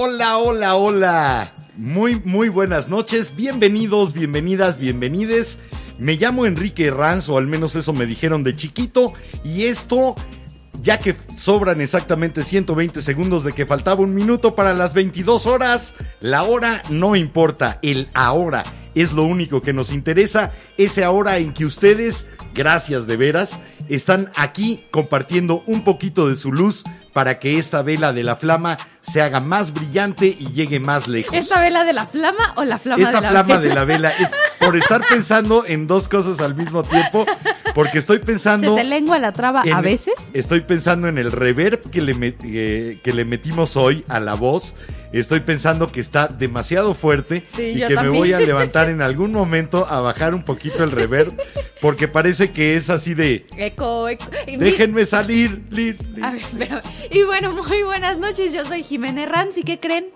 Hola, 0.00 0.38
hola, 0.38 0.76
hola. 0.76 1.52
Muy, 1.76 2.22
muy 2.24 2.48
buenas 2.50 2.88
noches. 2.88 3.34
Bienvenidos, 3.34 4.12
bienvenidas, 4.12 4.78
bienvenides. 4.78 5.58
Me 5.98 6.14
llamo 6.14 6.46
Enrique 6.46 6.86
Herranz, 6.86 7.28
o 7.28 7.36
al 7.36 7.48
menos 7.48 7.74
eso 7.74 7.92
me 7.92 8.06
dijeron 8.06 8.44
de 8.44 8.54
chiquito. 8.54 9.12
Y 9.42 9.64
esto, 9.64 10.14
ya 10.80 11.00
que 11.00 11.16
sobran 11.34 11.80
exactamente 11.80 12.44
120 12.44 13.02
segundos 13.02 13.42
de 13.42 13.52
que 13.52 13.66
faltaba 13.66 14.02
un 14.02 14.14
minuto 14.14 14.54
para 14.54 14.72
las 14.72 14.94
22 14.94 15.46
horas, 15.46 15.96
la 16.20 16.44
hora 16.44 16.84
no 16.90 17.16
importa, 17.16 17.80
el 17.82 18.08
ahora 18.14 18.62
es 19.02 19.12
lo 19.12 19.24
único 19.24 19.60
que 19.60 19.72
nos 19.72 19.92
interesa, 19.92 20.52
ese 20.76 21.04
ahora 21.04 21.38
en 21.38 21.52
que 21.52 21.64
ustedes, 21.64 22.26
gracias 22.54 23.06
de 23.06 23.16
veras, 23.16 23.58
están 23.88 24.30
aquí 24.36 24.84
compartiendo 24.90 25.62
un 25.66 25.84
poquito 25.84 26.28
de 26.28 26.36
su 26.36 26.52
luz 26.52 26.84
para 27.12 27.38
que 27.38 27.58
esta 27.58 27.82
vela 27.82 28.12
de 28.12 28.22
la 28.22 28.36
flama 28.36 28.76
se 29.00 29.22
haga 29.22 29.40
más 29.40 29.72
brillante 29.72 30.26
y 30.38 30.52
llegue 30.52 30.78
más 30.78 31.08
lejos. 31.08 31.34
¿Esta 31.34 31.60
vela 31.60 31.84
de 31.84 31.92
la 31.92 32.06
flama 32.06 32.52
o 32.56 32.64
la 32.64 32.78
flama 32.78 33.02
Esta 33.02 33.16
de 33.20 33.22
la 33.22 33.30
flama 33.30 33.56
vela? 33.56 33.68
de 33.68 33.74
la 33.74 33.84
vela 33.84 34.10
es 34.10 34.28
por 34.60 34.76
estar 34.76 35.06
pensando 35.08 35.64
en 35.66 35.86
dos 35.86 36.06
cosas 36.08 36.38
al 36.40 36.54
mismo 36.54 36.82
tiempo, 36.84 37.26
porque 37.74 37.98
estoy 37.98 38.18
¿Se 38.18 38.24
pensando... 38.24 38.74
te 38.74 38.84
lengua 38.84 39.18
la 39.18 39.32
traba 39.32 39.62
a 39.62 39.68
en- 39.68 39.82
veces? 39.82 40.14
Estoy 40.34 40.60
pensando 40.60 41.08
en 41.08 41.18
el 41.18 41.32
reverb 41.32 41.90
que 41.90 42.02
le, 42.02 42.14
met- 42.14 42.36
eh, 42.44 43.00
que 43.02 43.12
le 43.12 43.24
metimos 43.24 43.76
hoy 43.76 44.04
a 44.08 44.20
la 44.20 44.34
voz. 44.34 44.74
Estoy 45.12 45.40
pensando 45.40 45.90
que 45.90 46.00
está 46.00 46.28
demasiado 46.28 46.94
fuerte 46.94 47.44
Sí, 47.54 47.62
y 47.76 47.86
que 47.86 47.96
me 47.96 48.08
voy 48.08 48.32
a 48.32 48.40
levantar 48.50 48.88
en 48.90 49.00
algún 49.00 49.32
momento 49.32 49.86
a 49.88 50.00
bajar 50.00 50.34
un 50.34 50.42
poquito 50.42 50.84
el 50.84 50.90
reverb 50.90 51.34
porque 51.80 52.08
parece 52.08 52.52
que 52.52 52.76
es 52.76 52.90
así 52.90 53.14
de 53.14 53.46
Eco, 53.56 54.08
eco. 54.08 54.26
Déjenme 54.46 55.06
salir. 55.06 55.62
lir, 55.70 55.96
lir". 56.14 56.24
A 56.24 56.32
ver, 56.32 56.42
pero... 56.58 56.80
Y 57.10 57.22
bueno, 57.22 57.52
muy 57.52 57.82
buenas 57.82 58.18
noches. 58.18 58.52
Yo 58.52 58.64
soy 58.64 58.82
Jimena 58.82 59.22
Herranz. 59.22 59.56
¿Y 59.56 59.62
qué 59.62 59.78
creen? 59.80 60.06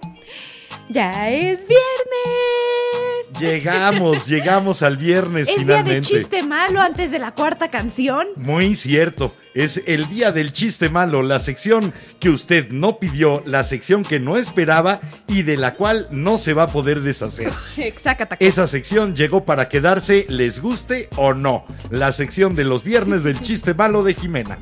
Ya 0.89 1.31
es 1.31 1.67
viernes. 1.67 3.41
Llegamos, 3.41 4.27
llegamos 4.29 4.83
al 4.83 4.97
viernes 4.97 5.49
Es 5.49 5.57
día 5.57 5.65
finalmente. 5.65 5.95
de 6.15 6.21
chiste 6.21 6.43
malo 6.43 6.81
antes 6.81 7.11
de 7.11 7.19
la 7.19 7.33
cuarta 7.33 7.71
canción. 7.71 8.27
Muy 8.37 8.75
cierto. 8.75 9.35
Es 9.55 9.83
el 9.87 10.09
día 10.09 10.33
del 10.33 10.53
chiste 10.53 10.89
malo, 10.89 11.23
la 11.23 11.39
sección 11.39 11.93
que 12.21 12.31
usted 12.31 12.71
no 12.71 12.99
pidió, 12.99 13.43
la 13.45 13.65
sección 13.65 14.03
que 14.03 14.19
no 14.19 14.39
esperaba 14.39 15.01
y 15.29 15.43
de 15.43 15.57
la 15.59 15.75
cual 15.75 16.09
no 16.11 16.39
se 16.39 16.55
va 16.55 16.65
a 16.65 16.69
poder 16.69 17.01
deshacer. 17.01 17.51
Exacto. 17.77 18.37
Esa 18.39 18.67
sección 18.67 19.15
llegó 19.15 19.45
para 19.45 19.69
quedarse, 19.69 20.25
les 20.29 20.61
guste 20.63 21.09
o 21.17 21.35
no. 21.35 21.65
La 21.91 22.13
sección 22.13 22.55
de 22.55 22.65
los 22.65 22.83
viernes 22.83 23.25
del 23.25 23.41
chiste 23.41 23.75
malo 23.75 24.03
de 24.03 24.15
Jimena. 24.15 24.59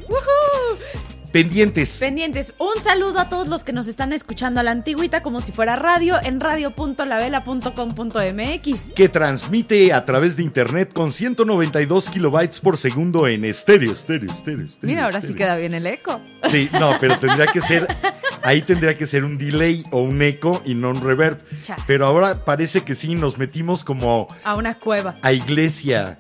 Pendientes. 1.33 1.99
Pendientes, 2.01 2.53
un 2.59 2.83
saludo 2.83 3.21
a 3.21 3.29
todos 3.29 3.47
los 3.49 3.63
que 3.63 3.73
nos 3.73 3.87
están 3.87 4.13
escuchando 4.13 4.59
a 4.59 4.65
la 4.65 4.73
antigüita 4.73 5.23
como 5.23 5.41
si 5.41 5.53
fuera 5.53 5.77
radio 5.77 6.17
en 6.23 6.41
radio.lavela.com.mx. 6.41 8.81
que 8.95 9.09
transmite 9.09 9.93
a 9.93 10.05
través 10.05 10.37
de 10.37 10.43
internet 10.43 10.93
con 10.93 11.13
192 11.13 12.11
kilobytes 12.11 12.59
por 12.61 12.77
segundo 12.77 13.29
en 13.29 13.45
estéreo, 13.45 13.93
estéreo, 13.93 14.29
estéreo, 14.31 14.65
estéreo. 14.65 14.89
Mira, 14.95 15.05
ahora 15.05 15.21
sí 15.21 15.35
queda 15.35 15.55
bien 15.57 15.75
el 15.75 15.87
eco. 15.87 16.21
Sí, 16.51 16.69
no, 16.73 16.95
pero 17.01 17.17
tendría 17.19 17.47
que 17.47 17.61
ser, 17.61 17.87
ahí 18.43 18.63
tendría 18.63 18.97
que 18.97 19.07
ser 19.07 19.25
un 19.25 19.39
delay 19.39 19.85
o 19.93 20.01
un 20.03 20.21
eco 20.23 20.63
y 20.65 20.75
no 20.75 20.91
un 20.91 21.01
reverb. 21.01 21.39
Cha. 21.63 21.77
Pero 21.87 22.07
ahora 22.07 22.45
parece 22.45 22.83
que 22.83 22.97
sí, 22.97 23.15
nos 23.15 23.39
metimos 23.39 23.85
como 23.85 24.27
A 24.43 24.57
una 24.57 24.79
cueva. 24.79 25.17
a 25.23 25.33
iglesia 25.33 26.19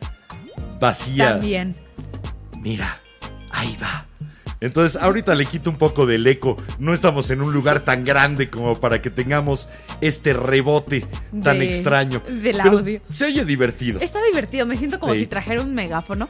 vacía. 0.78 1.30
También. 1.32 1.74
Mira, 2.60 3.00
ahí 3.50 3.76
va. 3.82 4.06
Entonces, 4.60 5.00
ahorita 5.00 5.34
le 5.34 5.46
quito 5.46 5.70
un 5.70 5.76
poco 5.76 6.04
del 6.06 6.26
eco. 6.26 6.56
No 6.78 6.92
estamos 6.92 7.30
en 7.30 7.40
un 7.40 7.52
lugar 7.52 7.80
tan 7.80 8.04
grande 8.04 8.50
como 8.50 8.74
para 8.74 9.00
que 9.00 9.08
tengamos 9.10 9.68
este 10.00 10.32
rebote 10.34 11.06
tan 11.42 11.62
extraño. 11.62 12.20
del 12.28 12.58
Pero 12.62 12.78
audio. 12.78 13.00
Se 13.10 13.24
oye 13.24 13.44
divertido. 13.44 14.00
Está 14.00 14.22
divertido, 14.22 14.66
me 14.66 14.76
siento 14.76 14.98
como 14.98 15.14
Sí. 15.14 15.20
si 15.20 15.26
trajera 15.26 15.62
un 15.62 15.74
megáfono. 15.74 16.28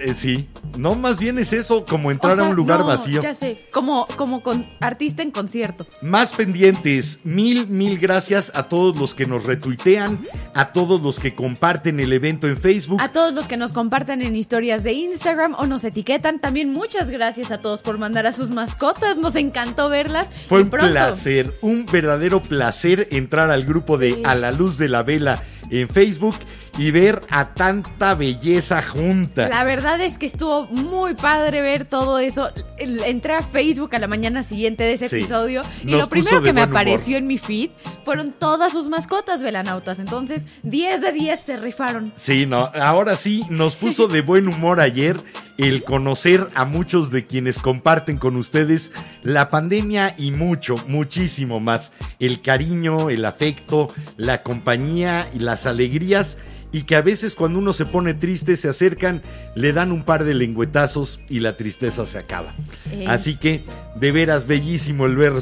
Eh, 0.00 0.14
sí. 0.14 0.48
No, 0.78 0.94
más 0.94 1.18
bien 1.18 1.38
es 1.38 1.52
eso, 1.52 1.84
como 1.84 2.10
entrar 2.10 2.34
O 2.34 2.36
sea, 2.36 2.46
a 2.46 2.48
un 2.48 2.56
lugar 2.56 2.80
no, 2.80 2.86
vacío. 2.86 3.22
Ya 3.22 3.34
sé, 3.34 3.66
como, 3.72 4.06
como 4.16 4.42
con 4.42 4.66
artista 4.80 5.22
en 5.22 5.30
concierto. 5.30 5.86
Más 6.02 6.32
pendientes, 6.32 7.20
mil, 7.24 7.66
mil 7.66 7.98
gracias 7.98 8.52
a 8.54 8.64
todos 8.64 8.96
los 8.98 9.14
que 9.14 9.26
nos 9.26 9.44
retuitean, 9.44 10.26
a 10.54 10.72
todos 10.72 11.00
los 11.00 11.18
que 11.18 11.34
comparten 11.34 12.00
el 12.00 12.12
evento 12.12 12.46
en 12.46 12.56
Facebook. 12.56 13.00
A 13.00 13.12
todos 13.12 13.32
los 13.34 13.46
que 13.46 13.56
nos 13.56 13.72
comparten 13.72 14.22
en 14.22 14.36
historias 14.36 14.82
de 14.82 14.92
Instagram 14.92 15.54
o 15.58 15.66
nos 15.66 15.84
etiquetan, 15.84 16.38
también 16.38 16.72
muchas 16.72 17.10
gracias 17.10 17.50
a 17.50 17.58
todos 17.58 17.82
por 17.82 17.98
mandar 17.98 18.26
a 18.26 18.32
sus 18.32 18.50
mascotas. 18.50 19.16
Nos 19.16 19.34
encantó 19.34 19.88
verlas. 19.88 20.28
Fue 20.48 20.62
un 20.62 20.70
pronto, 20.70 20.92
placer, 20.92 21.58
un 21.62 21.86
verdadero 21.86 22.42
placer 22.42 23.08
entrar 23.10 23.50
al 23.50 23.64
grupo 23.64 23.98
de 23.98 24.10
Sí. 24.10 24.22
A 24.24 24.34
la 24.34 24.50
Luz 24.50 24.76
de 24.76 24.88
la 24.88 25.02
Vela 25.02 25.42
en 25.70 25.88
Facebook 25.88 26.36
y 26.78 26.90
ver 26.90 27.20
a 27.30 27.54
tanta 27.54 28.14
belleza 28.14 28.82
junta. 28.82 29.48
La 29.48 29.64
verdad 29.64 29.89
es 29.98 30.18
que 30.18 30.26
estuvo 30.26 30.66
muy 30.66 31.14
padre 31.14 31.62
ver 31.62 31.86
todo 31.86 32.18
eso. 32.18 32.50
Entré 32.78 33.34
a 33.34 33.42
Facebook 33.42 33.94
a 33.94 33.98
la 33.98 34.06
mañana 34.06 34.42
siguiente 34.42 34.84
de 34.84 34.92
ese 34.92 35.08
Sí. 35.08 35.16
episodio 35.16 35.62
y 35.82 35.86
Nos 35.92 36.00
lo 36.02 36.08
primero 36.08 36.42
que 36.42 36.52
me 36.52 36.62
humor. 36.62 36.76
apareció 36.76 37.16
en 37.16 37.26
mi 37.26 37.38
feed 37.38 37.70
fueron 38.04 38.32
todas 38.32 38.72
sus 38.72 38.88
mascotas 38.88 39.42
velanautas. 39.42 39.98
Entonces, 39.98 40.46
10 40.62 41.00
de 41.00 41.12
10 41.12 41.40
se 41.40 41.56
rifaron. 41.56 42.12
Sí, 42.14 42.46
no, 42.46 42.70
ahora 42.74 43.16
sí 43.16 43.44
nos 43.50 43.76
puso 43.76 44.06
de 44.08 44.20
buen 44.22 44.46
humor 44.48 44.80
ayer 44.80 45.16
el 45.58 45.82
conocer 45.84 46.48
a 46.54 46.64
muchos 46.64 47.10
de 47.10 47.26
quienes 47.26 47.58
comparten 47.58 48.16
con 48.18 48.36
ustedes 48.36 48.92
la 49.22 49.50
pandemia 49.50 50.14
y 50.16 50.30
mucho, 50.30 50.76
muchísimo 50.86 51.60
más. 51.60 51.92
El 52.18 52.40
cariño, 52.42 53.10
el 53.10 53.24
afecto, 53.24 53.88
la 54.16 54.42
compañía 54.42 55.28
y 55.34 55.38
las 55.40 55.66
alegrías 55.66 56.38
y 56.72 56.82
que 56.82 56.96
a 56.96 57.02
veces 57.02 57.34
cuando 57.34 57.58
uno 57.58 57.72
se 57.72 57.86
pone 57.86 58.14
triste 58.14 58.56
se 58.56 58.68
acercan, 58.68 59.22
le 59.54 59.72
dan 59.72 59.92
un 59.92 60.04
par 60.04 60.24
de 60.24 60.34
lengüetazos 60.34 61.20
y 61.28 61.40
la 61.40 61.56
tristeza 61.56 62.06
se 62.06 62.18
acaba. 62.18 62.54
Ey. 62.90 63.06
Así 63.06 63.36
que 63.36 63.64
de 63.96 64.12
veras 64.12 64.46
bellísimo 64.46 65.06
el 65.06 65.16
ver 65.16 65.34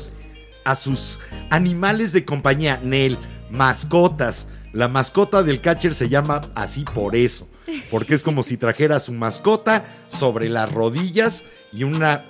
a 0.65 0.75
sus 0.75 1.19
animales 1.51 2.13
de 2.13 2.25
compañía, 2.25 2.81
Nel, 2.83 3.19
mascotas. 3.51 4.47
La 4.73 4.89
mascota 4.89 5.43
del 5.43 5.61
catcher 5.61 5.95
se 5.95 6.09
llama 6.09 6.43
así 6.55 6.85
por 6.85 7.17
eso, 7.17 7.49
porque 7.91 8.15
es 8.15 8.23
como 8.23 8.43
si 8.43 8.59
trajera 8.59 8.97
a 8.97 9.01
su 9.01 9.13
mascota 9.13 9.87
sobre 10.09 10.51
las 10.51 10.71
rodillas 10.71 11.45
y 11.73 11.85
una 11.85 12.27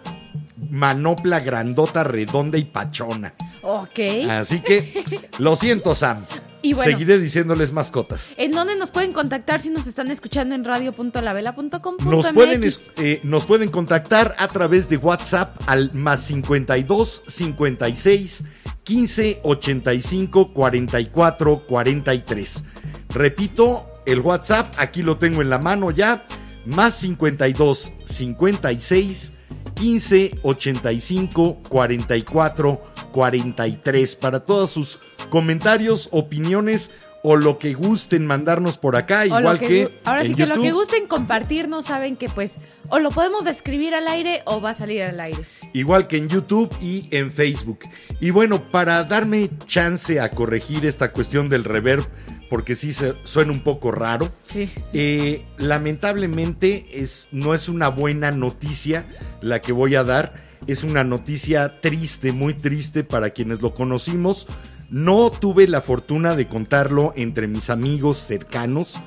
manopla 0.70 1.40
grandota, 1.40 2.04
redonda 2.04 2.56
y 2.58 2.64
pachona. 2.64 3.34
Ok. 3.62 3.98
Así 4.30 4.60
que 4.60 5.04
lo 5.38 5.56
siento, 5.56 5.94
Sam. 5.94 6.24
Y 6.62 6.72
bueno. 6.72 6.90
Seguiré 6.90 7.18
diciéndoles 7.18 7.72
mascotas. 7.72 8.32
¿En 8.36 8.52
dónde 8.52 8.76
nos 8.76 8.90
pueden 8.90 9.12
contactar 9.12 9.60
si 9.60 9.70
nos 9.70 9.86
están 9.86 10.10
escuchando 10.10 10.54
en 10.54 10.64
radio.lavela.com.mx? 10.64 12.04
Nos 12.04 12.30
pueden, 12.32 12.62
eh, 12.96 13.20
nos 13.22 13.46
pueden 13.46 13.70
contactar 13.70 14.34
a 14.38 14.48
través 14.48 14.88
de 14.88 14.96
WhatsApp 14.96 15.56
al 15.66 15.92
más 15.94 16.22
52 16.22 17.22
56 17.26 18.44
15 18.84 19.40
85 19.42 20.52
44 20.52 21.66
43. 21.66 22.64
Repito, 23.10 23.86
el 24.06 24.20
WhatsApp, 24.20 24.74
aquí 24.78 25.02
lo 25.02 25.18
tengo 25.18 25.42
en 25.42 25.50
la 25.50 25.58
mano 25.58 25.90
ya, 25.90 26.26
más 26.64 26.94
52 26.94 27.92
56 28.04 29.34
15 29.78 30.40
85 30.42 31.58
44 31.68 32.82
43 33.12 34.16
para 34.16 34.40
todos 34.40 34.70
sus 34.70 34.98
comentarios, 35.30 36.08
opiniones 36.10 36.90
o 37.22 37.36
lo 37.36 37.58
que 37.58 37.74
gusten 37.74 38.26
mandarnos 38.26 38.78
por 38.78 38.96
acá, 38.96 39.26
igual 39.26 39.58
que, 39.58 40.00
ahora 40.04 40.22
sí 40.24 40.34
que 40.34 40.46
lo 40.46 40.60
que 40.60 40.70
gusten 40.70 41.06
compartir, 41.06 41.68
no 41.68 41.82
saben 41.82 42.16
que 42.16 42.28
pues 42.28 42.60
o 42.90 42.98
lo 42.98 43.10
podemos 43.10 43.44
describir 43.44 43.94
al 43.94 44.08
aire 44.08 44.42
o 44.46 44.60
va 44.60 44.70
a 44.70 44.74
salir 44.74 45.02
al 45.02 45.18
aire. 45.20 45.38
igual 45.72 46.06
que 46.06 46.16
en 46.16 46.28
YouTube 46.28 46.74
y 46.80 47.08
en 47.10 47.30
Facebook. 47.30 47.80
Y 48.20 48.30
bueno, 48.30 48.62
para 48.70 49.04
darme 49.04 49.50
chance 49.66 50.20
a 50.20 50.30
corregir 50.30 50.86
esta 50.86 51.12
cuestión 51.12 51.48
del 51.48 51.64
reverb, 51.64 52.06
porque 52.48 52.74
sí 52.74 52.92
se, 52.92 53.14
suena 53.24 53.52
un 53.52 53.60
poco 53.60 53.90
raro, 53.90 54.32
Sí. 54.50 54.70
eh, 54.92 55.44
lamentablemente 55.58 56.86
es, 57.00 57.28
no 57.32 57.54
es 57.54 57.68
una 57.68 57.88
buena 57.88 58.30
noticia 58.30 59.06
la 59.40 59.60
que 59.60 59.72
voy 59.72 59.94
a 59.94 60.04
dar, 60.04 60.32
es 60.66 60.82
una 60.84 61.04
noticia 61.04 61.80
triste, 61.80 62.32
muy 62.32 62.54
triste 62.54 63.04
para 63.04 63.30
quienes 63.30 63.60
lo 63.62 63.74
conocimos. 63.74 64.46
No 64.90 65.30
tuve 65.30 65.66
la 65.68 65.80
fortuna 65.82 66.34
de 66.34 66.48
contarlo 66.48 67.12
entre 67.16 67.46
mis 67.46 67.68
amigos 67.70 68.16
cercanos, 68.18 68.98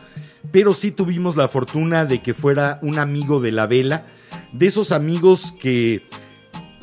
pero 0.51 0.73
sí 0.73 0.91
tuvimos 0.91 1.35
la 1.35 1.47
fortuna 1.47 2.05
de 2.05 2.21
que 2.21 2.33
fuera 2.33 2.79
un 2.81 2.99
amigo 2.99 3.39
de 3.39 3.51
la 3.51 3.67
vela, 3.67 4.05
de 4.53 4.67
esos 4.67 4.91
amigos 4.91 5.53
que 5.59 6.03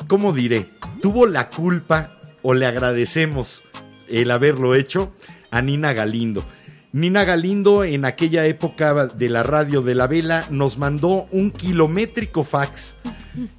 ¿cómo 0.07 0.33
diré? 0.33 0.67
Tuvo 1.01 1.27
la 1.27 1.49
culpa 1.49 2.19
o 2.41 2.53
le 2.53 2.65
agradecemos 2.65 3.63
el 4.07 4.31
haberlo 4.31 4.75
hecho 4.75 5.13
a 5.51 5.61
Nina 5.61 5.93
Galindo. 5.93 6.43
Nina 6.91 7.23
Galindo 7.23 7.83
en 7.83 8.05
aquella 8.05 8.45
época 8.47 9.05
de 9.05 9.29
la 9.29 9.43
radio 9.43 9.81
de 9.81 9.93
la 9.93 10.07
vela 10.07 10.45
nos 10.49 10.79
mandó 10.79 11.27
un 11.31 11.51
kilométrico 11.51 12.43
fax 12.43 12.95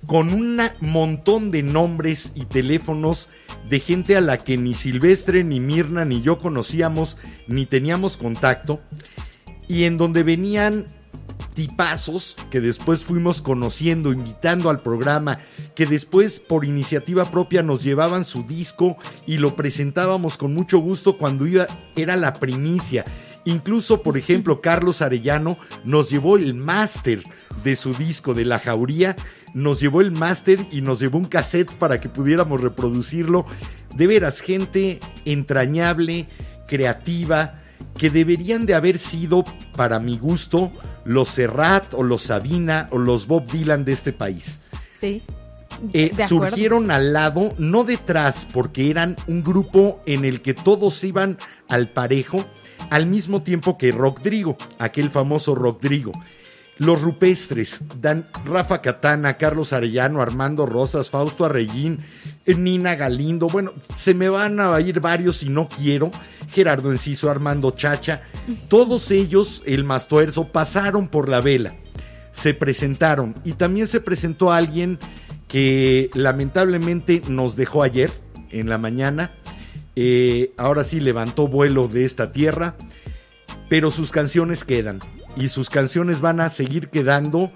con 0.06 0.34
un 0.34 0.60
montón 0.80 1.50
de 1.50 1.62
nombres 1.62 2.32
y 2.34 2.44
teléfonos 2.46 3.28
de 3.68 3.78
gente 3.78 4.16
a 4.16 4.20
la 4.20 4.38
que 4.38 4.58
ni 4.58 4.74
Silvestre, 4.74 5.44
ni 5.44 5.60
Mirna, 5.60 6.04
ni 6.04 6.22
yo 6.22 6.38
conocíamos, 6.38 7.18
ni 7.46 7.66
teníamos 7.66 8.16
contacto, 8.16 8.80
y 9.68 9.84
en 9.84 9.96
donde 9.96 10.24
venían 10.24 10.84
tipazos 11.54 12.36
que 12.50 12.60
después 12.60 13.00
fuimos 13.00 13.42
conociendo, 13.42 14.12
invitando 14.12 14.70
al 14.70 14.82
programa, 14.82 15.38
que 15.74 15.86
después 15.86 16.40
por 16.40 16.64
iniciativa 16.64 17.24
propia 17.30 17.62
nos 17.62 17.82
llevaban 17.82 18.24
su 18.24 18.44
disco 18.44 18.96
y 19.26 19.38
lo 19.38 19.56
presentábamos 19.56 20.36
con 20.36 20.54
mucho 20.54 20.78
gusto 20.78 21.18
cuando 21.18 21.46
iba, 21.46 21.66
era 21.96 22.16
la 22.16 22.32
primicia. 22.32 23.04
Incluso, 23.44 24.02
por 24.02 24.16
ejemplo, 24.16 24.60
Carlos 24.62 25.02
Arellano 25.02 25.58
nos 25.84 26.10
llevó 26.10 26.36
el 26.36 26.54
máster 26.54 27.22
de 27.64 27.76
su 27.76 27.94
disco 27.94 28.34
de 28.34 28.44
La 28.44 28.58
Jauría, 28.58 29.16
nos 29.54 29.80
llevó 29.80 30.00
el 30.00 30.12
máster 30.12 30.60
y 30.70 30.80
nos 30.80 31.00
llevó 31.00 31.18
un 31.18 31.24
cassette 31.24 31.72
para 31.74 32.00
que 32.00 32.08
pudiéramos 32.08 32.60
reproducirlo. 32.60 33.46
De 33.94 34.06
veras, 34.06 34.40
gente 34.40 35.00
entrañable, 35.24 36.28
creativa, 36.68 37.50
que 37.98 38.10
deberían 38.10 38.66
de 38.66 38.74
haber 38.74 38.98
sido, 38.98 39.44
para 39.76 39.98
mi 39.98 40.18
gusto, 40.18 40.70
los 41.04 41.28
Serrat 41.28 41.94
o 41.94 42.02
los 42.02 42.22
Sabina 42.22 42.88
o 42.90 42.98
los 42.98 43.26
Bob 43.26 43.46
Dylan 43.46 43.84
de 43.84 43.92
este 43.92 44.12
país. 44.12 44.60
Sí. 44.98 45.22
Eh, 45.94 46.12
surgieron 46.28 46.90
al 46.90 47.12
lado, 47.12 47.54
no 47.56 47.84
detrás, 47.84 48.46
porque 48.52 48.90
eran 48.90 49.16
un 49.26 49.42
grupo 49.42 50.02
en 50.04 50.24
el 50.24 50.42
que 50.42 50.52
todos 50.52 51.02
iban 51.04 51.38
al 51.68 51.88
parejo, 51.88 52.44
al 52.90 53.06
mismo 53.06 53.42
tiempo 53.42 53.78
que 53.78 53.92
Rodrigo, 53.92 54.58
aquel 54.78 55.08
famoso 55.10 55.54
Rodrigo. 55.54 56.12
Los 56.80 57.02
rupestres, 57.02 57.82
Dan, 58.00 58.26
Rafa 58.46 58.80
Catana, 58.80 59.36
Carlos 59.36 59.74
Arellano, 59.74 60.22
Armando 60.22 60.64
Rosas, 60.64 61.10
Fausto 61.10 61.44
Arreguín, 61.44 61.98
eh, 62.46 62.54
Nina 62.54 62.94
Galindo, 62.94 63.48
bueno, 63.48 63.74
se 63.94 64.14
me 64.14 64.30
van 64.30 64.60
a 64.60 64.80
ir 64.80 64.98
varios 65.00 65.42
y 65.42 65.50
no 65.50 65.68
quiero, 65.68 66.10
Gerardo 66.50 66.90
Enciso, 66.90 67.30
Armando 67.30 67.72
Chacha, 67.72 68.22
todos 68.68 69.10
ellos, 69.10 69.62
el 69.66 69.84
Mastuerzo, 69.84 70.52
pasaron 70.52 71.08
por 71.08 71.28
la 71.28 71.42
vela, 71.42 71.74
se 72.32 72.54
presentaron. 72.54 73.34
Y 73.44 73.52
también 73.52 73.86
se 73.86 74.00
presentó 74.00 74.50
alguien 74.50 74.98
que 75.48 76.08
lamentablemente 76.14 77.20
nos 77.28 77.56
dejó 77.56 77.82
ayer 77.82 78.10
en 78.48 78.70
la 78.70 78.78
mañana, 78.78 79.34
eh, 79.96 80.54
ahora 80.56 80.84
sí 80.84 80.98
levantó 80.98 81.46
vuelo 81.46 81.88
de 81.88 82.06
esta 82.06 82.32
tierra, 82.32 82.76
pero 83.68 83.90
sus 83.90 84.12
canciones 84.12 84.64
quedan 84.64 85.00
y 85.36 85.48
sus 85.48 85.70
canciones 85.70 86.20
van 86.20 86.40
a 86.40 86.48
seguir 86.48 86.88
quedando 86.88 87.50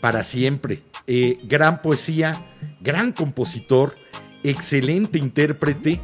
para 0.00 0.22
siempre. 0.22 0.82
Eh, 1.06 1.38
gran 1.44 1.82
poesía, 1.82 2.44
gran 2.80 3.12
compositor, 3.12 3.96
excelente 4.42 5.18
intérprete. 5.18 6.00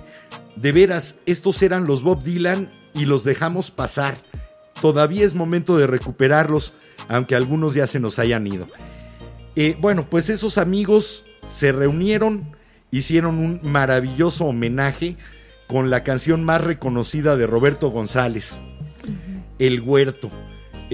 De 0.57 0.73
veras, 0.73 1.17
estos 1.27 1.63
eran 1.63 1.87
los 1.87 2.03
Bob 2.03 2.23
Dylan 2.23 2.71
y 2.95 3.05
los 3.05 3.25
dejamos 3.25 3.71
pasar. 3.71 4.19
Todavía 4.81 5.25
es 5.25 5.35
momento 5.35 5.77
de 5.77 5.87
recuperarlos, 5.87 6.75
aunque 7.09 7.35
algunos 7.35 7.75
ya 7.75 7.87
se 7.87 8.01
nos 8.01 8.19
hayan 8.19 8.47
ido. 8.47 8.69
Eh, 9.55 9.77
bueno, 9.81 10.07
pues 10.09 10.29
esos 10.31 10.59
amigos 10.59 11.25
se 11.49 11.73
reunieron, 11.73 12.57
hicieron 12.91 13.39
un 13.39 13.61
maravilloso 13.63 14.47
homenaje 14.47 15.17
con 15.67 15.91
la 15.91 16.03
canción 16.05 16.45
más 16.45 16.61
reconocida 16.61 17.37
de 17.37 17.47
Roberto 17.47 17.91
González, 17.91 18.59
El 19.59 19.81
Huerto. 19.81 20.31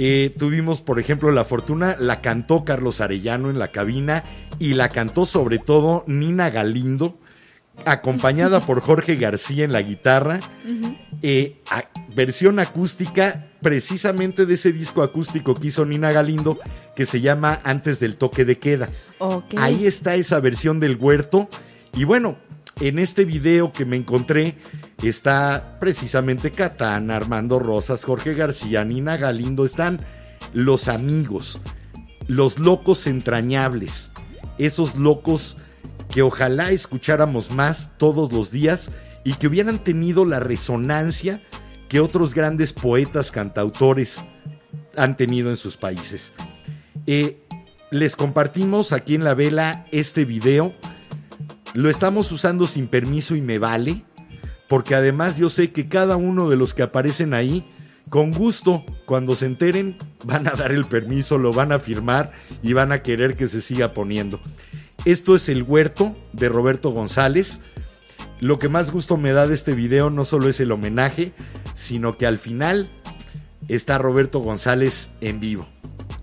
Eh, 0.01 0.33
tuvimos, 0.39 0.81
por 0.81 1.01
ejemplo, 1.01 1.33
la 1.33 1.45
fortuna, 1.45 1.97
la 1.99 2.21
cantó 2.21 2.65
Carlos 2.65 3.01
Arellano 3.01 3.51
en 3.51 3.59
la 3.59 3.69
cabina 3.73 4.23
y 4.61 4.75
la 4.75 4.89
cantó 4.91 5.27
sobre 5.27 5.59
todo 5.59 6.05
Nina 6.07 6.51
Galindo, 6.51 7.19
acompañada 7.85 8.61
por 8.61 8.81
Jorge 8.81 9.17
García 9.17 9.65
en 9.65 9.73
la 9.73 9.83
guitarra. 9.83 10.39
Eh, 11.23 11.57
a- 11.71 11.85
versión 12.15 12.61
acústica, 12.61 13.47
precisamente 13.61 14.47
de 14.47 14.55
ese 14.55 14.73
disco 14.73 15.03
acústico 15.03 15.55
que 15.55 15.69
hizo 15.69 15.85
Nina 15.85 16.13
Galindo, 16.13 16.59
que 16.95 17.05
se 17.07 17.21
llama 17.21 17.61
Antes 17.65 17.99
del 17.99 18.17
toque 18.17 18.45
de 18.45 18.59
queda. 18.59 18.89
Ahí 19.57 19.85
está 19.87 20.15
esa 20.15 20.39
versión 20.41 20.79
del 20.79 20.97
huerto. 20.97 21.49
Y 21.95 22.05
bueno, 22.05 22.39
en 22.81 23.01
este 23.01 23.25
video 23.25 23.73
que 23.73 23.85
me 23.85 23.97
encontré 23.97 24.59
está 25.07 25.77
precisamente 25.79 26.51
Catán, 26.51 27.11
Armando 27.13 27.61
Rosas, 27.61 28.05
Jorge 28.05 28.35
García, 28.35 28.85
Nina 28.85 29.17
Galindo. 29.17 29.65
Están 29.65 30.01
los 30.53 30.89
amigos, 30.89 31.61
los 32.27 32.59
locos 32.59 33.07
entrañables, 33.07 34.11
esos 34.59 34.97
locos 34.97 35.57
que 36.11 36.23
ojalá 36.23 36.71
escucháramos 36.71 37.53
más 37.53 37.91
todos 37.99 38.33
los 38.33 38.51
días 38.51 38.91
y 39.25 39.35
que 39.35 39.47
hubieran 39.47 39.79
tenido 39.79 40.25
la 40.25 40.41
resonancia 40.41 41.43
que 41.89 42.01
otros 42.01 42.35
grandes 42.35 42.73
poetas, 42.73 43.31
cantautores 43.31 44.19
han 44.97 45.17
tenido 45.17 45.51
en 45.51 45.57
sus 45.57 45.77
países. 45.77 46.33
Eh, 47.07 47.47
les 47.91 48.17
compartimos 48.17 48.93
aquí 48.93 49.15
en 49.15 49.25
la 49.25 49.35
vela 49.35 49.87
este 49.93 50.25
video. 50.25 50.75
Lo 51.75 51.89
estamos 51.89 52.33
usando 52.33 52.67
sin 52.67 52.89
permiso 52.89 53.37
y 53.37 53.41
me 53.41 53.59
vale, 53.59 54.05
porque 54.69 54.95
además 54.95 55.37
yo 55.39 55.49
sé 55.49 55.73
que 55.73 55.87
cada 55.87 56.17
uno 56.17 56.49
de 56.49 56.57
los 56.57 56.75
que 56.75 56.83
aparecen 56.83 57.35
ahí, 57.35 57.67
con 58.11 58.33
gusto, 58.33 58.85
cuando 59.07 59.35
se 59.35 59.47
enteren, 59.47 59.97
van 60.25 60.47
a 60.47 60.53
dar 60.53 60.73
el 60.73 60.85
permiso, 60.85 61.39
lo 61.39 61.53
van 61.53 61.73
a 61.73 61.79
firmar 61.79 62.33
y 62.63 62.73
van 62.73 62.93
a 62.93 63.03
querer 63.03 63.37
que 63.37 63.49
se 63.49 63.61
siga 63.61 63.93
poniendo. 63.93 64.41
Esto 65.05 65.37
es 65.37 65.49
El 65.49 65.63
Huerto 65.63 66.17
de 66.33 66.49
Roberto 66.49 66.91
González. 66.91 67.61
Lo 68.41 68.59
que 68.59 68.69
más 68.69 68.91
gusto 68.91 69.17
me 69.17 69.33
da 69.33 69.47
de 69.47 69.55
este 69.55 69.75
video 69.75 70.11
no 70.11 70.25
solo 70.25 70.49
es 70.49 70.61
el 70.61 70.73
homenaje, 70.73 71.33
sino 71.75 72.17
que 72.17 72.27
al 72.27 72.39
final 72.39 72.91
está 73.69 73.99
Roberto 73.99 74.41
González 74.41 75.11
en 75.21 75.41
vivo, 75.41 75.67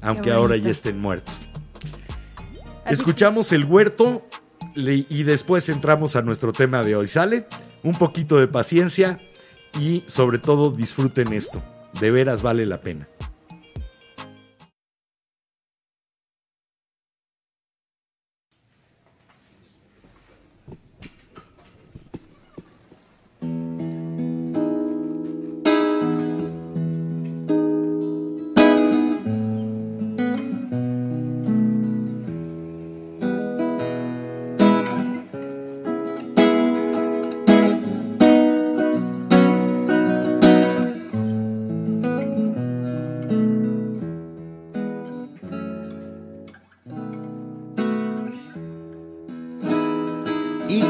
aunque 0.01 0.31
ahora 0.31 0.55
ya 0.55 0.69
estén 0.69 0.99
muertos. 0.99 1.35
Escuchamos 2.85 3.51
el 3.51 3.65
huerto 3.65 4.27
y 4.75 5.23
después 5.23 5.69
entramos 5.69 6.15
a 6.15 6.21
nuestro 6.21 6.53
tema 6.53 6.83
de 6.83 6.95
hoy. 6.95 7.07
¿Sale? 7.07 7.47
Un 7.85 7.93
poquito 7.93 8.37
de 8.37 8.47
paciencia 8.47 9.19
y 9.79 10.03
sobre 10.07 10.39
todo 10.39 10.71
disfruten 10.71 11.33
esto. 11.33 11.61
De 12.01 12.09
veras 12.09 12.41
vale 12.41 12.65
la 12.65 12.81
pena. 12.81 13.07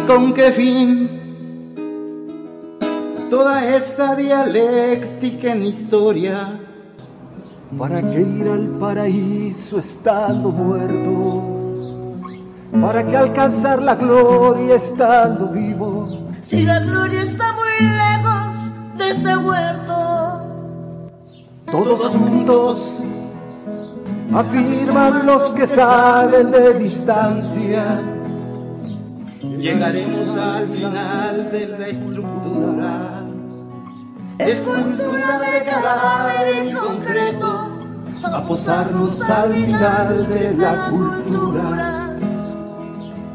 Con 0.08 0.34
qué 0.34 0.52
fin 0.52 1.26
toda 3.30 3.66
esta 3.76 4.16
dialéctica 4.16 5.52
en 5.52 5.66
historia. 5.66 6.60
¿Para 7.78 8.02
qué 8.02 8.22
ir 8.22 8.48
al 8.48 8.68
paraíso 8.80 9.80
estando 9.80 10.52
muerto? 10.52 11.44
¿Para 12.80 13.06
qué 13.06 13.18
alcanzar 13.18 13.82
la 13.82 13.96
gloria 13.96 14.76
estando 14.76 15.48
vivo? 15.50 16.30
Si 16.42 16.64
la 16.64 16.80
gloria 16.80 17.24
está 17.24 17.52
muy 17.54 17.88
lejos 17.90 18.98
de 18.98 19.10
este 19.10 19.38
huerto. 19.38 19.96
Todos 21.66 22.08
juntos 22.16 23.00
afirman 24.34 25.26
los 25.26 25.44
que 25.52 25.68
saben 25.68 26.52
de 26.52 26.80
distancias. 26.80 28.15
Llegaremos 29.58 30.30
al 30.38 30.68
final 30.68 31.52
de 31.52 31.68
la 31.68 31.88
estructura. 31.88 33.24
Escultura 34.38 35.40
de 35.40 35.64
cadáver 35.64 36.56
en 36.58 36.76
concreto. 36.76 37.70
A 38.24 38.46
posarnos 38.46 39.22
al 39.22 39.54
final 39.54 40.30
de 40.30 40.54
la 40.54 40.90
cultura. 40.90 42.18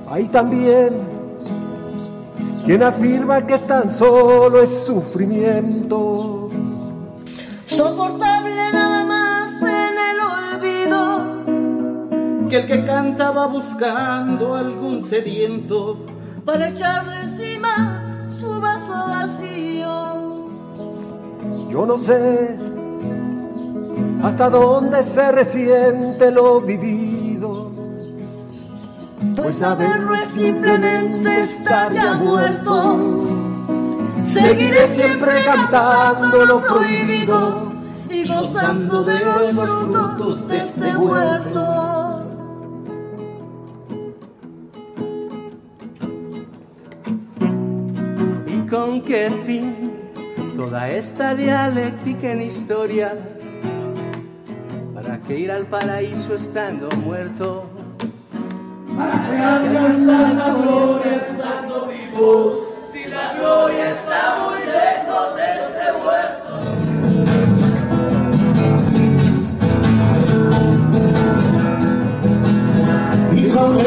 Hay 0.09 0.27
también 0.27 0.91
quien 2.65 2.83
afirma 2.83 3.47
que 3.47 3.55
es 3.55 3.67
tan 3.67 3.91
solo 3.91 4.63
es 4.63 4.85
sufrimiento. 4.85 6.51
Soportable 7.67 8.60
Que 12.51 12.57
el 12.57 12.67
que 12.67 12.85
cantaba 12.85 13.47
buscando 13.47 14.57
algún 14.57 15.01
sediento 15.03 16.05
para 16.45 16.71
echarle 16.71 17.21
encima 17.23 18.27
su 18.41 18.61
vaso 18.61 19.07
vacío. 19.07 20.49
Yo 21.71 21.87
no 21.87 21.97
sé 21.97 22.59
hasta 24.25 24.51
dónde 24.51 25.01
se 25.05 25.31
resiente 25.31 26.33
lo 26.33 26.61
vivido. 26.61 27.71
Pues 29.37 29.55
saberlo 29.55 30.13
es 30.15 30.29
simplemente 30.31 31.43
estar 31.45 31.93
ya 31.93 32.15
muerto. 32.15 32.99
Seguiré 34.25 34.89
siempre 34.89 35.45
cantando 35.45 36.45
lo 36.47 36.63
prohibido 36.63 37.73
y 38.11 38.27
gozando 38.27 39.05
de 39.05 39.21
los 39.21 39.71
frutos 39.85 40.49
de 40.49 40.57
este 40.59 40.97
huerto. 40.97 41.80
Con 48.71 49.03
qué 49.03 49.31
fin 49.45 49.93
toda 50.57 50.89
esta 50.91 51.35
dialéctica 51.35 52.33
en 52.33 52.43
historia? 52.43 53.19
¿Para 54.95 55.21
qué 55.23 55.39
ir 55.41 55.51
al 55.51 55.67
paraíso 55.67 56.37
estando 56.37 56.89
muerto? 56.97 57.69
para 58.97 59.31
que 59.31 59.37
alcanzar 59.37 60.35
la 60.35 60.55
gloria 60.55 61.17
estando 61.17 61.87
vivos, 61.87 62.59
si 62.93 63.09
la 63.09 63.35
gloria 63.35 63.91
está 63.91 64.39
muy 64.45 64.61
lejos 64.67 65.37
de 65.37 65.47
este 65.63 65.87
huerto. 66.05 66.53
Y 73.33 73.51
con 73.51 73.79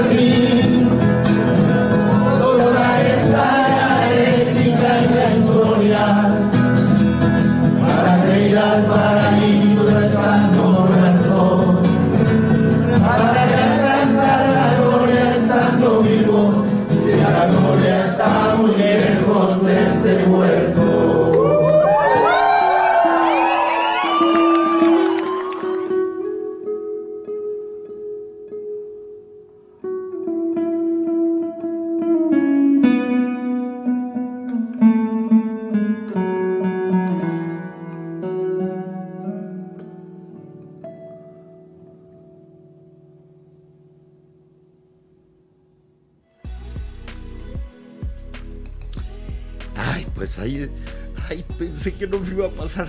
iba 52.44 52.54
a 52.54 52.56
pasar. 52.56 52.88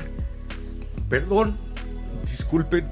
Perdón, 1.08 1.56
disculpen. 2.28 2.86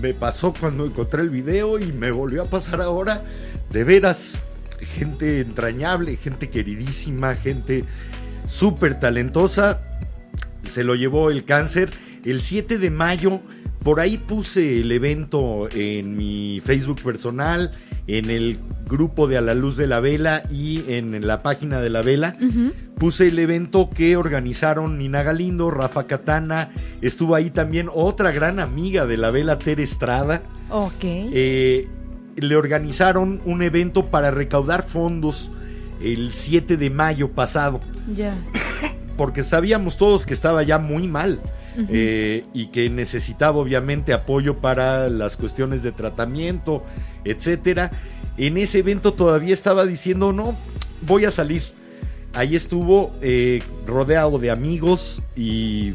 Me 0.00 0.14
pasó 0.14 0.52
cuando 0.58 0.86
encontré 0.86 1.22
el 1.22 1.30
video 1.30 1.78
y 1.78 1.92
me 1.92 2.10
volvió 2.10 2.42
a 2.42 2.44
pasar 2.46 2.80
ahora. 2.80 3.22
De 3.70 3.84
veras, 3.84 4.38
gente 4.80 5.40
entrañable, 5.40 6.16
gente 6.16 6.50
queridísima, 6.50 7.34
gente 7.34 7.84
súper 8.46 8.98
talentosa. 8.98 9.82
Se 10.62 10.84
lo 10.84 10.94
llevó 10.94 11.30
el 11.30 11.44
cáncer. 11.44 11.90
El 12.24 12.42
7 12.42 12.78
de 12.78 12.90
mayo, 12.90 13.40
por 13.82 14.00
ahí 14.00 14.18
puse 14.18 14.80
el 14.80 14.92
evento 14.92 15.68
en 15.72 16.16
mi 16.16 16.60
Facebook 16.64 17.00
personal, 17.02 17.72
en 18.06 18.28
el 18.30 18.58
grupo 18.86 19.26
de 19.26 19.38
A 19.38 19.40
la 19.40 19.54
Luz 19.54 19.76
de 19.76 19.86
la 19.86 20.00
Vela 20.00 20.42
y 20.50 20.92
en 20.92 21.26
la 21.26 21.42
página 21.42 21.80
de 21.80 21.90
la 21.90 22.02
Vela. 22.02 22.34
Puse 23.00 23.28
el 23.28 23.38
evento 23.38 23.88
que 23.88 24.18
organizaron 24.18 24.98
Nina 24.98 25.22
Galindo, 25.22 25.70
Rafa 25.70 26.06
Catana. 26.06 26.70
Estuvo 27.00 27.34
ahí 27.34 27.48
también 27.48 27.88
otra 27.90 28.30
gran 28.30 28.60
amiga 28.60 29.06
de 29.06 29.16
la 29.16 29.30
Vela, 29.30 29.58
Tere 29.58 29.82
Estrada. 29.82 30.42
Ok. 30.68 31.02
Eh, 31.02 31.88
le 32.36 32.56
organizaron 32.56 33.40
un 33.46 33.62
evento 33.62 34.10
para 34.10 34.30
recaudar 34.30 34.82
fondos 34.86 35.50
el 36.02 36.34
7 36.34 36.76
de 36.76 36.90
mayo 36.90 37.30
pasado 37.30 37.80
ya. 38.14 38.34
porque 39.16 39.44
sabíamos 39.44 39.96
todos 39.96 40.26
que 40.26 40.34
estaba 40.34 40.62
ya 40.62 40.78
muy 40.78 41.08
mal 41.08 41.40
eh, 41.88 42.44
y 42.52 42.66
que 42.66 42.90
necesitaba 42.90 43.56
obviamente 43.56 44.12
apoyo 44.12 44.58
para 44.58 45.08
las 45.08 45.38
cuestiones 45.38 45.82
de 45.82 45.92
tratamiento, 45.92 46.84
etcétera. 47.24 47.92
En 48.36 48.58
ese 48.58 48.80
evento 48.80 49.14
todavía 49.14 49.54
estaba 49.54 49.86
diciendo 49.86 50.34
no, 50.34 50.54
voy 51.00 51.24
a 51.24 51.30
salir. 51.30 51.79
Ahí 52.34 52.54
estuvo 52.54 53.12
eh, 53.22 53.60
rodeado 53.86 54.38
de 54.38 54.50
amigos 54.50 55.22
y 55.36 55.94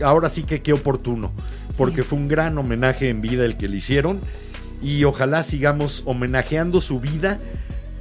ahora 0.00 0.30
sí 0.30 0.44
que 0.44 0.62
qué 0.62 0.72
oportuno, 0.72 1.32
porque 1.76 2.02
fue 2.02 2.18
un 2.18 2.28
gran 2.28 2.56
homenaje 2.58 3.08
en 3.08 3.20
vida 3.20 3.44
el 3.44 3.56
que 3.56 3.68
le 3.68 3.78
hicieron 3.78 4.20
y 4.82 5.04
ojalá 5.04 5.42
sigamos 5.42 6.02
homenajeando 6.06 6.80
su 6.80 7.00
vida 7.00 7.38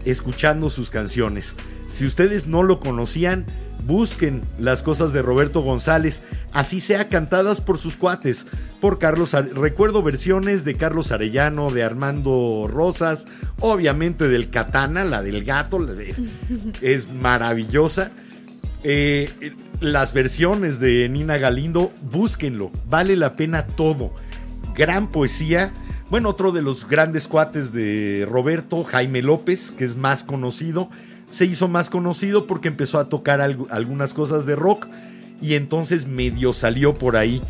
escuchando 0.05 0.69
sus 0.69 0.89
canciones. 0.91 1.55
Si 1.87 2.05
ustedes 2.05 2.47
no 2.47 2.63
lo 2.63 2.79
conocían, 2.79 3.45
busquen 3.85 4.41
las 4.59 4.83
cosas 4.83 5.13
de 5.13 5.21
Roberto 5.21 5.61
González, 5.61 6.21
así 6.53 6.79
sea 6.79 7.07
cantadas 7.09 7.61
por 7.61 7.77
sus 7.77 7.95
cuates, 7.95 8.45
por 8.81 8.99
Carlos, 8.99 9.33
recuerdo 9.53 10.01
versiones 10.03 10.65
de 10.65 10.75
Carlos 10.75 11.11
Arellano, 11.11 11.69
de 11.69 11.83
Armando 11.83 12.67
Rosas, 12.69 13.25
obviamente 13.59 14.27
del 14.27 14.49
Katana, 14.49 15.03
la 15.05 15.21
del 15.21 15.43
gato, 15.43 15.79
la 15.79 15.93
de- 15.93 16.15
es 16.81 17.11
maravillosa. 17.11 18.11
Eh, 18.83 19.53
las 19.79 20.13
versiones 20.13 20.79
de 20.79 21.09
Nina 21.09 21.37
Galindo, 21.37 21.91
búsquenlo, 22.11 22.71
vale 22.87 23.15
la 23.15 23.33
pena 23.33 23.65
todo. 23.65 24.13
Gran 24.75 25.07
poesía. 25.11 25.71
Bueno, 26.11 26.29
otro 26.29 26.51
de 26.51 26.61
los 26.61 26.87
grandes 26.87 27.27
cuates 27.27 27.73
de 27.73 28.27
Roberto, 28.29 28.83
Jaime 28.83 29.23
López, 29.23 29.71
que 29.71 29.85
es 29.85 29.95
más 29.95 30.23
conocido, 30.23 30.89
se 31.29 31.45
hizo 31.45 31.67
más 31.67 31.89
conocido 31.89 32.47
porque 32.47 32.67
empezó 32.67 32.99
a 32.99 33.09
tocar 33.09 33.39
algu- 33.39 33.67
algunas 33.69 34.13
cosas 34.13 34.45
de 34.45 34.55
rock 34.55 34.87
y 35.41 35.55
entonces 35.55 36.07
medio 36.07 36.53
salió 36.53 36.93
por 36.93 37.17
ahí 37.17 37.41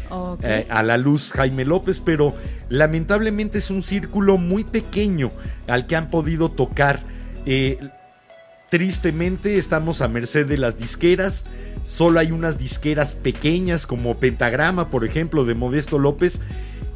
eh, 0.42 0.66
a 0.70 0.82
la 0.84 0.98
luz 0.98 1.32
Jaime 1.34 1.66
López, 1.66 2.00
pero 2.04 2.34
lamentablemente 2.70 3.60
es 3.60 3.70
un 3.70 3.84
círculo 3.84 4.38
muy 4.38 4.64
pequeño 4.64 5.32
al 5.68 5.86
que 5.88 5.96
han 5.96 6.10
podido 6.10 6.50
tocar. 6.50 7.04
Eh, 7.46 7.78
Tristemente 8.70 9.58
estamos 9.58 10.02
a 10.02 10.08
merced 10.08 10.48
de 10.48 10.58
las 10.58 10.78
disqueras. 10.78 11.46
Solo 11.86 12.20
hay 12.20 12.32
unas 12.32 12.58
disqueras 12.58 13.14
pequeñas 13.16 13.86
como 13.86 14.16
Pentagrama, 14.16 14.90
por 14.90 15.06
ejemplo, 15.06 15.46
de 15.46 15.54
Modesto 15.56 16.00
López. 16.00 16.42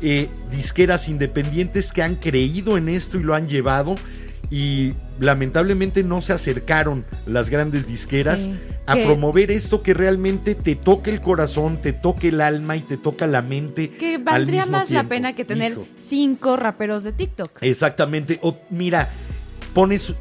eh, 0.02 0.30
disqueras 0.50 1.10
independientes 1.10 1.92
que 1.92 2.02
han 2.02 2.16
creído 2.16 2.78
en 2.78 2.88
esto 2.90 3.18
y 3.18 3.24
lo 3.24 3.36
han 3.36 3.48
llevado. 3.48 3.96
Y 4.52 4.94
lamentablemente 5.20 6.04
no 6.04 6.22
se 6.22 6.34
acercaron 6.34 7.06
las 7.28 7.50
grandes 7.50 7.86
disqueras 7.88 8.42
Sí, 8.42 8.56
a 8.88 8.96
que- 8.96 9.06
promover 9.06 9.52
esto 9.52 9.84
que 9.84 9.94
realmente 9.94 10.56
te 10.56 10.76
toque 10.76 11.12
el 11.12 11.22
corazón, 11.22 11.78
te 11.82 11.94
toque 11.94 12.30
el 12.30 12.42
alma 12.42 12.76
y 12.76 12.82
te 12.82 12.98
toca 12.98 13.28
la 13.28 13.42
mente. 13.44 13.92
Que 13.92 14.16
al 14.16 14.24
valdría 14.24 14.62
mismo 14.66 14.78
más 14.80 14.90
la 14.90 15.04
pena 15.04 15.34
que 15.36 15.46
tener 15.46 15.74
Hijo. 15.74 15.86
cinco 15.98 16.56
raperos 16.58 17.04
de 17.04 17.12
TikTok. 17.14 17.60
Exactamente. 17.62 18.40
O, 18.42 18.58
mira, 18.72 19.12
pones 19.74 20.14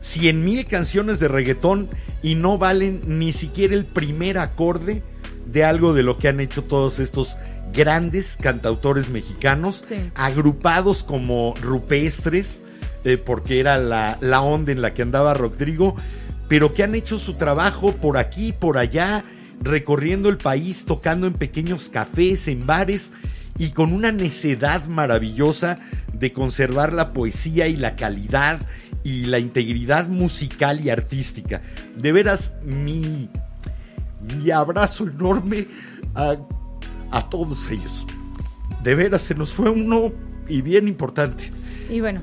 100 0.00 0.44
mil 0.44 0.66
canciones 0.66 1.18
de 1.20 1.28
reggaetón 1.28 1.88
y 2.22 2.34
no 2.34 2.58
valen 2.58 3.00
ni 3.06 3.32
siquiera 3.32 3.74
el 3.74 3.86
primer 3.86 4.36
acorde 4.38 5.02
de 5.46 5.64
algo 5.64 5.94
de 5.94 6.02
lo 6.02 6.18
que 6.18 6.28
han 6.28 6.40
hecho 6.40 6.64
todos 6.64 6.98
estos 6.98 7.36
grandes 7.72 8.36
cantautores 8.40 9.08
mexicanos, 9.10 9.84
Sí. 9.88 9.96
agrupados 10.14 11.02
como 11.04 11.54
rupestres, 11.62 12.62
eh, 13.04 13.16
porque 13.16 13.60
era 13.60 13.78
la, 13.78 14.40
onda 14.42 14.72
en 14.72 14.82
la 14.82 14.92
que 14.92 15.02
andaba 15.02 15.34
Rodrigo, 15.34 15.96
pero 16.48 16.74
que 16.74 16.82
han 16.82 16.94
hecho 16.94 17.18
su 17.18 17.34
trabajo 17.34 17.92
por 17.92 18.18
aquí, 18.18 18.52
por 18.52 18.76
allá, 18.76 19.24
recorriendo 19.60 20.28
el 20.28 20.36
país, 20.36 20.84
tocando 20.84 21.26
en 21.26 21.32
pequeños 21.32 21.88
cafés, 21.88 22.48
en 22.48 22.66
bares 22.66 23.12
y 23.58 23.70
con 23.70 23.92
una 23.92 24.12
necedad 24.12 24.86
maravillosa 24.86 25.76
de 26.12 26.32
conservar 26.32 26.92
la 26.92 27.12
poesía 27.12 27.68
y 27.68 27.76
la 27.76 27.96
calidad 27.96 28.60
y 29.04 29.24
la 29.24 29.38
integridad 29.38 30.08
musical 30.08 30.80
y 30.80 30.90
artística. 30.90 31.62
De 31.96 32.12
veras, 32.12 32.54
mi, 32.64 33.28
mi 34.36 34.50
abrazo 34.50 35.04
enorme 35.06 35.66
a, 36.14 36.36
a 37.10 37.30
todos 37.30 37.70
ellos. 37.70 38.04
De 38.82 38.94
veras, 38.94 39.22
se 39.22 39.34
nos 39.34 39.52
fue 39.52 39.70
uno 39.70 40.12
y 40.48 40.62
bien 40.62 40.88
importante. 40.88 41.50
Y 41.88 42.00
bueno, 42.00 42.22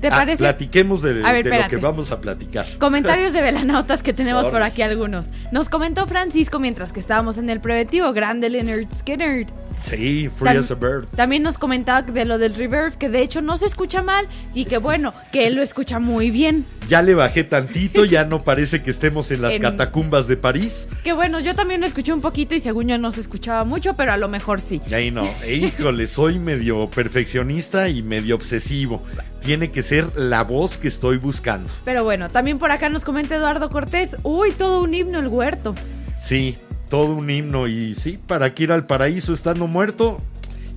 ¿te 0.00 0.08
Ah, 0.08 0.10
parece? 0.10 0.38
platiquemos 0.38 1.02
de, 1.02 1.24
A 1.24 1.32
ver, 1.32 1.44
de 1.48 1.58
lo 1.62 1.68
que 1.68 1.76
vamos 1.76 2.10
a 2.12 2.20
platicar. 2.20 2.66
Comentarios 2.78 3.32
de 3.32 3.42
velanautas 3.42 4.02
que 4.02 4.12
tenemos 4.12 4.42
Sorry. 4.42 4.52
por 4.52 4.62
aquí 4.62 4.82
algunos. 4.82 5.26
Nos 5.52 5.68
comentó 5.68 6.06
Francisco 6.06 6.58
mientras 6.58 6.92
que 6.92 7.00
estábamos 7.00 7.38
en 7.38 7.50
el 7.50 7.60
preventivo, 7.60 8.12
grande 8.12 8.48
Leonard 8.50 8.92
Skinner. 8.94 9.46
Sí, 9.90 10.28
free 10.28 10.48
Tam- 10.50 10.58
as 10.58 10.70
a 10.70 10.74
bird. 10.74 11.06
También 11.16 11.42
nos 11.42 11.58
comentaba 11.58 12.02
de 12.02 12.24
lo 12.24 12.38
del 12.38 12.54
reverb, 12.54 12.96
que 12.98 13.08
de 13.08 13.22
hecho 13.22 13.40
no 13.42 13.56
se 13.56 13.66
escucha 13.66 14.02
mal 14.02 14.26
y 14.54 14.64
que 14.64 14.78
bueno, 14.78 15.14
que 15.32 15.46
él 15.46 15.54
lo 15.56 15.62
escucha 15.62 15.98
muy 15.98 16.30
bien. 16.30 16.64
Ya 16.88 17.02
le 17.02 17.14
bajé 17.14 17.42
tantito, 17.44 18.04
ya 18.04 18.24
no 18.24 18.40
parece 18.40 18.82
que 18.82 18.90
estemos 18.90 19.30
en 19.32 19.42
las 19.42 19.54
En- 19.54 19.62
catacumbas 19.62 20.28
de 20.28 20.36
París. 20.36 20.88
Que 21.02 21.12
bueno, 21.12 21.40
yo 21.40 21.54
también 21.54 21.80
lo 21.80 21.86
escuché 21.86 22.12
un 22.12 22.20
poquito 22.20 22.54
y 22.54 22.60
según 22.60 22.86
yo 22.88 22.96
no 22.98 23.10
se 23.12 23.20
escuchaba 23.20 23.64
mucho, 23.64 23.94
pero 23.94 24.12
a 24.12 24.16
lo 24.16 24.28
mejor 24.28 24.60
sí. 24.60 24.80
Y 24.88 24.94
ahí 24.94 25.10
no. 25.10 25.28
Híjole, 25.48 26.06
soy 26.06 26.38
medio 26.38 26.88
perfeccionista 26.90 27.88
y 27.88 28.02
medio 28.02 28.34
obsesivo. 28.36 29.02
Tiene 29.40 29.70
que 29.70 29.82
ser 29.82 30.06
la 30.16 30.42
voz 30.44 30.78
que 30.78 30.88
estoy 30.88 31.18
buscando. 31.18 31.72
Pero 31.84 32.04
bueno, 32.04 32.28
también 32.28 32.58
por 32.58 32.70
acá 32.70 32.88
nos 32.88 33.04
comenta 33.04 33.36
Eduardo 33.36 33.68
Cortés, 33.70 34.16
uy, 34.22 34.50
todo 34.52 34.82
un 34.82 34.94
himno 34.94 35.18
el 35.18 35.28
huerto. 35.28 35.74
Sí, 36.20 36.56
todo 36.88 37.14
un 37.14 37.30
himno 37.30 37.68
y 37.68 37.94
sí, 37.94 38.18
para 38.26 38.54
que 38.54 38.64
ir 38.64 38.72
al 38.72 38.86
paraíso 38.86 39.32
estando 39.32 39.66
muerto 39.66 40.18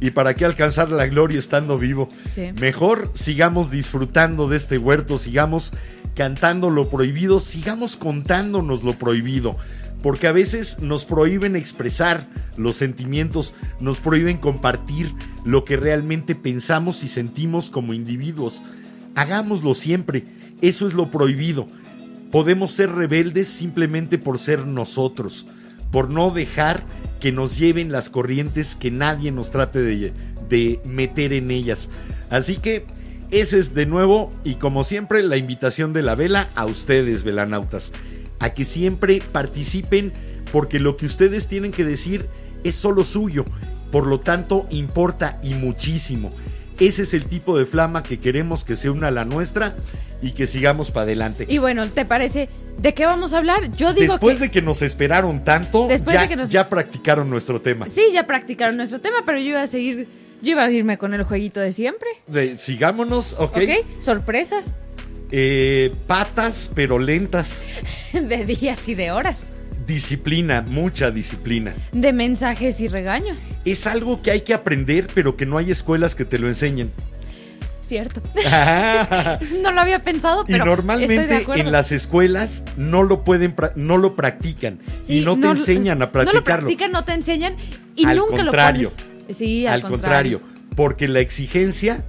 y 0.01 0.11
para 0.11 0.33
que 0.33 0.45
alcanzar 0.45 0.91
la 0.91 1.07
gloria 1.07 1.39
estando 1.39 1.77
vivo. 1.77 2.09
Sí. 2.33 2.51
Mejor 2.59 3.11
sigamos 3.13 3.71
disfrutando 3.71 4.47
de 4.47 4.57
este 4.57 4.77
huerto, 4.77 5.17
sigamos 5.17 5.73
cantando 6.15 6.69
lo 6.69 6.89
prohibido, 6.89 7.39
sigamos 7.39 7.97
contándonos 7.97 8.83
lo 8.83 8.93
prohibido. 8.93 9.57
Porque 10.01 10.27
a 10.27 10.31
veces 10.31 10.79
nos 10.79 11.03
prohíben 11.03 11.57
expresar 11.57 12.27
los 12.55 12.77
sentimientos, 12.77 13.53
nos 13.81 13.99
prohíben 13.99 14.37
compartir 14.37 15.13
lo 15.43 15.65
que 15.65 15.75
realmente 15.75 16.35
pensamos 16.35 17.03
y 17.03 17.09
sentimos 17.09 17.69
como 17.69 17.93
individuos. 17.93 18.61
Hagámoslo 19.15 19.73
siempre, 19.73 20.25
eso 20.61 20.87
es 20.87 20.93
lo 20.93 21.11
prohibido. 21.11 21.67
Podemos 22.31 22.71
ser 22.71 22.91
rebeldes 22.91 23.49
simplemente 23.49 24.17
por 24.17 24.37
ser 24.37 24.65
nosotros, 24.67 25.47
por 25.91 26.09
no 26.09 26.31
dejar 26.31 26.83
que 27.19 27.31
nos 27.31 27.57
lleven 27.57 27.91
las 27.91 28.09
corrientes 28.09 28.75
que 28.75 28.91
nadie 28.91 29.31
nos 29.31 29.51
trate 29.51 29.81
de, 29.81 30.13
de 30.49 30.79
meter 30.83 31.33
en 31.33 31.51
ellas. 31.51 31.89
Así 32.29 32.57
que 32.57 32.85
ese 33.31 33.59
es 33.59 33.73
de 33.75 33.85
nuevo 33.85 34.33
y 34.43 34.55
como 34.55 34.83
siempre 34.83 35.21
la 35.23 35.37
invitación 35.37 35.93
de 35.93 36.01
la 36.01 36.15
vela 36.15 36.49
a 36.55 36.65
ustedes, 36.65 37.23
velanautas, 37.23 37.91
a 38.39 38.51
que 38.51 38.65
siempre 38.65 39.21
participen 39.31 40.13
porque 40.51 40.79
lo 40.79 40.97
que 40.97 41.05
ustedes 41.05 41.47
tienen 41.47 41.71
que 41.71 41.83
decir 41.83 42.25
es 42.63 42.75
solo 42.75 43.03
suyo, 43.03 43.45
por 43.91 44.07
lo 44.07 44.19
tanto 44.19 44.65
importa 44.71 45.39
y 45.43 45.53
muchísimo. 45.53 46.31
Ese 46.79 47.03
es 47.03 47.13
el 47.13 47.25
tipo 47.25 47.57
de 47.57 47.65
flama 47.65 48.03
que 48.03 48.19
queremos 48.19 48.63
que 48.63 48.75
se 48.75 48.89
una 48.89 49.09
a 49.09 49.11
la 49.11 49.25
nuestra 49.25 49.75
y 50.21 50.31
que 50.31 50.47
sigamos 50.47 50.91
para 50.91 51.03
adelante. 51.03 51.45
Y 51.47 51.57
bueno, 51.57 51.87
¿te 51.89 52.05
parece 52.05 52.49
de 52.81 52.93
qué 52.93 53.05
vamos 53.05 53.33
a 53.33 53.37
hablar? 53.37 53.69
Yo 53.75 53.93
digo 53.93 54.13
Después 54.13 54.37
que 54.37 54.43
de 54.45 54.51
que 54.51 54.61
nos 54.61 54.81
esperaron 54.81 55.43
tanto, 55.43 55.87
Después 55.87 56.13
ya, 56.13 56.21
de 56.23 56.27
que 56.29 56.35
nos- 56.35 56.49
ya 56.49 56.69
practicaron 56.69 57.29
nuestro 57.29 57.61
tema. 57.61 57.87
sí, 57.87 58.01
ya 58.13 58.25
practicaron 58.25 58.77
nuestro 58.77 58.99
tema, 59.01 59.17
pero 59.25 59.37
yo 59.39 59.45
iba 59.49 59.61
a 59.61 59.67
seguir, 59.67 60.07
yo 60.41 60.51
iba 60.51 60.63
a 60.63 60.71
irme 60.71 60.97
con 60.97 61.13
el 61.13 61.23
jueguito 61.23 61.59
de 61.59 61.71
siempre. 61.71 62.09
De- 62.27 62.57
sigámonos, 62.57 63.33
¿ok? 63.37 63.57
¿Ok? 63.57 64.01
Sorpresas 64.01 64.65
Eh, 65.31 65.93
patas, 66.07 66.71
pero 66.73 66.97
lentas. 66.97 67.61
de 68.13 68.45
días 68.45 68.87
y 68.87 68.95
de 68.95 69.11
horas, 69.11 69.41
Disciplina, 69.85 70.61
mucha 70.61 71.09
disciplina. 71.11 71.73
de 71.91 72.13
mensajes 72.13 72.79
y 72.79 72.87
regaños. 72.87 73.37
Es 73.65 73.85
algo 73.87 74.21
que 74.21 74.31
hay 74.31 74.41
que 74.41 74.53
aprender, 74.53 75.07
pero 75.13 75.35
que 75.35 75.45
no 75.47 75.57
hay 75.57 75.71
escuelas 75.71 76.13
que 76.15 76.25
te 76.25 76.37
lo 76.39 76.47
enseñen. 76.47 76.91
Cierto. 77.89 78.21
no 79.63 79.71
lo 79.71 79.81
había 79.81 80.03
pensado, 80.03 80.43
y 80.47 80.51
pero 80.53 80.57
estoy 80.57 80.69
de 80.69 80.75
normalmente 80.75 81.35
acuerdo. 81.37 81.61
en 81.63 81.71
las 81.71 81.91
escuelas 81.91 82.63
no 82.77 83.01
lo 83.03 83.23
pueden, 83.23 83.55
no 83.75 83.97
lo 83.97 84.15
practican 84.15 84.79
Sí, 85.01 85.19
y 85.19 85.25
no 85.25 85.37
te 85.39 85.47
enseñan 85.47 85.97
a 85.97 86.05
No 86.05 86.05
lo 86.05 86.11
practicarlo. 86.11 86.43
practican, 86.67 86.91
no 86.91 87.03
te 87.03 87.13
enseñan 87.13 87.55
y 87.95 88.05
Al 88.05 88.17
nunca 88.17 88.37
contrario. 88.37 88.91
lo 88.91 88.95
pones. 89.25 89.37
Sí, 89.37 89.65
al, 89.65 89.73
Al 89.73 89.81
contrario, 89.81 90.41
porque 90.75 91.07
la 91.07 91.19
exigencia 91.19 92.05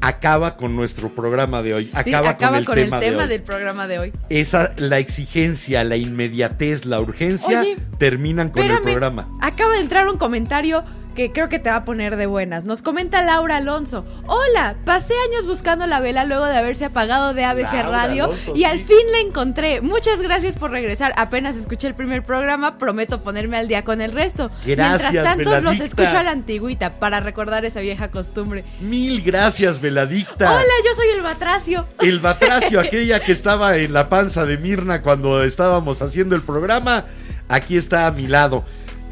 acaba 0.00 0.56
con 0.58 0.76
nuestro 0.76 1.08
programa 1.08 1.62
de 1.62 1.72
hoy, 1.74 1.84
Sí, 1.86 1.92
acaba, 2.12 2.30
acaba 2.30 2.62
con 2.62 2.76
el 2.78 2.84
tema, 2.84 3.00
de 3.00 3.16
hoy. 3.16 3.26
del 3.28 3.42
programa 3.42 3.86
de 3.86 3.98
hoy. 3.98 4.12
Esa, 4.28 4.74
la 4.76 4.98
exigencia, 4.98 5.82
la 5.82 5.96
inmediatez, 5.96 6.84
la 6.84 7.00
urgencia 7.00 7.60
Oye, 7.62 7.76
terminan 7.98 8.50
con 8.50 8.70
el 8.70 8.80
programa. 8.82 9.28
Acaba 9.40 9.72
de 9.74 9.80
entrar 9.80 10.06
un 10.08 10.18
comentario 10.18 10.84
que 11.14 11.32
creo 11.32 11.48
que 11.48 11.58
te 11.58 11.70
va 11.70 11.76
a 11.76 11.84
poner 11.84 12.16
de 12.16 12.26
buenas. 12.26 12.64
Nos 12.64 12.82
comenta 12.82 13.22
Laura 13.22 13.56
Alonso. 13.56 14.04
Hola, 14.26 14.76
pasé 14.84 15.14
años 15.30 15.46
buscando 15.46 15.86
la 15.86 16.00
vela 16.00 16.24
luego 16.24 16.44
de 16.46 16.56
haberse 16.56 16.86
apagado 16.86 17.34
de 17.34 17.44
ABC 17.44 17.72
Laura 17.72 17.90
Radio 17.90 18.24
Alonso, 18.24 18.54
y 18.54 18.64
al 18.64 18.80
fin 18.80 19.12
la 19.12 19.20
encontré. 19.20 19.80
Muchas 19.80 20.20
gracias 20.20 20.56
por 20.56 20.70
regresar. 20.70 21.12
Apenas 21.16 21.56
escuché 21.56 21.86
el 21.86 21.94
primer 21.94 22.22
programa, 22.24 22.78
prometo 22.78 23.22
ponerme 23.22 23.56
al 23.56 23.68
día 23.68 23.84
con 23.84 24.00
el 24.00 24.12
resto. 24.12 24.50
Gracias, 24.66 25.12
Mientras 25.12 25.24
tanto, 25.24 25.50
los 25.50 25.60
Veladicta. 25.60 25.84
escucho 25.84 26.18
a 26.18 26.22
la 26.22 26.30
antigüita 26.32 26.98
para 26.98 27.20
recordar 27.20 27.64
esa 27.64 27.80
vieja 27.80 28.10
costumbre. 28.10 28.64
Mil 28.80 29.22
gracias, 29.22 29.80
Veladicta. 29.80 30.50
Hola, 30.50 30.64
yo 30.84 30.94
soy 30.96 31.06
el 31.14 31.22
Batracio. 31.22 31.86
El 32.00 32.18
batracio, 32.24 32.80
aquella 32.80 33.20
que 33.20 33.32
estaba 33.32 33.76
en 33.76 33.92
la 33.92 34.08
panza 34.08 34.44
de 34.46 34.58
Mirna 34.58 35.02
cuando 35.02 35.42
estábamos 35.42 36.02
haciendo 36.02 36.34
el 36.34 36.42
programa, 36.42 37.04
aquí 37.48 37.76
está 37.76 38.06
a 38.06 38.10
mi 38.10 38.26
lado. 38.26 38.64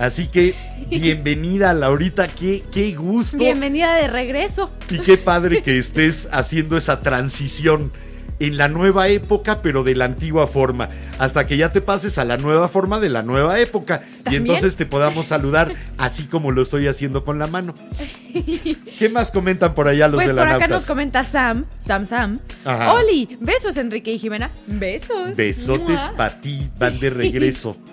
Así 0.02 0.26
que 0.26 0.56
bienvenida, 0.88 1.72
Laurita, 1.72 2.26
qué, 2.26 2.64
qué 2.72 2.90
gusto. 2.90 3.38
Bienvenida 3.38 3.94
de 3.94 4.08
regreso. 4.08 4.72
Y 4.90 4.98
qué 4.98 5.16
padre 5.16 5.62
que 5.62 5.78
estés 5.78 6.28
haciendo 6.32 6.76
esa 6.76 7.00
transición 7.02 7.92
en 8.40 8.56
la 8.56 8.66
nueva 8.66 9.06
época, 9.06 9.62
pero 9.62 9.84
de 9.84 9.94
la 9.94 10.06
antigua 10.06 10.48
forma, 10.48 10.90
hasta 11.20 11.46
que 11.46 11.56
ya 11.56 11.70
te 11.70 11.80
pases 11.80 12.18
a 12.18 12.24
la 12.24 12.36
nueva 12.36 12.66
forma 12.66 12.98
de 12.98 13.10
la 13.10 13.22
nueva 13.22 13.60
época 13.60 14.02
y 14.28 14.34
entonces 14.34 14.74
te 14.74 14.86
podamos 14.86 15.26
saludar 15.26 15.72
así 15.98 16.24
como 16.24 16.50
lo 16.50 16.62
estoy 16.62 16.88
haciendo 16.88 17.24
con 17.24 17.38
la 17.38 17.46
mano. 17.46 17.72
¿Qué 18.98 19.08
más 19.08 19.30
comentan 19.30 19.72
por 19.72 19.86
allá 19.86 20.08
los 20.08 20.16
Pues 20.16 20.26
de 20.26 20.34
por 20.34 20.48
la 20.48 20.56
acá 20.56 20.66
nos 20.66 20.84
comenta 20.84 21.22
Sam, 21.22 21.66
Sam 21.78 22.08
Sam. 22.08 22.40
Ajá. 22.64 22.94
Oli, 22.94 23.38
besos 23.40 23.76
Enrique 23.76 24.12
y 24.12 24.18
Jimena. 24.18 24.50
Besos. 24.66 25.36
Besotes 25.36 26.00
para 26.16 26.40
ti, 26.40 26.68
van 26.76 26.98
de 26.98 27.08
regreso. 27.08 27.76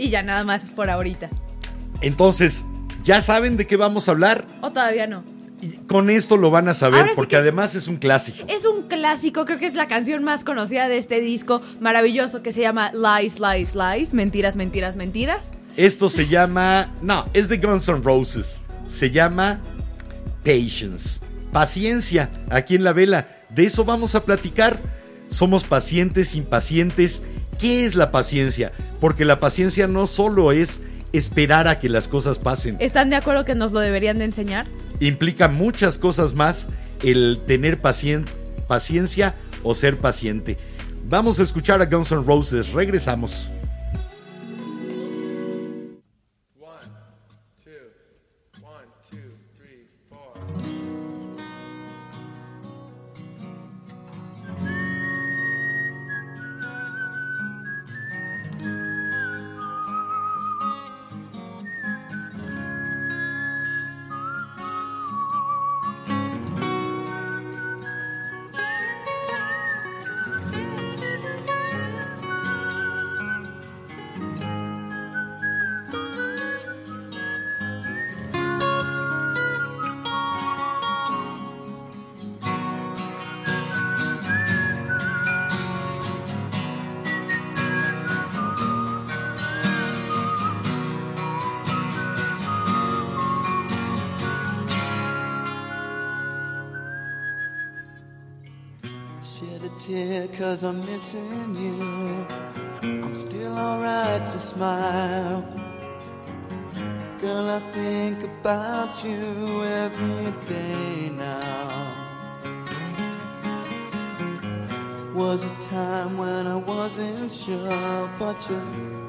Y 0.00 0.10
ya 0.10 0.22
nada 0.22 0.44
más 0.44 0.70
por 0.70 0.90
ahorita. 0.90 1.28
Entonces, 2.00 2.64
¿ya 3.04 3.20
saben 3.20 3.56
de 3.56 3.66
qué 3.66 3.76
vamos 3.76 4.08
a 4.08 4.12
hablar? 4.12 4.46
O 4.60 4.70
todavía 4.70 5.06
no. 5.06 5.24
Y 5.60 5.70
con 5.88 6.08
esto 6.08 6.36
lo 6.36 6.52
van 6.52 6.68
a 6.68 6.74
saber 6.74 7.06
sí 7.08 7.12
porque 7.16 7.30
que- 7.30 7.36
además 7.36 7.74
es 7.74 7.88
un 7.88 7.96
clásico. 7.96 8.38
Es 8.48 8.64
un 8.64 8.82
clásico, 8.82 9.44
creo 9.44 9.58
que 9.58 9.66
es 9.66 9.74
la 9.74 9.88
canción 9.88 10.22
más 10.22 10.44
conocida 10.44 10.88
de 10.88 10.98
este 10.98 11.20
disco 11.20 11.60
maravilloso 11.80 12.42
que 12.42 12.52
se 12.52 12.60
llama 12.60 12.92
Lies, 12.92 13.40
Lies, 13.40 13.74
Lies. 13.74 14.14
Mentiras, 14.14 14.54
mentiras, 14.54 14.94
mentiras. 14.94 15.48
Esto 15.76 16.08
se 16.08 16.28
llama. 16.28 16.92
No, 17.02 17.26
es 17.34 17.48
de 17.48 17.58
Guns 17.58 17.88
N' 17.88 18.02
Roses. 18.02 18.60
Se 18.88 19.10
llama 19.10 19.60
Patience. 20.44 21.20
Paciencia, 21.52 22.30
aquí 22.50 22.74
en 22.76 22.84
la 22.84 22.92
vela. 22.92 23.28
De 23.50 23.64
eso 23.64 23.84
vamos 23.84 24.14
a 24.14 24.24
platicar. 24.24 24.78
Somos 25.28 25.64
pacientes, 25.64 26.34
impacientes. 26.34 27.22
¿Qué 27.58 27.84
es 27.84 27.94
la 27.94 28.10
paciencia? 28.10 28.72
Porque 29.00 29.24
la 29.24 29.40
paciencia 29.40 29.88
no 29.88 30.06
solo 30.06 30.52
es 30.52 30.80
esperar 31.12 31.68
a 31.68 31.78
que 31.78 31.88
las 31.88 32.08
cosas 32.08 32.38
pasen. 32.38 32.76
¿Están 32.80 33.10
de 33.10 33.16
acuerdo 33.16 33.44
que 33.44 33.54
nos 33.54 33.72
lo 33.72 33.80
deberían 33.80 34.18
de 34.18 34.24
enseñar? 34.26 34.66
Implica 35.00 35.48
muchas 35.48 35.98
cosas 35.98 36.34
más 36.34 36.68
el 37.02 37.40
tener 37.46 37.80
pacien- 37.80 38.24
paciencia 38.66 39.34
o 39.62 39.74
ser 39.74 39.98
paciente. 39.98 40.58
Vamos 41.08 41.40
a 41.40 41.42
escuchar 41.42 41.80
a 41.80 41.86
Guns 41.86 42.12
N' 42.12 42.22
Roses. 42.24 42.72
Regresamos. 42.72 43.50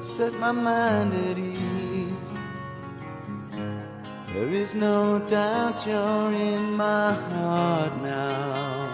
Set 0.00 0.32
my 0.40 0.50
mind 0.52 1.14
at 1.14 1.38
ease. 1.38 2.10
There 4.32 4.48
is 4.48 4.74
no 4.74 5.20
doubt 5.20 5.86
you're 5.86 6.32
in 6.32 6.72
my 6.72 7.12
heart 7.12 8.02
now. 8.02 8.88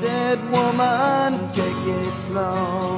Said 0.00 0.38
woman, 0.50 1.48
take 1.48 1.86
it 1.98 2.14
slow, 2.26 2.95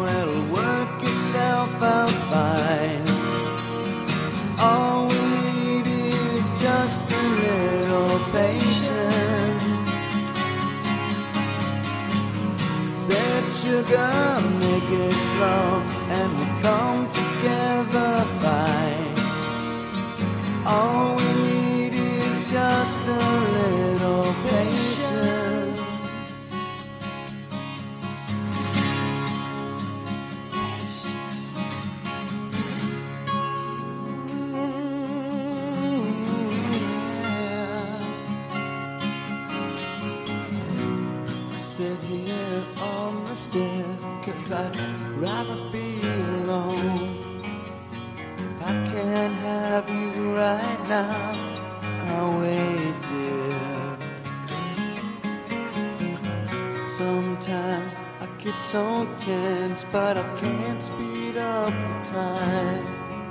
but 59.90 60.16
I 60.16 60.22
can't 60.40 60.80
speed 60.80 61.36
up 61.36 61.72
the 61.72 62.10
time. 62.12 63.30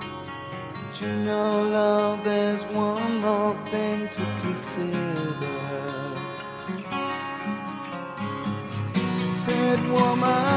But 0.74 1.02
you 1.02 1.16
know, 1.28 1.62
love, 1.62 2.24
there's 2.24 2.64
one 2.74 3.22
more 3.22 3.56
thing 3.72 4.08
to 4.08 4.24
consider. 4.42 5.38
Said 9.46 9.80
woman, 9.92 10.57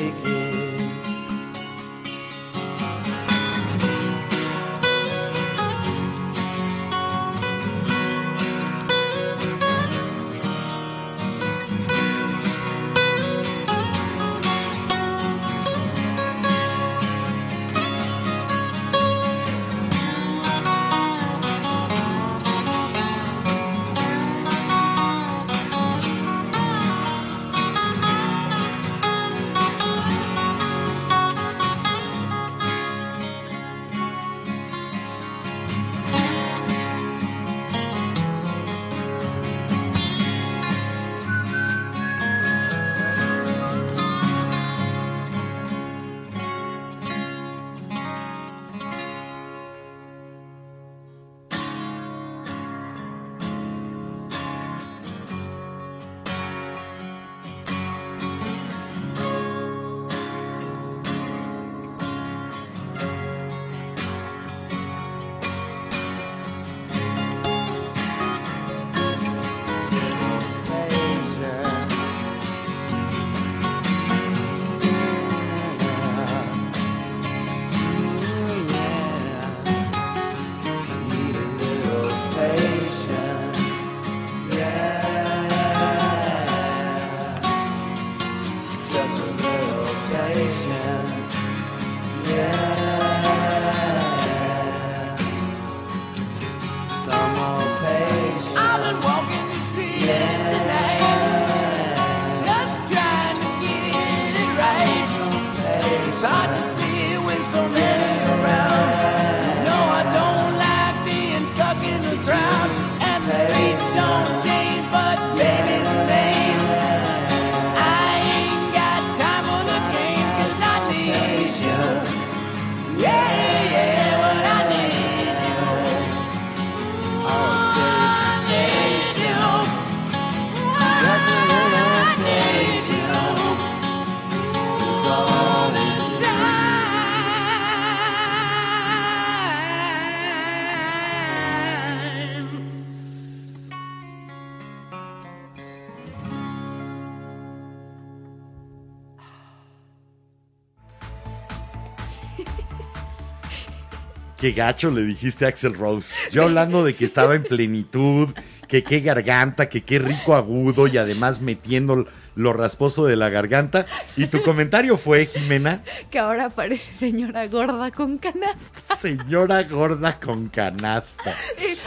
Qué 154.41 154.53
gacho 154.53 154.89
le 154.89 155.03
dijiste 155.03 155.45
a 155.45 155.49
Axel 155.49 155.75
Rose. 155.75 156.15
Yo 156.31 156.41
hablando 156.41 156.83
de 156.83 156.95
que 156.95 157.05
estaba 157.05 157.35
en 157.35 157.43
plenitud, 157.43 158.29
que 158.67 158.83
qué 158.83 158.99
garganta, 159.01 159.69
que 159.69 159.83
qué 159.83 159.99
rico 159.99 160.33
agudo 160.33 160.87
y 160.87 160.97
además 160.97 161.41
metiendo 161.41 162.07
lo 162.35 162.53
rasposo 162.53 163.05
de 163.05 163.15
la 163.15 163.29
garganta. 163.29 163.85
Y 164.15 164.27
tu 164.27 164.41
comentario 164.41 164.97
fue, 164.97 165.25
Jimena, 165.25 165.83
Que 166.09 166.19
ahora 166.19 166.49
parece 166.49 166.93
señora 166.93 167.47
gorda 167.47 167.91
con 167.91 168.17
canasta. 168.17 168.95
señora 168.95 169.63
gorda 169.63 170.19
con 170.19 170.47
canasta. 170.49 171.33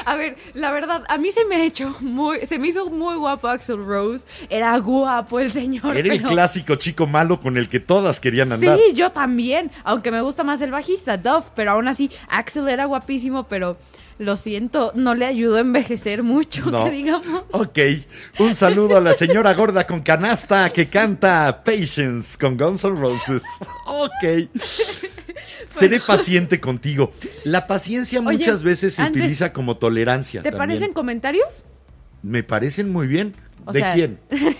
A 0.04 0.16
ver, 0.16 0.36
la 0.54 0.70
verdad, 0.70 1.04
a 1.08 1.18
mí 1.18 1.30
se 1.32 1.44
me 1.44 1.56
ha 1.56 1.64
hecho 1.64 1.94
muy, 2.00 2.40
se 2.46 2.58
me 2.58 2.68
hizo 2.68 2.90
muy 2.90 3.16
guapo 3.16 3.48
Axel 3.48 3.84
Rose. 3.84 4.24
Era 4.50 4.76
guapo 4.78 5.40
el 5.40 5.50
señor. 5.50 5.96
Era 5.96 6.12
el 6.12 6.18
pero- 6.20 6.28
clásico 6.30 6.74
chico 6.76 7.06
malo 7.06 7.40
con 7.40 7.56
el 7.56 7.68
que 7.68 7.80
todas 7.80 8.20
querían 8.20 8.52
andar. 8.52 8.78
Sí, 8.78 8.94
yo 8.94 9.10
también. 9.10 9.70
Aunque 9.84 10.10
me 10.10 10.20
gusta 10.20 10.44
más 10.44 10.60
el 10.60 10.70
bajista, 10.70 11.16
Duff. 11.16 11.46
Pero 11.54 11.72
aún 11.72 11.88
así, 11.88 12.10
Axel 12.28 12.68
era 12.68 12.84
guapísimo, 12.86 13.44
pero 13.44 13.76
lo 14.18 14.36
siento, 14.36 14.92
no 14.94 15.14
le 15.14 15.26
ayudó 15.26 15.56
a 15.56 15.60
envejecer 15.60 16.22
mucho, 16.22 16.66
No. 16.66 16.84
que 16.84 16.90
digamos. 16.90 17.42
Ok, 17.52 17.78
un 18.38 18.54
saludo 18.54 18.96
a 18.96 19.00
la 19.00 19.12
señora 19.14 19.54
gorda 19.54 19.86
con 19.86 20.00
canasta 20.02 20.70
que 20.70 20.88
canta 20.88 21.62
Patience 21.64 22.38
con 22.38 22.56
Guns 22.56 22.84
N' 22.84 22.98
Roses. 23.00 23.42
Ok. 23.86 24.48
Seré 25.66 26.00
paciente 26.00 26.60
contigo. 26.60 27.10
La 27.44 27.66
paciencia 27.66 28.20
Oye, 28.20 28.38
muchas 28.38 28.62
veces 28.62 28.94
se 28.94 29.02
antes- 29.02 29.22
utiliza 29.22 29.52
como 29.52 29.76
tolerancia. 29.76 30.42
¿Te 30.42 30.50
también. 30.50 30.68
parecen 30.68 30.92
comentarios? 30.94 31.64
Me 32.22 32.42
parecen 32.42 32.90
muy 32.90 33.06
bien. 33.06 33.34
O 33.66 33.72
¿De 33.72 33.80
sea, 33.80 33.92
quién? 33.94 34.18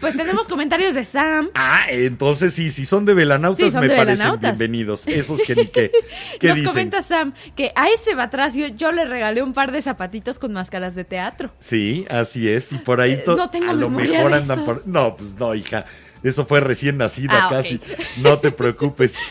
Pues 0.00 0.16
tenemos 0.16 0.46
comentarios 0.48 0.94
de 0.94 1.04
Sam. 1.04 1.50
Ah, 1.54 1.82
entonces 1.90 2.54
sí, 2.54 2.70
si 2.70 2.84
son 2.86 3.04
de 3.04 3.12
velanautas 3.14 3.66
Sí, 3.66 3.70
son 3.70 3.80
me 3.82 3.88
de 3.88 3.96
parecen 3.96 4.18
velanautas. 4.18 4.58
bienvenidos. 4.58 5.06
Esos 5.06 5.40
que 5.42 5.54
ni 5.54 5.66
qué. 5.66 5.90
¿Qué 6.40 6.48
Nos 6.48 6.56
dicen? 6.56 6.70
comenta 6.70 7.02
Sam 7.02 7.34
que 7.54 7.72
a 7.74 7.88
ese 7.90 8.14
batracio 8.14 8.66
yo 8.68 8.92
le 8.92 9.04
regalé 9.04 9.42
un 9.42 9.52
par 9.52 9.72
de 9.72 9.82
zapatitos 9.82 10.38
con 10.38 10.52
máscaras 10.52 10.94
de 10.94 11.04
teatro. 11.04 11.50
Sí, 11.60 12.06
así 12.10 12.48
es. 12.48 12.72
Y 12.72 12.78
por 12.78 13.00
ahí 13.00 13.12
Eh, 13.12 13.24
no 13.26 13.50
tengo 13.50 13.70
a 13.70 13.74
lo 13.74 13.90
mejor 13.90 14.30
de 14.30 14.36
andan 14.38 14.60
esos. 14.60 14.64
por. 14.64 14.86
No, 14.88 15.14
pues 15.16 15.34
no, 15.38 15.54
hija. 15.54 15.84
Eso 16.22 16.46
fue 16.46 16.60
recién 16.60 16.96
nacida 16.96 17.46
Ah, 17.46 17.48
casi. 17.50 17.80
No 18.18 18.38
te 18.38 18.50
preocupes. 18.52 19.16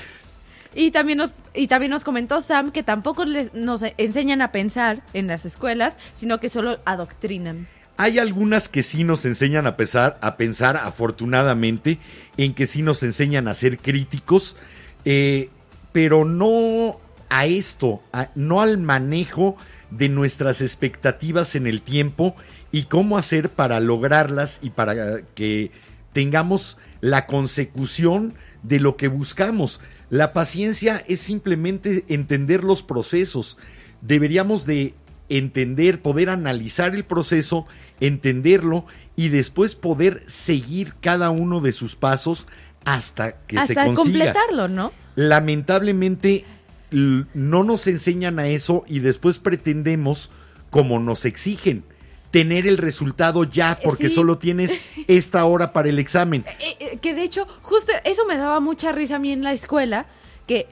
Y 0.78 0.92
también 0.92 1.18
nos 1.20 1.32
y 1.54 1.68
también 1.68 1.90
nos 1.90 2.04
comentó 2.04 2.42
Sam 2.42 2.70
que 2.72 2.84
tampoco 2.84 3.24
les 3.24 3.54
nos 3.54 3.82
enseñan 3.98 4.42
a 4.42 4.52
pensar 4.52 5.04
en 5.14 5.26
las 5.28 5.46
escuelas, 5.46 5.98
sino 6.14 6.42
que 6.42 6.50
solo 6.50 6.80
adoctrinan. 6.84 7.68
Hay 7.97 8.19
algunas 8.19 8.67
que 8.67 8.84
sí 8.84 9.03
nos 9.03 9.25
enseñan 9.25 9.67
a 9.67 9.77
pensar, 9.77 10.17
a 10.21 10.36
pensar 10.36 10.77
afortunadamente, 10.77 11.97
en 12.38 12.53
que 12.53 12.67
sí 12.67 12.81
nos 12.81 13.01
enseñan 13.03 13.47
a 13.47 13.53
ser 13.53 13.77
críticos, 13.77 14.58
eh, 15.05 15.49
pero 15.93 16.25
no 16.25 16.99
a 17.29 17.45
esto, 17.45 18.01
no 18.36 18.62
al 18.62 18.77
manejo 18.77 19.55
de 19.91 20.10
nuestras 20.10 20.62
expectativas 20.62 21.55
en 21.55 21.67
el 21.67 21.81
tiempo 21.81 22.36
y 22.71 22.84
cómo 22.84 23.17
hacer 23.17 23.49
para 23.49 23.79
lograrlas 23.79 24.60
y 24.62 24.71
para 24.71 25.21
que 25.36 25.71
tengamos 26.12 26.77
la 27.01 27.25
consecución 27.25 28.34
de 28.63 28.79
lo 28.79 28.97
que 28.97 29.08
buscamos. 29.08 29.79
La 30.10 30.34
paciencia 30.34 31.03
es 31.08 31.21
simplemente 31.21 32.05
entender 32.10 32.63
los 32.63 32.84
procesos. 32.84 33.58
Deberíamos 34.01 34.65
de 34.65 34.93
entender, 35.30 36.02
poder 36.02 36.30
analizar 36.30 36.94
el 36.96 37.04
proceso, 37.04 37.66
entenderlo 38.00 38.86
y 39.16 39.30
después 39.30 39.76
poder 39.76 40.22
seguir 40.28 40.94
cada 41.02 41.30
uno 41.32 41.62
de 41.62 41.72
sus 41.72 41.96
pasos 41.96 42.48
hasta 42.86 43.38
que 43.48 43.56
se 43.58 43.62
Hasta 43.74 43.86
consiga. 43.86 43.96
completarlo, 44.04 44.68
¿no? 44.68 44.92
Lamentablemente 45.16 46.46
no 46.92 47.64
nos 47.64 47.88
enseñan 47.88 48.40
a 48.40 48.48
eso 48.48 48.84
y 48.88 49.00
después 49.00 49.40
pretendemos, 49.40 50.32
como 50.70 51.00
nos 51.00 51.26
exigen, 51.26 51.84
tener 52.32 52.68
el 52.68 52.78
resultado 52.78 53.44
ya 53.46 53.80
porque 53.84 54.10
Sí. 54.10 54.16
solo 54.16 54.38
tienes 54.38 54.80
esta 55.08 55.46
hora 55.46 55.74
para 55.74 55.90
el 55.90 56.00
examen. 56.00 56.44
Eh, 56.60 56.76
eh, 56.80 56.98
que 57.02 57.14
de 57.14 57.24
hecho, 57.24 57.48
justo 57.62 57.92
eso 58.04 58.26
me 58.26 58.38
daba 58.38 58.60
mucha 58.60 58.92
risa 58.92 59.16
a 59.16 59.20
mí 59.20 59.32
en 59.32 59.44
la 59.44 59.54
escuela, 59.54 60.06
que 60.48 60.68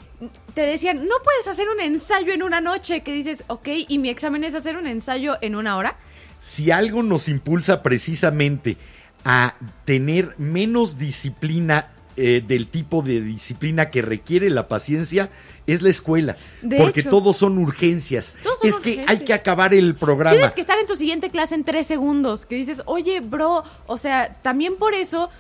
te 0.54 0.62
decían, 0.62 1.08
no 1.08 1.16
puedes 1.24 1.48
hacer 1.48 1.68
un 1.70 1.80
ensayo 1.80 2.34
en 2.34 2.44
una 2.44 2.62
noche, 2.62 3.02
que 3.02 3.14
dices, 3.14 3.44
ok, 3.48 3.68
y 3.88 3.98
mi 3.98 4.10
examen 4.10 4.44
es 4.44 4.56
hacer 4.56 4.78
un 4.78 4.88
ensayo 4.88 5.38
en 5.42 5.56
una 5.56 5.78
hora. 5.78 5.96
si 6.40 6.72
algo 6.72 7.04
nos 7.04 7.30
impulsa 7.30 7.82
precisamente 7.82 8.78
a 9.26 9.56
tener 9.86 10.36
menos 10.38 10.98
disciplina 10.98 11.90
eh, 12.16 12.44
del 12.46 12.68
tipo 12.68 13.02
de 13.02 13.22
disciplina 13.22 13.90
que 13.90 14.04
requiere 14.04 14.52
la 14.52 14.68
paciencia, 14.68 15.32
es 15.66 15.82
la 15.82 15.90
escuela. 15.90 16.38
De 16.62 16.78
porque 16.78 17.00
hecho. 17.00 17.10
todos 17.10 17.38
son 17.38 17.58
urgencias. 17.58 18.36
Todos 18.44 18.60
son 18.60 18.70
es 18.70 18.80
que 18.80 19.04
hay 19.08 19.20
que 19.20 19.34
acabar 19.34 19.74
el 19.74 19.96
programa. 19.96 20.36
Tienes 20.36 20.54
que 20.54 20.62
estar 20.62 20.78
en 20.78 20.86
tu 20.86 20.96
siguiente 20.96 21.32
clase 21.32 21.56
en 21.56 21.64
tres 21.64 21.88
segundos, 21.88 22.46
que 22.46 22.56
dices, 22.56 22.84
oye, 22.86 23.20
bro, 23.20 23.64
o 23.88 23.98
sea, 23.98 24.38
también 24.44 24.76
por 24.76 24.94
eso, 24.94 25.32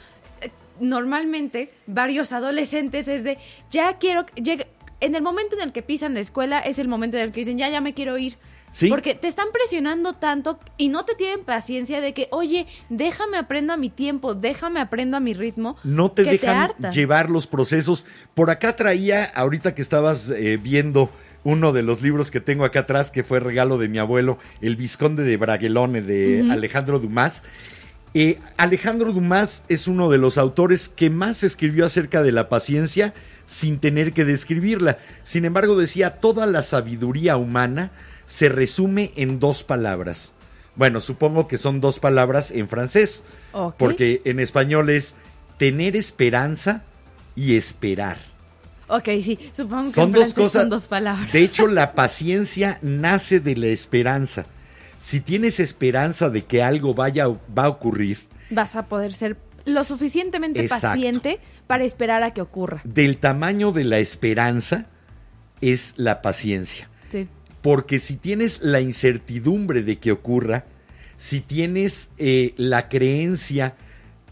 eh, 0.41 0.49
normalmente, 0.79 1.71
varios 1.85 2.31
adolescentes 2.31 3.07
es 3.07 3.23
de, 3.23 3.37
ya 3.69 3.97
quiero, 3.99 4.25
llega, 4.33 4.65
en 5.03 5.15
el 5.15 5.21
momento 5.21 5.55
en 5.55 5.61
el 5.61 5.71
que 5.73 5.81
pisan 5.81 6.13
la 6.13 6.21
escuela, 6.21 6.59
es 6.59 6.79
el 6.79 6.87
momento 6.87 7.17
en 7.17 7.23
el 7.23 7.31
que 7.31 7.41
dicen, 7.41 7.57
ya, 7.57 7.69
ya 7.69 7.81
me 7.81 7.93
quiero 7.93 8.17
ir. 8.17 8.37
Sí. 8.71 8.89
Porque 8.89 9.13
te 9.13 9.27
están 9.27 9.49
presionando 9.53 10.13
tanto 10.13 10.59
y 10.77 10.89
no 10.89 11.05
te 11.05 11.13
tienen 11.13 11.45
paciencia 11.45 12.01
de 12.01 12.13
que, 12.13 12.27
oye, 12.31 12.65
déjame 12.89 13.37
aprendo 13.37 13.73
a 13.73 13.77
mi 13.77 13.89
tiempo, 13.89 14.33
déjame 14.33 14.79
aprendo 14.79 15.15
a 15.17 15.19
mi 15.19 15.33
ritmo. 15.35 15.77
no 15.83 16.11
te 16.11 16.23
dejan 16.23 16.71
llevar 16.91 17.29
los 17.29 17.45
procesos. 17.45 18.07
Por 18.33 18.49
acá 18.49 18.75
traía, 18.75 19.25
ahorita 19.25 19.75
que 19.75 19.83
estabas 19.83 20.31
eh, 20.31 20.57
viendo 20.57 21.11
uno 21.43 21.71
de 21.73 21.83
los 21.83 22.01
libros 22.01 22.31
que 22.31 22.39
tengo 22.39 22.65
acá 22.65 22.79
atrás, 22.79 23.11
que 23.11 23.23
fue 23.23 23.39
regalo 23.39 23.77
de 23.77 23.89
mi 23.89 23.99
abuelo, 23.99 24.39
El 24.61 24.75
Visconde 24.75 25.23
de 25.23 25.37
Bragelone, 25.37 26.01
de 26.01 26.47
Alejandro 26.49 26.97
Dumas. 26.97 27.43
Eh, 28.15 28.39
Alejandro 28.57 29.11
Dumas 29.11 29.63
es 29.69 29.87
uno 29.87 30.09
de 30.09 30.17
los 30.17 30.37
autores 30.37 30.89
que 30.89 31.09
más 31.09 31.43
escribió 31.43 31.85
acerca 31.85 32.23
de 32.23 32.31
la 32.31 32.47
paciencia 32.47 33.13
sin 33.45 33.79
tener 33.79 34.13
que 34.13 34.25
describirla. 34.25 34.97
Sin 35.23 35.45
embargo, 35.45 35.75
decía, 35.77 36.19
toda 36.19 36.45
la 36.45 36.61
sabiduría 36.61 37.37
humana 37.37 37.91
se 38.25 38.49
resume 38.49 39.11
en 39.15 39.39
dos 39.39 39.63
palabras. 39.63 40.31
Bueno, 40.75 40.99
supongo 41.01 41.47
que 41.47 41.57
son 41.57 41.81
dos 41.81 41.99
palabras 41.99 42.49
en 42.51 42.67
francés, 42.67 43.23
porque 43.77 44.21
en 44.25 44.39
español 44.39 44.89
es 44.89 45.15
tener 45.57 45.95
esperanza 45.95 46.83
y 47.35 47.55
esperar. 47.55 48.17
Ok, 48.87 49.05
sí, 49.21 49.39
supongo 49.55 49.85
que 49.85 49.91
Son 49.91 50.09
en 50.09 50.13
dos 50.13 50.33
cosas. 50.33 50.61
son 50.63 50.69
dos 50.69 50.87
palabras. 50.87 51.31
De 51.31 51.41
hecho, 51.41 51.67
la 51.67 51.93
paciencia 51.93 52.79
nace 52.81 53.39
de 53.39 53.55
la 53.55 53.67
esperanza. 53.67 54.45
Si 54.99 55.19
tienes 55.19 55.59
esperanza 55.59 56.29
de 56.29 56.45
que 56.45 56.63
algo 56.63 56.93
vaya 56.93 57.27
va 57.27 57.65
a 57.65 57.69
ocurrir, 57.69 58.19
vas 58.49 58.75
a 58.75 58.87
poder 58.87 59.13
ser 59.13 59.37
lo 59.65 59.83
suficientemente 59.83 60.61
Exacto. 60.61 60.87
paciente 60.87 61.39
para 61.67 61.83
esperar 61.83 62.23
a 62.23 62.31
que 62.31 62.41
ocurra. 62.41 62.81
del 62.83 63.17
tamaño 63.17 63.71
de 63.71 63.83
la 63.83 63.99
esperanza 63.99 64.87
es 65.61 65.93
la 65.97 66.21
paciencia. 66.21 66.89
Sí. 67.09 67.27
Porque 67.61 67.99
si 67.99 68.17
tienes 68.17 68.61
la 68.61 68.81
incertidumbre 68.81 69.83
de 69.83 69.97
que 69.97 70.11
ocurra, 70.11 70.65
si 71.17 71.41
tienes 71.41 72.11
eh, 72.17 72.53
la 72.57 72.89
creencia 72.89 73.75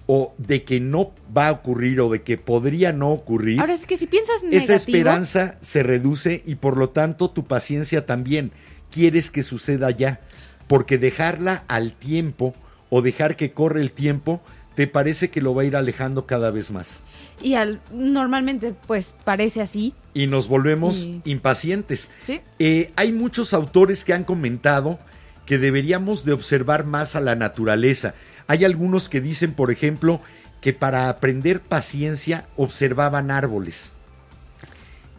o 0.07 0.33
de 0.37 0.63
que 0.63 0.81
no 0.81 1.13
va 1.35 1.47
a 1.47 1.51
ocurrir 1.51 2.01
o 2.01 2.09
de 2.09 2.21
que 2.21 2.37
podría 2.37 2.91
no 2.91 3.11
ocurrir, 3.11 3.61
Ahora 3.61 3.73
es 3.73 3.85
que 3.85 3.95
si 3.95 4.07
piensas 4.07 4.43
negativo, 4.43 4.63
esa 4.63 4.75
esperanza 4.75 5.57
se 5.61 5.83
reduce 5.83 6.43
y 6.45 6.55
por 6.55 6.75
lo 6.75 6.89
tanto 6.89 7.29
tu 7.29 7.45
paciencia 7.45 8.05
también. 8.05 8.51
Quieres 8.89 9.31
que 9.31 9.41
suceda 9.41 9.89
ya, 9.91 10.19
porque 10.67 10.97
dejarla 10.97 11.63
al 11.69 11.93
tiempo 11.93 12.53
o 12.89 13.01
dejar 13.01 13.37
que 13.37 13.53
corre 13.53 13.79
el 13.79 13.93
tiempo 13.93 14.41
te 14.75 14.87
parece 14.87 15.29
que 15.29 15.41
lo 15.41 15.53
va 15.53 15.63
a 15.63 15.65
ir 15.65 15.75
alejando 15.75 16.25
cada 16.25 16.49
vez 16.51 16.71
más. 16.71 17.01
y 17.41 17.55
al, 17.55 17.81
normalmente 17.93 18.73
pues 18.87 19.13
parece 19.23 19.61
así. 19.61 19.93
Y 20.13 20.27
nos 20.27 20.47
volvemos 20.47 21.07
impacientes. 21.25 22.09
Sí. 22.25 22.41
Eh, 22.59 22.91
hay 22.95 23.11
muchos 23.13 23.53
autores 23.53 24.03
que 24.05 24.13
han 24.13 24.23
comentado 24.23 24.99
que 25.45 25.57
deberíamos 25.57 26.23
de 26.25 26.33
observar 26.33 26.85
más 26.85 27.15
a 27.15 27.19
la 27.21 27.35
naturaleza. 27.35 28.13
Hay 28.47 28.63
algunos 28.65 29.09
que 29.09 29.21
dicen, 29.21 29.53
por 29.53 29.71
ejemplo, 29.71 30.21
que 30.61 30.73
para 30.73 31.09
aprender 31.09 31.61
paciencia 31.61 32.45
observaban 32.57 33.31
árboles. 33.31 33.91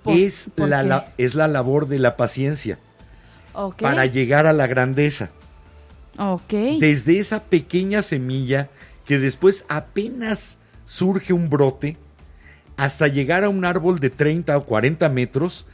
¿Por- 0.03 0.17
es, 0.17 0.51
por 0.55 0.69
la, 0.69 1.13
es 1.19 1.35
la 1.35 1.49
labor 1.49 1.89
de 1.89 1.99
la 1.99 2.17
paciencia 2.17 2.79
Ok. 3.55 3.83
para 3.83 4.07
llegar 4.07 4.47
a 4.47 4.53
la 4.53 4.67
grandeza. 4.67 5.31
Ok. 6.19 6.53
Desde 6.81 7.19
esa 7.19 7.45
pequeña 7.45 8.03
semilla 8.03 8.69
que 9.05 9.19
después 9.19 9.65
apenas 9.69 10.59
surge 10.85 11.33
un 11.33 11.49
brote, 11.49 11.97
hasta 12.77 13.07
llegar 13.09 13.45
a 13.45 13.49
un 13.49 13.65
árbol 13.65 13.99
de 14.01 14.11
30 14.11 14.57
o 14.57 14.65
40 14.65 15.09
metros, 15.09 15.67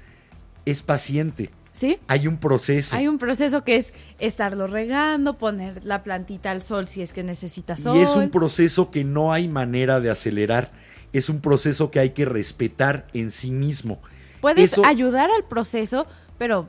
es 0.65 0.83
paciente. 0.83 1.51
¿Sí? 1.73 1.99
Hay 2.09 2.27
un 2.27 2.39
proceso. 2.39 2.97
Hay 2.97 3.07
un 3.07 3.19
proceso 3.19 3.63
que 3.63 3.77
es 3.77 3.95
estarlo 4.19 4.67
regando, 4.67 5.39
poner 5.39 5.85
la 5.85 6.03
plantita 6.03 6.51
al 6.51 6.63
sol 6.63 6.89
si 6.89 7.03
es 7.03 7.13
que 7.13 7.23
necesita 7.23 7.77
sol. 7.77 7.97
Y 7.97 8.01
es 8.01 8.17
un 8.17 8.31
proceso 8.31 8.91
que 8.91 9.05
no 9.05 9.33
hay 9.33 9.47
manera 9.47 10.01
de 10.01 10.11
acelerar. 10.11 10.73
Es 11.13 11.29
un 11.29 11.41
proceso 11.41 11.91
que 11.93 12.01
hay 12.01 12.11
que 12.11 12.25
respetar 12.25 13.07
en 13.15 13.31
sí 13.31 13.53
mismo. 13.53 14.01
Puedes 14.41 14.73
Eso- 14.73 14.85
ayudar 14.85 15.31
al 15.31 15.45
proceso, 15.45 16.07
pero 16.37 16.69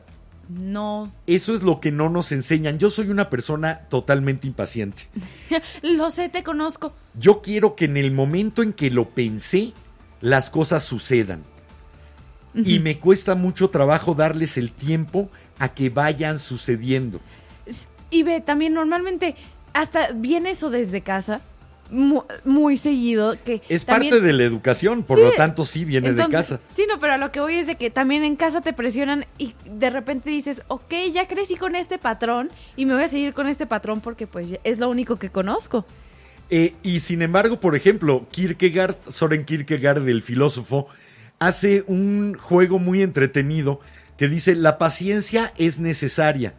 no. 0.50 1.14
Eso 1.28 1.54
es 1.54 1.62
lo 1.62 1.80
que 1.80 1.92
no 1.92 2.10
nos 2.10 2.32
enseñan. 2.32 2.80
Yo 2.80 2.90
soy 2.90 3.10
una 3.10 3.30
persona 3.30 3.82
totalmente 3.90 4.48
impaciente. 4.48 5.04
Lo 5.84 6.10
sé, 6.10 6.28
te 6.28 6.44
conozco. 6.44 6.94
Yo 7.14 7.42
quiero 7.42 7.76
que 7.76 7.86
en 7.86 7.98
el 7.98 8.12
momento 8.12 8.64
en 8.64 8.74
que 8.74 8.90
lo 8.90 9.10
pensé, 9.10 9.74
las 10.22 10.50
cosas 10.50 10.84
sucedan. 10.84 11.44
Y 12.56 12.80
me 12.80 12.98
cuesta 12.98 13.36
mucho 13.36 13.70
trabajo 13.70 14.16
darles 14.16 14.58
el 14.58 14.72
tiempo 14.72 15.30
a 15.60 15.74
que 15.76 15.92
vayan 15.92 16.40
sucediendo. 16.40 17.22
Y 18.10 18.24
ve, 18.24 18.42
también 18.42 18.74
normalmente 18.74 19.36
hasta 19.74 20.12
viene 20.14 20.50
eso 20.50 20.72
desde 20.72 21.02
casa 21.02 21.42
mu- 21.90 22.24
muy, 22.46 22.78
seguido 22.78 23.36
que 23.44 23.62
Es 23.70 23.86
también- 23.86 24.12
parte 24.12 24.26
de 24.26 24.34
la 24.34 24.44
educación, 24.44 25.04
por 25.04 25.18
Sí, 25.18 25.24
lo 25.26 25.32
tanto 25.34 25.66
sí 25.66 25.86
viene 25.86 26.10
entonces, 26.10 26.30
de 26.32 26.38
casa. 26.38 26.60
Sí, 26.76 26.86
no, 26.88 27.00
pero 27.00 27.14
a 27.14 27.18
lo 27.18 27.32
que 27.32 27.40
voy 27.40 27.56
es 27.56 27.68
de 27.68 27.76
que 27.76 27.90
también 27.90 28.24
en 28.24 28.36
casa 28.36 28.62
te 28.62 28.74
presionan 28.74 29.26
y 29.38 29.54
de 29.66 29.90
repente 29.90 30.30
dices, 30.30 30.62
ok, 30.68 30.94
ya 31.14 31.28
crecí 31.28 31.56
con 31.56 31.76
este 31.76 31.98
patrón 31.98 32.50
y 32.76 32.86
me 32.86 32.94
voy 32.94 33.04
a 33.04 33.08
seguir 33.08 33.34
con 33.34 33.48
este 33.48 33.66
patrón 33.66 34.02
porque 34.02 34.28
pues 34.28 34.48
es 34.64 34.78
lo 34.80 34.90
único 34.90 35.18
que 35.18 35.30
conozco. 35.30 35.86
Eh, 36.52 36.74
y 36.84 37.00
sin 37.02 37.22
embargo, 37.22 37.60
por 37.60 37.76
ejemplo, 37.76 38.28
Kierkegaard, 38.32 38.96
Soren 39.10 39.46
Kierkegaard, 39.46 40.08
el 40.08 40.22
filósofo, 40.24 40.88
hace 41.38 41.84
un 41.88 42.36
juego 42.40 42.80
muy 42.80 43.02
entretenido 43.04 43.80
que 44.18 44.28
dice, 44.28 44.56
la 44.56 44.78
paciencia 44.78 45.54
es 45.58 45.80
necesaria, 45.80 46.54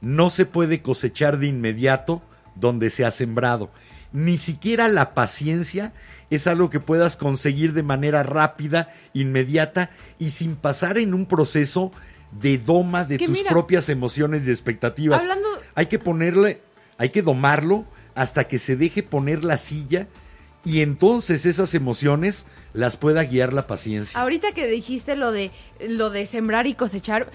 no 0.00 0.30
se 0.30 0.46
puede 0.46 0.82
cosechar 0.82 1.38
de 1.38 1.46
inmediato 1.46 2.22
donde 2.56 2.90
se 2.90 3.04
ha 3.04 3.10
sembrado. 3.10 3.70
Ni 4.12 4.36
siquiera 4.38 4.88
la 4.88 5.14
paciencia 5.14 5.92
es 6.30 6.46
algo 6.46 6.68
que 6.70 6.80
puedas 6.80 7.16
conseguir 7.16 7.72
de 7.72 7.82
manera 7.82 8.22
rápida, 8.22 8.92
inmediata 9.12 9.90
y 10.18 10.30
sin 10.30 10.56
pasar 10.56 10.98
en 10.98 11.14
un 11.14 11.26
proceso 11.26 11.92
de 12.32 12.58
doma 12.58 13.04
de 13.04 13.18
Que 13.18 13.26
tus 13.26 13.38
mira, 13.38 13.50
propias 13.50 13.88
emociones 13.88 14.46
y 14.46 14.50
expectativas. 14.50 15.22
hablando- 15.22 15.48
Hay 15.74 15.86
que 15.86 15.98
ponerle, 15.98 16.60
hay 16.98 17.10
que 17.10 17.22
domarlo 17.22 17.84
hasta 18.14 18.44
que 18.44 18.58
se 18.58 18.76
deje 18.76 19.02
poner 19.02 19.44
la 19.44 19.58
silla 19.58 20.06
y 20.64 20.80
entonces 20.82 21.46
esas 21.46 21.74
emociones 21.74 22.46
las 22.72 22.96
pueda 22.96 23.24
guiar 23.24 23.52
la 23.52 23.66
paciencia. 23.66 24.20
Ahorita 24.20 24.52
que 24.52 24.66
dijiste 24.68 25.16
lo 25.16 25.32
de 25.32 25.50
lo 25.88 26.10
de 26.10 26.26
sembrar 26.26 26.66
y 26.66 26.74
cosechar, 26.74 27.30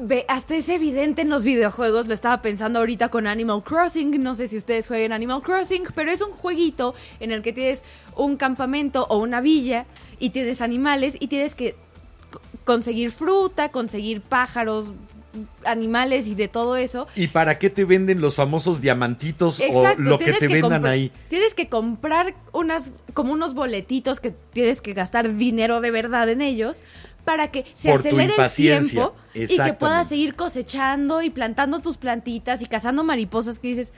ve, 0.00 0.24
hasta 0.28 0.54
es 0.56 0.68
evidente 0.68 1.22
en 1.22 1.30
los 1.30 1.42
videojuegos, 1.44 2.06
lo 2.06 2.14
estaba 2.14 2.42
pensando 2.42 2.78
ahorita 2.80 3.08
con 3.08 3.26
Animal 3.26 3.62
Crossing, 3.62 4.22
no 4.22 4.34
sé 4.34 4.48
si 4.48 4.56
ustedes 4.56 4.88
jueguen 4.88 5.12
Animal 5.12 5.42
Crossing, 5.42 5.84
pero 5.94 6.10
es 6.10 6.20
un 6.20 6.32
jueguito 6.32 6.94
en 7.20 7.32
el 7.32 7.42
que 7.42 7.52
tienes 7.52 7.82
un 8.14 8.36
campamento 8.36 9.06
o 9.08 9.16
una 9.18 9.40
villa 9.40 9.86
y 10.18 10.30
tienes 10.30 10.60
animales 10.60 11.16
y 11.18 11.28
tienes 11.28 11.54
que 11.54 11.74
co- 12.30 12.40
conseguir 12.64 13.10
fruta, 13.10 13.70
conseguir 13.70 14.20
pájaros, 14.20 14.92
animales 15.64 16.28
y 16.28 16.34
de 16.34 16.48
todo 16.48 16.76
eso. 16.76 17.06
¿Y 17.14 17.26
para 17.28 17.58
qué 17.58 17.68
te 17.68 17.84
venden 17.84 18.20
los 18.22 18.36
famosos 18.36 18.80
diamantitos 18.80 19.60
Exacto, 19.60 20.00
o 20.00 20.04
lo 20.04 20.18
que 20.18 20.32
te 20.32 20.48
vendan 20.48 20.86
ahí? 20.86 21.12
Tienes 21.28 21.52
que 21.54 21.68
comprar 21.68 22.34
unas, 22.52 22.92
como 23.12 23.32
unos 23.34 23.52
boletitos 23.54 24.18
que 24.20 24.30
tienes 24.30 24.80
que 24.80 24.94
gastar 24.94 25.36
dinero 25.36 25.80
de 25.82 25.90
verdad 25.90 26.28
en 26.30 26.40
ellos 26.40 26.78
para 27.26 27.50
que 27.50 27.66
se 27.74 27.90
Por 27.90 28.00
acelere 28.00 28.34
el 28.38 28.50
tiempo 28.50 29.14
y 29.34 29.46
que 29.48 29.74
puedas 29.74 30.08
seguir 30.08 30.36
cosechando 30.36 31.20
y 31.20 31.28
plantando 31.28 31.80
tus 31.80 31.98
plantitas 31.98 32.62
y 32.62 32.66
cazando 32.66 33.04
mariposas 33.04 33.58
que 33.58 33.68
dices, 33.68 33.92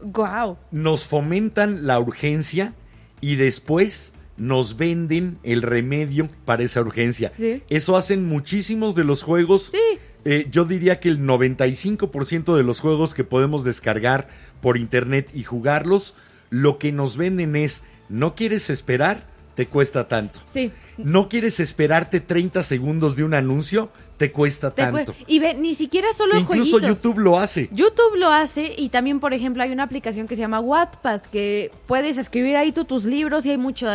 wow. 0.00 0.58
Nos 0.70 1.06
fomentan 1.06 1.86
la 1.86 1.98
urgencia 1.98 2.74
y 3.22 3.36
después 3.36 4.12
nos 4.36 4.76
venden 4.76 5.38
el 5.42 5.62
remedio 5.62 6.28
para 6.44 6.62
esa 6.62 6.82
urgencia. 6.82 7.32
Sí. 7.38 7.62
Eso 7.70 7.96
hacen 7.96 8.26
muchísimos 8.26 8.94
de 8.94 9.04
los 9.04 9.22
juegos. 9.22 9.70
Sí. 9.72 9.98
Eh, 10.26 10.46
yo 10.50 10.66
diría 10.66 11.00
que 11.00 11.08
el 11.08 11.20
95% 11.20 12.54
de 12.54 12.64
los 12.64 12.80
juegos 12.80 13.14
que 13.14 13.24
podemos 13.24 13.64
descargar 13.64 14.28
por 14.60 14.76
internet 14.76 15.30
y 15.32 15.44
jugarlos, 15.44 16.14
lo 16.50 16.78
que 16.78 16.92
nos 16.92 17.16
venden 17.16 17.56
es, 17.56 17.82
no 18.10 18.34
quieres 18.34 18.68
esperar, 18.68 19.26
te 19.54 19.66
cuesta 19.66 20.06
tanto. 20.08 20.40
Sí. 20.52 20.70
No 20.96 21.28
quieres 21.28 21.60
esperarte 21.60 22.20
30 22.20 22.62
segundos 22.62 23.16
de 23.16 23.24
un 23.24 23.34
anuncio, 23.34 23.90
te 24.16 24.30
cuesta 24.30 24.70
Te 24.72 24.82
tanto. 24.82 25.14
y 25.26 25.38
ve, 25.40 25.54
ni 25.54 25.74
siquiera 25.74 26.12
solo 26.12 26.38
Incluso 26.38 26.78
jueguitos. 26.78 27.02
YouTube 27.02 27.18
lo 27.18 27.38
hace. 27.38 27.68
YouTube 27.72 28.16
lo 28.16 28.30
hace 28.30 28.74
y 28.76 28.88
también, 28.90 29.18
por 29.20 29.34
ejemplo, 29.34 29.62
hay 29.62 29.70
una 29.72 29.82
aplicación 29.82 30.28
que 30.28 30.36
se 30.36 30.42
llama 30.42 30.60
Wattpad 30.60 31.20
que 31.22 31.72
puedes 31.86 32.16
escribir 32.16 32.56
ahí 32.56 32.70
tú 32.72 32.84
tus 32.84 33.04
libros 33.04 33.44
y 33.46 33.50
hay 33.50 33.58
mucho, 33.58 33.88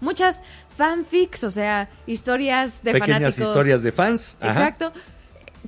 muchas 0.00 0.40
fanfics, 0.76 1.42
o 1.44 1.50
sea, 1.50 1.88
historias 2.06 2.82
de 2.84 2.92
Pequeñas 2.92 3.18
fanáticos. 3.20 3.48
historias 3.48 3.82
de 3.82 3.92
fans. 3.92 4.36
Ajá. 4.40 4.52
Exacto. 4.52 4.92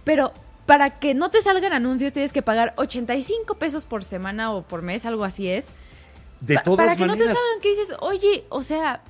Pero 0.05 0.33
para 0.67 0.99
que 0.99 1.15
no 1.15 1.31
te 1.31 1.43
salgan 1.43 1.73
anuncios 1.73 2.13
tienes 2.13 2.33
que 2.33 2.43
pagar 2.43 2.75
85 2.77 3.55
pesos 3.57 3.87
por 3.87 4.05
semana 4.05 4.53
o 4.53 4.63
por 4.63 4.83
mes, 4.83 5.05
algo 5.05 5.25
así 5.25 5.49
es. 5.49 5.67
De 6.41 6.55
Pa- 6.57 6.63
todas 6.63 6.87
para 6.87 6.97
que 6.97 7.07
maneras. 7.07 7.29
no 7.29 7.35
te 7.35 7.41
salgan 7.41 7.61
que 7.61 7.69
dices, 7.71 7.97
oye, 8.01 8.45
o 8.51 8.63
sea, 8.63 9.01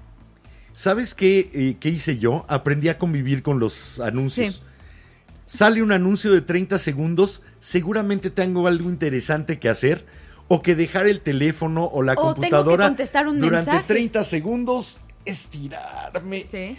¿Sabes 0.77 1.15
qué, 1.15 1.51
eh, 1.55 1.77
qué 1.81 1.89
hice 1.89 2.19
yo? 2.19 2.45
Aprendí 2.49 2.91
a 2.91 2.99
convivir 2.99 3.43
con 3.43 3.59
los 3.59 3.99
anuncios. 3.99 4.57
Sí. 4.57 4.63
Sale 5.47 5.83
un 5.83 5.91
anuncio 5.91 6.31
de 6.33 6.43
30 6.43 6.79
segundos, 6.79 7.43
seguramente 7.61 8.29
tengo 8.29 8.67
algo 8.69 8.91
interesante 8.91 9.59
que 9.59 9.71
hacer 9.71 10.05
o 10.49 10.61
que 10.61 10.75
dejar 10.75 11.07
el 11.07 11.23
teléfono 11.23 11.87
o 11.87 12.03
la 12.03 12.13
O 12.13 12.17
tengo 12.17 12.29
que 12.29 12.41
computadora 12.43 12.87
contestar 12.89 13.27
un 13.27 13.41
durante 13.41 13.71
mensaje. 13.71 13.89
30 13.89 14.23
segundos, 14.23 15.01
estirarme, 15.25 16.45
sí. 16.51 16.77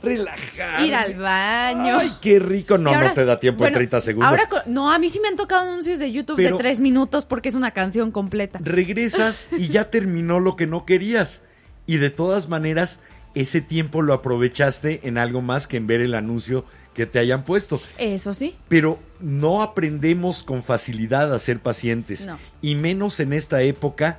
relajarme. 0.00 0.86
Ir 0.86 0.94
al 0.94 1.14
baño. 1.16 1.98
Ay, 1.98 2.12
qué 2.20 2.38
rico. 2.38 2.78
No, 2.78 2.90
ahora- 2.90 3.08
no 3.08 3.14
te 3.14 3.24
da 3.24 3.40
tiempo 3.40 3.58
bueno, 3.58 3.70
en 3.76 3.88
30 3.88 4.00
segundos. 4.02 4.28
Ahora, 4.30 4.48
no, 4.66 4.92
a 4.92 5.00
mí 5.00 5.08
sí 5.08 5.18
me 5.18 5.26
han 5.26 5.36
tocado 5.36 5.68
anuncios 5.68 5.98
de 5.98 6.12
YouTube 6.12 6.36
Pero- 6.36 6.58
de 6.58 6.62
tres 6.62 6.78
minutos 6.78 7.26
porque 7.26 7.48
es 7.48 7.56
una 7.56 7.72
canción 7.72 8.12
completa. 8.12 8.60
regresas 8.62 9.48
y 9.58 9.66
ya 9.66 9.90
terminó 9.90 10.38
lo 10.38 10.54
que 10.54 10.68
no 10.68 10.84
querías. 10.86 11.42
Y 11.86 11.96
de 11.96 12.10
todas 12.10 12.48
maneras, 12.48 13.00
ese 13.34 13.60
tiempo 13.60 14.02
lo 14.02 14.12
aprovechaste 14.14 15.00
en 15.04 15.18
algo 15.18 15.42
más 15.42 15.66
que 15.66 15.76
en 15.78 15.86
ver 15.86 16.00
el 16.00 16.14
anuncio 16.14 16.64
que 16.94 17.06
te 17.06 17.18
hayan 17.18 17.44
puesto. 17.44 17.80
Eso 17.98 18.34
sí. 18.34 18.54
Pero 18.68 18.98
no 19.20 19.62
aprendemos 19.62 20.42
con 20.42 20.62
facilidad 20.62 21.32
a 21.32 21.38
ser 21.38 21.60
pacientes. 21.60 22.26
No. 22.26 22.38
Y 22.60 22.74
menos 22.74 23.18
en 23.20 23.32
esta 23.32 23.62
época 23.62 24.18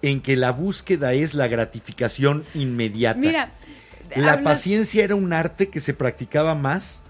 en 0.00 0.20
que 0.20 0.36
la 0.36 0.50
búsqueda 0.52 1.12
es 1.12 1.34
la 1.34 1.48
gratificación 1.48 2.44
inmediata. 2.54 3.18
Mira, 3.20 3.50
la 4.16 4.32
hablas- 4.34 4.44
paciencia 4.44 5.04
era 5.04 5.14
un 5.14 5.32
arte 5.32 5.68
que 5.68 5.80
se 5.80 5.92
practicaba 5.94 6.54
más 6.54 7.00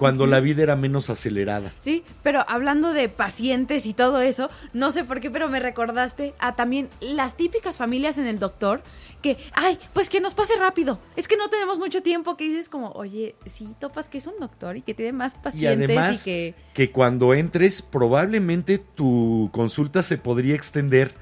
cuando 0.00 0.26
la 0.26 0.40
vida 0.40 0.62
era 0.62 0.76
menos 0.76 1.10
acelerada. 1.10 1.74
Sí, 1.82 2.04
pero 2.22 2.42
hablando 2.48 2.94
de 2.94 3.10
pacientes 3.10 3.84
y 3.84 3.92
todo 3.92 4.22
eso, 4.22 4.48
no 4.72 4.92
sé 4.92 5.04
por 5.04 5.20
qué, 5.20 5.30
pero 5.30 5.50
me 5.50 5.60
recordaste 5.60 6.32
a 6.38 6.56
también 6.56 6.88
las 7.02 7.36
típicas 7.36 7.76
familias 7.76 8.16
en 8.16 8.26
el 8.26 8.38
doctor 8.38 8.80
que, 9.20 9.36
ay, 9.52 9.78
pues 9.92 10.08
que 10.08 10.22
nos 10.22 10.32
pase 10.32 10.56
rápido. 10.56 10.98
Es 11.16 11.28
que 11.28 11.36
no 11.36 11.50
tenemos 11.50 11.78
mucho 11.78 12.02
tiempo, 12.02 12.38
que 12.38 12.44
dices 12.44 12.70
como, 12.70 12.92
oye, 12.92 13.34
sí, 13.44 13.74
topas 13.78 14.08
que 14.08 14.16
es 14.16 14.26
un 14.26 14.38
doctor 14.40 14.78
y 14.78 14.80
que 14.80 14.94
tiene 14.94 15.12
más 15.12 15.34
Y 15.34 15.44
pacientes 15.44 15.80
y, 15.90 15.92
además 15.92 16.24
que... 16.24 16.54
que 16.72 16.90
cuando 16.90 17.34
entres 17.34 17.82
probablemente 17.82 18.78
tu 18.78 19.50
consulta 19.52 20.02
se 20.02 20.16
podría 20.16 20.54
extender 20.54 21.12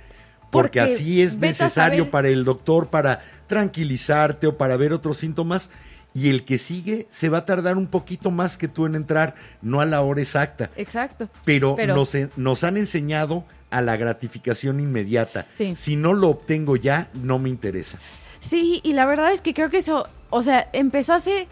porque, 0.51 0.79
Porque 0.79 0.81
así 0.81 1.21
es 1.21 1.39
necesario 1.39 2.11
para 2.11 2.29
el 2.29 2.45
doctor 2.45 2.89
para 2.89 3.23
tranquilizarte 3.49 4.47
o 4.47 4.57
para 4.57 4.77
ver 4.77 4.93
otros 4.93 5.19
síntomas 5.19 5.69
y 6.15 6.31
el 6.31 6.45
que 6.45 6.59
sigue 6.59 7.07
se 7.11 7.29
va 7.29 7.39
a 7.39 7.45
tardar 7.45 7.77
un 7.77 7.87
poquito 7.87 8.31
más 8.31 8.57
que 8.59 8.67
tú 8.69 8.87
en 8.87 8.95
entrar, 8.95 9.35
no 9.63 9.81
a 9.81 9.85
la 9.87 10.01
hora 10.01 10.21
exacta. 10.23 10.71
Exacto. 10.77 11.29
Pero, 11.45 11.77
Pero- 11.77 11.95
Nos, 11.95 12.13
nos 12.37 12.65
han 12.65 12.77
enseñado 12.77 13.45
a 13.71 13.81
la 13.83 13.97
gratificación 13.97 14.81
inmediata. 14.81 15.47
Sí. 15.55 15.75
Si 15.77 15.95
no 15.97 16.15
lo 16.15 16.29
obtengo 16.31 16.77
ya, 16.77 17.11
no 17.15 17.39
me 17.39 17.49
interesa. 17.51 17.99
Sí, 18.41 18.81
y 18.83 18.95
la 18.95 19.05
verdad 19.05 19.33
es 19.33 19.41
que 19.43 19.53
creo 19.55 19.69
que 19.71 19.79
eso, 19.79 20.07
o 20.31 20.43
sea, 20.43 20.69
empezó 20.73 21.13
hace 21.13 21.47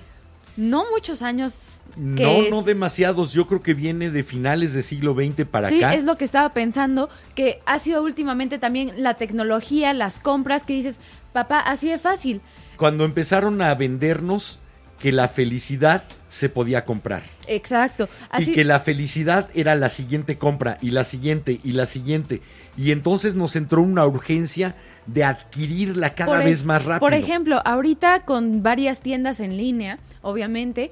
no 0.57 0.85
muchos 0.91 1.21
años. 1.23 1.73
que 1.95 2.23
No, 2.25 2.31
es- 2.43 2.51
no 2.51 2.63
demasiados. 2.63 3.33
Yo 3.33 3.47
creo 3.47 3.63
que 3.63 3.73
viene 3.75 4.11
de 4.11 4.23
finales 4.23 4.75
del 4.75 4.83
siglo 4.83 5.15
XX 5.15 5.47
para 5.47 5.69
Sí, 5.71 5.83
acá. 5.83 5.95
es 5.95 6.05
lo 6.05 6.17
que 6.19 6.25
estaba 6.27 6.51
pensando, 6.51 7.09
que 7.35 7.61
ha 7.65 7.79
sido 7.79 8.03
últimamente 8.03 8.59
también 8.59 8.93
la 9.03 9.15
tecnología, 9.15 9.95
las 9.95 10.21
compras, 10.21 10.63
que 10.65 10.75
dices, 10.75 11.01
papá, 11.33 11.61
así 11.61 11.89
de 11.89 11.99
fácil. 11.99 12.41
Cuando 12.77 13.05
empezaron 13.05 13.61
a 13.63 13.75
vendernos 13.75 14.59
que 14.99 15.13
la 15.13 15.29
felicidad 15.29 16.05
se 16.29 16.49
podía 16.49 16.85
comprar 16.85 17.23
Exacto. 17.47 18.09
Así, 18.31 18.51
y 18.51 18.55
que 18.55 18.65
la 18.65 18.81
felicidad 18.81 19.49
era 19.55 19.75
la 19.75 19.89
siguiente 19.89 20.39
compra 20.39 20.79
y 20.81 20.91
la 20.91 21.05
siguiente 21.05 21.61
y 21.63 21.73
la 21.73 21.87
siguiente 21.87 22.43
y 22.77 22.93
entonces 22.93 23.35
nos 23.35 23.57
entró 23.57 23.83
una 23.83 24.07
urgencia 24.07 24.75
de 25.07 25.25
adquirirla 25.25 26.15
cada 26.15 26.37
por 26.37 26.45
vez 26.45 26.65
más 26.65 26.85
rápido. 26.85 27.01
Por 27.01 27.15
ejemplo, 27.15 27.63
ahorita 27.65 28.25
con 28.25 28.63
varias 28.63 29.01
tiendas 29.01 29.41
en 29.41 29.57
línea, 29.57 29.99
obviamente, 30.23 30.91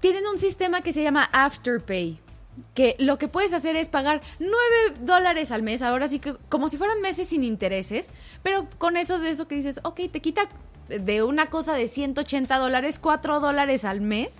tienen 0.00 0.26
un 0.26 0.38
sistema 0.38 0.82
que 0.82 0.92
se 0.92 1.02
llama 1.02 1.28
Afterpay. 1.32 2.18
Que 2.74 2.96
lo 2.98 3.18
que 3.18 3.28
puedes 3.28 3.52
hacer 3.52 3.76
es 3.76 3.88
pagar 3.88 4.20
9 4.38 4.54
dólares 5.02 5.50
al 5.50 5.62
mes, 5.62 5.82
ahora 5.82 6.08
sí 6.08 6.18
que 6.18 6.34
como 6.48 6.68
si 6.68 6.76
fueran 6.76 7.00
meses 7.00 7.28
sin 7.28 7.44
intereses, 7.44 8.08
pero 8.42 8.68
con 8.78 8.96
eso 8.96 9.18
de 9.18 9.30
eso 9.30 9.48
que 9.48 9.54
dices, 9.56 9.80
ok, 9.82 10.00
te 10.10 10.20
quita 10.20 10.48
de 10.88 11.22
una 11.22 11.46
cosa 11.50 11.74
de 11.74 11.88
180 11.88 12.56
dólares, 12.58 12.98
4 13.00 13.40
dólares 13.40 13.84
al 13.84 14.00
mes, 14.00 14.34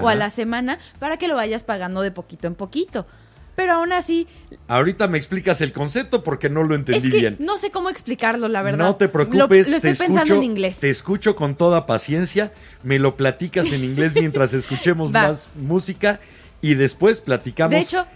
o 0.00 0.08
a 0.08 0.14
la 0.14 0.30
semana 0.30 0.78
para 0.98 1.18
que 1.18 1.28
lo 1.28 1.34
vayas 1.36 1.64
pagando 1.64 2.00
de 2.00 2.10
poquito 2.10 2.46
en 2.46 2.54
poquito. 2.54 3.06
Pero 3.54 3.74
aún 3.74 3.92
así, 3.92 4.26
Ahorita 4.66 5.08
me 5.08 5.18
explicas 5.18 5.60
el 5.60 5.72
concepto 5.72 6.24
porque 6.24 6.48
no 6.48 6.62
lo 6.62 6.74
entendí 6.74 7.08
es 7.08 7.12
que 7.12 7.18
bien. 7.18 7.36
no 7.38 7.58
sé 7.58 7.70
cómo 7.70 7.90
explicarlo, 7.90 8.48
la 8.48 8.62
verdad. 8.62 8.86
No 8.86 8.96
te 8.96 9.08
preocupes, 9.08 9.38
Lo, 9.38 9.48
te 9.48 9.60
estoy 9.90 10.06
pensando 10.06 10.22
escucho, 10.22 10.34
en 10.36 10.42
inglés. 10.44 10.78
te 10.78 10.88
escucho 10.88 11.36
con 11.36 11.54
toda 11.54 11.84
paciencia, 11.84 12.52
me 12.82 12.98
lo 12.98 13.14
platicas 13.16 13.70
en 13.72 13.84
inglés 13.84 14.14
mientras 14.14 14.54
escuchemos 14.54 15.12
más 15.12 15.50
música 15.54 16.18
y 16.62 16.74
después 16.74 17.20
platicamos 17.20 17.72
De 17.72 17.80
hecho, 17.80 18.06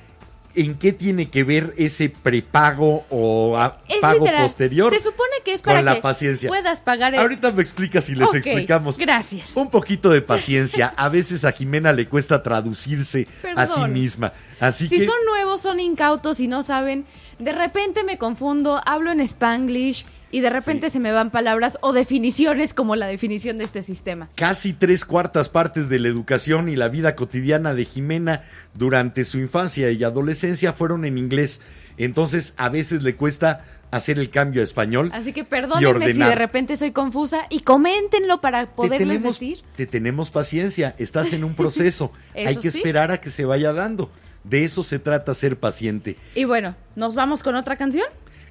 en 0.55 0.77
qué 0.77 0.93
tiene 0.93 1.29
que 1.29 1.45
ver 1.45 1.75
ese 1.77 2.09
prepago 2.09 3.05
o 3.11 3.59
es 3.89 4.01
pago 4.01 4.21
literal. 4.21 4.43
posterior 4.43 4.93
Se 4.93 5.01
supone 5.03 5.33
que 5.45 5.53
es 5.53 5.63
con 5.63 5.73
para 5.73 5.83
la 5.83 5.97
que 5.97 6.01
paciencia. 6.01 6.49
puedas 6.49 6.81
pagar 6.81 7.13
el... 7.13 7.21
Ahorita 7.21 7.53
me 7.53 7.63
explicas 7.63 8.09
y 8.09 8.15
les 8.15 8.33
explicamos. 8.35 8.97
gracias. 8.97 9.55
Un 9.55 9.69
poquito 9.69 10.09
de 10.09 10.23
paciencia. 10.23 10.95
A 10.97 11.11
veces 11.11 11.45
a 11.45 11.53
Jimena 11.53 11.93
le 11.93 12.09
cuesta 12.09 12.43
traducirse 12.43 13.29
a 13.55 13.67
sí 13.67 13.83
misma. 13.83 14.33
Así 14.59 14.89
Si 14.89 14.99
que 14.99 15.07
son 15.07 15.17
nuevos, 15.27 15.61
son 15.61 15.79
incautos 15.79 16.41
y 16.41 16.49
no 16.49 16.63
saben, 16.63 17.05
de 17.39 17.53
repente 17.53 18.03
me 18.03 18.17
confundo, 18.17 18.81
hablo 18.87 19.13
en 19.13 19.21
spanglish 19.21 20.07
y 20.31 20.41
de 20.41 20.51
repente 20.51 20.91
se 20.91 21.01
me 21.01 21.13
van 21.13 21.31
palabras 21.31 21.79
o 21.83 21.93
definiciones 21.93 22.75
como 22.75 22.97
la 22.97 23.07
definición 23.07 23.59
de 23.59 23.65
este 23.65 23.83
sistema. 23.83 24.29
casi 24.35 24.73
tres 24.73 25.05
cuartas 25.05 25.49
partes 25.49 25.89
de 25.89 25.99
la 26.01 26.09
educación 26.09 26.69
y 26.69 26.77
la 26.77 26.89
vida 26.89 27.15
cotidiana 27.17 27.75
de 27.75 27.85
Jimena 27.85 28.43
durante 28.75 29.25
su 29.25 29.39
infancia 29.39 29.91
y 29.91 30.03
adolescencia 30.05 30.73
fueron 30.73 31.05
en 31.05 31.19
inglés. 31.19 31.61
Entonces 31.97 32.55
a 32.57 32.69
veces 32.69 33.03
le 33.03 33.15
cuesta 33.17 33.65
hacer 33.91 34.19
el 34.19 34.31
cambio 34.31 34.61
a 34.61 34.65
español. 34.65 35.11
Así 35.15 35.33
que 35.33 35.45
perdónenme 35.45 36.13
si 36.13 36.19
de 36.19 36.35
repente 36.35 36.77
soy 36.77 36.91
confusa 36.91 37.47
y 37.49 37.61
coméntenlo 37.61 38.41
para 38.41 38.67
te 38.67 38.73
poderles 38.75 39.09
tenemos, 39.09 39.41
decir. 39.41 39.63
te 39.77 39.87
tenemos 39.87 40.31
paciencia, 40.31 40.95
estás 40.99 41.33
en 41.33 41.45
un 41.45 41.55
proceso. 41.57 42.11
Eso 42.35 42.49
Hay 42.49 42.57
que 42.57 42.71
sí. 42.73 42.79
esperar 42.79 43.13
a 43.13 43.21
que 43.21 43.31
se 43.31 43.45
vaya 43.45 43.73
dando. 43.73 44.11
De 44.45 44.65
eso 44.65 44.85
se 44.85 44.99
trata 44.99 45.35
ser 45.35 45.59
paciente. 45.59 46.17
Y 46.35 46.45
bueno, 46.45 46.77
¿nos 46.95 47.15
vamos 47.15 47.43
con 47.43 47.57
otra 47.57 47.77
canción? 47.77 48.07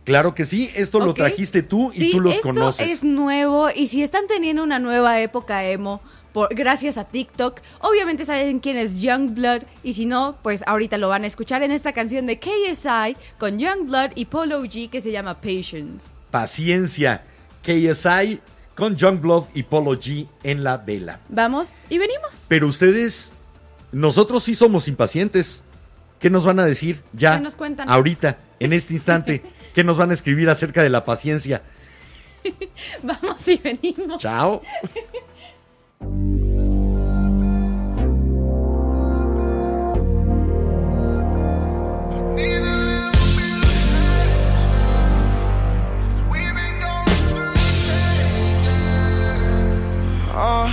Claro 0.05 0.33
que 0.33 0.45
sí, 0.45 0.71
esto 0.75 0.99
lo 0.99 1.13
trajiste 1.13 1.63
tú 1.63 1.91
y 1.91 1.97
Sí, 1.97 2.11
tú 2.11 2.21
los 2.21 2.35
esto 2.35 2.49
conoces. 2.49 2.89
es 2.89 3.03
nuevo 3.03 3.69
y 3.75 3.87
si 3.87 4.03
están 4.03 4.27
teniendo 4.27 4.63
una 4.63 4.77
nueva 4.79 5.19
época 5.19 5.65
emo 5.65 5.99
por, 6.31 6.53
gracias 6.53 6.97
a 6.97 7.05
TikTok, 7.05 7.59
obviamente 7.81 8.23
saben 8.23 8.59
quién 8.59 8.77
es 8.77 9.01
Youngblood 9.01 9.63
y 9.83 9.93
si 9.93 10.05
no, 10.05 10.37
pues 10.43 10.63
ahorita 10.67 10.97
lo 10.99 11.09
van 11.09 11.23
a 11.23 11.27
escuchar 11.27 11.63
en 11.63 11.71
esta 11.71 11.91
canción 11.93 12.27
de 12.27 12.39
KSI 12.39 13.17
con 13.39 13.57
Youngblood 13.57 14.11
y 14.15 14.25
Polo 14.25 14.63
G 14.63 14.89
que 14.89 15.01
se 15.01 15.11
llama 15.11 15.41
Patience. 15.41 16.07
Paciencia. 16.29 17.23
KSI 17.63 18.41
con 18.75 18.95
Youngblood 18.95 19.45
y 19.55 19.63
Polo 19.63 19.93
G 19.93 20.27
en 20.43 20.63
la 20.63 20.77
vela. 20.77 21.19
Vamos 21.29 21.69
y 21.89 21.97
venimos. 21.97 22.45
Pero 22.47 22.67
ustedes, 22.67 23.31
nosotros 23.91 24.43
sí 24.43 24.53
somos 24.53 24.87
impacientes. 24.87 25.63
¿Qué 26.19 26.29
nos 26.29 26.45
van 26.45 26.59
a 26.59 26.65
decir 26.65 27.01
ya? 27.13 27.37
¿Qué 27.37 27.43
nos 27.43 27.55
cuentan? 27.55 27.89
Ahorita, 27.89 28.37
en 28.59 28.73
este 28.73 28.93
instante. 28.99 29.41
¿Qué 29.75 29.83
nos 29.83 29.97
van 29.97 30.09
a 30.09 30.13
escribir 30.13 30.49
acerca 30.49 30.81
de 30.81 30.89
la 30.89 31.03
paciencia? 31.03 31.61
Vamos 33.03 33.45
y 33.49 33.57
venimos. 33.57 34.21
Chao. 34.21 34.61
Uh, 50.37 50.69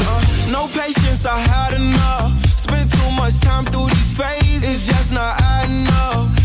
uh, 0.00 0.22
no 0.50 0.68
patience, 0.68 1.26
I 1.26 1.38
had 1.38 1.74
enough. 1.74 2.32
Spent 2.58 2.90
too 2.90 3.10
much 3.12 3.38
time 3.40 3.66
through 3.66 3.88
these 3.88 4.16
phases, 4.16 4.64
it's 4.64 4.86
just 4.86 5.12
not 5.12 5.38
adding 5.38 5.86
up. 5.88 6.37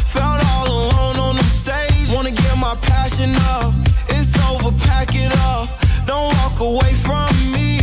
My 2.63 2.75
passion 2.75 3.31
up. 3.55 3.73
It's 4.15 4.31
over, 4.47 4.71
pack 4.87 5.09
it 5.13 5.33
up. 5.51 5.67
Don't 6.07 6.29
walk 6.39 6.57
away 6.71 6.93
from 7.05 7.29
me. 7.51 7.73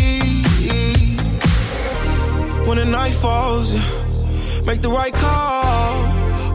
When 2.67 2.77
the 2.79 2.87
night 2.87 3.13
falls, 3.25 3.75
make 4.65 4.81
the 4.81 4.89
right 4.89 5.13
call, 5.13 5.93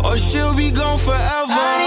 or 0.06 0.18
she'll 0.18 0.56
be 0.56 0.72
gone 0.72 0.98
forever. 0.98 1.62
I 1.80 1.85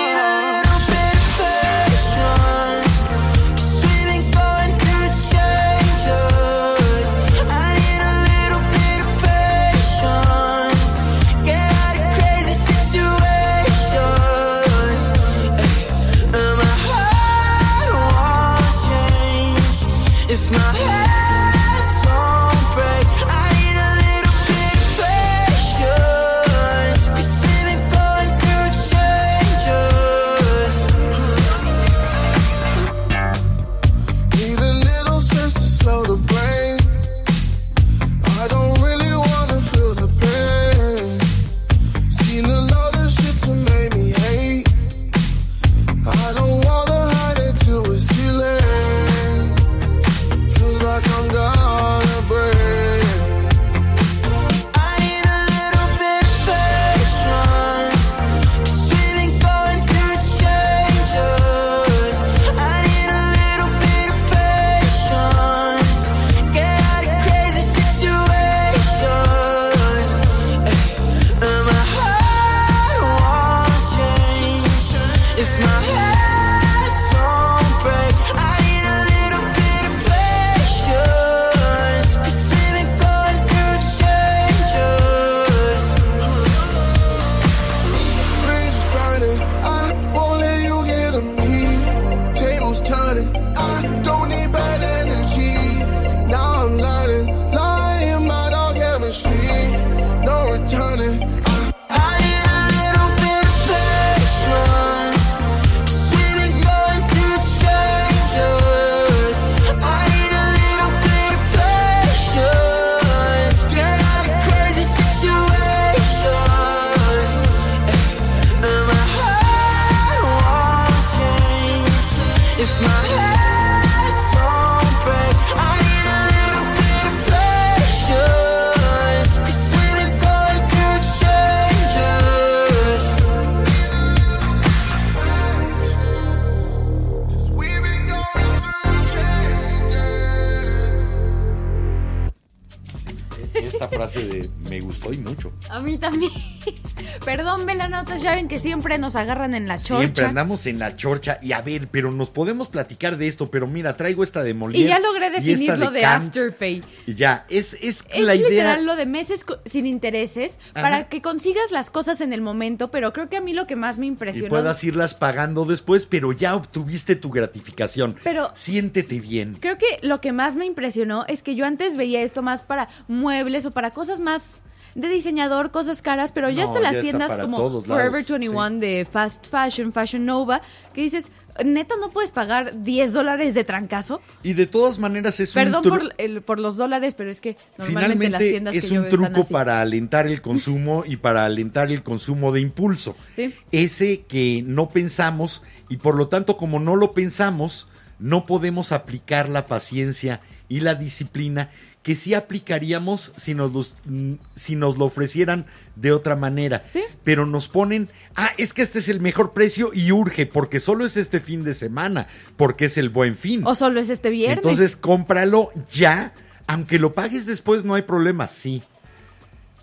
ya 148.22 148.34
ven 148.34 148.48
que 148.48 148.58
siempre 148.58 148.98
nos 148.98 149.16
agarran 149.16 149.54
en 149.54 149.66
la 149.68 149.78
chorcha. 149.78 149.98
Siempre 149.98 150.24
andamos 150.24 150.66
en 150.66 150.78
la 150.78 150.96
chorcha 150.96 151.38
y 151.42 151.52
a 151.52 151.60
ver, 151.62 151.88
pero 151.88 152.10
nos 152.12 152.30
podemos 152.30 152.68
platicar 152.68 153.16
de 153.16 153.26
esto, 153.26 153.50
pero 153.50 153.66
mira, 153.66 153.96
traigo 153.96 154.22
esta 154.24 154.42
de 154.42 154.54
Molière. 154.54 154.78
Y 154.78 154.84
ya 154.88 154.98
logré 154.98 155.28
y 155.28 155.30
definir 155.30 155.78
lo 155.78 155.90
de 155.90 156.04
Afterpay. 156.04 156.82
Y 157.06 157.14
ya, 157.14 157.46
es, 157.48 157.74
es, 157.74 158.04
Es 158.10 158.24
la 158.24 158.34
idea. 158.34 158.48
literal 158.48 158.84
lo 158.86 158.96
de 158.96 159.06
meses 159.06 159.44
sin 159.64 159.86
intereses 159.86 160.58
Ajá. 160.74 160.82
para 160.82 161.08
que 161.08 161.22
consigas 161.22 161.70
las 161.70 161.90
cosas 161.90 162.20
en 162.20 162.32
el 162.32 162.40
momento, 162.40 162.90
pero 162.90 163.12
creo 163.12 163.28
que 163.28 163.36
a 163.36 163.40
mí 163.40 163.52
lo 163.52 163.66
que 163.66 163.76
más 163.76 163.98
me 163.98 164.06
Y 164.06 164.08
impresionó 164.08 164.48
puedas 164.48 164.82
irlas 164.84 165.14
pagando 165.14 165.64
después, 165.64 166.06
pero 166.06 166.32
ya 166.32 166.54
obtuviste 166.54 167.16
tu 167.16 167.30
gratificación. 167.30 168.16
Pero- 168.24 168.50
Siéntete 168.54 169.20
bien. 169.20 169.56
Creo 169.60 169.78
que 169.78 169.98
lo 170.02 170.20
que 170.20 170.32
más 170.32 170.56
me 170.56 170.66
impresionó 170.66 171.24
es 171.28 171.42
que 171.42 171.54
yo 171.54 171.64
antes 171.66 171.96
veía 171.96 172.22
esto 172.22 172.42
más 172.42 172.62
para 172.62 172.88
muebles 173.06 173.64
o 173.66 173.70
para 173.70 173.90
cosas 173.90 174.20
más 174.20 174.62
de 175.00 175.08
diseñador, 175.08 175.70
cosas 175.70 176.02
caras, 176.02 176.32
pero 176.32 176.50
ya 176.50 176.64
No, 176.64 176.68
hasta 176.70 176.80
las 176.80 176.94
ya 176.94 177.00
tiendas 177.00 177.32
como 177.40 177.56
todos 177.56 177.86
Forever 177.86 178.12
lados, 178.12 178.28
21 178.28 178.70
de 178.80 179.06
Fast 179.10 179.46
Fashion, 179.48 179.92
Fashion 179.92 180.26
Nova, 180.26 180.60
que 180.92 181.02
dices, 181.02 181.28
neta, 181.64 181.94
no 182.00 182.10
puedes 182.10 182.30
pagar 182.32 182.82
10 182.82 183.12
dólares 183.12 183.54
de 183.54 183.64
trancazo. 183.64 184.20
Y 184.42 184.52
de 184.54 184.66
todas 184.66 184.98
maneras 184.98 185.38
es 185.40 185.52
Perdón 185.52 185.82
un 185.84 185.90
por, 185.90 185.98
truco. 186.00 186.14
el- 186.18 186.42
por 186.42 186.58
los 186.58 186.76
dólares, 186.76 187.14
pero 187.16 187.30
es 187.30 187.40
que 187.40 187.56
normalmente 187.78 188.28
las 188.30 188.38
Finalmente 188.40 188.50
tiendas 188.50 188.74
es 188.74 188.84
que 188.84 188.88
yo 188.90 188.94
un 188.96 189.02
veo 189.02 189.10
están 189.14 189.24
truco 189.32 189.40
así. 189.44 189.52
para 189.52 189.80
alentar 189.80 190.26
el 190.26 190.42
consumo 190.42 191.04
y 191.06 191.16
para 191.16 191.44
alentar 191.44 191.90
el 191.92 192.02
consumo 192.02 192.50
de 192.52 192.60
impulso. 192.60 193.16
Sí. 193.32 193.54
Ese 193.72 194.22
que 194.22 194.62
no 194.66 194.88
pensamos 194.88 195.62
y 195.88 195.96
por 195.98 196.16
lo 196.16 196.28
tanto 196.28 196.56
como 196.56 196.80
no 196.80 196.96
lo 196.96 197.12
pensamos, 197.12 197.86
no 198.18 198.46
podemos 198.46 198.90
aplicar 198.90 199.48
la 199.48 199.66
paciencia 199.66 200.40
y 200.68 200.80
la 200.80 200.96
disciplina 200.96 201.70
que 202.08 202.14
sí 202.14 202.32
aplicaríamos 202.32 203.32
si 203.36 203.52
nos, 203.52 203.70
los- 203.70 203.94
mm, 204.06 204.36
si 204.56 204.76
nos 204.76 204.96
lo 204.96 205.04
ofrecieran 205.04 205.66
de 205.94 206.10
otra 206.12 206.36
manera. 206.36 206.82
Sí. 206.90 207.02
Pero 207.22 207.44
nos 207.44 207.68
ponen, 207.68 208.08
ah, 208.34 208.48
es 208.56 208.72
que 208.72 208.80
este 208.80 209.00
es 209.00 209.10
el 209.10 209.20
mejor 209.20 209.52
precio 209.52 209.90
y 209.92 210.10
urge 210.10 210.46
porque 210.46 210.80
solo 210.80 211.04
es 211.04 211.18
este 211.18 211.38
fin 211.38 211.64
de 211.64 211.74
semana, 211.74 212.26
porque 212.56 212.86
es 212.86 212.96
el 212.96 213.10
buen 213.10 213.36
fin. 213.36 213.60
O 213.66 213.74
solo 213.74 214.00
es 214.00 214.08
este 214.08 214.30
viernes. 214.30 214.56
Entonces 214.64 214.96
cómpralo 214.96 215.70
ya, 215.92 216.32
aunque 216.66 216.98
lo 216.98 217.12
pagues 217.12 217.44
después 217.44 217.84
no 217.84 217.92
hay 217.92 218.00
problema, 218.00 218.46
sí. 218.48 218.82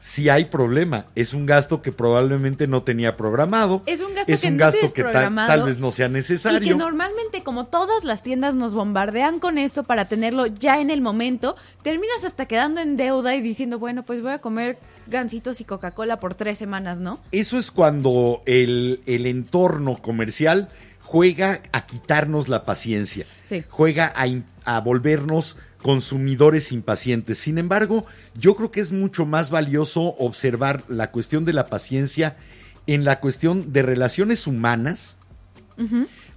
Sí 0.07 0.29
hay 0.29 0.45
problema, 0.45 1.07
es 1.15 1.33
un 1.33 1.47
gasto 1.47 1.81
que 1.81 1.91
probablemente 1.91 2.67
no 2.67 2.83
tenía 2.83 3.17
programado. 3.17 3.81
Es 3.87 4.01
un 4.01 4.13
gasto 4.13 4.31
es 4.33 4.41
que 4.41 4.49
un 4.49 4.57
gasto 4.57 4.93
que 4.93 5.03
tal, 5.03 5.63
vez 5.63 5.79
no 5.79 5.89
sea 5.89 6.05
Y 6.05 6.09
que 6.09 6.13
necesario. 6.13 6.77
normalmente, 6.77 7.41
como 7.41 7.65
todas 7.65 8.03
las 8.03 8.21
tiendas 8.21 8.53
nos 8.53 8.75
bombardean 8.75 9.39
con 9.39 9.57
esto 9.57 9.81
para 9.81 10.05
tenerlo 10.05 10.45
ya 10.45 10.79
en 10.79 10.91
el 10.91 11.01
momento, 11.01 11.55
terminas 11.81 12.23
hasta 12.23 12.45
quedando 12.45 12.81
en 12.81 12.97
deuda 12.97 13.33
y 13.33 13.41
diciendo, 13.41 13.79
bueno, 13.79 14.03
pues 14.05 14.21
voy 14.21 14.33
a 14.33 14.37
comer 14.41 14.77
gancitos 15.07 15.59
y 15.59 15.63
Coca-Cola 15.63 16.19
por 16.19 16.35
tres 16.35 16.59
semanas, 16.59 16.99
¿no? 16.99 17.19
Eso 17.31 17.57
es 17.57 17.71
cuando 17.71 18.43
el, 18.45 19.01
el 19.07 19.25
entorno 19.25 19.95
comercial 19.97 20.69
juega 21.01 21.61
a 21.71 21.87
quitarnos 21.87 22.47
la 22.47 22.63
paciencia, 22.63 23.25
Sí. 23.41 23.63
juega 23.69 24.13
a, 24.15 24.25
a 24.65 24.81
volvernos 24.81 25.57
consumidores 25.85 26.71
impacientes. 26.71 27.37
Sin 27.37 27.59
embargo, 27.59 28.07
yo 28.33 28.55
creo 28.55 28.71
que 28.71 28.79
es 28.81 28.91
mucho 28.91 29.27
más 29.27 29.51
valioso 29.51 30.15
observar 30.17 30.83
la 30.89 31.11
cuestión 31.11 31.45
de 31.45 31.53
la 31.53 31.67
paciencia 31.67 32.37
en 32.87 33.05
la 33.05 33.19
cuestión 33.19 33.71
de 33.71 33.83
relaciones 33.83 34.47
humanas, 34.47 35.15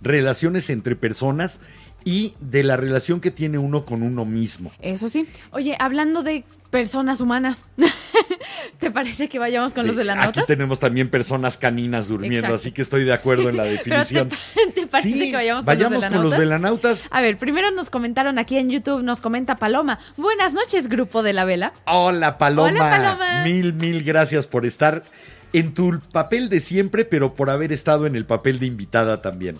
relaciones 0.02 0.68
entre 0.68 0.96
personas 0.96 1.60
y 2.08 2.32
de 2.40 2.62
la 2.64 2.78
relación 2.78 3.20
que 3.20 3.30
tiene 3.30 3.58
uno 3.58 3.84
con 3.84 4.02
uno 4.02 4.24
mismo. 4.24 4.72
Eso 4.80 5.10
sí. 5.10 5.28
Oye, 5.50 5.76
hablando 5.78 6.22
de 6.22 6.42
personas 6.70 7.20
humanas, 7.20 7.66
¿te 8.78 8.90
parece 8.90 9.28
que 9.28 9.38
vayamos 9.38 9.74
con 9.74 9.82
Sí, 9.82 9.88
los 9.88 9.96
de 9.98 10.04
la 10.04 10.22
Aquí 10.22 10.40
tenemos 10.46 10.80
también 10.80 11.10
personas 11.10 11.58
caninas 11.58 12.08
durmiendo, 12.08 12.38
Exacto. 12.38 12.54
así 12.54 12.72
que 12.72 12.80
estoy 12.80 13.04
de 13.04 13.12
acuerdo 13.12 13.50
en 13.50 13.58
la 13.58 13.64
definición. 13.64 14.30
¿te, 14.30 14.72
te 14.80 14.86
parece 14.86 15.10
Sí, 15.10 15.18
que 15.30 15.36
vayamos 15.36 15.66
con 15.66 15.66
vayamos 15.66 16.02
los 16.02 16.10
con 16.10 16.22
los 16.22 16.38
velanautas. 16.38 17.08
A 17.10 17.20
ver, 17.20 17.36
primero 17.36 17.70
nos 17.72 17.90
comentaron 17.90 18.38
aquí 18.38 18.56
en 18.56 18.70
YouTube, 18.70 19.02
nos 19.02 19.20
comenta 19.20 19.56
Paloma. 19.56 19.98
Buenas 20.16 20.54
noches, 20.54 20.88
grupo 20.88 21.22
de 21.22 21.34
la 21.34 21.44
vela. 21.44 21.74
Hola 21.84 22.38
Paloma. 22.38 22.70
Hola, 22.70 22.90
Paloma. 22.90 23.44
Mil, 23.44 23.74
mil 23.74 24.02
gracias 24.02 24.46
por 24.46 24.64
estar 24.64 25.02
en 25.52 25.74
tu 25.74 26.00
papel 26.10 26.48
de 26.48 26.60
siempre, 26.60 27.04
pero 27.04 27.34
por 27.34 27.50
haber 27.50 27.70
estado 27.70 28.06
en 28.06 28.16
el 28.16 28.24
papel 28.24 28.60
de 28.60 28.64
invitada 28.64 29.20
también. 29.20 29.58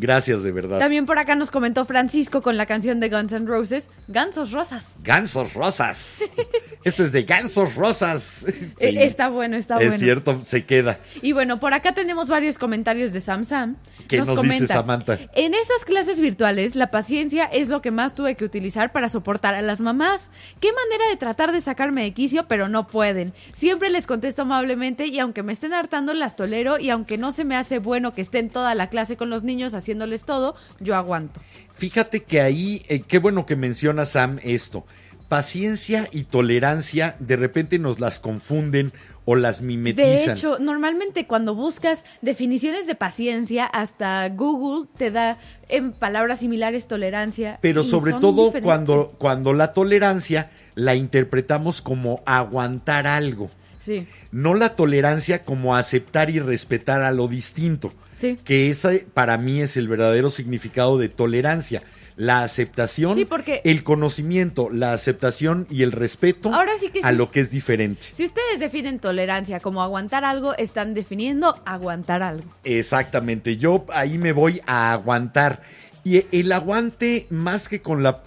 Gracias 0.00 0.42
de 0.42 0.50
verdad. 0.50 0.78
También 0.78 1.04
por 1.04 1.18
acá 1.18 1.34
nos 1.34 1.50
comentó 1.50 1.84
Francisco 1.84 2.40
con 2.40 2.56
la 2.56 2.64
canción 2.64 3.00
de 3.00 3.10
Guns 3.10 3.32
N' 3.32 3.46
Roses, 3.46 3.90
Gansos 4.08 4.50
Rosas. 4.50 4.86
Gansos 5.02 5.52
Rosas. 5.52 6.24
Esto 6.84 7.02
es 7.02 7.12
de 7.12 7.24
Gansos 7.24 7.74
Rosas. 7.74 8.46
Sí, 8.78 8.96
está 8.98 9.28
bueno, 9.28 9.56
está 9.56 9.76
es 9.76 9.88
bueno. 9.88 9.98
cierto, 9.98 10.40
se 10.42 10.64
queda. 10.64 10.98
Y 11.20 11.32
bueno, 11.32 11.60
por 11.60 11.74
acá 11.74 11.92
tenemos 11.92 12.28
varios 12.30 12.56
comentarios 12.56 13.12
de 13.12 13.20
Sam 13.20 13.44
Sam. 13.44 13.76
¿Qué 14.08 14.18
nos 14.18 14.42
dice 14.42 14.66
Samantha? 14.66 15.18
En 15.34 15.52
esas 15.52 15.84
clases 15.84 16.18
virtuales, 16.18 16.74
la 16.74 16.88
paciencia 16.88 17.44
es 17.44 17.68
lo 17.68 17.82
que 17.82 17.90
más 17.90 18.14
tuve 18.14 18.34
que 18.34 18.44
utilizar 18.44 18.92
para 18.92 19.10
soportar 19.10 19.54
a 19.54 19.62
las 19.62 19.80
mamás. 19.80 20.30
Qué 20.60 20.70
manera 20.72 21.08
de 21.10 21.16
tratar 21.16 21.52
de 21.52 21.60
sacarme 21.60 22.02
de 22.02 22.12
quicio, 22.12 22.46
pero 22.48 22.68
no 22.68 22.86
pueden. 22.86 23.34
Siempre 23.52 23.90
les 23.90 24.06
contesto 24.06 24.42
amablemente 24.42 25.06
y 25.06 25.18
aunque 25.18 25.42
me 25.42 25.52
estén 25.52 25.74
hartando, 25.74 26.14
las 26.14 26.36
tolero 26.36 26.78
y 26.78 26.90
aunque 26.90 27.18
no 27.18 27.32
se 27.32 27.44
me 27.44 27.56
hace 27.56 27.78
bueno 27.78 28.12
que 28.12 28.22
estén 28.22 28.48
toda 28.48 28.74
la 28.74 28.88
clase 28.88 29.16
con 29.16 29.28
los 29.30 29.44
niños 29.44 29.74
haciéndoles 29.90 30.22
todo, 30.22 30.54
yo 30.78 30.94
aguanto. 30.94 31.40
Fíjate 31.76 32.22
que 32.22 32.40
ahí, 32.40 32.82
eh, 32.88 33.00
qué 33.00 33.18
bueno 33.18 33.44
que 33.44 33.56
menciona 33.56 34.04
Sam 34.04 34.38
esto. 34.44 34.86
Paciencia 35.28 36.08
y 36.12 36.24
tolerancia 36.24 37.16
de 37.20 37.36
repente 37.36 37.78
nos 37.78 38.00
las 38.00 38.18
confunden 38.18 38.92
o 39.24 39.36
las 39.36 39.62
mimetizan. 39.62 40.26
De 40.26 40.32
hecho, 40.32 40.58
normalmente 40.58 41.26
cuando 41.26 41.54
buscas 41.54 42.04
definiciones 42.20 42.86
de 42.86 42.94
paciencia, 42.96 43.64
hasta 43.64 44.28
Google 44.28 44.88
te 44.96 45.10
da 45.10 45.38
en 45.68 45.92
palabras 45.92 46.40
similares 46.40 46.88
tolerancia. 46.88 47.58
Pero 47.62 47.84
sobre 47.84 48.12
todo 48.14 48.46
diferentes. 48.46 48.64
cuando, 48.64 49.14
cuando 49.18 49.52
la 49.52 49.72
tolerancia 49.72 50.50
la 50.74 50.94
interpretamos 50.96 51.80
como 51.80 52.22
aguantar 52.26 53.06
algo. 53.06 53.50
Sí. 53.80 54.06
No 54.32 54.54
la 54.54 54.74
tolerancia 54.74 55.42
como 55.42 55.76
aceptar 55.76 56.30
y 56.30 56.40
respetar 56.40 57.02
a 57.02 57.12
lo 57.12 57.28
distinto. 57.28 57.92
Sí. 58.20 58.36
Que 58.44 58.68
ese 58.70 59.06
para 59.14 59.38
mí 59.38 59.60
es 59.60 59.76
el 59.76 59.88
verdadero 59.88 60.30
significado 60.30 60.98
de 60.98 61.08
tolerancia. 61.08 61.82
La 62.16 62.42
aceptación, 62.42 63.14
Sí, 63.16 63.24
porque- 63.24 63.62
el 63.64 63.82
conocimiento, 63.82 64.68
la 64.68 64.92
aceptación 64.92 65.66
y 65.70 65.84
el 65.84 65.92
respeto 65.92 66.52
Ahora 66.52 66.72
sí 66.78 66.90
que 66.90 67.00
a 67.02 67.12
lo 67.12 67.30
que 67.30 67.40
es 67.40 67.50
diferente. 67.50 68.02
Si 68.12 68.26
ustedes 68.26 68.58
definen 68.60 68.98
tolerancia 68.98 69.58
como 69.60 69.82
aguantar 69.82 70.24
algo, 70.26 70.54
están 70.58 70.92
definiendo 70.92 71.58
aguantar 71.64 72.22
algo. 72.22 72.44
Exactamente, 72.64 73.56
yo 73.56 73.86
ahí 73.94 74.18
me 74.18 74.32
voy 74.32 74.60
a 74.66 74.92
aguantar. 74.92 75.62
Y 76.04 76.24
el 76.36 76.52
aguante 76.52 77.26
más 77.30 77.68
que 77.70 77.80
con 77.80 78.02
la... 78.02 78.22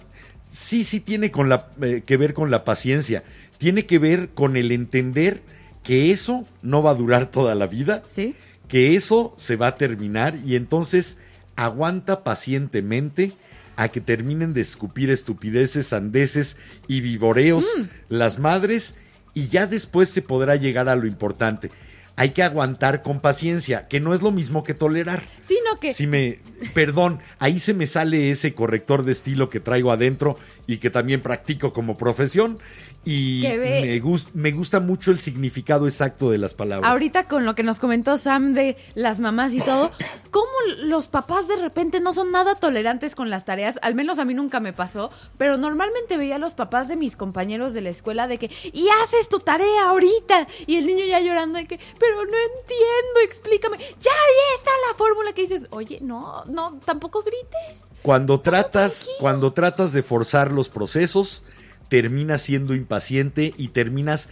Sí, 0.52 0.84
sí 0.84 0.98
tiene 1.00 1.30
con 1.30 1.48
la, 1.48 1.68
eh, 1.82 2.02
que 2.04 2.16
ver 2.16 2.34
con 2.34 2.50
la 2.50 2.64
paciencia, 2.64 3.22
tiene 3.58 3.86
que 3.86 3.98
ver 4.00 4.30
con 4.30 4.56
el 4.56 4.72
entender 4.72 5.42
que 5.84 6.10
eso 6.10 6.46
no 6.62 6.82
va 6.82 6.92
a 6.92 6.94
durar 6.94 7.30
toda 7.30 7.54
la 7.54 7.66
vida, 7.68 8.02
¿Sí? 8.12 8.34
Que 8.74 8.96
eso 8.96 9.32
se 9.36 9.54
va 9.54 9.68
a 9.68 9.74
terminar 9.76 10.34
y 10.44 10.56
entonces 10.56 11.16
aguanta 11.54 12.24
pacientemente 12.24 13.30
a 13.76 13.86
que 13.86 14.00
terminen 14.00 14.52
de 14.52 14.62
escupir 14.62 15.10
estupideces, 15.10 15.86
sandeces 15.86 16.56
y 16.88 17.00
vivoreos 17.00 17.64
Mm. 17.78 17.82
las 18.08 18.40
madres 18.40 18.96
y 19.32 19.46
ya 19.46 19.68
después 19.68 20.08
se 20.08 20.22
podrá 20.22 20.56
llegar 20.56 20.88
a 20.88 20.96
lo 20.96 21.06
importante. 21.06 21.70
Hay 22.16 22.30
que 22.30 22.42
aguantar 22.44 23.02
con 23.02 23.18
paciencia, 23.20 23.88
que 23.88 23.98
no 23.98 24.14
es 24.14 24.22
lo 24.22 24.30
mismo 24.30 24.62
que 24.62 24.72
tolerar. 24.74 25.24
Sino 25.44 25.80
que 25.80 25.92
Si 25.94 26.06
me, 26.06 26.38
perdón, 26.72 27.18
ahí 27.40 27.58
se 27.58 27.74
me 27.74 27.86
sale 27.88 28.30
ese 28.30 28.54
corrector 28.54 29.04
de 29.04 29.12
estilo 29.12 29.48
que 29.48 29.58
traigo 29.60 29.90
adentro 29.90 30.38
y 30.66 30.78
que 30.78 30.90
también 30.90 31.20
practico 31.22 31.72
como 31.72 31.96
profesión 31.96 32.58
y 33.04 33.42
me, 33.82 34.00
gus- 34.00 34.30
me 34.32 34.52
gusta 34.52 34.80
mucho 34.80 35.10
el 35.10 35.18
significado 35.20 35.86
exacto 35.86 36.30
de 36.30 36.38
las 36.38 36.54
palabras. 36.54 36.90
ahorita 36.90 37.24
con 37.24 37.44
lo 37.44 37.54
que 37.54 37.62
nos 37.62 37.78
comentó 37.78 38.16
Sam 38.16 38.54
de 38.54 38.76
las 38.94 39.20
mamás 39.20 39.52
y 39.52 39.60
todo, 39.60 39.90
¿cómo 40.30 40.46
los 40.84 41.08
papás 41.08 41.46
de 41.48 41.56
repente 41.56 42.00
no 42.00 42.12
son 42.14 42.30
nada 42.32 42.54
tolerantes 42.54 43.14
con 43.14 43.28
las 43.28 43.44
tareas? 43.44 43.78
Al 43.82 43.94
menos 43.94 44.18
a 44.18 44.24
mí 44.24 44.32
nunca 44.34 44.60
me 44.60 44.72
pasó, 44.72 45.10
pero 45.36 45.58
normalmente 45.58 46.16
veía 46.16 46.36
a 46.36 46.38
los 46.38 46.54
papás 46.54 46.88
de 46.88 46.96
mis 46.96 47.16
compañeros 47.16 47.74
de 47.74 47.82
la 47.82 47.90
escuela 47.90 48.26
de 48.28 48.38
que, 48.38 48.50
y 48.72 48.86
haces 49.02 49.28
tu 49.28 49.40
tarea 49.40 49.88
ahorita, 49.88 50.46
y 50.66 50.76
el 50.76 50.86
niño 50.86 51.04
ya 51.04 51.20
llorando 51.20 51.58
de 51.58 51.66
que, 51.66 51.78
pero 52.06 52.24
no 52.24 52.36
entiendo, 52.58 53.20
explícame, 53.22 53.78
ya 53.78 54.10
ahí 54.10 54.56
está 54.58 54.70
la 54.88 54.96
fórmula 54.96 55.32
que 55.32 55.42
dices, 55.42 55.66
oye, 55.70 55.98
no, 56.02 56.44
no, 56.46 56.78
tampoco 56.84 57.22
grites. 57.22 57.86
Cuando 58.02 58.40
tratas, 58.40 59.08
cuando 59.18 59.52
tratas 59.52 59.92
de 59.92 60.02
forzar 60.02 60.52
los 60.52 60.68
procesos, 60.68 61.42
terminas 61.88 62.42
siendo 62.42 62.74
impaciente 62.74 63.54
y 63.56 63.68
terminas 63.68 64.28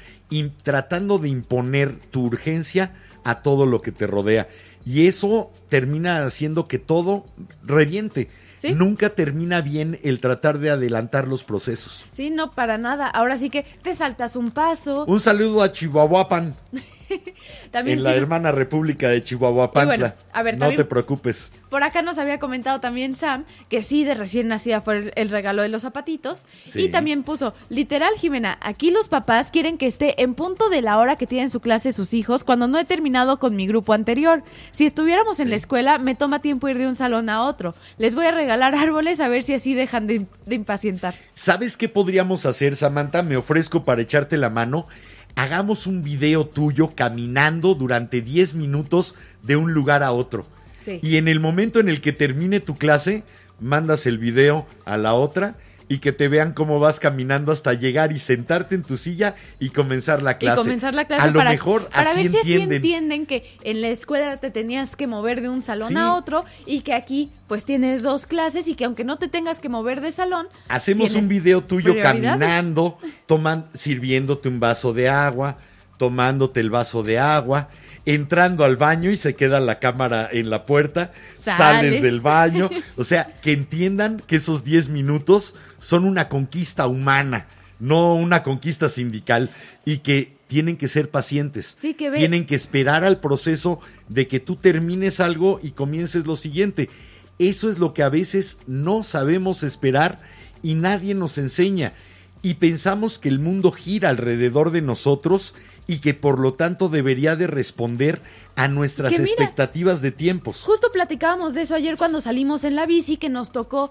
tratando 0.62 1.18
de 1.18 1.28
imponer 1.28 1.98
tu 2.10 2.24
urgencia 2.24 2.94
a 3.24 3.42
todo 3.42 3.66
lo 3.66 3.80
que 3.80 3.92
te 3.92 4.06
rodea. 4.06 4.48
Y 4.84 5.06
eso 5.06 5.50
termina 5.68 6.24
haciendo 6.24 6.66
que 6.66 6.78
todo 6.78 7.24
reviente. 7.62 8.28
Sí. 8.56 8.74
Nunca 8.74 9.10
termina 9.10 9.60
bien 9.60 9.98
el 10.04 10.20
tratar 10.20 10.58
de 10.58 10.70
adelantar 10.70 11.26
los 11.26 11.42
procesos. 11.42 12.04
Sí, 12.12 12.30
no, 12.30 12.52
para 12.52 12.78
nada. 12.78 13.08
Ahora 13.08 13.36
sí 13.36 13.50
que 13.50 13.64
te 13.82 13.94
saltas 13.94 14.36
un 14.36 14.52
paso. 14.52 15.04
Un 15.06 15.18
saludo 15.18 15.62
a 15.62 15.72
Chihuahuapan, 15.72 16.54
También 17.70 17.98
en 17.98 18.04
la 18.04 18.14
hermana 18.14 18.52
república 18.52 19.08
de 19.08 19.22
Chihuahuapantla. 19.22 19.94
Y 19.94 19.98
bueno, 19.98 20.14
a 20.32 20.42
ver, 20.42 20.54
no 20.54 20.60
también- 20.60 20.76
te 20.76 20.84
preocupes. 20.84 21.50
Por 21.70 21.82
acá 21.84 22.02
nos 22.02 22.18
había 22.18 22.38
comentado 22.38 22.80
también 22.80 23.14
Sam 23.16 23.44
que 23.70 23.82
sí, 23.82 24.04
de 24.04 24.12
recién 24.14 24.46
nacida 24.48 24.82
fue 24.82 24.98
el, 24.98 25.12
el 25.16 25.30
regalo 25.30 25.62
de 25.62 25.70
los 25.70 25.80
zapatitos. 25.82 26.44
Sí. 26.66 26.82
Y 26.82 26.88
también 26.90 27.22
puso, 27.22 27.54
literal, 27.70 28.12
Jimena, 28.18 28.58
aquí 28.60 28.90
los 28.90 29.08
papás 29.08 29.50
quieren 29.50 29.78
que 29.78 29.86
esté 29.86 30.22
en 30.22 30.34
punto 30.34 30.68
de 30.68 30.82
la 30.82 30.98
hora 30.98 31.16
que 31.16 31.26
tienen 31.26 31.48
su 31.50 31.60
clase 31.60 31.92
sus 31.92 32.12
hijos 32.12 32.44
cuando 32.44 32.68
no 32.68 32.78
he 32.78 32.84
terminado 32.84 33.38
con 33.38 33.56
mi 33.56 33.66
grupo 33.66 33.94
anterior. 33.94 34.42
Si 34.70 34.84
estuviéramos 34.84 35.40
en 35.40 35.48
la 35.48 35.56
escuela, 35.56 35.98
me 35.98 36.14
toma 36.14 36.42
tiempo 36.42 36.68
ir 36.68 36.76
de 36.76 36.86
un 36.86 36.94
salón 36.94 37.30
a 37.30 37.42
otro. 37.44 37.74
Les 37.96 38.14
voy 38.14 38.26
a 38.26 38.32
regalar 38.32 38.74
árboles 38.74 39.20
a 39.20 39.28
ver 39.28 39.42
si 39.42 39.54
así 39.54 39.72
dejan 39.72 40.06
de, 40.06 40.26
de 40.44 40.54
impacientar. 40.54 41.14
¿Sabes 41.32 41.78
qué 41.78 41.88
podríamos 41.88 42.44
hacer, 42.44 42.76
Samantha? 42.76 43.22
Me 43.22 43.38
ofrezco 43.38 43.82
para 43.82 44.02
echarte 44.02 44.36
la 44.36 44.50
mano. 44.50 44.86
Hagamos 45.34 45.86
un 45.86 46.02
video 46.02 46.46
tuyo 46.46 46.92
caminando 46.94 47.74
durante 47.74 48.20
10 48.20 48.54
minutos 48.54 49.14
de 49.42 49.56
un 49.56 49.72
lugar 49.72 50.02
a 50.02 50.12
otro. 50.12 50.46
Sí. 50.84 51.00
Y 51.02 51.16
en 51.16 51.28
el 51.28 51.40
momento 51.40 51.80
en 51.80 51.88
el 51.88 52.00
que 52.00 52.12
termine 52.12 52.60
tu 52.60 52.76
clase, 52.76 53.24
mandas 53.60 54.06
el 54.06 54.18
video 54.18 54.66
a 54.84 54.96
la 54.96 55.14
otra 55.14 55.56
y 55.88 55.98
que 55.98 56.12
te 56.12 56.28
vean 56.28 56.52
cómo 56.52 56.78
vas 56.80 57.00
caminando 57.00 57.52
hasta 57.52 57.72
llegar 57.74 58.12
y 58.12 58.18
sentarte 58.18 58.74
en 58.74 58.82
tu 58.82 58.96
silla 58.96 59.34
y 59.60 59.70
comenzar 59.70 60.22
la 60.22 60.38
clase. 60.38 60.60
Y 60.60 60.64
comenzar 60.64 60.94
la 60.94 61.06
clase 61.06 61.22
A 61.24 61.26
lo 61.28 61.38
para, 61.38 61.50
mejor 61.50 61.88
para 61.88 62.10
así 62.10 62.22
ver 62.22 62.30
si 62.30 62.38
así 62.38 62.52
entienden. 62.52 62.76
entienden 62.76 63.26
que 63.26 63.56
en 63.64 63.80
la 63.80 63.88
escuela 63.88 64.36
te 64.38 64.50
tenías 64.50 64.96
que 64.96 65.06
mover 65.06 65.40
de 65.40 65.48
un 65.48 65.62
salón 65.62 65.88
Sí. 65.88 65.96
a 65.96 66.14
otro 66.14 66.44
y 66.66 66.80
que 66.80 66.94
aquí 66.94 67.30
pues 67.46 67.64
tienes 67.64 68.02
dos 68.02 68.26
clases 68.26 68.66
y 68.68 68.74
que 68.74 68.84
aunque 68.84 69.04
no 69.04 69.18
te 69.18 69.28
tengas 69.28 69.60
que 69.60 69.68
mover 69.68 70.00
de 70.00 70.12
salón, 70.12 70.48
Hacemos 70.68 71.14
un 71.14 71.28
video 71.28 71.62
tuyo 71.62 71.94
caminando, 72.00 72.98
toman, 73.26 73.66
sirviéndote 73.74 74.48
un 74.48 74.58
vaso 74.60 74.92
de 74.92 75.08
agua, 75.08 75.58
tomándote 75.96 76.60
el 76.60 76.70
vaso 76.70 77.02
de 77.02 77.18
agua, 77.18 77.68
entrando 78.04 78.64
al 78.64 78.76
baño 78.76 79.10
y 79.10 79.16
se 79.16 79.34
queda 79.34 79.60
la 79.60 79.78
cámara 79.78 80.28
en 80.30 80.50
la 80.50 80.66
puerta, 80.66 81.12
sales, 81.38 81.56
Sales. 81.58 82.02
del 82.02 82.20
baño. 82.22 82.70
O 82.96 83.04
sea, 83.04 83.24
que 83.40 83.52
entiendan 83.52 84.22
que 84.26 84.36
esos 84.36 84.64
10 84.64 84.88
minutos 84.88 85.54
son 85.78 86.04
una 86.04 86.28
conquista 86.28 86.86
humana, 86.86 87.46
no 87.78 88.14
una 88.14 88.42
conquista 88.42 88.88
sindical 88.88 89.50
y 89.84 89.98
que 89.98 90.36
tienen 90.46 90.76
que 90.76 90.88
ser 90.88 91.10
pacientes. 91.10 91.78
Sí, 91.80 91.94
que 91.94 92.10
Tienen 92.10 92.44
que 92.44 92.54
esperar 92.54 93.04
al 93.04 93.20
proceso 93.20 93.80
de 94.08 94.28
que 94.28 94.38
tú 94.38 94.56
termines 94.56 95.18
algo 95.18 95.60
y 95.62 95.70
comiences 95.70 96.26
lo 96.26 96.36
siguiente. 96.36 96.90
Eso 97.38 97.70
es 97.70 97.78
lo 97.78 97.94
que 97.94 98.02
a 98.02 98.10
veces 98.10 98.58
no 98.66 99.02
sabemos 99.02 99.62
esperar 99.62 100.18
y 100.62 100.74
nadie 100.74 101.14
nos 101.14 101.38
enseña. 101.38 101.94
Y 102.42 102.54
pensamos 102.54 103.18
que 103.18 103.28
el 103.28 103.38
mundo 103.38 103.72
gira 103.72 104.10
alrededor 104.10 104.72
de 104.72 104.82
nosotros 104.82 105.54
y 105.86 105.98
que 105.98 106.14
por 106.14 106.38
lo 106.38 106.54
tanto 106.54 106.88
debería 106.88 107.36
de 107.36 107.46
responder 107.46 108.20
a 108.56 108.68
nuestras 108.68 109.12
mira, 109.12 109.24
expectativas 109.24 110.00
de 110.00 110.12
tiempos. 110.12 110.62
Justo 110.62 110.90
platicábamos 110.92 111.54
de 111.54 111.62
eso 111.62 111.74
ayer 111.74 111.96
cuando 111.96 112.20
salimos 112.20 112.64
en 112.64 112.76
la 112.76 112.86
bici 112.86 113.16
que 113.16 113.28
nos 113.28 113.52
tocó 113.52 113.90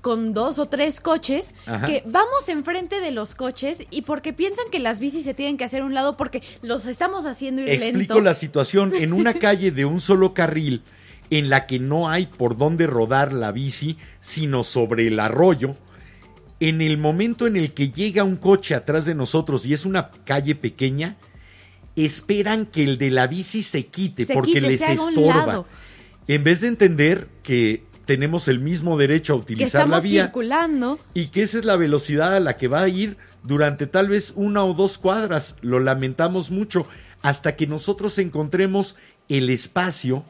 con 0.00 0.34
dos 0.34 0.58
o 0.58 0.66
tres 0.66 1.00
coches, 1.00 1.54
Ajá. 1.66 1.86
que 1.86 2.02
vamos 2.06 2.48
enfrente 2.48 3.00
de 3.00 3.12
los 3.12 3.34
coches 3.34 3.84
y 3.90 4.02
porque 4.02 4.32
piensan 4.32 4.64
que 4.72 4.80
las 4.80 4.98
bicis 4.98 5.24
se 5.24 5.34
tienen 5.34 5.56
que 5.56 5.64
hacer 5.64 5.82
a 5.82 5.84
un 5.84 5.94
lado 5.94 6.16
porque 6.16 6.42
los 6.62 6.86
estamos 6.86 7.26
haciendo 7.26 7.62
ir 7.62 7.68
Explico 7.68 8.14
lento. 8.14 8.20
la 8.20 8.34
situación. 8.34 8.92
En 8.94 9.12
una 9.12 9.34
calle 9.38 9.70
de 9.70 9.84
un 9.84 10.00
solo 10.00 10.34
carril, 10.34 10.82
en 11.30 11.48
la 11.48 11.66
que 11.66 11.78
no 11.78 12.08
hay 12.08 12.26
por 12.26 12.56
dónde 12.56 12.86
rodar 12.86 13.32
la 13.32 13.52
bici, 13.52 13.96
sino 14.20 14.64
sobre 14.64 15.06
el 15.06 15.20
arroyo, 15.20 15.76
en 16.60 16.80
el 16.82 16.98
momento 16.98 17.46
en 17.46 17.56
el 17.56 17.72
que 17.72 17.90
llega 17.90 18.24
un 18.24 18.36
coche 18.36 18.74
atrás 18.74 19.04
de 19.04 19.14
nosotros 19.14 19.66
y 19.66 19.72
es 19.74 19.84
una 19.84 20.10
calle 20.24 20.54
pequeña, 20.54 21.16
esperan 21.96 22.66
que 22.66 22.84
el 22.84 22.98
de 22.98 23.10
la 23.10 23.26
bici 23.26 23.62
se 23.62 23.86
quite 23.86 24.26
Se 24.26 24.34
porque 24.34 24.52
quite, 24.54 24.60
les 24.62 24.80
estorba. 24.80 25.64
En 26.26 26.42
vez 26.44 26.60
de 26.62 26.68
entender 26.68 27.28
que 27.42 27.84
tenemos 28.06 28.48
el 28.48 28.58
mismo 28.60 28.96
derecho 28.98 29.34
a 29.34 29.36
que 29.36 29.42
utilizar 29.54 29.88
la 29.88 30.00
vía 30.00 30.24
circulando. 30.24 30.98
y 31.14 31.26
que 31.28 31.42
esa 31.42 31.58
es 31.58 31.64
la 31.64 31.76
velocidad 31.76 32.34
a 32.34 32.40
la 32.40 32.56
que 32.56 32.68
va 32.68 32.82
a 32.82 32.88
ir 32.88 33.16
durante 33.42 33.86
tal 33.86 34.08
vez 34.08 34.32
una 34.36 34.64
o 34.64 34.74
dos 34.74 34.98
cuadras. 34.98 35.56
Lo 35.60 35.80
lamentamos 35.80 36.50
mucho 36.50 36.86
hasta 37.22 37.56
que 37.56 37.66
nosotros 37.66 38.18
encontremos 38.18 38.96
el 39.28 39.48
espacio 39.50 40.24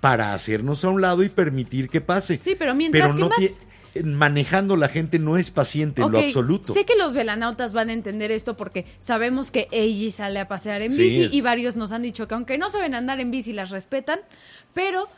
para 0.00 0.34
hacernos 0.34 0.84
a 0.84 0.88
un 0.90 1.00
lado 1.00 1.22
y 1.22 1.28
permitir 1.30 1.88
que 1.88 2.00
pase. 2.02 2.40
Sí, 2.42 2.54
pero 2.58 2.74
mientras 2.74 3.14
que 3.14 3.20
más- 3.24 3.38
tie- 3.38 3.54
manejando 4.02 4.76
la 4.76 4.88
gente 4.88 5.18
no 5.18 5.36
es 5.36 5.50
paciente 5.50 6.02
en 6.02 6.10
lo 6.10 6.18
absoluto. 6.18 6.72
Sé 6.72 6.84
que 6.84 6.96
los 6.96 7.14
velanautas 7.14 7.72
van 7.72 7.90
a 7.90 7.92
entender 7.92 8.30
esto 8.32 8.56
porque 8.56 8.84
sabemos 9.00 9.50
que 9.50 9.68
ella 9.70 10.10
sale 10.10 10.40
a 10.40 10.48
pasear 10.48 10.82
en 10.82 10.90
Sí, 10.90 11.02
bici 11.02 11.22
es- 11.24 11.32
y 11.34 11.40
varios 11.40 11.76
nos 11.76 11.92
han 11.92 12.02
dicho 12.02 12.26
que 12.28 12.34
aunque 12.34 12.58
no 12.58 12.68
saben 12.70 12.94
andar 12.94 13.20
en 13.20 13.30
bici 13.30 13.52
las 13.52 13.70
respetan, 13.70 14.20
pero 14.72 15.08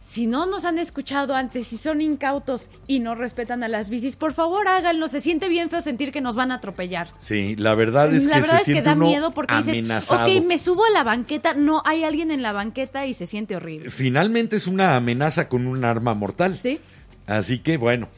si 0.00 0.26
no 0.26 0.46
nos 0.46 0.64
han 0.64 0.78
escuchado 0.78 1.34
antes, 1.34 1.66
si 1.66 1.76
son 1.76 2.00
incautos 2.00 2.70
y 2.86 2.98
no 3.00 3.14
respetan 3.14 3.62
a 3.62 3.68
las 3.68 3.90
bicis, 3.90 4.16
por 4.16 4.32
favor 4.32 4.66
háganlo. 4.66 5.06
Se 5.08 5.20
siente 5.20 5.50
bien 5.50 5.68
feo 5.68 5.82
sentir 5.82 6.12
que 6.12 6.22
nos 6.22 6.34
van 6.34 6.50
a 6.50 6.54
atropellar. 6.54 7.08
Sí, 7.18 7.56
la 7.56 7.74
verdad 7.74 8.12
es 8.14 8.24
la 8.24 8.36
que 8.36 8.40
verdad 8.40 8.54
se 8.56 8.60
es 8.60 8.64
que 8.66 8.72
siente 8.72 8.88
da 8.90 8.96
uno 8.96 9.06
miedo 9.06 9.30
porque 9.32 9.52
amenazado. 9.54 10.24
dices, 10.24 10.40
ok, 10.42 10.46
me 10.48 10.56
subo 10.58 10.84
a 10.86 10.90
la 10.90 11.04
banqueta, 11.04 11.52
no 11.52 11.82
hay 11.84 12.04
alguien 12.04 12.30
en 12.30 12.40
la 12.40 12.52
banqueta 12.52 13.06
y 13.06 13.12
se 13.12 13.26
siente 13.26 13.54
horrible. 13.54 13.90
Finalmente 13.90 14.56
es 14.56 14.66
una 14.66 14.96
amenaza 14.96 15.48
con 15.50 15.66
un 15.66 15.84
arma 15.84 16.14
mortal. 16.14 16.58
¿Sí? 16.60 16.80
Así 17.28 17.60
que 17.60 17.76
bueno. 17.76 18.08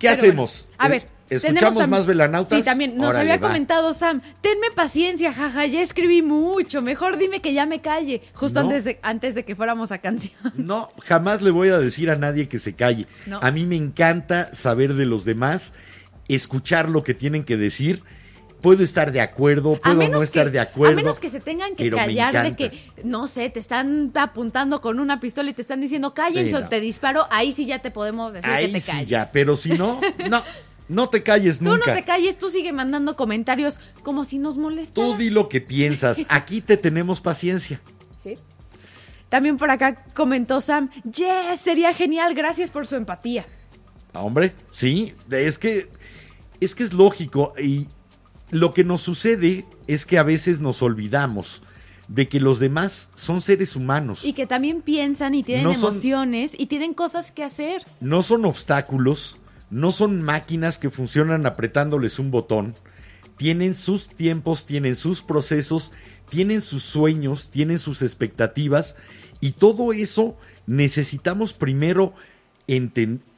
¿Qué 0.00 0.08
Pero 0.08 0.12
hacemos? 0.14 0.66
bueno, 0.78 0.82
a 0.82 0.86
Eh, 0.86 0.90
ver. 0.90 1.12
¿Escuchamos 1.30 1.88
más 1.88 2.04
velanautas? 2.04 2.58
Sí, 2.58 2.62
también. 2.64 2.94
Nos 2.96 3.08
Órale, 3.10 3.20
había 3.32 3.40
va. 3.40 3.48
comentado 3.48 3.94
Sam. 3.94 4.20
Tenme 4.42 4.70
paciencia, 4.74 5.32
jaja. 5.32 5.64
Ya 5.64 5.80
escribí 5.80 6.20
mucho. 6.20 6.82
Mejor 6.82 7.16
dime 7.16 7.40
que 7.40 7.54
ya 7.54 7.64
me 7.64 7.80
calle. 7.80 8.20
Justo 8.34 8.60
No. 8.60 8.66
antes, 8.68 8.84
de, 8.84 8.98
antes 9.02 9.34
de 9.34 9.44
que 9.46 9.56
fuéramos 9.56 9.92
a 9.92 9.98
canción. 9.98 10.34
No, 10.56 10.90
jamás 11.02 11.40
le 11.40 11.50
voy 11.50 11.68
a 11.70 11.78
decir 11.78 12.10
a 12.10 12.16
nadie 12.16 12.48
que 12.48 12.58
se 12.58 12.74
calle. 12.74 13.06
No. 13.26 13.38
A 13.42 13.50
mí 13.50 13.64
me 13.64 13.76
encanta 13.76 14.52
saber 14.52 14.92
de 14.92 15.06
los 15.06 15.24
demás, 15.24 15.72
escuchar 16.28 16.90
lo 16.90 17.02
que 17.02 17.14
tienen 17.14 17.44
que 17.44 17.56
decir. 17.56 18.02
Puedo 18.62 18.84
estar 18.84 19.10
de 19.10 19.20
acuerdo, 19.20 19.78
puedo 19.80 20.08
no 20.08 20.22
estar 20.22 20.44
que, 20.46 20.50
de 20.52 20.60
acuerdo. 20.60 20.92
a 20.94 20.96
menos 20.96 21.18
que 21.18 21.28
se 21.28 21.40
tengan 21.40 21.74
que 21.74 21.90
callar 21.90 22.44
de 22.44 22.56
que, 22.56 22.90
no 23.04 23.26
sé, 23.26 23.50
te 23.50 23.58
están 23.60 24.12
apuntando 24.14 24.80
con 24.80 25.00
una 25.00 25.18
pistola 25.20 25.50
y 25.50 25.52
te 25.52 25.62
están 25.62 25.80
diciendo 25.80 26.14
cállense 26.14 26.54
o 26.56 26.68
te 26.68 26.80
disparo. 26.80 27.26
Ahí 27.30 27.52
sí 27.52 27.66
ya 27.66 27.80
te 27.80 27.90
podemos 27.90 28.32
decir 28.32 28.48
Ahí 28.50 28.66
que 28.68 28.72
te 28.74 28.80
sí 28.80 28.90
calles. 28.92 29.08
ya, 29.08 29.30
pero 29.32 29.56
si 29.56 29.70
no, 29.70 30.00
no, 30.30 30.42
no 30.88 31.08
te 31.08 31.22
calles 31.24 31.58
Tú 31.58 31.64
nunca. 31.64 31.90
no 31.90 31.94
te 31.94 32.04
calles, 32.04 32.38
tú 32.38 32.50
sigue 32.50 32.72
mandando 32.72 33.16
comentarios 33.16 33.80
como 34.04 34.24
si 34.24 34.38
nos 34.38 34.56
molestara. 34.58 35.06
Tú 35.08 35.16
di 35.16 35.30
lo 35.30 35.48
que 35.48 35.60
piensas. 35.60 36.18
Aquí 36.28 36.60
te 36.60 36.76
tenemos 36.76 37.20
paciencia. 37.20 37.80
Sí. 38.18 38.36
También 39.28 39.56
por 39.56 39.70
acá 39.70 40.04
comentó 40.14 40.60
Sam, 40.60 40.90
yes, 41.04 41.60
sería 41.60 41.94
genial, 41.94 42.34
gracias 42.34 42.70
por 42.70 42.86
su 42.86 42.94
empatía. 42.96 43.44
Hombre, 44.12 44.52
sí, 44.70 45.14
es 45.30 45.58
que 45.58 45.88
es 46.60 46.74
que 46.74 46.84
es 46.84 46.92
lógico 46.92 47.54
y 47.58 47.88
lo 48.52 48.72
que 48.72 48.84
nos 48.84 49.00
sucede 49.00 49.64
es 49.88 50.06
que 50.06 50.18
a 50.18 50.22
veces 50.22 50.60
nos 50.60 50.82
olvidamos 50.82 51.62
de 52.06 52.28
que 52.28 52.38
los 52.38 52.58
demás 52.60 53.08
son 53.14 53.40
seres 53.40 53.74
humanos. 53.74 54.24
Y 54.24 54.34
que 54.34 54.46
también 54.46 54.82
piensan 54.82 55.34
y 55.34 55.42
tienen 55.42 55.64
No 55.64 55.74
son- 55.74 55.92
emociones 55.94 56.52
y 56.56 56.66
tienen 56.66 56.92
cosas 56.94 57.32
que 57.32 57.42
hacer. 57.42 57.82
No 58.00 58.22
son 58.22 58.44
obstáculos, 58.44 59.38
no 59.70 59.90
son 59.90 60.20
máquinas 60.22 60.76
que 60.78 60.90
funcionan 60.90 61.46
apretándoles 61.46 62.18
un 62.18 62.30
botón. 62.30 62.74
Tienen 63.38 63.74
sus 63.74 64.10
tiempos, 64.10 64.66
tienen 64.66 64.94
sus 64.96 65.22
procesos, 65.22 65.92
tienen 66.28 66.60
sus 66.60 66.82
sueños, 66.82 67.50
tienen 67.50 67.78
sus 67.78 68.02
expectativas 68.02 68.94
y 69.40 69.52
todo 69.52 69.92
eso 69.94 70.36
necesitamos 70.66 71.54
primero 71.54 72.12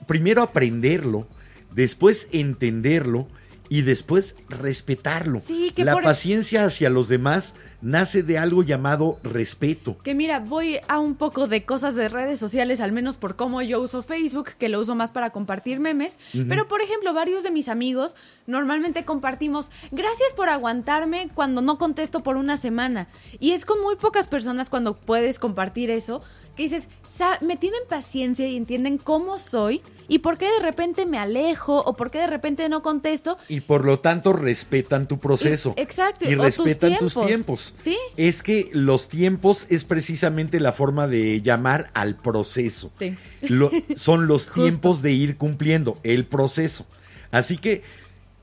primero 0.06 0.42
aprenderlo, 0.42 1.26
después 1.72 2.28
entenderlo 2.32 3.28
y 3.74 3.82
después 3.82 4.36
respetarlo. 4.48 5.42
Sí, 5.44 5.72
que 5.74 5.84
La 5.84 5.94
por- 5.94 6.04
paciencia 6.04 6.64
hacia 6.64 6.90
los 6.90 7.08
demás 7.08 7.54
nace 7.84 8.22
de 8.22 8.38
algo 8.38 8.62
llamado 8.64 9.18
respeto. 9.22 9.96
Que 9.98 10.14
mira, 10.14 10.40
voy 10.40 10.78
a 10.88 10.98
un 10.98 11.14
poco 11.14 11.46
de 11.46 11.64
cosas 11.64 11.94
de 11.94 12.08
redes 12.08 12.38
sociales, 12.38 12.80
al 12.80 12.92
menos 12.92 13.16
por 13.18 13.36
cómo 13.36 13.62
yo 13.62 13.80
uso 13.80 14.02
Facebook, 14.02 14.50
que 14.58 14.68
lo 14.68 14.80
uso 14.80 14.94
más 14.94 15.12
para 15.12 15.30
compartir 15.30 15.78
memes. 15.80 16.14
Pero, 16.48 16.66
por 16.66 16.80
ejemplo, 16.80 17.12
varios 17.14 17.42
de 17.42 17.50
mis 17.50 17.68
amigos 17.68 18.16
normalmente 18.46 19.04
compartimos, 19.04 19.70
gracias 19.90 20.32
por 20.34 20.48
aguantarme 20.48 21.28
cuando 21.34 21.60
no 21.62 21.78
contesto 21.78 22.20
por 22.20 22.36
una 22.36 22.56
semana. 22.56 23.08
Y 23.38 23.52
es 23.52 23.64
con 23.64 23.80
muy 23.82 23.96
pocas 23.96 24.26
personas 24.28 24.68
cuando 24.70 24.94
puedes 24.96 25.38
compartir 25.38 25.90
eso, 25.90 26.22
que 26.56 26.62
dices, 26.64 26.88
"Sa- 27.18 27.38
me 27.40 27.56
tienen 27.56 27.80
paciencia 27.88 28.46
y 28.46 28.56
entienden 28.56 28.96
cómo 28.98 29.38
soy 29.38 29.82
y 30.06 30.20
por 30.20 30.38
qué 30.38 30.46
de 30.50 30.60
repente 30.60 31.04
me 31.04 31.18
alejo 31.18 31.78
o 31.84 31.94
por 31.94 32.12
qué 32.12 32.18
de 32.18 32.26
repente 32.28 32.68
no 32.68 32.80
contesto. 32.82 33.38
y 33.48 33.60
por 33.60 33.84
lo 33.84 33.98
tanto 34.00 34.32
respetan 34.32 35.08
tu 35.08 35.18
proceso. 35.18 35.74
Y- 35.76 35.80
exacto, 35.80 36.24
Y 36.30 36.34
tus 36.36 36.44
respetan 36.44 36.96
tus 36.98 37.14
tiempos. 37.26 37.73
Sí. 37.82 37.96
es 38.16 38.42
que 38.42 38.70
los 38.72 39.08
tiempos 39.08 39.66
es 39.68 39.84
precisamente 39.84 40.60
la 40.60 40.72
forma 40.72 41.06
de 41.06 41.42
llamar 41.42 41.90
al 41.94 42.16
proceso. 42.16 42.92
Sí. 42.98 43.16
Lo- 43.42 43.70
son 43.96 44.26
los 44.28 44.50
tiempos 44.50 45.02
de 45.02 45.12
ir 45.12 45.36
cumpliendo 45.36 45.98
el 46.02 46.24
proceso. 46.26 46.86
Así 47.30 47.58
que 47.58 47.82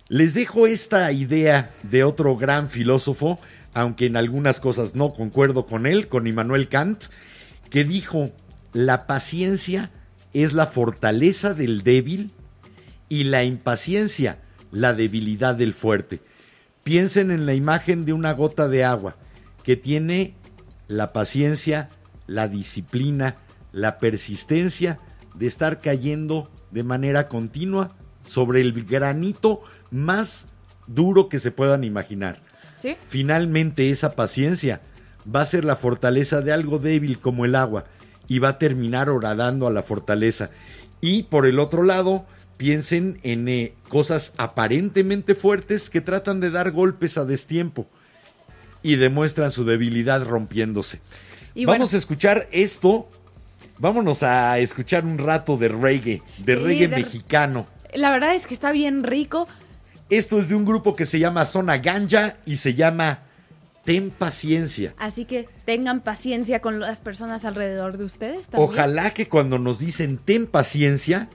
les 0.10 0.34
dejo 0.34 0.68
esta 0.68 1.12
idea 1.12 1.74
de 1.84 2.04
otro 2.04 2.36
gran 2.36 2.70
filósofo, 2.70 3.40
aunque 3.74 4.06
en 4.08 4.18
algunas 4.18 4.60
cosas 4.60 4.96
no 4.96 5.14
concuerdo 5.14 5.66
con 5.66 5.86
él, 5.88 6.08
con 6.10 6.28
Immanuel 6.28 6.68
Kant, 6.68 7.06
que 7.70 7.86
dijo, 7.86 8.32
la 8.74 9.08
paciencia 9.08 9.92
es 10.34 10.54
la 10.54 10.68
fortaleza 10.68 11.54
del 11.54 11.84
débil 11.84 12.32
y 13.10 13.24
la 13.24 13.44
impaciencia 13.44 14.40
la 14.72 14.94
debilidad 14.94 15.56
del 15.56 15.74
fuerte. 15.74 16.20
Piensen 16.84 17.32
en 17.32 17.46
la 17.46 17.54
imagen 17.54 18.06
de 18.06 18.14
una 18.14 18.34
gota 18.34 18.68
de 18.68 18.84
agua 18.84 19.16
que 19.64 19.76
tiene 19.76 20.34
la 20.88 21.14
paciencia, 21.14 21.90
la 22.28 22.48
disciplina, 22.48 23.36
la 23.72 23.98
persistencia 23.98 25.00
de 25.36 25.48
estar 25.48 25.80
cayendo 25.80 26.50
de 26.72 26.84
manera 26.84 27.28
continua 27.28 27.96
sobre 28.24 28.62
el 28.62 28.84
granito 28.86 29.62
más 29.90 30.48
duro 30.88 31.30
que 31.30 31.40
se 31.40 31.52
puedan 31.52 31.84
imaginar. 31.84 32.40
¿Sí? 32.78 32.96
Finalmente 33.08 33.90
esa 33.90 34.16
paciencia 34.16 34.82
va 35.34 35.42
a 35.42 35.46
ser 35.46 35.66
la 35.66 35.76
fortaleza 35.76 36.42
de 36.42 36.52
algo 36.52 36.80
débil 36.80 37.20
como 37.20 37.46
el 37.46 37.56
agua 37.56 37.86
y 38.28 38.40
va 38.40 38.50
a 38.50 38.58
terminar 38.58 39.10
horadando 39.10 39.68
a 39.68 39.72
la 39.72 39.84
fortaleza. 39.84 40.50
Y 41.00 41.24
por 41.24 41.46
el 41.46 41.60
otro 41.60 41.84
lado, 41.84 42.26
piensen 42.62 43.20
en 43.24 43.48
eh, 43.48 43.74
cosas 43.90 44.34
aparentemente 44.38 45.34
fuertes 45.34 45.90
que 45.90 46.00
tratan 46.00 46.40
de 46.40 46.52
dar 46.52 46.70
golpes 46.70 47.18
a 47.18 47.26
destiempo 47.26 47.88
y 48.84 48.98
demuestran 48.98 49.50
su 49.50 49.66
debilidad 49.66 50.24
rompiéndose. 50.24 51.00
Y 51.56 51.66
Vamos 51.66 51.80
bueno. 51.90 51.96
a 51.96 51.98
escuchar 51.98 52.48
esto. 52.52 53.10
Vámonos 53.80 54.22
a 54.22 54.60
escuchar 54.60 55.06
un 55.06 55.18
rato 55.18 55.58
de 55.58 55.70
reggae, 55.70 56.22
de 56.38 56.56
Sí, 56.56 56.62
reggae 56.64 56.88
de- 56.88 56.96
mexicano. 56.98 57.66
La 57.96 58.12
verdad 58.12 58.36
es 58.36 58.46
que 58.46 58.54
está 58.54 58.72
bien 58.72 59.02
rico. 59.02 59.48
Esto 60.12 60.38
es 60.38 60.48
de 60.50 60.54
un 60.54 60.64
grupo 60.64 60.96
que 60.96 61.08
se 61.08 61.18
llama 61.18 61.46
Zona 61.46 61.80
Ganja 61.80 62.38
y 62.46 62.58
se 62.58 62.76
llama 62.76 63.22
Ten 63.86 64.12
Paciencia. 64.12 64.94
Así 65.00 65.26
que 65.26 65.48
tengan 65.66 66.02
paciencia 66.02 66.62
con 66.62 66.80
las 66.80 67.00
personas 67.00 67.44
alrededor 67.44 67.98
de 67.98 68.04
ustedes 68.06 68.50
también. 68.50 68.70
Ojalá 68.70 69.16
que 69.16 69.28
cuando 69.28 69.58
nos 69.58 69.80
dicen 69.80 70.20
ten 70.20 70.46
paciencia, 70.46 71.28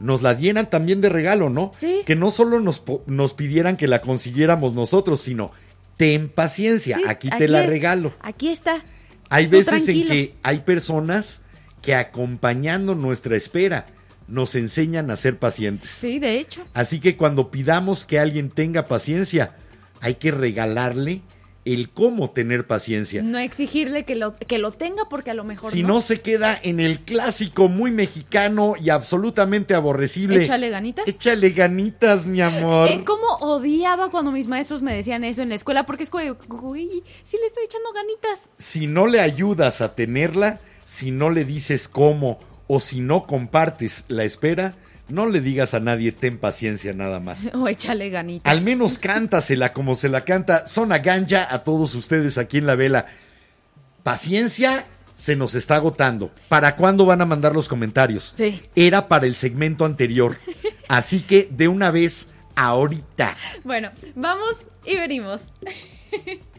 nos 0.00 0.22
la 0.22 0.34
dieran 0.34 0.70
también 0.70 1.00
de 1.00 1.08
regalo, 1.08 1.50
¿no? 1.50 1.72
Sí. 1.78 2.02
Que 2.06 2.14
no 2.16 2.30
solo 2.30 2.60
nos, 2.60 2.82
nos 3.06 3.34
pidieran 3.34 3.76
que 3.76 3.88
la 3.88 4.00
consiguiéramos 4.00 4.74
nosotros, 4.74 5.20
sino 5.20 5.50
ten 5.96 6.28
paciencia, 6.28 6.96
Sí, 6.98 7.02
aquí 7.08 7.30
te 7.30 7.48
la 7.48 7.62
es- 7.64 7.68
regalo. 7.68 8.14
Aquí 8.20 8.48
está. 8.48 8.82
Hay 9.30 9.46
Tú 9.46 9.52
veces 9.52 9.88
en 9.88 10.06
que 10.06 10.34
hay 10.42 10.58
personas 10.60 11.42
que 11.82 11.94
acompañando 11.94 12.94
nuestra 12.94 13.36
espera 13.36 13.86
nos 14.26 14.54
enseñan 14.54 15.10
a 15.10 15.16
ser 15.16 15.38
pacientes. 15.38 15.90
Sí, 15.90 16.18
de 16.18 16.38
hecho. 16.38 16.64
Así 16.74 17.00
que 17.00 17.16
cuando 17.16 17.50
pidamos 17.50 18.04
que 18.06 18.18
alguien 18.18 18.50
tenga 18.50 18.84
paciencia, 18.86 19.56
hay 20.00 20.14
que 20.16 20.30
regalarle 20.30 21.22
el 21.74 21.90
cómo 21.90 22.30
tener 22.30 22.66
paciencia. 22.66 23.22
No 23.22 23.38
exigirle 23.38 24.04
que 24.04 24.14
lo, 24.14 24.36
que 24.36 24.58
lo 24.58 24.72
tenga 24.72 25.08
porque 25.08 25.30
a 25.30 25.34
lo 25.34 25.44
mejor 25.44 25.70
Si 25.72 25.82
no. 25.82 25.88
no 25.88 26.00
se 26.00 26.20
queda 26.20 26.58
en 26.62 26.80
el 26.80 27.00
clásico 27.00 27.68
muy 27.68 27.90
mexicano 27.90 28.74
y 28.80 28.90
absolutamente 28.90 29.74
aborrecible. 29.74 30.42
Échale 30.42 30.70
ganitas. 30.70 31.06
Échale 31.06 31.50
ganitas, 31.50 32.26
mi 32.26 32.40
amor. 32.40 32.88
Eh, 32.88 33.02
¿Cómo 33.04 33.26
odiaba 33.40 34.10
cuando 34.10 34.32
mis 34.32 34.48
maestros 34.48 34.82
me 34.82 34.94
decían 34.94 35.24
eso 35.24 35.42
en 35.42 35.50
la 35.50 35.54
escuela? 35.54 35.86
Porque 35.86 36.04
es 36.04 36.10
güey, 36.10 37.02
sí 37.24 37.36
le 37.40 37.46
estoy 37.46 37.64
echando 37.64 37.92
ganitas. 37.92 38.50
Si 38.58 38.86
no 38.86 39.06
le 39.06 39.20
ayudas 39.20 39.80
a 39.80 39.94
tenerla, 39.94 40.60
si 40.84 41.10
no 41.10 41.30
le 41.30 41.44
dices 41.44 41.88
cómo 41.88 42.38
o 42.66 42.80
si 42.80 43.00
no 43.00 43.26
compartes 43.26 44.04
la 44.08 44.24
espera, 44.24 44.74
no 45.08 45.26
le 45.26 45.40
digas 45.40 45.74
a 45.74 45.80
nadie 45.80 46.12
ten 46.12 46.38
paciencia 46.38 46.92
nada 46.92 47.20
más. 47.20 47.50
O 47.54 47.68
échale 47.68 48.10
ganitas. 48.10 48.50
Al 48.50 48.62
menos 48.62 48.98
cántasela 48.98 49.72
como 49.72 49.94
se 49.94 50.08
la 50.08 50.22
canta 50.24 50.66
Zona 50.66 50.98
Ganja 50.98 51.46
a 51.50 51.64
todos 51.64 51.94
ustedes 51.94 52.38
aquí 52.38 52.58
en 52.58 52.66
la 52.66 52.74
vela. 52.74 53.06
Paciencia 54.02 54.86
se 55.12 55.34
nos 55.34 55.54
está 55.54 55.76
agotando. 55.76 56.30
¿Para 56.48 56.76
cuándo 56.76 57.04
van 57.04 57.20
a 57.20 57.26
mandar 57.26 57.52
los 57.54 57.68
comentarios? 57.68 58.34
Sí. 58.36 58.62
Era 58.76 59.08
para 59.08 59.26
el 59.26 59.34
segmento 59.34 59.84
anterior. 59.84 60.38
Así 60.88 61.22
que 61.22 61.48
de 61.50 61.68
una 61.68 61.90
vez, 61.90 62.28
ahorita. 62.54 63.36
Bueno, 63.64 63.90
vamos 64.14 64.54
y 64.86 64.96
venimos. 64.96 65.42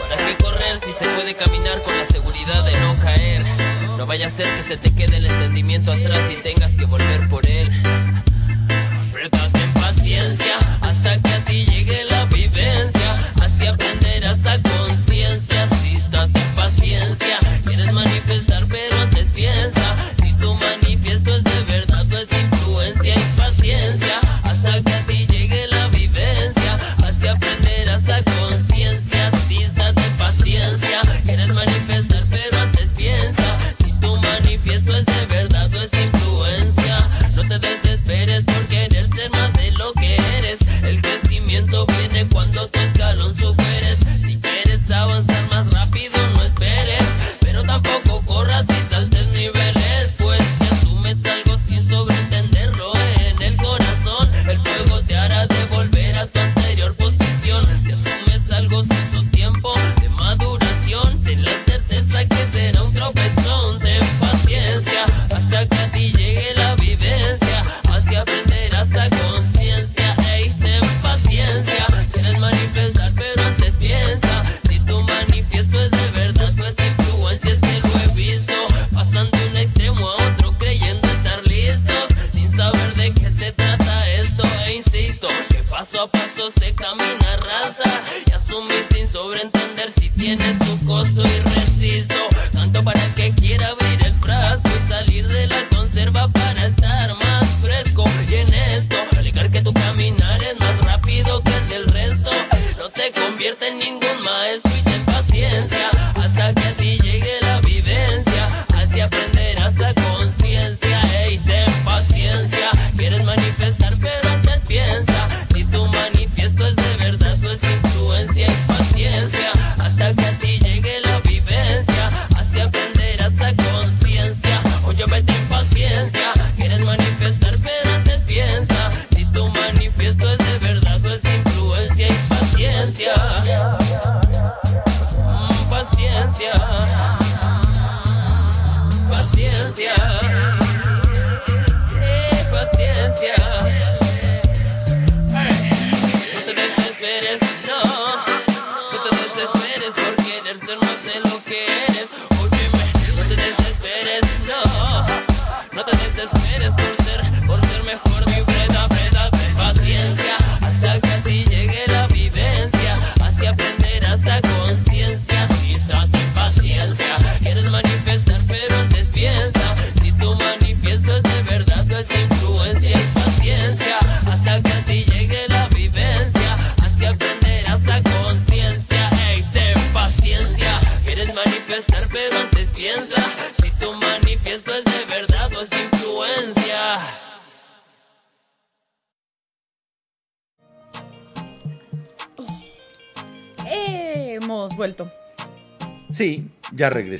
¿para 0.00 0.16
qué 0.28 0.36
correr 0.42 0.78
si 0.78 0.92
se 0.92 1.04
puede 1.10 1.34
caminar 1.34 1.82
con 1.82 1.96
la 1.96 2.06
seguridad 2.06 2.64
de 2.64 2.80
no 2.80 2.98
caer? 3.02 3.44
No 3.98 4.06
vaya 4.06 4.28
a 4.28 4.30
ser 4.30 4.56
que 4.56 4.62
se 4.62 4.76
te 4.78 4.94
quede 4.94 5.18
el 5.18 5.26
entendimiento 5.26 5.92
atrás 5.92 6.30
y 6.32 6.42
tengas 6.42 6.74
que 6.74 6.86
volver 6.86 7.28
por 7.28 7.46
él. 7.46 7.70
Apriétate 9.08 9.53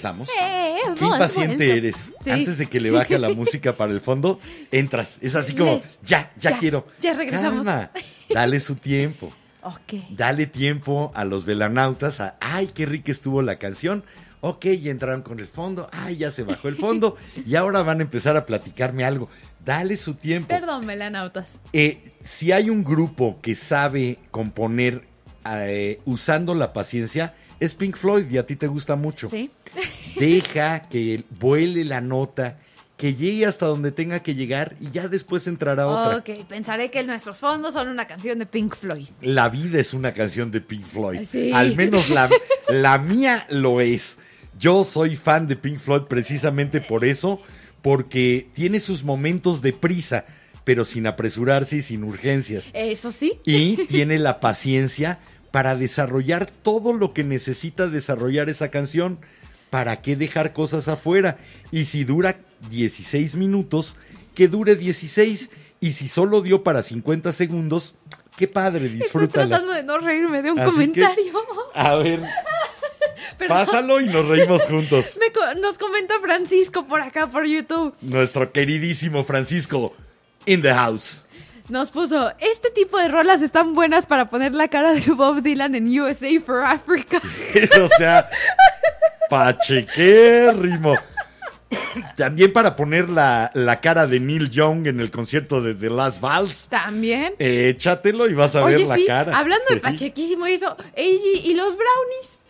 regresamos. 0.05 0.29
Hemos 0.85 0.99
Qué 0.99 1.05
impaciente 1.05 1.77
eres. 1.77 2.13
Sí. 2.23 2.31
Antes 2.31 2.59
de 2.59 2.67
que 2.67 2.81
le 2.81 2.91
baje 2.91 3.19
la 3.19 3.29
música 3.35 3.77
para 3.77 3.93
el 3.93 4.01
fondo, 4.01 4.41
entras. 4.71 5.19
Es 5.23 5.35
así 5.35 5.55
como, 5.55 5.83
ya, 6.03 6.33
ya, 6.37 6.51
ya, 6.51 6.59
quiero. 6.59 6.87
ya 7.01 7.15
regresamos. 7.15 7.65
Calma, 7.65 7.91
dale 8.31 8.61
su 8.61 8.77
tiempo. 8.77 9.33
Ok. 9.67 9.95
Dale 10.11 10.47
tiempo 10.47 11.11
a 11.15 11.25
los 11.25 11.47
velanautas 11.47 12.21
a, 12.21 12.37
ay, 12.39 12.67
qué 12.75 12.85
rica 12.85 13.11
estuvo 13.11 13.41
la 13.41 13.57
canción. 13.57 14.05
Ok, 14.43 14.67
ya 14.67 14.91
entraron 14.91 15.23
con 15.23 15.41
el 15.41 15.47
fondo. 15.47 15.89
Ay, 15.91 16.17
ya 16.17 16.31
se 16.31 16.43
bajó 16.43 16.69
el 16.69 16.77
fondo. 16.77 17.17
y 17.47 17.57
ahora 17.57 17.83
van 17.83 18.01
a 18.01 18.03
empezar 18.03 18.37
a 18.37 18.45
platicarme 18.45 19.07
algo. 19.07 19.31
Dale 19.65 19.97
su 19.97 20.17
tiempo. 20.17 20.49
Perdón, 20.49 20.85
melanautas. 20.85 21.53
Eh, 21.73 22.13
si 22.21 22.53
hay 22.53 22.69
un 22.69 22.85
grupo 22.85 23.39
que 23.41 23.55
sabe 23.55 24.19
componer 24.31 25.07
eh, 25.51 25.99
usando 26.05 26.55
la 26.55 26.75
paciencia, 26.75 27.33
es 27.65 27.75
Pink 27.75 27.97
Floyd 27.97 28.31
y 28.31 28.39
a 28.39 28.47
ti 28.47 28.57
te 28.57 28.67
gusta 28.67 28.97
mucho. 28.97 29.29
Sí. 29.31 29.51
Deja 30.19 30.89
que 30.89 31.25
vuele 31.39 31.85
la 31.85 32.01
nota, 32.01 32.59
que 32.97 33.15
llegue 33.15 33.47
hasta 33.47 33.67
donde 33.67 33.91
tenga 33.93 34.21
que 34.21 34.35
llegar 34.35 34.77
y 34.81 34.91
ya 34.91 35.09
después 35.09 35.47
entrará 35.47 35.87
otra. 35.87 36.19
Ok, 36.19 36.47
pensaré 36.49 36.91
que 36.91 37.03
nuestros 37.03 37.39
fondos 37.39 37.75
son 37.75 37.89
una 37.89 38.07
canción 38.07 38.39
de 38.39 38.47
Pink 38.47 38.77
Floyd. 38.77 39.09
La 39.21 39.49
vida 39.49 39.81
es 39.81 39.95
una 39.95 40.13
canción 40.13 40.51
de 40.51 40.61
Pink 40.61 40.85
Floyd. 40.85 41.25
Sí. 41.25 41.51
Al 41.53 41.75
menos 41.77 42.09
la, 42.11 42.31
la 42.69 42.99
mía 42.99 43.47
lo 43.51 43.81
es. 43.81 44.19
Yo 44.59 44.85
soy 44.85 45.17
fan 45.17 45.49
de 45.49 45.57
Pink 45.57 45.79
Floyd 45.79 46.03
precisamente 46.03 46.81
por 46.81 47.05
eso, 47.05 47.41
porque 47.83 48.49
tiene 48.53 48.79
sus 48.79 49.03
momentos 49.03 49.61
de 49.61 49.73
prisa, 49.73 50.25
pero 50.63 50.85
sin 50.85 51.07
apresurarse 51.07 51.79
y 51.79 51.83
sin 51.83 52.05
urgencias. 52.05 52.71
Eso 52.73 53.11
sí. 53.11 53.41
Y 53.45 53.85
tiene 53.87 54.19
la 54.19 54.39
paciencia 54.41 55.19
para 55.55 55.77
desarrollar 55.77 56.51
todo 56.51 56.93
lo 56.93 57.13
que 57.13 57.23
necesita 57.23 57.87
desarrollar 57.87 58.49
esa 58.49 58.73
canción. 58.73 59.21
¿Para 59.71 60.03
qué 60.03 60.17
dejar 60.17 60.53
cosas 60.53 60.89
afuera? 60.89 61.37
Y 61.71 61.85
si 61.85 62.03
dura 62.03 62.41
16 62.71 63.37
minutos, 63.37 63.95
que 64.35 64.49
dure 64.49 64.75
16. 64.75 65.51
Y 65.79 65.93
si 65.93 66.09
solo 66.09 66.43
dio 66.43 66.65
para 66.65 66.83
50 66.83 67.33
segundos, 67.33 67.95
qué 68.37 68.49
padre, 68.49 68.87
Estoy 68.87 68.99
disfrútala. 68.99 69.47
tratando 69.47 69.75
de 69.75 69.85
no 69.85 69.99
reírme 69.99 70.43
de 70.43 70.51
un 70.51 70.59
Así 70.59 70.71
que, 70.71 70.75
comentario. 70.75 71.33
a 71.73 71.95
ver, 71.99 72.21
Perdón. 73.39 73.57
pásalo 73.57 74.01
y 74.01 74.07
nos 74.07 74.27
reímos 74.27 74.63
juntos. 74.65 75.17
Me 75.21 75.61
nos 75.61 75.79
comenta 75.79 76.19
Francisco 76.21 76.85
por 76.85 77.01
acá, 77.01 77.29
por 77.31 77.45
YouTube. 77.47 77.95
Nuestro 78.01 78.51
queridísimo 78.51 79.23
Francisco 79.23 79.95
in 80.47 80.63
the 80.63 80.75
house. 80.75 81.24
Nos 81.69 81.91
puso, 81.91 82.31
este 82.41 82.71
tipo 82.71 82.99
de 82.99 83.09
rolas 83.09 83.41
están 83.41 83.73
buenas 83.73 84.07
para 84.07 84.29
poner 84.29 84.53
la 84.53 84.69
cara 84.69 84.93
de 84.93 85.01
Bob 85.13 85.43
Dylan 85.43 85.75
en 85.75 85.99
USA 85.99 86.29
for 86.45 86.63
Africa. 86.63 87.23
o 87.81 87.89
sea, 87.97 88.29
pachequérrimo. 89.31 90.95
También 92.17 92.53
para 92.53 92.77
poner 92.77 93.09
la, 93.09 93.51
la 93.55 93.81
cara 93.81 94.07
de 94.07 94.21
Neil 94.21 94.51
Young 94.51 94.87
en 94.87 95.01
el 95.01 95.11
concierto 95.11 95.63
de 95.63 95.75
The 95.75 95.89
Last 95.89 96.21
Vals. 96.21 96.69
También. 96.69 97.35
Échatelo 97.39 98.29
y 98.29 98.35
vas 98.35 98.55
a 98.57 98.65
ver 98.65 98.81
la 98.81 98.95
sí, 98.97 99.07
cara. 99.07 99.37
hablando 99.37 99.65
de 99.71 99.77
pachequísimo 99.81 100.47
y 100.47 100.53
eso, 100.53 100.77
y 100.97 101.55
los 101.55 101.77
brownies. 101.77 102.45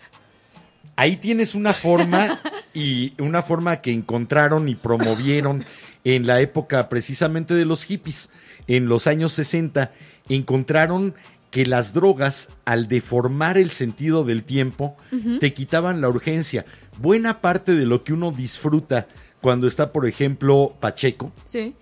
Ahí 0.97 1.17
tienes 1.17 1.55
una 1.55 1.73
forma 1.73 2.41
y 2.75 3.15
una 3.19 3.43
forma 3.43 3.81
que 3.81 3.93
encontraron 3.93 4.69
y 4.69 4.75
promovieron 4.75 5.65
en 6.05 6.27
la 6.27 6.41
época 6.41 6.89
precisamente 6.89 7.55
de 7.55 7.65
los 7.65 7.85
hippies. 7.85 8.29
En 8.67 8.89
los 8.89 9.07
años 9.07 9.33
60 9.33 9.93
encontraron 10.29 11.15
que 11.51 11.67
las 11.67 11.95
drogas, 11.95 12.49
al 12.65 12.89
deformar 12.89 13.59
el 13.59 13.71
sentido 13.71 14.25
del 14.25 14.43
tiempo, 14.43 14.97
te 15.39 15.55
quitaban 15.55 16.01
la 16.01 16.09
urgencia. 16.09 16.65
Buena 16.99 17.41
parte 17.41 17.73
de 17.75 17.87
lo 17.87 18.03
que 18.03 18.13
uno 18.13 18.33
disfruta 18.33 19.07
cuando 19.41 19.67
está, 19.69 19.93
por 19.93 20.07
ejemplo, 20.07 20.75
Pacheco, 20.81 21.33
Sí. 21.49 21.75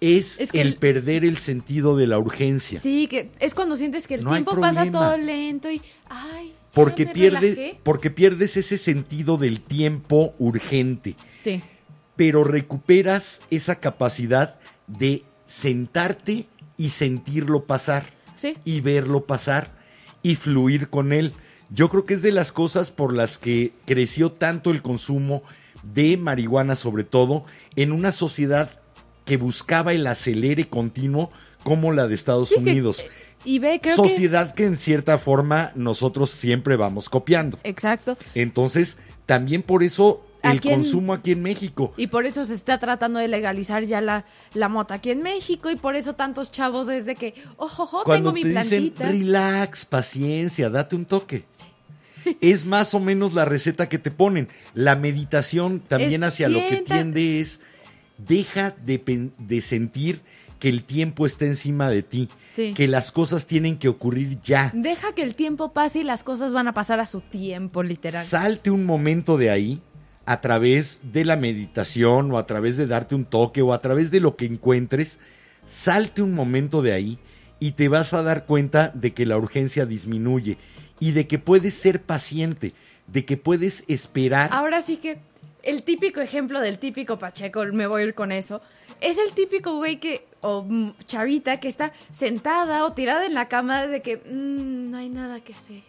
es, 0.00 0.38
Es 0.40 0.52
que 0.52 0.60
el 0.60 0.68
el- 0.68 0.76
perder 0.76 1.24
el 1.24 1.38
sentido 1.38 1.96
de 1.96 2.06
la 2.06 2.18
urgencia. 2.18 2.78
Sí, 2.80 3.08
que 3.08 3.30
es 3.40 3.54
cuando 3.54 3.76
sientes 3.76 4.06
que 4.06 4.14
el 4.14 4.22
No 4.24 4.30
tiempo 4.32 4.60
pasa 4.60 4.88
todo 4.92 5.16
lento 5.16 5.70
y, 5.70 5.82
ay, 6.08 6.52
Porque, 6.72 7.06
pierdes, 7.06 7.58
porque 7.82 8.10
pierdes 8.10 8.56
ese 8.58 8.76
sentido 8.78 9.38
del 9.38 9.60
tiempo 9.60 10.34
urgente. 10.38 11.16
Sí. 11.42 11.62
pero 12.16 12.44
recuperas 12.44 13.40
esa 13.50 13.78
capacidad 13.78 14.56
de 14.86 15.22
sentarte 15.46 16.46
y 16.76 16.90
sentirlo 16.90 17.64
pasar 17.64 18.14
Sí. 18.36 18.54
y 18.66 18.82
verlo 18.82 19.24
pasar 19.24 19.70
y 20.22 20.34
fluir 20.34 20.90
con 20.90 21.12
él. 21.14 21.32
Yo 21.70 21.88
creo 21.88 22.04
que 22.04 22.12
es 22.14 22.20
de 22.22 22.32
las 22.32 22.52
cosas 22.52 22.90
por 22.90 23.14
las 23.14 23.38
que 23.38 23.72
creció 23.86 24.30
tanto 24.30 24.70
el 24.70 24.82
consumo 24.82 25.42
de 25.94 26.16
marihuana 26.18 26.74
sobre 26.76 27.04
todo 27.04 27.44
en 27.76 27.92
una 27.92 28.12
sociedad 28.12 28.70
que 29.24 29.36
buscaba 29.38 29.92
el 29.94 30.06
acelere 30.06 30.68
continuo 30.68 31.30
como 31.64 31.92
la 31.92 32.06
de 32.08 32.14
Estados 32.14 32.50
Sí, 32.50 32.56
Unidos. 32.56 33.04
y 33.44 33.58
ve, 33.58 33.80
creo 33.82 33.96
sociedad 33.96 34.54
que... 34.54 34.64
en 34.64 34.76
cierta 34.76 35.16
forma 35.18 35.72
nosotros 35.74 36.30
siempre 36.30 36.76
vamos 36.76 37.08
copiando. 37.08 37.58
Exacto. 37.64 38.18
Entonces, 38.34 38.98
también 39.24 39.62
por 39.62 39.82
eso 39.82 40.24
el 40.50 40.58
Aquí 40.58 40.68
en- 40.68 40.74
consumo 40.76 41.12
aquí 41.12 41.32
en 41.32 41.42
México. 41.42 41.92
Y 41.96 42.06
por 42.08 42.26
eso 42.26 42.44
se 42.44 42.54
está 42.54 42.78
tratando 42.78 43.18
de 43.18 43.28
legalizar 43.28 43.84
ya 43.84 44.00
la, 44.00 44.24
la 44.54 44.68
mota 44.68 44.94
aquí 44.94 45.10
en 45.10 45.22
México 45.22 45.70
y 45.70 45.76
por 45.76 45.96
eso 45.96 46.14
tantos 46.14 46.50
chavos 46.52 46.86
desde 46.86 47.14
que, 47.14 47.34
ojo, 47.56 47.84
ojo, 47.84 48.04
tengo 48.12 48.32
mi 48.32 48.42
te 48.42 48.48
dicen 48.62 48.92
relax, 48.98 49.84
paciencia, 49.84 50.70
date 50.70 50.96
un 50.96 51.04
toque. 51.04 51.44
Es 52.40 52.64
más 52.66 52.92
o 52.94 52.98
menos 53.00 53.34
la 53.34 53.44
receta 53.44 53.88
que 53.88 53.98
te 53.98 54.10
ponen. 54.10 54.48
La 54.74 54.96
meditación 54.96 55.78
también 55.80 56.24
Es 56.24 56.28
hacia 56.34 56.48
lo 56.48 56.58
que 56.68 56.78
tiende 56.78 57.40
es 57.40 57.60
deja 58.18 58.72
de, 58.82 59.30
de 59.38 59.60
sentir 59.60 60.22
que 60.58 60.68
el 60.70 60.82
tiempo 60.84 61.26
está 61.26 61.44
encima 61.44 61.88
de 61.90 62.02
ti, 62.02 62.28
Sí. 62.54 62.72
que 62.72 62.88
las 62.88 63.12
cosas 63.12 63.46
tienen 63.46 63.76
que 63.78 63.88
ocurrir 63.88 64.40
ya. 64.40 64.72
Deja 64.74 65.12
que 65.14 65.22
el 65.22 65.36
tiempo 65.36 65.74
pase 65.74 65.98
y 65.98 66.02
las 66.04 66.24
cosas 66.24 66.54
van 66.54 66.66
a 66.66 66.72
pasar 66.72 66.98
a 66.98 67.04
su 67.04 67.20
tiempo, 67.20 67.82
literal. 67.82 68.24
Salte 68.24 68.70
un 68.70 68.86
momento 68.86 69.36
de 69.36 69.50
ahí 69.50 69.82
a 70.26 70.40
través 70.40 71.00
de 71.12 71.24
la 71.24 71.36
meditación 71.36 72.32
o 72.32 72.38
a 72.38 72.46
través 72.46 72.76
de 72.76 72.86
darte 72.86 73.14
un 73.14 73.24
toque 73.24 73.62
o 73.62 73.72
a 73.72 73.80
través 73.80 74.10
de 74.10 74.20
lo 74.20 74.36
que 74.36 74.44
encuentres. 74.46 75.18
Salte 75.64 76.22
un 76.22 76.34
momento 76.34 76.82
de 76.82 76.92
ahí 76.92 77.18
y 77.58 77.72
te 77.72 77.88
vas 77.88 78.12
a 78.12 78.22
dar 78.22 78.44
cuenta 78.44 78.90
de 78.94 79.14
que 79.14 79.24
la 79.24 79.38
urgencia 79.38 79.86
disminuye 79.86 80.58
y 81.00 81.12
de 81.12 81.26
que 81.26 81.38
puedes 81.38 81.74
ser 81.74 82.02
paciente, 82.02 82.74
de 83.06 83.24
que 83.24 83.36
puedes 83.36 83.84
esperar. 83.88 84.50
Ahora 84.52 84.82
sí 84.82 84.96
que 84.98 85.18
el 85.62 85.82
típico 85.82 86.20
ejemplo 86.20 86.60
del 86.60 86.78
típico 86.78 87.18
Pacheco, 87.18 87.64
me 87.72 87.86
voy 87.86 88.02
a 88.02 88.04
ir 88.06 88.14
con 88.14 88.30
eso, 88.32 88.60
es 89.00 89.18
el 89.18 89.32
típico 89.34 89.76
güey 89.76 89.98
que, 89.98 90.26
o 90.40 90.62
mm, 90.62 90.92
chavita 91.06 91.58
que 91.60 91.68
está 91.68 91.92
sentada 92.12 92.84
o 92.84 92.92
tirada 92.92 93.26
en 93.26 93.34
la 93.34 93.48
cama 93.48 93.86
de 93.86 94.00
que 94.00 94.16
"Mm, 94.18 94.90
no 94.90 94.98
hay 94.98 95.08
nada 95.08 95.40
que 95.40 95.52
hacer. 95.54 95.82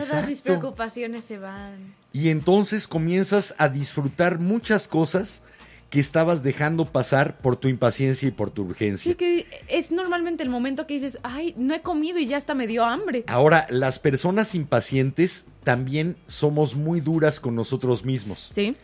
Todas 0.00 0.28
mis 0.28 0.40
preocupaciones 0.40 1.24
se 1.24 1.38
van. 1.38 1.94
Y 2.12 2.28
entonces 2.28 2.88
comienzas 2.88 3.54
a 3.58 3.68
disfrutar 3.68 4.38
muchas 4.38 4.88
cosas 4.88 5.42
que 5.90 6.00
estabas 6.00 6.42
dejando 6.42 6.86
pasar 6.86 7.38
por 7.38 7.56
tu 7.56 7.68
impaciencia 7.68 8.28
y 8.28 8.32
por 8.32 8.50
tu 8.50 8.62
urgencia. 8.62 9.12
Sí, 9.12 9.16
que 9.16 9.46
es 9.68 9.90
normalmente 9.90 10.42
el 10.42 10.48
momento 10.48 10.86
que 10.86 10.94
dices, 10.94 11.18
ay, 11.22 11.54
no 11.56 11.74
he 11.74 11.82
comido 11.82 12.18
y 12.18 12.26
ya 12.26 12.36
hasta 12.36 12.54
me 12.54 12.66
dio 12.66 12.84
hambre. 12.84 13.24
Ahora, 13.28 13.66
las 13.70 13.98
personas 14.00 14.54
impacientes 14.54 15.44
también 15.62 16.16
somos 16.26 16.74
muy 16.74 17.00
duras 17.00 17.38
con 17.38 17.54
nosotros 17.54 18.04
mismos. 18.04 18.50
Sí, 18.54 18.76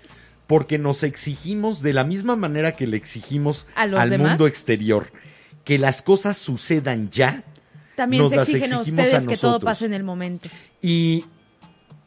porque 0.47 0.79
nos 0.79 1.03
exigimos 1.05 1.81
de 1.81 1.93
la 1.93 2.03
misma 2.05 2.35
manera 2.35 2.75
que 2.75 2.87
le 2.89 2.97
exigimos 2.97 3.67
¿A 3.77 3.87
los 3.87 4.01
al 4.01 4.11
demás? 4.11 4.31
mundo 4.31 4.47
exterior 4.49 5.13
que 5.65 5.79
las 5.79 6.03
cosas 6.03 6.37
sucedan 6.39 7.11
ya 7.11 7.45
también 8.01 8.23
Nos 8.23 8.31
se 8.31 8.37
las 8.37 8.49
exigen 8.49 8.73
a 8.73 8.81
ustedes 8.81 9.13
a 9.13 9.27
que 9.27 9.37
todo 9.37 9.61
pase 9.61 9.85
en 9.85 9.93
el 9.93 10.05
momento. 10.05 10.49
y 10.81 11.27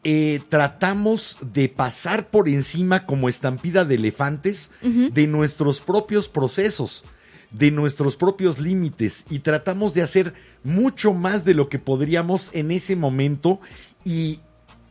eh, 0.04 0.41
tratamos 0.50 1.38
de 1.54 1.70
pasar 1.70 2.32
por 2.32 2.50
encima 2.50 3.06
como 3.06 3.30
estampida 3.30 3.86
de 3.86 3.94
elefantes 3.94 4.72
de 4.82 5.28
nuestros 5.28 5.82
propios 5.82 6.30
procesos, 6.30 7.04
de 7.52 7.70
nuestros 7.70 8.18
propios 8.18 8.58
límites 8.58 9.26
y 9.30 9.39
tratamos 9.39 9.94
de 9.94 10.02
hacer 10.02 10.34
mucho 10.64 11.14
más 11.14 11.46
de 11.46 11.54
lo 11.54 11.70
que 11.70 11.78
podríamos 11.78 12.50
en 12.54 12.72
ese 12.72 12.96
momento 12.96 13.60
y 14.04 14.39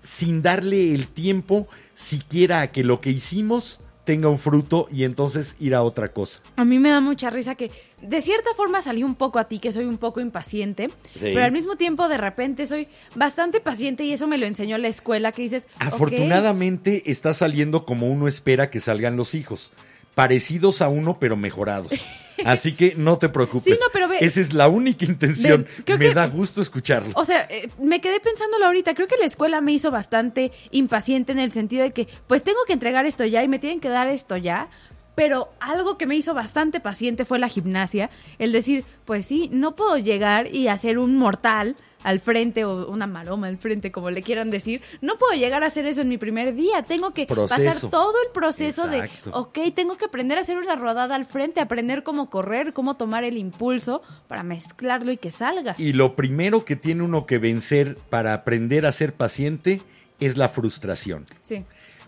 sin 0.00 0.40
darle 0.40 0.94
el 0.94 1.08
tiempo 1.08 1.66
siquiera 1.94 2.60
a 2.60 2.68
que 2.68 2.84
lo 2.84 3.00
que 3.00 3.10
hicimos 3.10 3.80
tenga 4.04 4.28
un 4.28 4.38
fruto 4.38 4.88
y 4.90 5.04
entonces 5.04 5.54
ir 5.60 5.74
a 5.74 5.82
otra 5.82 6.12
cosa. 6.12 6.40
A 6.56 6.64
mí 6.64 6.78
me 6.78 6.90
da 6.90 7.00
mucha 7.00 7.30
risa 7.30 7.54
que 7.54 7.70
de 8.00 8.20
cierta 8.20 8.50
forma 8.54 8.80
salí 8.82 9.04
un 9.04 9.14
poco 9.14 9.38
a 9.38 9.44
ti, 9.44 9.58
que 9.60 9.70
soy 9.72 9.84
un 9.84 9.98
poco 9.98 10.20
impaciente, 10.20 10.88
Sí. 11.14 11.30
pero 11.34 11.44
al 11.44 11.52
mismo 11.52 11.76
tiempo 11.76 12.08
de 12.08 12.16
repente 12.16 12.66
soy 12.66 12.88
bastante 13.14 13.60
paciente 13.60 14.04
y 14.04 14.12
eso 14.12 14.26
me 14.26 14.38
lo 14.38 14.46
enseñó 14.46 14.76
la 14.78 14.88
escuela, 14.88 15.30
que 15.32 15.42
dices. 15.42 15.68
Afortunadamente 15.78 17.10
está 17.10 17.32
saliendo 17.32 17.84
como 17.84 18.08
uno 18.10 18.26
espera 18.28 18.70
que 18.70 18.80
salgan 18.80 19.16
los 19.16 19.34
hijos, 19.34 19.72
parecidos 20.14 20.82
a 20.82 20.88
uno 20.88 21.18
pero 21.20 21.36
mejorados. 21.36 21.92
Así 22.44 22.72
que 22.74 22.94
no 22.96 23.18
te 23.18 23.28
preocupes. 23.28 23.64
Sí, 23.64 23.80
no, 23.80 23.86
pero 23.92 24.08
ve- 24.08 24.18
Esa 24.20 24.40
es 24.40 24.52
la 24.52 24.68
única 24.68 25.04
intención. 25.04 25.64
Ve, 25.78 25.84
creo 25.84 25.98
Me 25.98 26.08
que- 26.08 26.14
da 26.14 26.26
gusto 26.26 26.60
escucharlo. 26.62 27.12
O 27.14 27.24
sea, 27.24 27.46
eh, 27.50 27.68
me 27.80 28.00
quedé 28.00 28.20
pensándolo 28.20 28.66
ahorita. 28.66 28.94
Creo 28.94 29.08
que 29.08 29.16
la 29.16 29.26
escuela 29.26 29.60
me 29.60 29.72
hizo 29.72 29.90
bastante 29.90 30.52
impaciente 30.70 31.32
en 31.32 31.38
el 31.38 31.52
sentido 31.52 31.82
de 31.82 31.92
que, 31.92 32.08
pues 32.26 32.42
tengo 32.42 32.58
que 32.66 32.72
entregar 32.72 33.06
esto 33.06 33.24
ya 33.24 33.42
y 33.42 33.48
me 33.48 33.58
tienen 33.58 33.80
que 33.80 33.88
dar 33.88 34.08
esto 34.08 34.36
ya. 34.36 34.68
Pero 35.14 35.52
algo 35.60 35.98
que 35.98 36.06
me 36.06 36.16
hizo 36.16 36.32
bastante 36.32 36.80
paciente 36.80 37.26
fue 37.26 37.38
la 37.38 37.48
gimnasia. 37.48 38.08
El 38.38 38.50
decir, 38.50 38.84
pues 39.04 39.26
sí, 39.26 39.50
no 39.52 39.76
puedo 39.76 39.98
llegar 39.98 40.54
y 40.54 40.68
hacer 40.68 40.98
un 40.98 41.16
mortal 41.18 41.76
al 42.04 42.20
frente 42.20 42.64
o 42.64 42.88
una 42.90 43.06
maroma 43.06 43.46
al 43.46 43.58
frente, 43.58 43.92
como 43.92 44.10
le 44.10 44.22
quieran 44.22 44.50
decir. 44.50 44.82
No 45.00 45.16
puedo 45.18 45.32
llegar 45.38 45.62
a 45.62 45.66
hacer 45.66 45.86
eso 45.86 46.00
en 46.00 46.08
mi 46.08 46.18
primer 46.18 46.54
día. 46.54 46.82
Tengo 46.82 47.12
que 47.12 47.26
Proceso. 47.26 47.64
pasar 47.64 47.90
todo 47.90 48.14
el 48.26 48.32
proceso 48.32 48.90
Exacto. 48.92 49.30
de, 49.30 49.36
ok, 49.36 49.74
tengo 49.74 49.96
que 49.96 50.04
aprender 50.06 50.38
a 50.38 50.40
hacer 50.40 50.58
una 50.58 50.74
rodada 50.76 51.14
al 51.14 51.26
frente, 51.26 51.60
aprender 51.60 52.02
cómo 52.02 52.28
correr, 52.30 52.72
cómo 52.72 52.96
tomar 52.96 53.24
el 53.24 53.36
impulso 53.36 54.02
para 54.28 54.42
mezclarlo 54.42 55.12
y 55.12 55.16
que 55.16 55.30
salga. 55.30 55.74
Y 55.78 55.92
lo 55.92 56.16
primero 56.16 56.64
que 56.64 56.76
tiene 56.76 57.02
uno 57.02 57.26
que 57.26 57.38
vencer 57.38 57.96
para 58.10 58.34
aprender 58.34 58.86
a 58.86 58.92
ser 58.92 59.12
paciente 59.14 59.80
es 60.20 60.36
la 60.36 60.48
frustración. 60.48 61.26
Sí. 61.40 61.64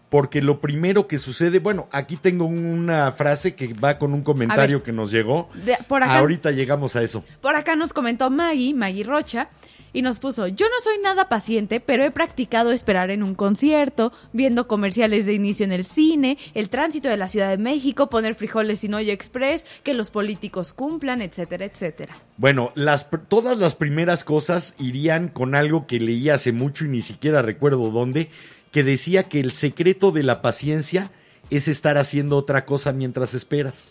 Porque 0.08 0.42
lo 0.42 0.60
primero 0.60 1.08
que 1.08 1.18
sucede, 1.18 1.58
bueno, 1.58 1.88
aquí 1.90 2.16
tengo 2.16 2.44
una 2.44 3.10
frase 3.10 3.56
que 3.56 3.72
va 3.74 3.98
con 3.98 4.14
un 4.14 4.22
comentario 4.22 4.76
ver. 4.78 4.84
que 4.84 4.92
nos 4.92 5.10
llegó. 5.10 5.48
De- 5.64 5.76
por 5.88 6.04
acá- 6.04 6.18
Ahorita 6.18 6.52
llegamos 6.52 6.94
a 6.94 7.02
eso. 7.02 7.24
Por 7.40 7.56
acá 7.56 7.74
nos 7.74 7.92
comentó 7.92 8.30
Maggie, 8.30 8.74
Maggie 8.74 9.02
Rocha, 9.02 9.48
y 9.94 10.02
nos 10.02 10.18
puso, 10.18 10.48
yo 10.48 10.66
no 10.66 10.82
soy 10.82 10.98
nada 11.02 11.30
paciente, 11.30 11.80
pero 11.80 12.04
he 12.04 12.10
practicado 12.10 12.72
esperar 12.72 13.10
en 13.10 13.22
un 13.22 13.34
concierto, 13.34 14.12
viendo 14.32 14.68
comerciales 14.68 15.24
de 15.24 15.32
inicio 15.32 15.64
en 15.64 15.72
el 15.72 15.84
cine, 15.84 16.36
el 16.52 16.68
tránsito 16.68 17.08
de 17.08 17.16
la 17.16 17.28
Ciudad 17.28 17.48
de 17.48 17.56
México, 17.56 18.10
poner 18.10 18.34
frijoles 18.34 18.80
sin 18.80 18.92
olla 18.92 19.12
express, 19.12 19.64
que 19.84 19.94
los 19.94 20.10
políticos 20.10 20.72
cumplan, 20.72 21.22
etcétera, 21.22 21.64
etcétera. 21.64 22.16
Bueno, 22.36 22.72
las, 22.74 23.08
todas 23.28 23.56
las 23.58 23.76
primeras 23.76 24.24
cosas 24.24 24.74
irían 24.78 25.28
con 25.28 25.54
algo 25.54 25.86
que 25.86 26.00
leí 26.00 26.28
hace 26.28 26.50
mucho 26.50 26.84
y 26.84 26.88
ni 26.88 27.00
siquiera 27.00 27.40
recuerdo 27.40 27.90
dónde, 27.90 28.30
que 28.72 28.82
decía 28.82 29.28
que 29.28 29.38
el 29.38 29.52
secreto 29.52 30.10
de 30.10 30.24
la 30.24 30.42
paciencia 30.42 31.12
es 31.50 31.68
estar 31.68 31.98
haciendo 31.98 32.36
otra 32.36 32.64
cosa 32.64 32.92
mientras 32.92 33.32
esperas. 33.32 33.88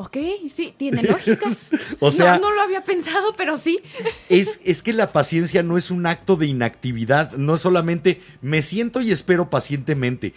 Ok, 0.00 0.16
sí, 0.48 0.72
tiene 0.78 1.02
lógica. 1.02 1.50
O 2.00 2.10
sea- 2.10 2.38
no, 2.38 2.48
no 2.48 2.54
lo 2.54 2.62
había 2.62 2.84
pensado, 2.84 3.34
pero 3.36 3.58
sí. 3.58 3.80
Es, 4.30 4.58
es 4.64 4.82
que 4.82 4.94
la 4.94 5.12
paciencia 5.12 5.62
no 5.62 5.76
es 5.76 5.90
un 5.90 6.06
acto 6.06 6.36
de 6.36 6.46
inactividad, 6.46 7.32
no 7.32 7.56
es 7.56 7.60
solamente 7.60 8.22
me 8.40 8.62
siento 8.62 9.02
y 9.02 9.12
espero 9.12 9.50
pacientemente. 9.50 10.32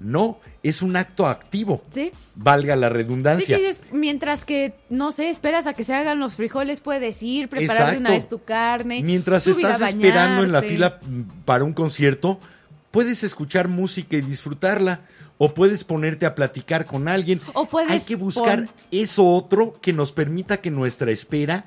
No, 0.00 0.40
es 0.64 0.82
un 0.82 0.96
acto 0.96 1.28
activo. 1.28 1.84
Sí. 1.94 2.10
Valga 2.34 2.74
la 2.74 2.88
redundancia. 2.88 3.56
mientras 3.92 4.44
que, 4.44 4.74
no 4.90 5.12
sé, 5.12 5.30
esperas 5.30 5.68
a 5.68 5.74
que 5.74 5.84
se 5.84 5.94
hagan 5.94 6.18
los 6.18 6.34
frijoles, 6.34 6.80
puedes 6.80 7.22
ir, 7.22 7.48
preparar 7.48 7.92
de 7.92 7.98
una 7.98 8.10
vez 8.10 8.28
tu 8.28 8.42
carne. 8.42 9.00
Mientras 9.04 9.46
estás 9.46 9.80
esperando 9.80 10.42
en 10.42 10.50
la 10.50 10.60
fila 10.60 10.98
para 11.44 11.62
un 11.62 11.72
concierto, 11.72 12.40
puedes 12.90 13.22
escuchar 13.22 13.68
música 13.68 14.16
y 14.16 14.22
disfrutarla. 14.22 15.02
O 15.38 15.52
puedes 15.52 15.84
ponerte 15.84 16.26
a 16.26 16.34
platicar 16.34 16.84
con 16.86 17.08
alguien. 17.08 17.40
O 17.54 17.66
puedes 17.66 17.90
Hay 17.90 18.00
que 18.00 18.16
buscar 18.16 18.68
eso 18.90 19.26
otro 19.28 19.72
que 19.80 19.92
nos 19.92 20.12
permita 20.12 20.58
que 20.58 20.70
nuestra 20.70 21.10
espera 21.10 21.66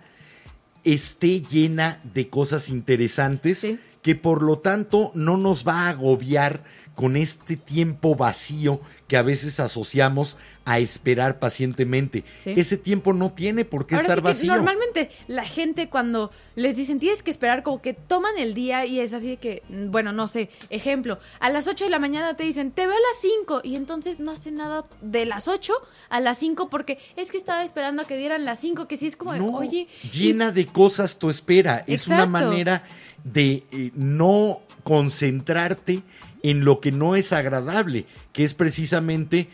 esté 0.84 1.42
llena 1.42 2.00
de 2.14 2.30
cosas 2.30 2.70
interesantes 2.70 3.58
Sí. 3.60 3.80
que 4.02 4.16
por 4.16 4.42
lo 4.42 4.60
tanto 4.60 5.12
no 5.16 5.36
nos 5.36 5.68
va 5.68 5.82
a 5.88 5.90
agobiar 5.90 6.64
con 6.96 7.18
este 7.18 7.58
tiempo 7.58 8.16
vacío 8.16 8.80
que 9.08 9.18
a 9.18 9.22
veces 9.22 9.60
asociamos 9.60 10.38
a 10.70 10.80
esperar 10.80 11.40
pacientemente. 11.40 12.26
Sí. 12.44 12.54
Ese 12.58 12.76
tiempo 12.78 13.14
no 13.14 13.32
tiene 13.32 13.64
por 13.64 13.88
qué 13.88 13.96
Ahora 13.96 14.04
estar 14.04 14.18
sí 14.18 14.22
que 14.22 14.28
vacío. 14.28 14.54
normalmente 14.56 15.12
la 15.28 15.46
gente 15.46 15.88
cuando 15.88 16.30
les 16.56 16.76
dicen 16.76 17.00
tienes 17.00 17.24
que 17.24 17.32
esperar 17.32 17.64
como 17.64 17.82
que 17.82 17.94
toman 17.94 18.38
el 18.38 18.54
día 18.54 18.86
y 18.86 19.00
es 19.00 19.14
así 19.14 19.30
de 19.30 19.38
que, 19.38 19.64
mm, 19.70 19.92
bueno, 19.92 20.12
no 20.12 20.28
sé, 20.28 20.50
ejemplo, 20.70 21.20
a 21.40 21.50
las 21.50 21.68
8 21.68 21.86
de 21.86 21.90
la 21.90 22.00
mañana 22.00 22.36
te 22.36 22.44
dicen 22.44 22.72
te 22.72 22.86
veo 22.86 22.96
a 22.98 23.00
las 23.00 23.22
5 23.22 23.62
y 23.64 23.78
entonces 23.78 24.20
no 24.20 24.32
hacen 24.34 24.56
nada 24.56 24.86
de 25.00 25.26
las 25.26 25.48
8 25.48 25.72
a 26.10 26.20
las 26.20 26.38
5 26.40 26.70
porque 26.70 26.98
es 27.16 27.32
que 27.32 27.38
estaba 27.38 27.64
esperando 27.64 28.02
a 28.02 28.06
que 28.06 28.18
dieran 28.18 28.44
las 28.44 28.60
5, 28.60 28.90
que 28.90 28.98
sí 28.98 29.08
es 29.08 29.16
como, 29.16 29.32
de, 29.32 29.40
No, 29.40 29.56
oye, 29.56 29.88
y- 30.04 30.10
llena 30.10 30.52
de 30.52 30.66
cosas 30.66 31.18
tu 31.18 31.30
espera. 31.30 31.86
Es 31.88 32.08
una 32.08 32.26
manera 32.26 32.84
de 33.24 33.64
eh, 33.72 33.92
no 33.96 34.60
concentrarte 34.84 36.02
en 36.44 36.64
lo 36.66 36.80
que 36.80 36.92
no 36.92 37.16
es 37.16 37.34
agradable, 37.34 38.06
que 38.34 38.44
es 38.44 38.54
precisamente 38.54 39.48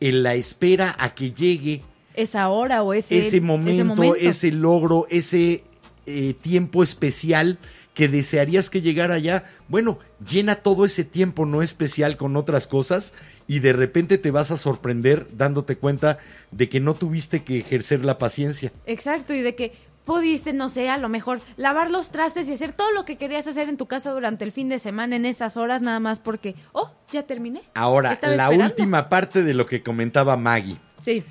en 0.00 0.22
la 0.22 0.34
espera 0.34 0.96
a 0.98 1.14
que 1.14 1.32
llegue 1.32 1.82
esa 2.14 2.48
hora 2.48 2.82
o 2.82 2.92
ese, 2.92 3.18
ese 3.18 3.40
momento, 3.40 4.14
ese, 4.14 4.50
logro, 4.50 5.06
ese 5.10 5.62
eh, 6.06 6.34
tiempo 6.34 6.82
especial 6.82 7.58
que 7.94 8.08
desearías 8.08 8.70
que 8.70 8.80
llegara 8.80 9.18
ya. 9.18 9.48
Bueno, 9.68 9.98
llena 10.28 10.56
todo 10.56 10.84
ese 10.84 11.04
tiempo 11.04 11.46
no 11.46 11.62
especial 11.62 12.16
con 12.16 12.36
otras 12.36 12.66
cosas 12.66 13.12
y 13.46 13.60
de 13.60 13.72
repente 13.72 14.18
te 14.18 14.30
vas 14.30 14.50
a 14.50 14.56
sorprender 14.56 15.26
dándote 15.36 15.76
cuenta 15.76 16.18
de 16.50 16.68
que 16.68 16.80
no 16.80 16.94
tuviste 16.94 17.42
que 17.42 17.58
ejercer 17.58 18.04
la 18.04 18.18
paciencia. 18.18 18.72
Exacto, 18.86 19.34
y 19.34 19.42
de 19.42 19.54
que 19.54 19.72
pudiste, 20.04 20.52
no 20.52 20.68
sé, 20.68 20.88
a 20.88 20.98
lo 20.98 21.08
mejor 21.08 21.40
lavar 21.56 21.90
los 21.90 22.10
trastes 22.10 22.48
y 22.48 22.52
hacer 22.54 22.72
todo 22.72 22.90
lo 22.92 23.04
que 23.04 23.16
querías 23.16 23.46
hacer 23.46 23.68
en 23.68 23.76
tu 23.76 23.86
casa 23.86 24.10
durante 24.10 24.44
el 24.44 24.52
fin 24.52 24.68
de 24.68 24.78
semana 24.78 25.16
en 25.16 25.26
esas 25.26 25.56
horas 25.56 25.82
nada 25.82 26.00
más 26.00 26.18
porque, 26.20 26.54
oh, 26.72 26.90
ya 27.10 27.22
terminé. 27.24 27.62
Ahora, 27.74 28.12
Estaba 28.12 28.34
la 28.34 28.42
esperando. 28.44 28.64
última 28.66 29.08
parte 29.08 29.42
de 29.42 29.54
lo 29.54 29.66
que 29.66 29.82
comentaba 29.82 30.36
Maggie. 30.36 30.78
Sí, 31.02 31.24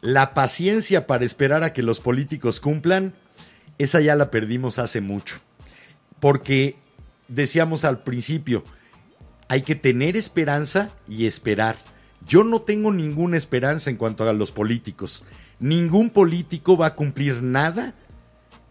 La 0.00 0.34
paciencia 0.34 1.06
para 1.06 1.24
esperar 1.24 1.62
a 1.62 1.72
que 1.72 1.82
los 1.82 2.00
políticos 2.00 2.60
cumplan, 2.60 3.14
esa 3.78 4.00
ya 4.00 4.14
la 4.16 4.30
perdimos 4.30 4.78
hace 4.78 5.00
mucho. 5.00 5.36
Porque 6.20 6.76
decíamos 7.28 7.84
al 7.84 8.02
principio, 8.02 8.64
hay 9.48 9.62
que 9.62 9.74
tener 9.74 10.16
esperanza 10.16 10.90
y 11.08 11.26
esperar. 11.26 11.76
Yo 12.26 12.44
no 12.44 12.62
tengo 12.62 12.90
ninguna 12.92 13.36
esperanza 13.36 13.90
en 13.90 13.96
cuanto 13.96 14.28
a 14.28 14.32
los 14.32 14.52
políticos. 14.52 15.24
Ningún 15.60 16.10
político 16.10 16.76
va 16.76 16.86
a 16.88 16.94
cumplir 16.94 17.42
nada 17.42 17.94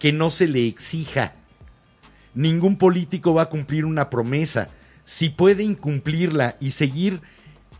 que 0.03 0.11
no 0.11 0.29
se 0.29 0.47
le 0.47 0.67
exija. 0.67 1.31
Ningún 2.35 2.77
político 2.77 3.33
va 3.33 3.43
a 3.43 3.49
cumplir 3.49 3.85
una 3.85 4.09
promesa. 4.09 4.67
Si 5.05 5.29
puede 5.29 5.63
incumplirla 5.63 6.57
y 6.59 6.71
seguir 6.71 7.21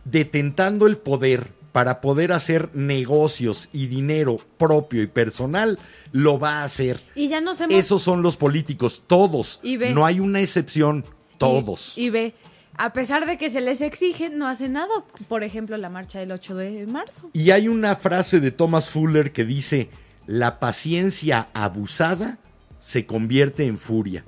detentando 0.06 0.86
el 0.86 0.96
poder 0.96 1.52
para 1.72 2.00
poder 2.00 2.32
hacer 2.32 2.70
negocios 2.74 3.68
y 3.74 3.88
dinero 3.88 4.38
propio 4.56 5.02
y 5.02 5.06
personal, 5.06 5.78
lo 6.12 6.38
va 6.38 6.60
a 6.62 6.64
hacer. 6.64 7.02
y 7.14 7.28
ya 7.28 7.42
nos 7.42 7.60
hemos... 7.60 7.74
Esos 7.74 8.00
son 8.02 8.22
los 8.22 8.38
políticos, 8.38 9.02
todos. 9.06 9.60
Y 9.62 9.76
ve- 9.76 9.92
No 9.92 10.06
hay 10.06 10.18
una 10.20 10.40
excepción, 10.40 11.04
todos. 11.36 11.98
Y, 11.98 12.04
y 12.04 12.10
ve, 12.10 12.34
a 12.76 12.94
pesar 12.94 13.26
de 13.26 13.36
que 13.36 13.50
se 13.50 13.60
les 13.60 13.82
exige, 13.82 14.30
no 14.30 14.46
hace 14.48 14.70
nada. 14.70 14.92
Por 15.28 15.42
ejemplo, 15.44 15.76
la 15.76 15.90
marcha 15.90 16.20
del 16.20 16.32
8 16.32 16.54
de 16.54 16.86
marzo. 16.86 17.28
Y 17.34 17.50
hay 17.50 17.68
una 17.68 17.96
frase 17.96 18.40
de 18.40 18.50
Thomas 18.50 18.88
Fuller 18.88 19.32
que 19.32 19.44
dice, 19.44 19.90
la 20.26 20.58
paciencia 20.60 21.48
abusada 21.54 22.38
se 22.80 23.06
convierte 23.06 23.66
en 23.66 23.78
furia. 23.78 24.24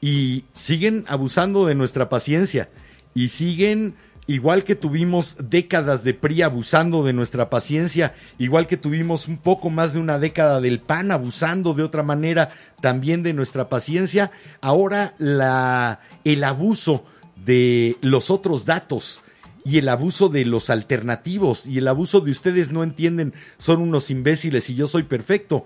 Y 0.00 0.44
siguen 0.52 1.04
abusando 1.06 1.66
de 1.66 1.74
nuestra 1.74 2.08
paciencia. 2.08 2.70
Y 3.14 3.28
siguen, 3.28 3.94
igual 4.26 4.64
que 4.64 4.74
tuvimos 4.74 5.36
décadas 5.38 6.02
de 6.02 6.14
PRI 6.14 6.42
abusando 6.42 7.04
de 7.04 7.12
nuestra 7.12 7.48
paciencia, 7.48 8.14
igual 8.38 8.66
que 8.66 8.76
tuvimos 8.76 9.28
un 9.28 9.36
poco 9.36 9.70
más 9.70 9.92
de 9.92 10.00
una 10.00 10.18
década 10.18 10.60
del 10.60 10.80
PAN 10.80 11.12
abusando 11.12 11.74
de 11.74 11.84
otra 11.84 12.02
manera 12.02 12.50
también 12.80 13.22
de 13.22 13.32
nuestra 13.32 13.68
paciencia, 13.68 14.32
ahora 14.60 15.14
la, 15.18 16.00
el 16.24 16.42
abuso 16.42 17.04
de 17.36 17.96
los 18.00 18.30
otros 18.30 18.64
datos 18.64 19.22
y 19.64 19.78
el 19.78 19.88
abuso 19.88 20.28
de 20.28 20.44
los 20.44 20.70
alternativos 20.70 21.66
y 21.66 21.78
el 21.78 21.88
abuso 21.88 22.20
de 22.20 22.30
ustedes 22.30 22.72
no 22.72 22.82
entienden, 22.82 23.32
son 23.58 23.80
unos 23.80 24.10
imbéciles 24.10 24.68
y 24.70 24.74
yo 24.74 24.88
soy 24.88 25.02
perfecto. 25.04 25.64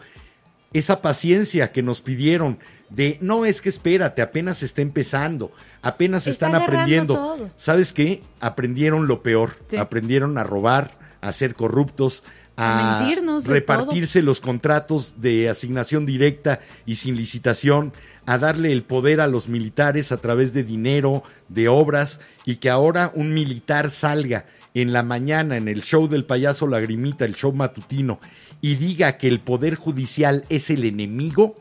esa 0.72 1.01
paciencia 1.01 1.72
que 1.72 1.82
nos 1.82 2.03
pidieron 2.03 2.59
de 2.90 3.16
no 3.22 3.47
es 3.47 3.62
que 3.62 3.70
espérate, 3.70 4.20
apenas 4.20 4.62
está 4.62 4.82
empezando, 4.82 5.51
apenas 5.80 6.26
Está 6.26 6.47
están 6.49 6.55
aprendiendo. 6.62 7.14
todo. 7.14 7.51
¿Sabes 7.57 7.92
qué? 7.94 8.22
Aprendieron 8.40 9.07
lo 9.07 9.22
peor, 9.22 9.57
Sí. 9.70 9.76
aprendieron 9.78 10.36
a 10.36 10.44
robar, 10.44 10.99
a 11.22 11.32
ser 11.32 11.55
corruptos, 11.55 12.24
A 12.59 13.07
repartirse 13.44 14.22
los 14.22 14.40
contratos 14.40 15.20
de 15.20 15.50
asignación 15.50 16.07
directa 16.07 16.61
y 16.86 16.96
sin 16.96 17.16
licitación, 17.16 17.92
a 18.24 18.38
darle 18.38 18.72
el 18.72 18.82
poder 18.82 19.20
a 19.20 19.26
los 19.26 19.48
militares 19.48 20.11
a 20.11 20.16
través 20.16 20.54
de 20.54 20.64
dinero, 20.64 21.22
de 21.48 21.68
obras, 21.68 22.18
y 22.46 22.57
que 22.57 22.70
ahora 22.70 23.12
un 23.14 23.34
militar 23.34 23.90
salga 23.90 24.46
en 24.72 24.92
la 24.92 25.02
mañana 25.02 25.57
en 25.57 25.68
el 25.68 25.82
show 25.82 26.09
del 26.09 26.24
payaso 26.24 26.66
Lagrimita, 26.66 27.26
el 27.26 27.34
show 27.34 27.52
matutino, 27.52 28.20
y 28.62 28.76
diga 28.76 29.18
que 29.18 29.28
el 29.28 29.40
poder 29.40 29.74
judicial 29.74 30.44
es 30.48 30.70
el 30.70 30.84
enemigo, 30.84 31.57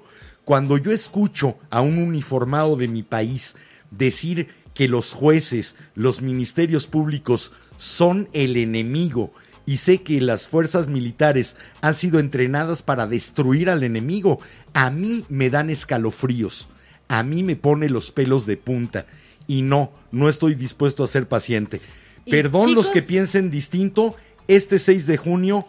cuando 0.46 0.78
yo 0.78 0.92
escucho 0.92 1.58
a 1.72 1.82
un 1.82 1.98
uniformado 1.98 2.78
de 2.78 2.88
mi 2.88 3.04
país 3.04 3.56
decir 3.92 4.50
que 4.74 4.88
los 4.88 5.14
jueces, 5.14 5.76
los 5.94 6.22
ministerios 6.22 6.88
públicos 6.88 7.52
son 7.78 8.30
el 8.34 8.56
enemigo 8.58 9.34
y 9.66 9.78
sé 9.78 10.02
que 10.02 10.22
las 10.22 10.48
fuerzas 10.48 10.88
militares 10.88 11.56
han 11.82 11.94
sido 11.94 12.20
entrenadas 12.20 12.82
para 12.82 13.08
destruir 13.08 13.70
al 13.70 13.84
enemigo, 13.84 14.40
a 14.74 14.90
mí 14.90 15.26
me 15.30 15.50
dan 15.50 15.70
escalofríos, 15.70 16.68
a 17.08 17.24
mí 17.24 17.44
me 17.44 17.56
pone 17.56 17.90
los 17.90 18.12
pelos 18.12 18.46
de 18.46 18.58
punta 18.58 19.06
y 19.48 19.62
no, 19.62 19.92
no 20.12 20.30
estoy 20.30 20.56
dispuesto 20.56 21.04
a 21.04 21.08
ser 21.08 21.28
paciente. 21.28 21.82
Perdón 22.30 22.74
los 22.74 22.90
que 22.90 23.02
piensen 23.02 23.52
distinto, 23.52 24.16
este 24.48 24.80
6 24.80 25.06
de 25.06 25.18
junio 25.18 25.66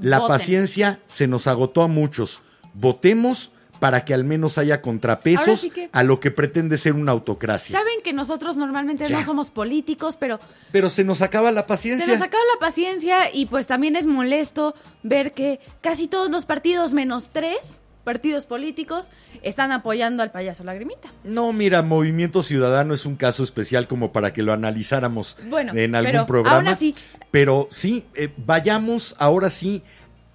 la 0.00 0.18
Voten. 0.18 0.36
paciencia 0.36 1.00
se 1.06 1.26
nos 1.26 1.46
agotó 1.46 1.82
a 1.82 1.88
muchos. 1.88 2.42
Votemos 2.74 3.52
para 3.80 4.04
que 4.04 4.14
al 4.14 4.24
menos 4.24 4.56
haya 4.58 4.80
contrapesos 4.80 5.60
sí 5.60 5.70
que- 5.70 5.88
a 5.92 6.02
lo 6.02 6.20
que 6.20 6.30
pretende 6.30 6.78
ser 6.78 6.94
una 6.94 7.12
autocracia. 7.12 7.76
Saben 7.78 8.00
que 8.02 8.12
nosotros 8.12 8.56
normalmente 8.56 9.04
Ya. 9.06 9.18
no 9.18 9.24
somos 9.24 9.50
políticos, 9.50 10.16
pero 10.18 10.38
Pero 10.72 10.90
se 10.90 11.04
nos 11.04 11.20
acaba 11.22 11.50
la 11.52 11.62
se 11.62 11.66
paciencia. 11.68 12.06
nos 12.06 12.22
acaba 12.22 12.42
la 12.54 12.60
paciencia 12.60 13.32
y 13.34 13.46
pues 13.46 13.66
también 13.66 13.96
es 13.96 14.06
molesto 14.06 14.74
ver 15.02 15.32
que 15.32 15.60
casi 15.80 16.08
todos 16.08 16.30
los 16.30 16.46
partidos, 16.46 16.94
menos 16.94 17.30
tres 17.32 17.80
partidos 18.04 18.44
políticos, 18.44 19.08
están 19.42 19.72
apoyando 19.72 20.22
al 20.22 20.30
payaso 20.30 20.62
Lagrimita. 20.62 21.10
No, 21.24 21.54
mira, 21.54 21.80
Movimiento 21.80 22.42
Ciudadano 22.42 22.92
es 22.92 23.06
un 23.06 23.16
caso 23.16 23.42
especial 23.42 23.88
como 23.88 24.12
para 24.12 24.34
que 24.34 24.42
lo 24.42 24.52
analizáramos 24.52 25.38
Bueno, 25.48 25.72
en 25.74 25.94
algún 25.94 26.12
pero 26.12 26.26
programa. 26.26 26.56
aún 26.58 26.68
así- 26.68 26.94
Pero 27.30 27.66
sí, 27.70 28.04
eh, 28.14 28.28
vayamos, 28.36 29.16
ahora 29.18 29.48
sí, 29.48 29.82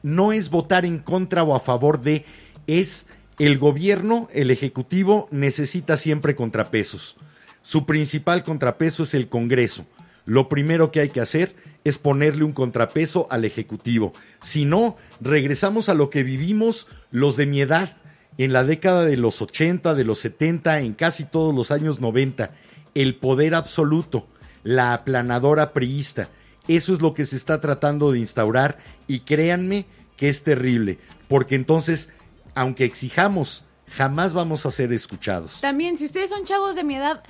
no 0.01 0.31
es 0.33 0.49
votar 0.49 0.83
en 0.83 0.97
contra 0.97 1.43
o 1.43 1.53
a 1.55 1.59
favor 1.59 2.01
de, 2.01 2.25
es 2.65 3.05
el 3.39 3.57
gobierno, 3.57 4.27
el 4.33 4.51
Ejecutivo 4.51 5.27
necesita 5.31 5.95
siempre 5.95 6.35
contrapesos. 6.35 7.15
Su 7.61 7.85
principal 7.85 8.43
contrapeso 8.43 9.03
es 9.03 9.13
el 9.13 9.29
Congreso. 9.29 9.85
Lo 10.25 10.49
primero 10.49 10.91
que 10.91 10.99
hay 10.99 11.09
que 11.09 11.21
hacer 11.21 11.55
es 11.85 11.97
ponerle 11.97 12.43
un 12.43 12.51
contrapeso 12.51 13.27
al 13.31 13.45
Ejecutivo. 13.45 14.13
Si 14.41 14.65
no, 14.65 14.97
regresamos 15.21 15.87
a 15.87 15.93
lo 15.93 16.09
que 16.09 16.23
vivimos 16.23 16.87
los 17.11 17.37
de 17.37 17.45
mi 17.45 17.61
edad 17.61 17.97
en 18.37 18.53
la 18.53 18.63
década 18.63 19.05
de 19.05 19.17
los 19.17 19.41
80, 19.41 19.95
de 19.95 20.03
los 20.03 20.19
70, 20.19 20.81
en 20.81 20.93
casi 20.93 21.23
todos 21.23 21.55
los 21.55 21.71
años 21.71 21.99
90, 21.99 22.51
el 22.93 23.15
poder 23.15 23.55
absoluto, 23.55 24.27
la 24.63 24.93
aplanadora 24.93 25.71
priista. 25.71 26.29
Eso 26.67 26.93
es 26.93 27.01
lo 27.01 27.13
que 27.13 27.25
se 27.25 27.35
está 27.35 27.61
tratando 27.61 28.11
de 28.11 28.19
instaurar 28.19 28.77
y 29.07 29.21
créanme 29.21 29.85
que 30.15 30.29
es 30.29 30.43
terrible, 30.43 30.99
porque 31.27 31.55
entonces, 31.55 32.09
aunque 32.55 32.85
exijamos, 32.85 33.63
jamás 33.87 34.33
vamos 34.33 34.65
a 34.65 34.71
ser 34.71 34.91
escuchados. 34.93 35.61
También, 35.61 35.97
si 35.97 36.05
ustedes 36.05 36.29
son 36.29 36.45
chavos 36.45 36.75
de 36.75 36.83
mi 36.83 36.95
edad, 36.95 37.23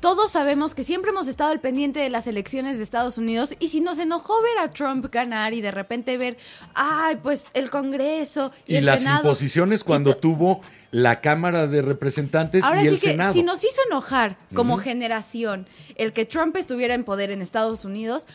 todos 0.00 0.30
sabemos 0.30 0.76
que 0.76 0.84
siempre 0.84 1.10
hemos 1.10 1.26
estado 1.26 1.50
al 1.50 1.60
pendiente 1.60 1.98
de 1.98 2.08
las 2.08 2.28
elecciones 2.28 2.76
de 2.78 2.84
Estados 2.84 3.18
Unidos 3.18 3.56
y 3.58 3.66
si 3.68 3.80
nos 3.80 3.98
enojó 3.98 4.40
ver 4.42 4.58
a 4.64 4.70
Trump 4.70 5.04
ganar 5.10 5.54
y 5.54 5.60
de 5.60 5.72
repente 5.72 6.16
ver, 6.16 6.36
ay, 6.74 7.16
pues 7.20 7.46
el 7.52 7.68
Congreso 7.68 8.52
y, 8.64 8.74
Y, 8.74 8.76
el 8.76 8.86
las 8.86 9.00
Senado. 9.00 9.22
imposiciones 9.24 9.82
cuando 9.82 10.16
tuvo 10.16 10.60
la 10.92 11.20
Cámara 11.20 11.66
de 11.66 11.82
Representantes 11.82 12.62
Ahora 12.62 12.80
y 12.80 12.84
sí 12.84 12.88
el 12.94 13.00
que 13.00 13.06
Senado. 13.10 13.34
si 13.34 13.42
nos 13.42 13.58
hizo 13.64 13.80
enojar 13.90 14.38
como 14.54 14.78
generación 14.78 15.66
el 15.96 16.12
que 16.12 16.24
Trump 16.24 16.54
estuviera 16.56 16.94
en 16.94 17.02
poder 17.02 17.32
en 17.32 17.42
Estados 17.42 17.84
Unidos, 17.84 18.28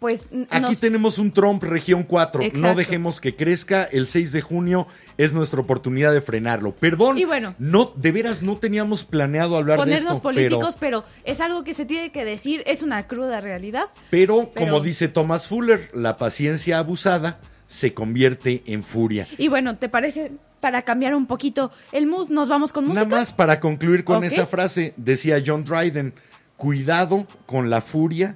pues 0.00 0.28
Aquí 0.50 0.62
nos- 0.62 0.78
tenemos 0.78 1.18
un 1.18 1.32
Trump 1.32 1.62
región 1.62 2.04
4. 2.04 2.40
No 2.54 2.74
dejemos 2.74 3.20
que 3.20 3.34
crezca. 3.34 3.84
El 3.84 4.06
6 4.06 4.32
de 4.32 4.40
junio 4.40 4.86
es 5.16 5.32
nuestra 5.32 5.60
oportunidad 5.60 6.12
de 6.12 6.20
frenarlo. 6.20 6.72
Perdón. 6.72 7.18
Y 7.18 7.24
bueno. 7.24 7.54
no, 7.58 7.92
de 7.96 8.12
veras 8.12 8.42
no 8.42 8.56
teníamos 8.58 9.04
planeado 9.04 9.56
hablar 9.56 9.78
de 9.78 9.84
ponernos 9.84 10.12
esto. 10.12 10.22
políticos, 10.22 10.76
pero, 10.78 11.02
pero 11.02 11.14
es 11.24 11.40
algo 11.40 11.64
que 11.64 11.74
se 11.74 11.84
tiene 11.84 12.12
que 12.12 12.24
decir, 12.24 12.62
es 12.66 12.82
una 12.82 13.06
cruda 13.06 13.40
realidad. 13.40 13.86
pero, 14.10 14.50
pero- 14.54 14.66
como 14.66 14.80
dice 14.80 15.08
Thomas 15.08 15.46
Fuller, 15.46 15.90
la 15.94 16.16
paciencia 16.16 16.78
abusada 16.78 17.40
se 17.66 17.92
convierte 17.92 18.62
en 18.66 18.82
furia. 18.82 19.26
Y 19.36 19.48
bueno, 19.48 19.76
¿te 19.76 19.88
parece? 19.88 20.32
Para 20.60 20.82
cambiar 20.82 21.14
un 21.14 21.26
poquito 21.26 21.70
el 21.92 22.06
mood, 22.06 22.30
nos 22.30 22.48
vamos 22.48 22.72
con 22.72 22.84
música. 22.84 23.04
Nada 23.04 23.16
más 23.20 23.32
para 23.32 23.60
concluir 23.60 24.04
con 24.04 24.24
esa 24.24 24.46
frase, 24.46 24.94
decía 24.96 25.42
John 25.44 25.64
Dryden, 25.64 26.14
cuidado 26.56 27.26
con 27.46 27.70
la 27.70 27.80
furia 27.80 28.34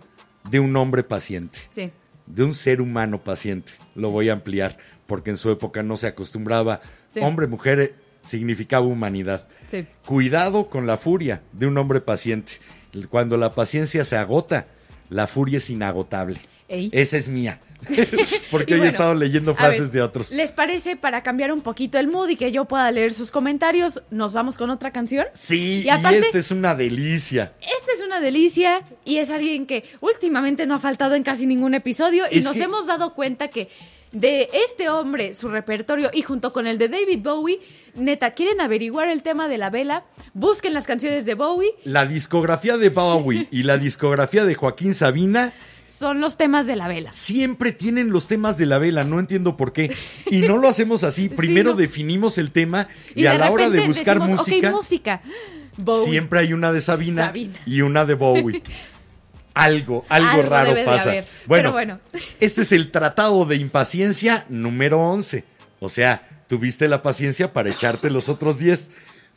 de 0.51 0.61
un 0.61 0.75
hombre 0.77 1.03
paciente. 1.03 1.59
Sí. 1.71 1.91
de 2.27 2.45
un 2.45 2.55
ser 2.55 2.81
humano 2.81 3.23
paciente. 3.23 3.73
Lo 3.95 4.11
voy 4.11 4.29
a 4.29 4.33
ampliar 4.33 4.79
porque 5.07 5.31
en 5.31 5.37
su 5.37 5.51
época 5.51 5.83
no 5.83 5.97
se 5.97 6.07
acostumbraba. 6.07 6.81
Sí. 7.09 7.21
Hombre, 7.21 7.47
mujer 7.47 7.81
eh, 7.81 7.95
significaba 8.23 8.87
humanidad. 8.87 9.49
Sí. 9.71 9.87
Cuidado 10.07 10.71
con 10.71 10.87
la 10.87 10.97
furia 10.97 11.43
de 11.53 11.67
un 11.67 11.77
hombre 11.79 12.01
paciente. 12.01 12.53
Cuando 13.11 13.37
la 13.37 13.53
paciencia 13.53 14.05
se 14.05 14.17
agota, 14.17 14.67
la 15.11 15.27
furia 15.27 15.59
es 15.59 15.69
inagotable. 15.69 16.39
Ey. 16.69 16.91
Esa 16.93 17.17
es 17.19 17.29
mía. 17.29 17.61
porque 18.51 18.75
hoy 18.75 18.81
he 18.83 18.87
estado 18.89 19.15
leyendo 19.15 19.55
frases 19.55 19.81
ver, 19.83 19.91
de 19.91 20.03
otros. 20.03 20.31
¿Les 20.33 20.53
parece 20.53 20.97
para 20.97 21.23
cambiar 21.23 21.53
un 21.53 21.61
poquito 21.61 21.99
el 21.99 22.09
mood 22.09 22.29
y 22.29 22.37
que 22.37 22.53
yo 22.53 22.65
pueda 22.67 22.91
leer 22.91 23.13
sus 23.13 23.31
comentarios? 23.31 24.03
Nos 24.11 24.33
vamos 24.33 24.57
con 24.59 24.71
otra 24.71 24.91
canción. 24.91 25.27
Sí, 25.33 25.83
Y 25.85 25.89
aparte- 25.89 26.19
y 26.19 26.21
esta 26.23 26.39
es 26.39 26.51
una 26.51 26.75
delicia. 26.75 27.53
Esta 27.61 27.93
es 27.93 28.03
una 28.05 28.21
delicia 28.21 28.83
y 29.05 29.17
es 29.19 29.31
alguien 29.31 29.67
que 29.67 29.85
últimamente 30.01 30.67
no 30.67 30.75
ha 30.75 30.79
faltado 30.79 31.15
en 31.15 31.23
casi 31.23 31.47
ningún 31.47 31.75
episodio 31.75 32.25
y 32.31 32.39
Es 32.39 32.45
nos 32.45 32.55
que- 32.55 32.63
hemos 32.63 32.87
dado 32.87 33.15
cuenta 33.15 33.49
que 33.49 33.69
de 34.13 34.49
este 34.53 34.91
hombre, 34.91 35.33
su 35.33 35.49
repertorio 35.49 36.11
y 36.13 36.21
junto 36.21 36.53
con 36.53 36.67
el 36.67 36.77
de 36.77 36.89
David 36.91 37.21
Bowie, 37.23 37.61
neta, 37.95 38.33
quieren 38.33 38.61
averiguar 38.61 39.09
el 39.09 39.23
tema 39.23 39.49
de 39.49 39.57
la 39.57 39.71
vela, 39.71 40.05
busquen 40.35 40.75
las 40.75 40.87
canciones 40.87 41.25
de 41.25 41.33
Bowie, 41.35 41.71
La 41.85 42.05
discografía 42.05 42.77
de 42.77 42.91
Bowie 42.91 43.49
y 43.51 43.63
la 43.63 43.79
discografía 43.79 44.45
de 44.45 44.55
Joaquín 44.55 44.93
Sabina 44.95 45.55
son 46.03 46.21
los 46.21 46.37
temas 46.37 46.67
de 46.67 46.77
la 46.77 46.89
vela. 46.89 47.11
siempre 47.13 47.73
tienen 47.73 48.11
los 48.11 48.27
temas 48.27 48.59
de 48.59 48.67
la 48.67 48.79
vela, 48.79 49.05
no 49.05 49.19
entiendo 49.19 49.57
por 49.57 49.73
qué. 49.73 49.97
Y 50.31 50.41
no 50.41 50.59
lo 50.59 50.69
hacemos 50.69 51.05
así. 51.05 51.29
Primero 51.35 51.71
no. 51.71 51.77
definimos 51.77 52.37
el 52.37 52.51
tema 52.51 52.89
y, 53.15 53.25
a 53.27 53.35
la 53.39 53.51
hora 53.51 53.71
de 53.71 53.87
buscar 53.87 54.19
decimos, 54.19 54.41
música, 54.41 54.69
Ok, 54.69 54.75
música. 54.75 55.23
Bowie. 55.79 56.11
siempre 56.11 56.41
hay 56.41 56.53
una 56.53 56.71
de 56.71 56.83
Sabina, 56.83 57.27
Sabina. 57.27 57.59
y 57.65 57.81
una 57.81 58.05
de 58.05 58.15
Bowie. 58.15 58.63
Algo, 59.55 60.05
algo, 60.09 60.31
Algo 60.31 60.43
raro 60.49 60.75
pasa. 60.85 61.11
haber, 61.11 61.25
Bueno, 61.47 61.63
pero 61.71 61.73
bueno. 61.73 62.01
este 62.41 62.63
es 62.63 62.73
el 62.73 62.91
Tratado 62.91 63.45
de 63.45 63.57
Impaciencia 63.57 64.47
número 64.49 64.99
11. 65.01 65.45
O 65.81 65.89
sea, 65.89 66.45
tuviste 66.49 66.89
la 66.89 67.03
paciencia 67.03 67.53
para 67.53 67.71
echarte 67.71 68.11
los 68.11 68.29
otros 68.29 68.59
10. 68.59 68.91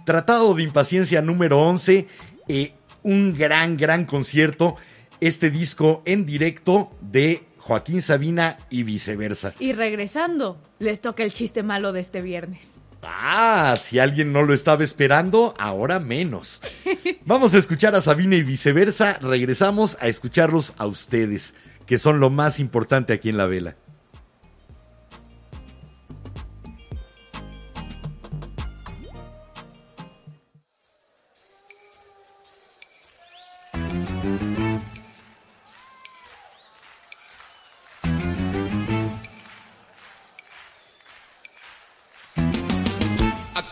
Tratado 0.06 0.54
de 0.54 0.64
Impaciencia 0.64 1.22
número 1.22 1.60
11. 1.62 2.08
eh, 2.48 2.74
un 3.04 3.34
gran, 3.34 3.78
gran 3.78 4.06
concierto. 4.06 4.78
Este 5.22 5.50
disco 5.50 6.02
en 6.06 6.26
directo 6.26 6.92
de 7.02 7.44
Joaquín 7.58 8.02
Sabina 8.02 8.58
y 8.70 8.84
viceversa. 8.84 9.54
Y 9.60 9.74
regresando, 9.74 10.62
les 10.80 11.02
toca 11.02 11.24
el 11.24 11.34
chiste 11.34 11.64
malo 11.64 11.94
de 11.94 12.02
este 12.02 12.22
viernes. 12.22 12.68
Ah, 13.02 13.78
si 13.82 14.00
alguien 14.00 14.34
no 14.34 14.44
lo 14.44 14.54
estaba 14.54 14.84
esperando, 14.84 15.54
ahora 15.58 16.00
menos. 16.00 16.62
Vamos 17.26 17.54
a 17.54 17.58
escuchar 17.58 17.96
a 17.96 18.02
Sabina 18.02 18.36
y 18.36 18.44
viceversa. 18.44 19.18
Regresamos 19.22 19.98
a 20.02 20.08
escucharlos 20.08 20.74
a 20.78 20.86
ustedes, 20.86 21.54
que 21.86 21.98
son 21.98 22.20
lo 22.20 22.30
más 22.30 22.60
importante 22.60 23.14
aquí 23.14 23.30
en 23.30 23.38
la 23.38 23.46
vela. 23.46 23.76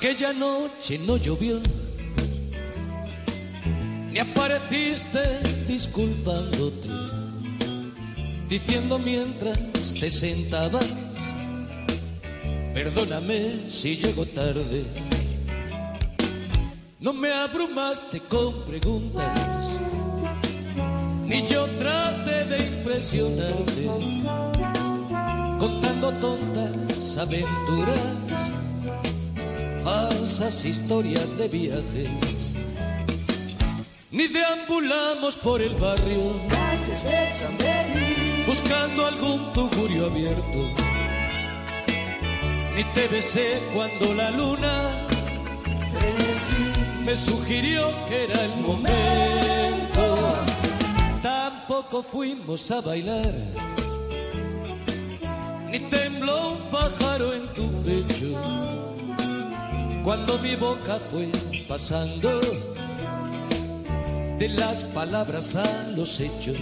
Aquella 0.04 0.34
noche 0.34 1.00
no 1.08 1.16
llovió, 1.16 1.62
ni 4.12 4.20
apareciste 4.20 5.22
disculpándote, 5.66 6.90
diciendo 8.50 9.00
mientras 9.00 9.58
te 9.98 10.10
sentabas 10.10 10.94
Perdóname 12.74 13.62
si 13.70 13.96
llego 13.96 14.26
tarde. 14.26 14.84
No 17.00 17.14
me 17.14 17.32
abrumaste 17.32 18.20
con 18.20 18.62
preguntas, 18.66 19.80
ni 21.28 21.48
yo 21.48 21.66
trate 21.80 22.44
de 22.44 22.58
impresionarte, 22.58 23.86
contando 25.60 26.12
tontas 26.20 27.18
aventuras, 27.18 28.63
falsas 30.24 30.64
historias 30.64 31.38
de 31.38 31.50
viajes. 31.50 32.10
Ni 34.10 34.28
deambulamos 34.28 35.36
por 35.36 35.62
el 35.62 35.76
barrio, 35.76 36.32
buscando 38.48 39.06
algún 39.06 39.52
tugurio 39.52 40.06
abierto. 40.06 40.62
Ni 42.74 42.86
te 42.94 43.08
besé 43.10 43.62
cuando 43.74 44.14
la 44.14 44.32
luna 44.32 44.92
me 47.06 47.18
sugirió 47.18 47.92
que 48.08 48.24
era 48.24 48.46
el 48.46 48.62
momento. 48.62 50.06
Tampoco 51.22 52.02
fuimos 52.02 52.72
a 52.72 52.80
bailar, 52.80 53.34
ni 55.70 55.80
tembló 55.80 56.54
un 56.54 56.60
pájaro 56.72 57.34
en 57.34 57.46
tu 57.54 57.70
pecho. 57.84 58.63
Cuando 60.04 60.38
mi 60.40 60.56
boca 60.56 61.00
fue 61.00 61.30
pasando 61.66 62.42
de 64.38 64.50
las 64.50 64.84
palabras 64.84 65.56
a 65.56 65.92
los 65.96 66.20
hechos. 66.20 66.58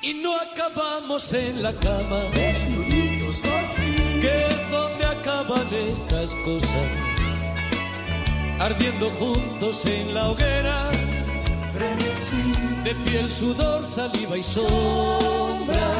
Y 0.00 0.14
no 0.14 0.36
acabamos 0.36 1.32
en 1.32 1.60
la 1.60 1.72
cama. 1.72 2.20
Desnuditos 2.34 3.13
Ardiendo 8.60 9.10
juntos 9.18 9.84
en 9.86 10.14
la 10.14 10.30
hoguera. 10.30 10.90
De 12.84 12.94
piel, 12.94 13.30
sudor, 13.30 13.82
saliva 13.82 14.36
y 14.36 14.42
sombra. 14.42 15.90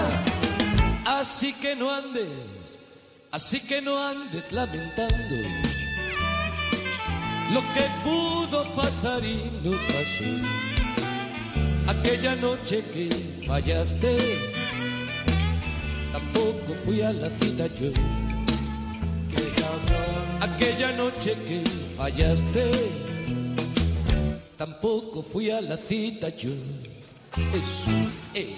Así 1.07 1.53
que 1.55 1.75
no 1.75 1.91
andes, 1.91 2.29
así 3.33 3.61
que 3.61 3.81
no 3.81 3.99
andes 3.99 4.53
lamentando. 4.53 5.37
Lo 7.53 7.61
que 7.73 7.87
pudo 8.03 8.65
pasar 8.75 9.25
y 9.25 9.37
no 9.65 9.73
pasó 9.89 10.25
aquella 11.87 12.37
noche 12.37 12.83
que 12.93 13.09
fallaste. 13.47 14.17
Tampoco 16.13 16.75
fui 16.85 17.01
a 17.01 17.13
la 17.13 17.29
cita 17.31 17.67
yo. 17.81 18.24
Aquella 20.45 20.93
noche 20.93 21.35
que 21.49 21.63
fallaste. 21.97 22.71
Tampoco 24.59 25.23
fui 25.23 25.51
a 25.51 25.63
la 25.63 25.79
cita 25.79 26.29
yo. 26.29 26.51
Eso, 27.55 27.91
eh. 28.35 28.55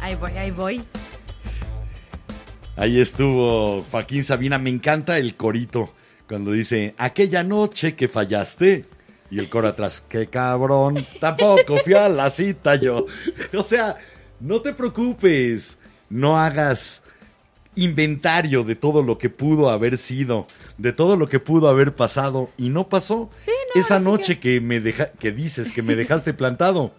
Ahí 0.00 0.16
voy, 0.16 0.32
ahí 0.32 0.50
voy. 0.50 0.84
Ahí 2.74 3.00
estuvo 3.00 3.84
Joaquín 3.88 4.24
Sabina. 4.24 4.58
Me 4.58 4.70
encanta 4.70 5.16
el 5.16 5.36
corito 5.36 5.94
cuando 6.26 6.50
dice, 6.50 6.96
aquella 6.98 7.44
noche 7.44 7.94
que 7.94 8.08
fallaste. 8.08 8.97
Y 9.30 9.38
el 9.38 9.48
coro 9.48 9.68
atrás, 9.68 10.04
qué 10.08 10.26
cabrón, 10.26 11.06
tampoco 11.20 11.78
fui 11.84 11.94
a 11.94 12.08
la 12.08 12.30
cita 12.30 12.76
yo. 12.76 13.06
O 13.56 13.64
sea, 13.64 13.96
no 14.40 14.60
te 14.60 14.72
preocupes, 14.72 15.78
no 16.08 16.38
hagas 16.38 17.02
inventario 17.74 18.64
de 18.64 18.74
todo 18.74 19.02
lo 19.02 19.18
que 19.18 19.30
pudo 19.30 19.70
haber 19.70 19.98
sido, 19.98 20.46
de 20.78 20.92
todo 20.92 21.16
lo 21.16 21.28
que 21.28 21.40
pudo 21.40 21.68
haber 21.68 21.94
pasado 21.94 22.50
y 22.56 22.70
no 22.70 22.88
pasó. 22.88 23.30
Sí, 23.44 23.52
no, 23.74 23.80
Esa 23.80 24.00
noche 24.00 24.40
que... 24.40 24.60
me 24.60 24.80
deja, 24.80 25.10
que 25.12 25.30
dices 25.32 25.70
que 25.70 25.82
me 25.82 25.94
dejaste 25.94 26.34
plantado, 26.34 26.92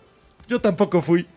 yo 0.50 0.60
tampoco 0.60 1.02
fui. 1.02 1.28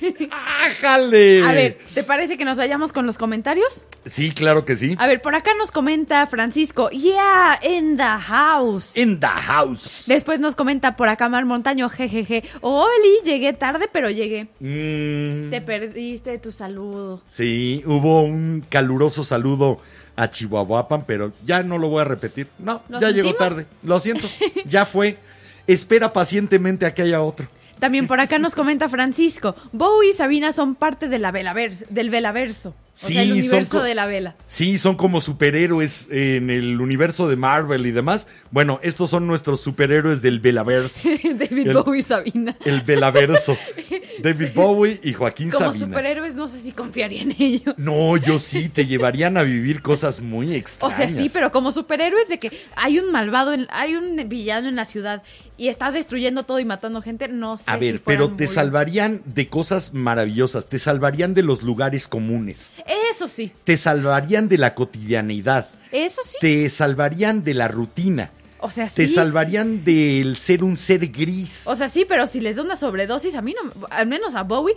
¡Ájale! 0.30 1.44
A 1.44 1.52
ver, 1.52 1.78
¿te 1.94 2.02
parece 2.02 2.36
que 2.36 2.44
nos 2.44 2.56
vayamos 2.56 2.92
con 2.92 3.06
los 3.06 3.18
comentarios? 3.18 3.84
Sí, 4.06 4.32
claro 4.32 4.64
que 4.64 4.76
sí. 4.76 4.96
A 4.98 5.06
ver, 5.06 5.20
por 5.20 5.34
acá 5.34 5.52
nos 5.58 5.70
comenta 5.70 6.26
Francisco, 6.26 6.90
yeah, 6.90 7.60
in 7.62 7.96
the 7.96 8.02
house. 8.02 8.96
In 8.96 9.20
the 9.20 9.26
house. 9.26 10.04
Después 10.06 10.40
nos 10.40 10.56
comenta 10.56 10.96
por 10.96 11.08
acá 11.08 11.28
Mar 11.28 11.44
Montaño, 11.44 11.88
jejeje. 11.88 12.44
Oli, 12.62 13.20
llegué 13.24 13.52
tarde, 13.52 13.88
pero 13.92 14.10
llegué. 14.10 14.48
Mm, 14.60 15.50
Te 15.50 15.60
perdiste 15.60 16.38
tu 16.38 16.50
saludo. 16.50 17.22
sí, 17.28 17.82
hubo 17.86 18.22
un 18.22 18.64
caluroso 18.68 19.22
saludo 19.22 19.78
a 20.16 20.30
Chihuahuapan, 20.30 21.04
pero 21.06 21.32
ya 21.44 21.62
no 21.62 21.78
lo 21.78 21.88
voy 21.88 22.00
a 22.00 22.04
repetir. 22.04 22.48
No, 22.58 22.82
¿Lo 22.88 23.00
ya 23.00 23.10
llegó 23.10 23.34
tarde. 23.34 23.66
Lo 23.82 24.00
siento. 24.00 24.28
Ya 24.66 24.86
fue. 24.86 25.18
Espera 25.66 26.12
pacientemente 26.12 26.86
a 26.86 26.94
que 26.94 27.02
haya 27.02 27.22
otro. 27.22 27.46
También 27.78 28.06
por 28.06 28.20
acá 28.20 28.38
nos 28.38 28.54
comenta 28.54 28.88
Francisco, 28.88 29.54
Bowie 29.72 30.10
y 30.10 30.12
Sabina 30.12 30.52
son 30.52 30.74
parte 30.74 31.08
de 31.08 31.18
la 31.18 31.32
del 31.32 32.10
velaverso. 32.10 32.74
O 32.94 33.06
Sí, 33.06 33.14
sea, 33.14 33.22
el 33.22 33.32
universo 33.32 33.82
de 33.82 33.94
la 33.94 34.04
vela. 34.06 34.36
Sí, 34.46 34.76
son 34.76 34.96
como 34.96 35.22
superhéroes 35.22 36.08
en 36.10 36.50
el 36.50 36.78
universo 36.80 37.26
de 37.26 37.36
Marvel 37.36 37.86
y 37.86 37.90
demás. 37.90 38.26
Bueno, 38.50 38.80
estos 38.82 39.08
son 39.08 39.26
nuestros 39.26 39.62
superhéroes 39.62 40.20
del 40.20 40.40
Belaverse. 40.40 41.18
David 41.34 41.68
El- 41.68 41.74
Bowie 41.74 42.00
y 42.00 42.02
Sabina. 42.02 42.56
El 42.64 42.82
Belaverso. 42.82 43.56
David 44.22 44.48
Bowie 44.54 45.00
y 45.02 45.14
Joaquín 45.14 45.50
Como 45.50 45.72
Sabina. 45.72 45.86
superhéroes 45.86 46.34
no 46.34 46.48
sé 46.48 46.60
si 46.60 46.72
confiaría 46.72 47.22
en 47.22 47.34
ellos. 47.38 47.74
No, 47.78 48.18
yo 48.18 48.38
sí, 48.38 48.68
te 48.68 48.84
llevarían 48.86 49.36
a 49.38 49.42
vivir 49.42 49.80
cosas 49.82 50.20
muy 50.20 50.48
O 50.48 50.52
extrañas. 50.52 50.96
sea, 50.96 51.08
sí, 51.08 51.30
pero 51.32 51.50
como 51.50 51.72
superhéroes 51.72 52.28
de 52.28 52.38
que 52.38 52.50
hay 52.76 52.98
un 52.98 53.10
malvado, 53.10 53.52
en- 53.54 53.66
hay 53.70 53.94
un 53.96 54.28
villano 54.28 54.68
en 54.68 54.76
la 54.76 54.84
ciudad 54.84 55.22
y 55.56 55.68
está 55.68 55.90
destruyendo 55.92 56.42
todo 56.44 56.58
y 56.60 56.64
matando 56.64 57.00
gente, 57.02 57.28
no 57.28 57.56
sé 57.56 57.64
A 57.66 57.76
ver, 57.78 57.94
si 57.96 58.02
pero 58.04 58.30
te 58.30 58.46
muy- 58.46 58.54
salvarían 58.54 59.22
de 59.24 59.48
cosas 59.48 59.92
maravillosas, 59.94 60.68
te 60.68 60.78
salvarían 60.78 61.34
de 61.34 61.42
los 61.42 61.62
lugares 61.62 62.06
comunes, 62.06 62.70
Eso 63.12 63.28
sí, 63.28 63.52
te 63.64 63.76
salvarían 63.76 64.48
de 64.48 64.58
la 64.58 64.74
cotidianeidad, 64.74 65.68
eso 65.90 66.20
sí. 66.24 66.36
te 66.40 66.68
salvarían 66.70 67.42
de 67.44 67.54
la 67.54 67.68
rutina, 67.68 68.30
O 68.58 68.70
sea, 68.70 68.86
te 68.88 69.08
sí. 69.08 69.14
salvarían 69.14 69.84
del 69.84 70.36
ser 70.36 70.62
un 70.64 70.76
ser 70.76 71.08
gris. 71.08 71.64
O 71.66 71.76
sea, 71.76 71.88
sí, 71.88 72.04
pero 72.08 72.26
si 72.26 72.40
les 72.40 72.56
da 72.56 72.62
una 72.62 72.76
sobredosis, 72.76 73.34
a 73.34 73.42
mí 73.42 73.54
no, 73.62 73.72
al 73.90 74.06
menos 74.06 74.34
a 74.34 74.42
Bowie, 74.42 74.74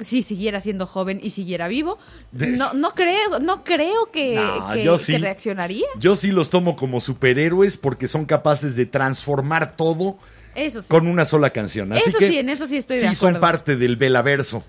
si 0.00 0.22
siguiera 0.22 0.58
siendo 0.60 0.86
joven 0.86 1.20
y 1.22 1.30
siguiera 1.30 1.68
vivo, 1.68 1.98
no, 2.32 2.72
no 2.74 2.90
creo, 2.90 3.38
no 3.40 3.62
creo 3.62 4.10
que, 4.10 4.34
No, 4.34 4.72
que- 4.72 4.82
yo 4.84 4.98
sí. 4.98 5.12
que 5.12 5.18
reaccionaría. 5.18 5.86
Yo 5.98 6.16
sí 6.16 6.32
los 6.32 6.50
tomo 6.50 6.74
como 6.76 7.00
superhéroes 7.00 7.76
porque 7.76 8.08
son 8.08 8.24
capaces 8.26 8.74
de 8.74 8.86
transformar 8.86 9.76
todo 9.76 10.18
Eso 10.56 10.82
sí. 10.82 10.88
con 10.88 11.06
una 11.06 11.24
sola 11.24 11.50
canción. 11.50 11.92
Así 11.92 12.08
Eso 12.10 12.18
que 12.18 12.28
sí, 12.28 12.38
en 12.38 12.48
eso 12.48 12.66
sí 12.66 12.78
estoy 12.78 12.96
de 12.98 13.08
sí 13.10 13.14
son 13.14 13.36
acuerdo. 13.36 13.40
parte 13.40 13.76
del 13.76 13.94
Belaverso. 13.96 14.64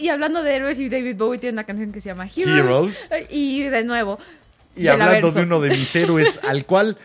Y 0.00 0.08
hablando 0.08 0.42
de 0.42 0.56
héroes, 0.56 0.80
y 0.80 0.88
David 0.88 1.16
Bowie 1.16 1.38
tiene 1.38 1.52
una 1.54 1.64
canción 1.64 1.92
que 1.92 2.00
se 2.00 2.08
llama 2.08 2.28
Heroes. 2.34 3.08
Heroes. 3.10 3.26
Y 3.30 3.64
de 3.64 3.84
nuevo. 3.84 4.18
Y 4.76 4.86
hablando 4.86 5.30
de 5.30 5.42
uno 5.42 5.60
de 5.60 5.70
mis 5.70 5.94
héroes, 5.94 6.40
al 6.48 6.64
cual 6.64 6.96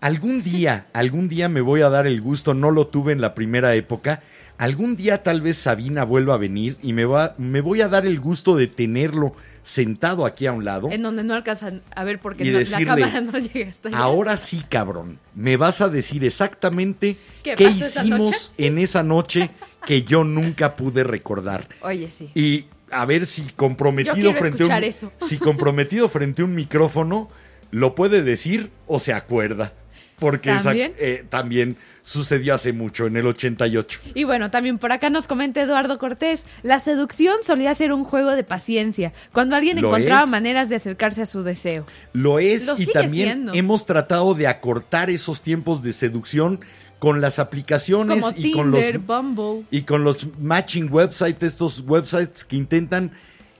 algún 0.00 0.42
día, 0.42 0.86
algún 0.92 1.28
día 1.28 1.48
me 1.48 1.60
voy 1.60 1.80
a 1.82 1.88
dar 1.88 2.06
el 2.06 2.20
gusto, 2.20 2.52
no 2.52 2.70
lo 2.70 2.88
tuve 2.88 3.12
en 3.12 3.20
la 3.20 3.34
primera 3.34 3.74
época, 3.74 4.22
algún 4.58 4.96
día 4.96 5.22
tal 5.22 5.40
vez 5.40 5.56
Sabina 5.56 6.04
vuelva 6.04 6.34
a 6.34 6.36
venir 6.38 6.76
y 6.82 6.92
me, 6.92 7.04
va, 7.04 7.34
me 7.38 7.60
voy 7.60 7.80
a 7.80 7.88
dar 7.88 8.06
el 8.06 8.20
gusto 8.20 8.56
de 8.56 8.66
tenerlo 8.66 9.34
sentado 9.62 10.26
aquí 10.26 10.46
a 10.46 10.52
un 10.52 10.64
lado. 10.64 10.90
En 10.90 11.02
donde 11.02 11.24
no 11.24 11.34
alcanzan 11.34 11.82
a 11.94 12.04
ver 12.04 12.20
porque 12.20 12.44
no- 12.44 12.58
decirle, 12.58 12.84
la 12.84 12.94
cámara 12.94 13.20
no 13.20 13.38
llega 13.38 13.70
hasta 13.70 13.88
allá. 13.88 13.98
Ahora 13.98 14.36
sí, 14.36 14.62
cabrón, 14.68 15.18
me 15.34 15.56
vas 15.56 15.80
a 15.80 15.88
decir 15.88 16.24
exactamente 16.24 17.16
¿Qué 17.42 17.54
qué, 17.54 17.64
pasó 17.66 17.84
esa 17.84 18.04
hicimos 18.04 18.52
en 18.58 18.78
esa 18.78 19.02
noche 19.02 19.50
que 19.86 20.02
yo 20.02 20.24
nunca 20.24 20.76
pude 20.76 21.04
recordar. 21.04 21.68
Oye, 21.80 22.10
sí. 22.10 22.30
Y 22.34 22.66
a 22.90 23.04
ver 23.06 23.26
si 23.26 23.42
comprometido 23.56 24.32
frente 24.34 24.64
a 24.64 24.66
un 24.66 24.84
eso. 24.84 25.12
si 25.26 25.38
comprometido 25.38 26.08
frente 26.08 26.42
a 26.42 26.44
un 26.44 26.54
micrófono 26.54 27.28
lo 27.70 27.94
puede 27.94 28.22
decir 28.22 28.70
o 28.86 28.98
se 28.98 29.12
acuerda. 29.12 29.72
Porque 30.18 30.50
esa- 30.50 30.64
¿También? 30.70 30.94
eh, 30.98 31.24
también 31.28 31.76
sucedió 32.02 32.54
hace 32.54 32.72
mucho, 32.72 33.06
en 33.06 33.18
el 33.18 33.26
88. 33.26 34.00
Y 34.14 34.24
bueno, 34.24 34.50
también 34.50 34.78
por 34.78 34.90
acá 34.92 35.10
nos 35.10 35.26
comenta 35.26 35.60
Eduardo 35.60 35.98
Cortés, 35.98 36.44
la 36.62 36.78
seducción 36.80 37.36
solía 37.44 37.74
ser 37.74 37.92
un 37.92 38.02
juego 38.04 38.30
de 38.30 38.42
paciencia, 38.42 39.12
cuando 39.32 39.56
alguien 39.56 39.78
Lo 39.82 39.88
encontraba 39.88 40.22
es. 40.24 40.30
maneras 40.30 40.68
de 40.70 40.76
acercarse 40.76 41.20
a 41.20 41.26
su 41.26 41.42
deseo. 41.42 41.84
Lo 42.14 42.38
es 42.38 42.66
Lo 42.66 42.76
y 42.80 42.86
también 42.86 43.26
siendo. 43.28 43.52
hemos 43.52 43.84
tratado 43.84 44.32
de 44.34 44.46
acortar 44.46 45.10
esos 45.10 45.42
tiempos 45.42 45.82
de 45.82 45.92
seducción 45.92 46.60
con 46.98 47.20
las 47.20 47.38
aplicaciones 47.38 48.22
Como 48.22 48.34
y 48.36 48.50
con 48.52 48.70
los 48.70 49.06
Bumble. 49.06 49.64
y 49.70 49.82
con 49.82 50.02
los 50.04 50.28
matching 50.40 50.90
websites, 50.92 51.42
estos 51.42 51.80
websites 51.86 52.44
que 52.44 52.56
intentan 52.56 53.12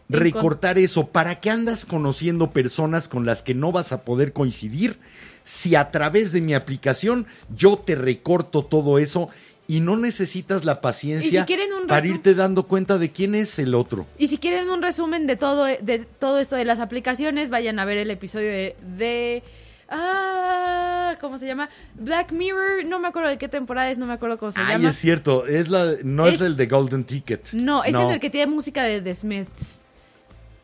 recortar 0.09 0.79
eso. 0.79 1.09
¿Para 1.09 1.41
qué 1.41 1.51
andas 1.51 1.85
conociendo 1.85 2.51
personas 2.53 3.09
con 3.09 3.27
las 3.27 3.43
que 3.43 3.55
no 3.55 3.73
vas 3.73 3.93
a 3.93 4.03
poder 4.05 4.33
coincidir 4.33 4.99
si 5.43 5.75
a 5.75 5.91
través 5.91 6.33
de 6.33 6.41
mi 6.41 6.55
aplicación 6.55 7.27
yo 7.55 7.77
te 7.79 7.95
recorto 7.95 8.65
todo 8.65 8.99
eso 8.99 9.29
y 9.69 9.81
no 9.81 9.97
necesitas 9.97 10.65
la 10.65 10.81
paciencia 10.81 11.45
si 11.45 11.57
para 11.89 12.07
irte 12.07 12.35
dando 12.37 12.69
cuenta 12.69 12.99
de 12.99 13.11
quién 13.11 13.35
es 13.35 13.59
el 13.59 13.75
otro? 13.75 14.07
Y 14.17 14.29
si 14.29 14.39
quieren 14.39 14.71
un 14.71 14.81
resumen 14.81 15.27
de 15.27 15.35
todo, 15.37 15.65
de 15.65 16.07
todo 16.21 16.39
esto 16.39 16.55
de 16.55 16.65
las 16.65 16.79
aplicaciones, 16.79 17.51
vayan 17.51 17.81
a 17.81 17.85
ver 17.85 17.99
el 17.99 18.11
episodio 18.13 18.49
de, 18.49 18.77
de- 18.97 19.43
ah, 19.89 21.17
¿cómo 21.21 21.39
se 21.39 21.47
llama? 21.47 21.69
Black 21.95 22.33
Mirror, 22.33 22.85
no 22.87 22.99
me 22.99 23.09
acuerdo 23.09 23.29
de 23.29 23.39
qué 23.39 23.49
temporada 23.49 23.91
es, 23.91 23.99
no 23.99 24.07
me 24.07 24.13
acuerdo 24.15 24.39
cómo 24.39 24.53
se 24.53 24.61
Ay, 24.61 24.75
llama. 24.75 24.91
es 24.91 24.97
cierto, 24.97 25.47
es 25.47 25.69
la, 25.69 25.95
no 26.03 26.27
es, 26.27 26.35
Es- 26.35 26.41
el 26.43 26.57
de 26.57 26.67
Golden 26.67 27.05
Ticket. 27.05 27.53
No, 27.53 27.85
es 27.85 27.95
en 27.95 28.11
el 28.11 28.21
que 28.21 28.31
tiene 28.31 28.51
música 28.51 28.83
de 28.85 29.01
The 29.01 29.15
Smiths. 29.15 29.81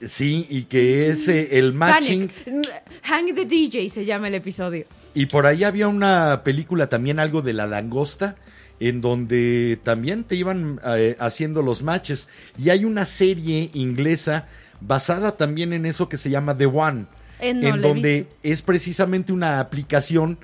Sí, 0.00 0.46
y 0.50 0.64
que 0.64 1.10
es 1.10 1.28
eh, 1.28 1.58
el 1.58 1.72
matching. 1.74 2.28
Panic. 2.28 2.82
Hang 3.04 3.34
the 3.36 3.44
DJ 3.44 3.88
se 3.88 4.04
llama 4.04 4.26
el 4.28 4.34
episodio. 4.34 4.84
Y 5.14 5.26
por 5.26 5.46
ahí 5.46 5.62
había 5.62 5.86
una 5.86 6.42
película 6.42 6.88
también, 6.88 7.20
algo 7.20 7.40
de 7.40 7.52
la 7.52 7.66
langosta, 7.68 8.34
en 8.80 9.00
donde 9.00 9.78
también 9.84 10.24
te 10.24 10.34
iban 10.34 10.80
eh, 10.84 11.14
haciendo 11.20 11.62
los 11.62 11.84
matches. 11.84 12.28
Y 12.58 12.70
hay 12.70 12.84
una 12.84 13.04
serie 13.04 13.70
inglesa 13.74 14.48
basada 14.80 15.36
también 15.36 15.72
en 15.72 15.86
eso 15.86 16.08
que 16.08 16.16
se 16.16 16.30
llama 16.30 16.56
The 16.58 16.66
One, 16.66 17.06
Eh, 17.42 17.54
no, 17.54 17.74
en 17.74 17.82
donde 17.82 18.28
es 18.44 18.62
precisamente 18.62 19.32
una 19.32 19.58
aplicación 19.58 20.38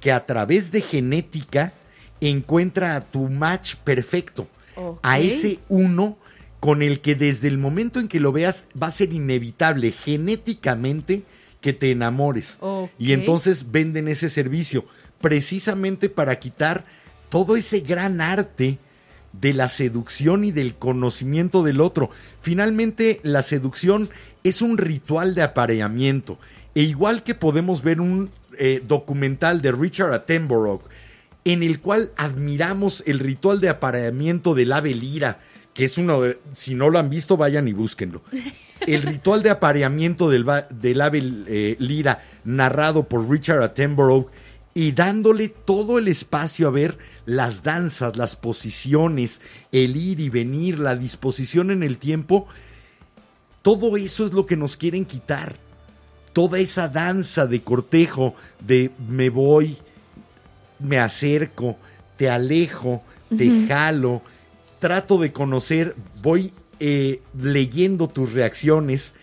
que 0.00 0.12
a 0.12 0.26
través 0.26 0.70
de 0.70 0.82
genética 0.82 1.72
encuentra 2.20 2.94
a 2.94 3.00
tu 3.00 3.30
match 3.30 3.76
perfecto, 3.76 4.48
a 5.02 5.18
ese 5.18 5.60
uno 5.68 6.18
con 6.60 6.82
el 6.82 7.00
que 7.00 7.14
desde 7.14 7.48
el 7.48 7.56
momento 7.56 8.00
en 8.00 8.06
que 8.06 8.20
lo 8.20 8.32
veas 8.32 8.66
va 8.80 8.88
a 8.88 8.92
ser 8.92 9.12
inevitable 9.12 9.92
genéticamente 9.92 11.22
que 11.62 11.72
te 11.72 11.90
enamores. 11.90 12.58
Y 12.98 13.12
entonces 13.12 13.72
venden 13.72 14.06
ese 14.06 14.28
servicio 14.28 14.84
precisamente 15.22 16.10
para 16.10 16.38
quitar 16.38 16.84
todo 17.30 17.56
ese 17.56 17.80
gran 17.80 18.20
arte 18.20 18.78
de 19.32 19.54
la 19.54 19.68
seducción 19.68 20.44
y 20.44 20.52
del 20.52 20.74
conocimiento 20.74 21.62
del 21.62 21.80
otro. 21.80 22.10
Finalmente, 22.40 23.20
la 23.22 23.42
seducción 23.42 24.10
es 24.44 24.62
un 24.62 24.78
ritual 24.78 25.34
de 25.34 25.42
apareamiento. 25.42 26.38
E 26.74 26.82
igual 26.82 27.22
que 27.22 27.34
podemos 27.34 27.82
ver 27.82 28.00
un 28.00 28.30
eh, 28.58 28.82
documental 28.86 29.62
de 29.62 29.72
Richard 29.72 30.12
Attenborough, 30.12 30.82
en 31.44 31.62
el 31.62 31.80
cual 31.80 32.12
admiramos 32.16 33.02
el 33.06 33.18
ritual 33.18 33.60
de 33.60 33.68
apareamiento 33.68 34.54
del 34.54 34.72
ave 34.72 34.94
lira, 34.94 35.40
que 35.74 35.84
es 35.84 35.98
uno 35.98 36.20
de, 36.20 36.38
si 36.52 36.74
no 36.74 36.90
lo 36.90 36.98
han 36.98 37.10
visto, 37.10 37.36
vayan 37.36 37.66
y 37.68 37.72
búsquenlo. 37.72 38.22
El 38.86 39.02
ritual 39.02 39.42
de 39.42 39.50
apareamiento 39.50 40.28
del, 40.28 40.48
ave 41.00 41.22
eh, 41.46 41.76
lira, 41.78 42.22
narrado 42.44 43.04
por 43.04 43.28
Richard 43.28 43.62
Attenborough, 43.62 44.28
y 44.74 44.92
dándole 44.92 45.48
todo 45.48 45.98
el 45.98 46.08
espacio 46.08 46.68
a 46.68 46.70
ver 46.70 46.98
las 47.26 47.62
danzas, 47.62 48.16
las 48.16 48.36
posiciones, 48.36 49.40
el 49.70 49.96
ir 49.96 50.20
y 50.20 50.30
venir, 50.30 50.78
la 50.78 50.96
disposición 50.96 51.70
en 51.70 51.82
el 51.82 51.98
tiempo, 51.98 52.46
todo 53.60 53.96
eso 53.96 54.26
es 54.26 54.32
lo 54.32 54.46
que 54.46 54.56
nos 54.56 54.76
quieren 54.76 55.04
quitar. 55.04 55.56
Toda 56.32 56.58
esa 56.58 56.88
danza 56.88 57.46
de 57.46 57.62
cortejo, 57.62 58.34
de 58.64 58.90
me 59.08 59.28
voy, 59.28 59.76
me 60.78 60.98
acerco, 60.98 61.76
te 62.16 62.30
alejo, 62.30 63.02
te 63.36 63.66
jalo, 63.66 64.22
trato 64.78 65.18
de 65.18 65.32
conocer, 65.32 65.94
voy 66.22 66.52
eh, 66.80 67.20
leyendo 67.38 68.08
tus 68.08 68.32
reacciones, 68.32 69.14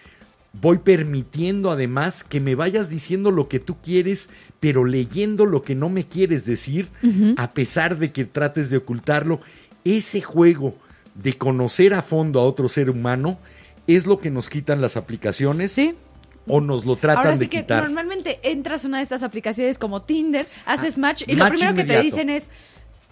voy 0.62 0.80
permitiendo 0.80 1.72
además 1.72 2.24
que 2.24 2.40
me 2.40 2.56
vayas 2.56 2.90
diciendo 2.90 3.32
lo 3.32 3.48
que 3.48 3.60
tú 3.60 3.78
quieres, 3.82 4.30
pero 4.60 4.86
leyendo 4.86 5.46
lo 5.46 5.62
que 5.62 5.76
no 5.76 5.90
me 5.90 6.06
quieres 6.06 6.46
decir, 6.46 6.90
a 7.38 7.54
pesar 7.54 7.98
de 7.98 8.12
que 8.12 8.26
trates 8.26 8.70
de 8.70 8.78
ocultarlo. 8.78 9.42
Ese 9.86 10.22
juego 10.22 10.76
de 11.16 11.38
conocer 11.38 11.94
a 11.94 12.02
fondo 12.02 12.40
a 12.40 12.44
otro 12.44 12.68
ser 12.68 12.90
humano 12.90 13.40
es 13.88 14.06
lo 14.06 14.20
que 14.20 14.30
nos 14.30 14.50
quitan 14.50 14.82
las 14.82 14.98
aplicaciones. 14.98 15.72
Sí. 15.72 15.96
O 16.48 16.62
nos 16.62 16.84
lo 16.86 16.96
tratan 16.96 17.26
Ahora 17.26 17.34
sí 17.34 17.42
de 17.42 17.50
que 17.50 17.62
quitar. 17.62 17.84
normalmente 17.84 18.40
entras 18.44 18.84
a 18.84 18.88
una 18.88 18.98
de 18.98 19.04
estas 19.04 19.24
aplicaciones 19.24 19.78
como 19.78 20.02
Tinder, 20.02 20.48
haces 20.66 20.98
match 20.98 21.24
y 21.28 21.36
lo 21.36 21.48
primero 21.48 21.76
que 21.76 21.84
te 21.84 22.02
dicen 22.02 22.30
es, 22.30 22.46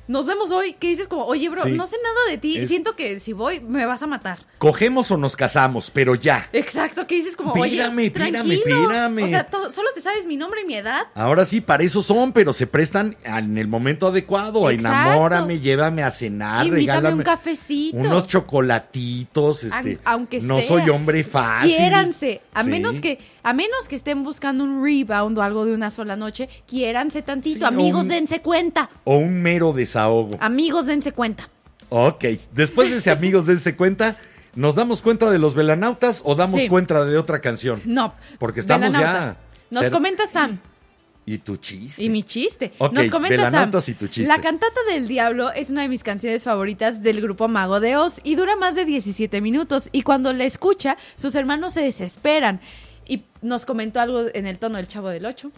nos 0.08 0.26
vemos 0.26 0.52
hoy, 0.52 0.74
que 0.74 0.88
dices 0.90 1.08
como, 1.08 1.26
oye 1.26 1.50
bro, 1.50 1.64
Sí. 1.64 1.72
no 1.72 1.86
sé 1.88 1.98
nada 2.04 2.32
de 2.32 2.38
ti, 2.38 2.58
Es- 2.58 2.70
siento 2.70 2.96
que 2.96 3.20
si 3.20 3.34
voy 3.34 3.60
me 3.60 3.86
vas 3.86 4.02
a 4.04 4.08
matar. 4.08 4.40
Cogemos 4.58 5.12
o 5.12 5.18
nos 5.18 5.36
casamos, 5.36 5.92
pero 5.92 6.16
ya. 6.16 6.50
Exacto, 6.54 7.06
que 7.06 7.16
dices 7.16 7.36
como, 7.36 7.56
Espérame, 7.56 7.98
oye, 8.00 8.10
tranquilo. 8.12 8.54
espérame. 8.54 9.24
O 9.24 9.28
sea, 9.28 9.48
solo 9.72 9.90
te 9.94 10.02
sabes 10.02 10.26
mi 10.26 10.36
nombre 10.36 10.62
y 10.62 10.66
mi 10.66 10.76
edad. 10.76 11.04
Ahora 11.14 11.46
sí, 11.46 11.62
para 11.62 11.84
eso 11.84 12.02
son, 12.02 12.32
pero 12.34 12.54
se 12.54 12.66
prestan 12.68 13.16
en 13.24 13.58
el 13.58 13.68
momento 13.68 14.08
adecuado. 14.08 14.70
Exacto. 14.70 15.10
Enamórame, 15.10 15.60
llévame 15.60 16.04
a 16.04 16.12
cenar, 16.12 16.66
Invítame 16.66 16.80
regálame 16.96 17.16
un 17.18 17.24
cafecito. 17.24 17.98
unos 17.98 18.26
chocolatitos, 18.28 19.64
este, 19.66 19.98
Au- 19.98 20.00
aunque 20.06 20.40
no 20.42 20.58
sea. 20.60 20.68
soy 20.68 20.90
hombre 20.90 21.24
fácil. 21.24 21.76
Quiéranse, 21.76 22.42
a 22.54 22.64
Sí. 22.64 22.70
menos 22.70 23.00
que 23.00 23.20
a 23.50 23.54
menos 23.54 23.88
que 23.88 23.96
estén 23.96 24.24
buscando 24.24 24.64
un 24.64 24.84
rebound 24.84 25.38
o 25.38 25.42
algo 25.42 25.66
de 25.66 25.74
una 25.74 25.90
sola 25.90 26.16
noche, 26.16 26.50
quiéranse 26.68 27.22
tantito, 27.22 27.60
Sí, 27.60 27.66
amigos, 27.66 28.04
un- 28.04 28.08
dense 28.10 28.42
cuenta. 28.42 28.90
O 29.04 29.18
un 29.18 29.42
mero 29.42 29.74
desahogo. 29.74 30.38
Amigos, 30.40 30.86
dense 30.86 31.12
cuenta. 31.12 31.50
Ok, 31.90 32.26
después 32.54 32.90
de 32.90 32.98
ese 32.98 33.12
amigos 33.12 33.46
dense 33.46 33.76
cuenta, 33.76 34.18
¿nos 34.56 34.76
damos 34.76 35.02
cuenta 35.02 35.30
de 35.32 35.40
los 35.40 35.56
velanautas 35.56 36.22
o 36.26 36.36
damos 36.36 36.62
Sí. 36.62 36.68
cuenta 36.68 37.06
de 37.06 37.18
otra 37.18 37.40
canción? 37.40 37.82
No. 37.86 38.14
Porque 38.40 38.60
estamos 38.60 38.92
Velanautas. 38.92 39.36
ya... 39.36 39.42
Nos 39.70 39.90
comenta 39.90 40.28
Sam. 40.28 40.60
Y 41.26 41.40
tu 41.40 41.58
chiste. 41.58 42.02
Y 42.02 42.08
mi 42.08 42.24
chiste. 42.24 42.72
Ok, 42.78 42.94
Nos 42.94 43.10
comenta 43.10 43.50
Sam. 43.52 43.70
Y 43.86 43.94
tu 43.96 44.08
chiste. 44.08 44.28
La 44.30 44.40
cantata 44.42 44.80
del 44.90 45.10
diablo 45.10 45.52
es 45.52 45.70
una 45.70 45.82
de 45.82 45.90
mis 45.90 46.02
canciones 46.02 46.46
favoritas 46.46 47.04
del 47.04 47.20
grupo 47.22 47.50
Mago 47.50 47.82
de 47.82 47.98
Oz 47.98 48.22
y 48.24 48.36
dura 48.36 48.56
más 48.56 48.76
de 48.76 48.86
17 48.86 49.42
minutos. 49.42 49.90
Y 49.92 50.04
cuando 50.04 50.32
la 50.32 50.46
escucha, 50.46 50.96
sus 51.16 51.36
hermanos 51.36 51.74
se 51.74 51.82
desesperan. 51.82 52.62
Y 53.08 53.24
nos 53.42 53.66
comentó 53.66 54.00
algo 54.00 54.26
en 54.34 54.46
el 54.48 54.60
tono 54.60 54.78
del 54.78 54.88
chavo 54.88 55.10
del 55.10 55.26
8. 55.26 55.52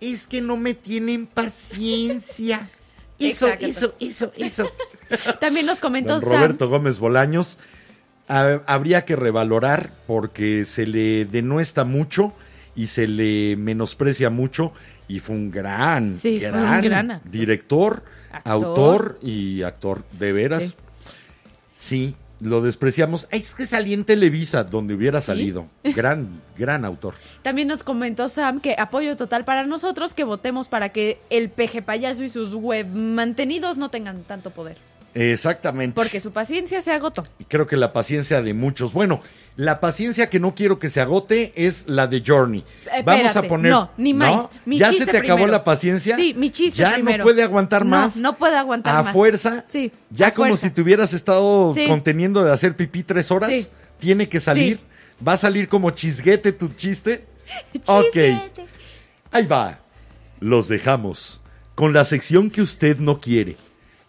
Es 0.00 0.26
que 0.26 0.40
no 0.40 0.56
me 0.56 0.74
tienen 0.74 1.26
paciencia. 1.26 2.70
Eso, 3.18 3.48
eso, 3.60 3.94
eso, 4.00 4.32
eso. 4.34 4.70
También 5.42 5.66
nos 5.66 5.78
comentó 5.78 6.14
Don 6.14 6.22
Sam. 6.22 6.30
Roberto 6.30 6.70
Gómez 6.70 6.98
Bolaños, 6.98 7.58
ha- 8.28 8.62
habría 8.66 9.04
que 9.04 9.14
revalorar 9.14 9.90
porque 10.06 10.64
se 10.64 10.86
le 10.86 11.26
denuesta 11.26 11.84
mucho 11.84 12.32
y 12.74 12.86
se 12.86 13.06
le 13.06 13.56
menosprecia 13.56 14.30
mucho 14.30 14.72
y 15.06 15.18
fue 15.18 15.36
un 15.36 15.50
gran, 15.50 16.16
Sí, 16.16 16.38
fue 16.40 16.50
un 16.50 16.62
gran, 16.80 16.82
gran 16.82 17.20
director, 17.26 18.02
Actor. 18.32 18.52
autor 18.54 19.18
y 19.20 19.60
actor 19.64 20.02
de 20.18 20.32
veras. 20.32 20.62
Sí. 20.62 20.74
Sí. 21.74 22.16
Lo 22.40 22.60
despreciamos. 22.62 23.28
Es 23.30 23.54
que 23.54 23.66
salí 23.66 23.92
en 23.92 24.04
Televisa, 24.04 24.64
donde 24.64 24.94
hubiera 24.94 25.20
salido. 25.20 25.66
Gran, 25.84 26.40
gran 26.56 26.84
autor. 26.84 27.14
También 27.42 27.68
nos 27.68 27.82
comentó 27.82 28.28
Sam 28.28 28.60
que 28.60 28.76
apoyo 28.78 29.16
total 29.16 29.44
para 29.44 29.66
nosotros 29.66 30.14
que 30.14 30.24
votemos 30.24 30.68
para 30.68 30.90
que 30.90 31.18
el 31.30 31.50
peje 31.50 31.82
payaso 31.82 32.22
y 32.22 32.28
sus 32.28 32.54
web 32.54 32.86
mantenidos 32.86 33.78
no 33.78 33.88
tengan 33.88 34.22
tanto 34.24 34.50
poder. 34.50 34.76
Exactamente. 35.14 35.94
Porque 35.94 36.20
su 36.20 36.30
paciencia 36.32 36.80
se 36.82 36.92
agotó. 36.92 37.24
Creo 37.48 37.66
que 37.66 37.76
la 37.76 37.92
paciencia 37.92 38.42
de 38.42 38.54
muchos. 38.54 38.92
Bueno, 38.92 39.20
la 39.56 39.80
paciencia 39.80 40.30
que 40.30 40.38
no 40.38 40.54
quiero 40.54 40.78
que 40.78 40.88
se 40.88 41.00
agote 41.00 41.52
es 41.56 41.84
la 41.88 42.06
de 42.06 42.22
Journey. 42.24 42.64
Eh, 42.92 43.02
Vamos 43.04 43.34
a 43.36 43.42
poner. 43.42 43.72
no, 43.72 43.90
ni 43.96 44.14
más. 44.14 44.48
Mi 44.64 44.78
¿Ya 44.78 44.92
se 44.92 45.06
te 45.06 45.18
acabó 45.18 45.46
la 45.46 45.64
paciencia? 45.64 46.16
Sí, 46.16 46.34
mi 46.34 46.50
chiste 46.50 46.78
Ya 46.78 46.92
primero. 46.94 47.18
no 47.18 47.24
puede 47.24 47.42
aguantar 47.42 47.84
No, 47.84 47.90
más. 47.90 48.16
no 48.16 48.36
puede 48.36 48.56
aguantar 48.56 48.94
a 48.96 49.02
más. 49.02 49.12
fuerza. 49.12 49.64
Sí, 49.68 49.90
Ya 50.10 50.28
a 50.28 50.34
como 50.34 50.48
fuerza. 50.48 50.68
si 50.68 50.70
te 50.74 50.80
hubieras 50.80 51.12
estado 51.12 51.74
Sí. 51.74 51.86
conteniendo 51.86 52.44
de 52.44 52.52
hacer 52.52 52.76
pipí 52.76 53.02
tres 53.02 53.30
horas. 53.30 53.50
Sí. 53.50 53.66
Tiene 53.98 54.28
que 54.28 54.38
salir. 54.40 54.78
Va 55.26 55.32
a 55.32 55.36
salir 55.38 55.68
como 55.68 55.90
chisguete 55.90 56.52
tu 56.52 56.68
chiste. 56.70 57.26
Ok. 57.86 58.16
Ahí 59.32 59.46
va. 59.46 59.78
Los 60.38 60.68
dejamos 60.68 61.40
con 61.74 61.92
la 61.92 62.04
sección 62.04 62.50
que 62.50 62.62
usted 62.62 62.98
no 62.98 63.20
quiere, 63.20 63.56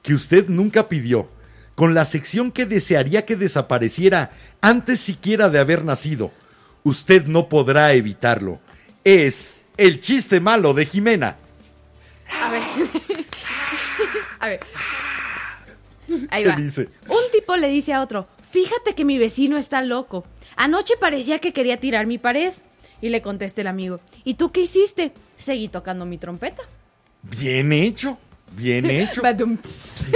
que 0.02 0.14
usted 0.14 0.48
nunca 0.48 0.90
pidió, 0.90 1.30
con 1.76 1.94
la 1.94 2.06
sección 2.06 2.52
que 2.52 2.66
desearía 2.66 3.26
que 3.26 3.36
desapareciera 3.36 4.32
antes 4.62 5.00
siquiera 5.00 5.50
de 5.50 5.60
haber 5.60 5.86
nacido. 5.86 6.32
Usted 6.84 7.26
no 7.26 7.48
podrá 7.50 7.94
evitarlo. 7.94 8.60
Es 9.04 9.60
el 9.78 10.00
chiste 10.00 10.40
malo 10.40 10.74
de 10.74 10.86
Jimena. 10.86 11.38
A 12.42 12.52
ver. 12.52 12.64
A 14.40 14.48
ver. 14.48 14.60
Ahí 16.30 16.44
¿Qué 16.44 16.50
va. 16.50 16.56
dice? 16.56 16.90
Un 17.08 17.32
tipo 17.32 17.56
le 17.56 17.68
dice 17.68 17.94
a 17.94 18.02
otro, 18.02 18.28
fíjate 18.50 18.96
que 18.96 19.06
mi 19.06 19.18
vecino 19.18 19.58
está 19.58 19.82
loco. 19.82 20.26
Anoche 20.56 20.96
parecía 21.00 21.40
que 21.40 21.54
quería 21.54 21.80
tirar 21.80 22.06
mi 22.06 22.18
pared. 22.18 22.54
Y 23.04 23.10
le 23.10 23.24
contesta 23.24 23.62
el 23.62 23.68
amigo, 23.68 24.00
¿y 24.24 24.36
tú 24.36 24.52
qué 24.52 24.62
hiciste? 24.62 25.12
Seguí 25.36 25.70
tocando 25.70 26.06
mi 26.06 26.20
trompeta. 26.20 26.62
Bien 27.24 27.74
hecho. 27.74 28.20
Bien 28.56 28.86
hecho. 28.90 29.22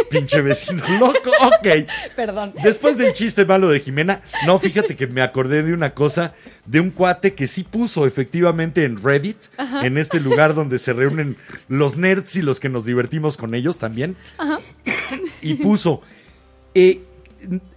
Pinche 0.10 0.42
vecino 0.42 0.84
loco. 1.00 1.32
Ok. 1.42 1.88
Perdón. 2.16 2.54
Después 2.64 2.98
del 2.98 3.14
chiste 3.14 3.46
malo 3.46 3.70
de 3.70 3.80
Jimena, 3.80 4.22
no, 4.46 4.60
fíjate 4.60 4.96
que 4.96 5.08
me 5.08 5.22
acordé 5.22 5.64
de 5.64 5.74
una 5.74 5.94
cosa, 5.94 6.34
de 6.66 6.80
un 6.80 6.92
cuate 6.92 7.34
que 7.34 7.48
sí 7.48 7.64
puso 7.64 8.06
efectivamente 8.06 8.84
en 8.84 9.02
Reddit, 9.02 9.38
en 9.84 9.98
este 9.98 10.20
lugar 10.20 10.54
donde 10.54 10.80
se 10.80 10.94
reúnen 10.94 11.38
los 11.68 11.98
nerds 11.98 12.36
y 12.36 12.42
los 12.42 12.60
que 12.60 12.70
nos 12.70 12.86
divertimos 12.86 13.38
con 13.38 13.56
ellos 13.56 13.78
también. 13.78 14.16
Y 15.42 15.56
puso, 15.56 16.02
eh, 16.74 17.02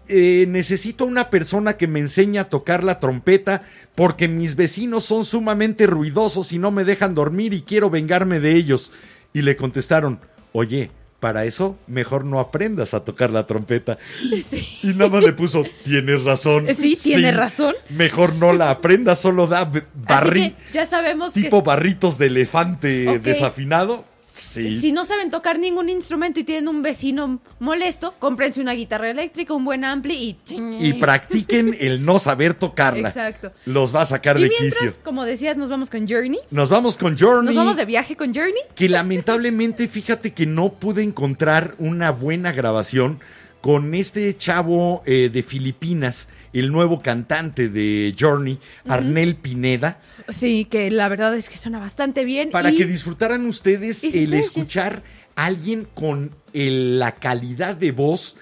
eh, 0.08 0.46
necesito 0.48 1.04
una 1.04 1.28
persona 1.28 1.76
que 1.76 1.86
me 1.86 2.00
enseñe 2.00 2.38
a 2.38 2.48
tocar 2.48 2.82
la 2.82 2.98
trompeta 2.98 3.62
porque 3.94 4.26
mis 4.26 4.56
vecinos 4.56 5.04
son 5.04 5.26
sumamente 5.26 5.86
ruidosos 5.86 6.52
y 6.52 6.58
no 6.58 6.70
me 6.70 6.84
dejan 6.84 7.14
dormir 7.14 7.52
y 7.52 7.62
quiero 7.62 7.90
vengarme 7.90 8.40
de 8.40 8.54
ellos. 8.54 8.92
Y 9.34 9.42
le 9.42 9.56
contestaron, 9.56 10.20
oye, 10.58 10.90
para 11.20 11.44
eso 11.44 11.76
mejor 11.86 12.24
no 12.24 12.38
aprendas 12.40 12.94
a 12.94 13.04
tocar 13.04 13.30
la 13.30 13.46
trompeta. 13.46 13.98
Sí. 14.20 14.78
Y 14.82 14.88
nada 14.88 15.10
más 15.10 15.24
le 15.24 15.32
puso, 15.32 15.64
tienes 15.82 16.22
razón. 16.24 16.66
Sí, 16.74 16.96
tiene 17.02 17.32
razón. 17.32 17.74
Mejor 17.88 18.34
no 18.34 18.52
la 18.52 18.70
aprendas, 18.70 19.18
solo 19.18 19.46
da 19.46 19.70
barri, 19.94 20.54
ya 20.72 20.86
sabemos 20.86 21.32
tipo 21.32 21.62
barritos 21.62 22.18
de 22.18 22.26
elefante 22.26 23.18
desafinado. 23.18 24.04
Sí. 24.40 24.80
si 24.80 24.92
no 24.92 25.04
saben 25.04 25.30
tocar 25.30 25.58
ningún 25.58 25.88
instrumento 25.88 26.40
y 26.40 26.44
tienen 26.44 26.68
un 26.68 26.82
vecino 26.82 27.40
molesto, 27.58 28.14
cómprense 28.18 28.60
una 28.60 28.72
guitarra 28.72 29.10
eléctrica, 29.10 29.52
un 29.54 29.64
buen 29.64 29.84
ampli 29.84 30.14
y... 30.14 30.36
Y 30.80 30.92
practiquen 30.94 31.76
el 31.80 32.04
no 32.04 32.18
saber 32.18 32.54
tocarla. 32.54 33.08
Exacto. 33.08 33.52
Los 33.66 33.94
va 33.94 34.02
a 34.02 34.06
sacar 34.06 34.38
Y 34.38 34.44
de 34.44 34.48
mientras, 34.48 34.74
quicio. 34.82 35.02
como 35.04 35.24
decías, 35.24 35.56
nos 35.56 35.70
vamos 35.70 35.90
con 35.90 36.08
Journey. 36.08 36.40
Nos 36.50 36.68
vamos 36.68 36.96
con 36.96 37.18
Journey. 37.18 37.46
Nos 37.54 37.56
vamos 37.56 37.76
de 37.76 37.84
viaje 37.84 38.16
con 38.16 38.34
Journey. 38.34 38.62
que 38.74 38.88
lamentablemente, 38.88 39.88
fíjate 39.88 40.32
que 40.32 40.46
no 40.46 40.72
pude 40.74 41.02
encontrar 41.02 41.74
una 41.78 42.10
buena 42.10 42.52
grabación 42.52 43.20
con 43.60 43.92
este 43.94 44.36
chavo 44.36 45.02
eh, 45.04 45.30
de 45.32 45.42
Filipinas, 45.42 46.28
el 46.52 46.70
nuevo 46.70 47.00
cantante 47.02 47.68
de 47.68 48.14
Journey, 48.18 48.58
Arnel 48.86 49.34
Pineda, 49.36 50.00
Sí, 50.28 50.64
que 50.66 50.90
la 50.90 51.08
verdad 51.08 51.34
es 51.36 51.48
que 51.48 51.56
suena 51.58 51.78
bastante 51.78 52.24
bien. 52.24 52.50
para 52.50 52.70
y- 52.70 52.76
que 52.76 52.84
disfrutaran 52.84 53.46
ustedes 53.46 54.04
el 54.04 54.34
escuchar 54.34 55.02
a 55.36 55.46
alguien 55.46 55.86
con 55.94 56.34
el- 56.52 56.98
la 56.98 57.12
calidad 57.16 57.76
de 57.76 57.92
voz 57.92 58.36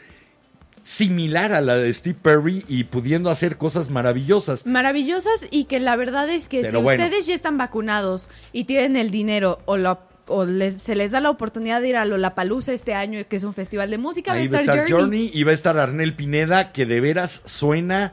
similar 0.82 1.52
a 1.52 1.60
la 1.60 1.76
de 1.76 1.92
Steve 1.92 2.16
Perry 2.20 2.64
y 2.68 2.84
pudiendo 2.84 3.28
hacer 3.30 3.56
cosas 3.56 3.90
maravillosas. 3.90 4.66
maravillosas 4.66 5.40
y 5.50 5.64
que 5.64 5.80
la 5.80 5.96
verdad 5.96 6.28
es 6.30 6.48
que 6.48 6.60
Pero 6.62 6.78
si 6.78 6.84
bueno. 6.84 7.04
ustedes 7.04 7.26
ya 7.26 7.34
están 7.34 7.58
vacunados 7.58 8.28
y 8.52 8.64
tienen 8.64 8.96
el 8.96 9.10
dinero 9.10 9.58
o, 9.64 9.76
la- 9.76 9.98
o 10.28 10.44
les- 10.44 10.82
se 10.82 10.94
les 10.94 11.10
da 11.10 11.20
la 11.20 11.30
oportunidad 11.30 11.80
de 11.80 11.88
ir 11.88 11.96
a 11.96 12.04
Lollapalooza 12.04 12.72
este 12.72 12.94
año, 12.94 13.20
que 13.28 13.36
es 13.36 13.42
un 13.44 13.52
festival 13.52 13.90
de 13.90 13.98
música, 13.98 14.32
Ahí 14.32 14.46
va 14.48 14.58
a 14.58 14.60
estar 14.60 14.78
Journey. 14.88 14.92
Journey 14.92 15.30
y 15.34 15.42
va 15.42 15.50
a 15.50 15.54
estar 15.54 15.76
Arnel 15.76 16.14
Pineda, 16.14 16.72
que 16.72 16.86
de 16.86 17.00
veras 17.00 17.42
suena 17.44 18.12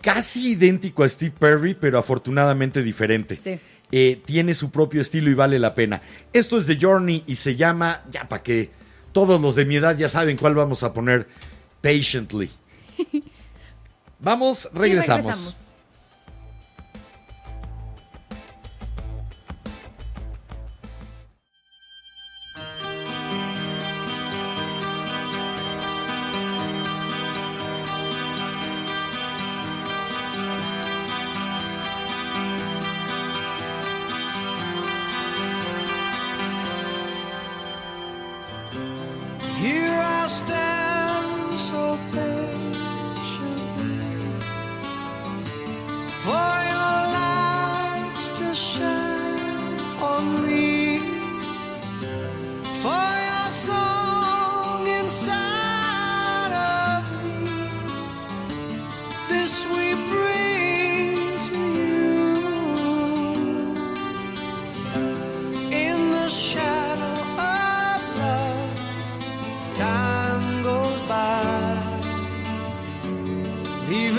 casi 0.00 0.52
idéntico 0.52 1.02
a 1.02 1.08
Steve 1.08 1.34
Perry, 1.38 1.74
pero 1.74 1.98
afortunadamente 1.98 2.82
diferente. 2.82 3.38
Sí. 3.42 3.58
Eh, 3.90 4.20
tiene 4.24 4.54
su 4.54 4.70
propio 4.70 5.00
estilo 5.00 5.30
y 5.30 5.34
vale 5.34 5.58
la 5.58 5.74
pena. 5.74 6.02
Esto 6.32 6.58
es 6.58 6.66
de 6.66 6.78
Journey 6.80 7.24
y 7.26 7.36
se 7.36 7.56
llama, 7.56 8.02
ya 8.10 8.28
para 8.28 8.42
que 8.42 8.70
todos 9.12 9.40
los 9.40 9.54
de 9.54 9.64
mi 9.64 9.76
edad 9.76 9.96
ya 9.96 10.08
saben 10.08 10.36
cuál 10.36 10.54
vamos 10.54 10.82
a 10.82 10.92
poner, 10.92 11.28
Patiently. 11.80 12.50
Vamos, 14.20 14.68
regresamos. 14.74 15.56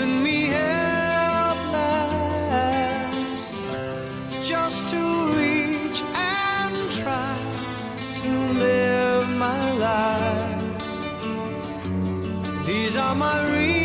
Leaving 0.00 0.22
me 0.22 0.44
helpless, 0.46 1.60
just 4.42 4.88
to 4.90 5.32
reach 5.36 6.02
and 6.14 6.90
try 6.92 7.36
to 8.14 8.30
live 8.58 9.28
my 9.38 9.72
life. 9.72 10.84
These 12.66 12.96
are 12.96 13.14
my 13.14 13.50
reasons, 13.52 13.79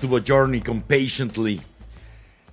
estuvo 0.00 0.18
Journey 0.26 0.62
con 0.62 0.80
Patiently. 0.80 1.60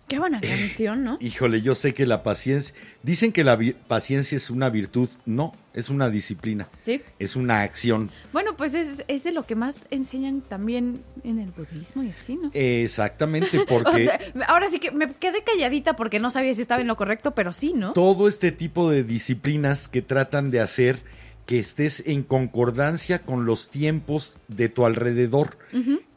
Qué 0.10 0.20
buena 0.20 0.42
canción, 0.42 1.06
¿no? 1.06 1.18
Híjole, 1.22 1.62
yo 1.62 1.76
sé 1.76 1.94
que 1.94 2.06
la 2.06 2.22
paciencia. 2.22 2.76
Dicen 3.04 3.32
que 3.32 3.46
la 3.46 3.58
paciencia 3.88 4.36
es 4.36 4.50
una 4.50 4.70
virtud. 4.70 5.08
No, 5.26 5.54
es 5.74 5.90
una 5.90 6.10
disciplina. 6.10 6.68
Sí. 6.82 7.02
Es 7.20 7.38
una 7.38 7.62
acción. 7.62 8.12
Bueno, 8.34 8.58
pues 8.58 8.74
es, 8.74 9.06
es 9.08 9.24
de 9.24 9.32
lo 9.32 9.46
que 9.46 9.56
más 9.56 9.76
enseñan 9.92 10.42
también 10.42 11.02
en 11.24 11.40
el 11.40 11.52
budismo 11.52 12.04
y 12.04 12.10
así, 12.10 12.36
¿no? 12.36 12.52
Exactamente, 12.54 13.60
porque 13.68 14.10
ahora 14.50 14.70
sí 14.70 14.80
que 14.80 14.92
me 14.92 15.14
quedé 15.14 15.42
calladita 15.46 15.96
porque 15.96 16.20
no 16.20 16.32
sabía 16.32 16.54
si 16.54 16.62
estaba 16.62 16.82
en 16.82 16.88
lo 16.88 16.98
correcto, 16.98 17.32
pero 17.32 17.54
sí, 17.54 17.72
¿no? 17.74 17.94
todo 17.94 18.28
este 18.28 18.52
tipo 18.52 18.92
de 18.92 19.06
disciplinas 19.06 19.88
que 19.88 20.02
tratan 20.02 20.52
de 20.52 20.60
hacer 20.60 21.00
que 21.48 21.58
estés 21.58 22.04
en 22.06 22.22
concordancia 22.24 23.24
con 23.24 23.46
los 23.48 23.70
tiempos 23.72 24.38
de 24.50 24.70
tu 24.70 24.86
alrededor, 24.86 25.58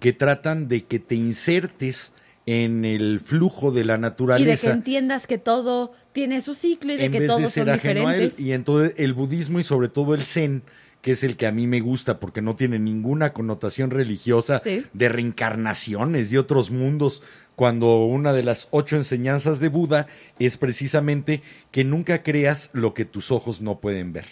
que 0.01 0.13
tratan 0.13 0.69
de 0.69 0.85
que 0.85 0.99
te 0.99 1.15
insertes 1.15 2.13
en 2.47 2.85
el 2.85 3.21
flujo 3.21 3.71
de 3.71 3.85
la 3.85 3.95
Y 3.95 3.97
de 3.97 3.99
que 3.99 4.03
naturaleza. 4.03 4.73
entiendas 4.73 5.27
que 5.27 5.39
todo 5.39 5.93
tiene 6.13 6.41
su 6.41 6.55
ciclo 6.55 6.93
y 6.93 6.97
de 6.97 7.05
en 7.05 7.13
que 7.13 7.21
vez 7.21 7.29
de 7.29 7.35
todos 7.35 7.53
ser 7.53 7.67
son 7.67 7.75
ajeno 7.75 8.09
a 8.09 8.15
él. 8.15 8.21
diferentes. 8.21 8.41
Y 8.41 8.53
entonces 8.53 8.93
el 8.97 9.15
budismo 9.15 9.61
y 9.61 9.63
sobre 9.63 9.89
todo 9.89 10.15
el 10.15 10.23
zen, 10.23 10.63
que 11.01 11.13
es 11.13 11.23
el 11.23 11.37
que 11.37 11.47
a 11.47 11.53
mí 11.53 11.67
me 11.69 11.81
gusta 11.81 12.19
porque 12.19 12.43
no 12.43 12.57
tiene 12.57 12.79
ninguna 12.81 13.33
connotación 13.33 13.91
religiosa 13.91 14.61
Sí. 14.65 14.85
de 14.93 15.09
reencarnaciones 15.09 16.31
de 16.31 16.39
otros 16.41 16.71
mundos, 16.73 17.23
cuando 17.57 18.05
una 18.05 18.33
de 18.33 18.43
las 18.43 18.69
ocho 18.73 18.97
enseñanzas 18.97 19.61
de 19.61 19.69
Buda 19.69 20.09
es 20.41 20.57
precisamente 20.57 21.43
que 21.71 21.85
nunca 21.85 22.23
creas 22.25 22.71
lo 22.73 22.95
que 22.95 23.05
tus 23.05 23.31
ojos 23.31 23.61
no 23.61 23.79
pueden 23.81 24.13
ver. 24.13 24.25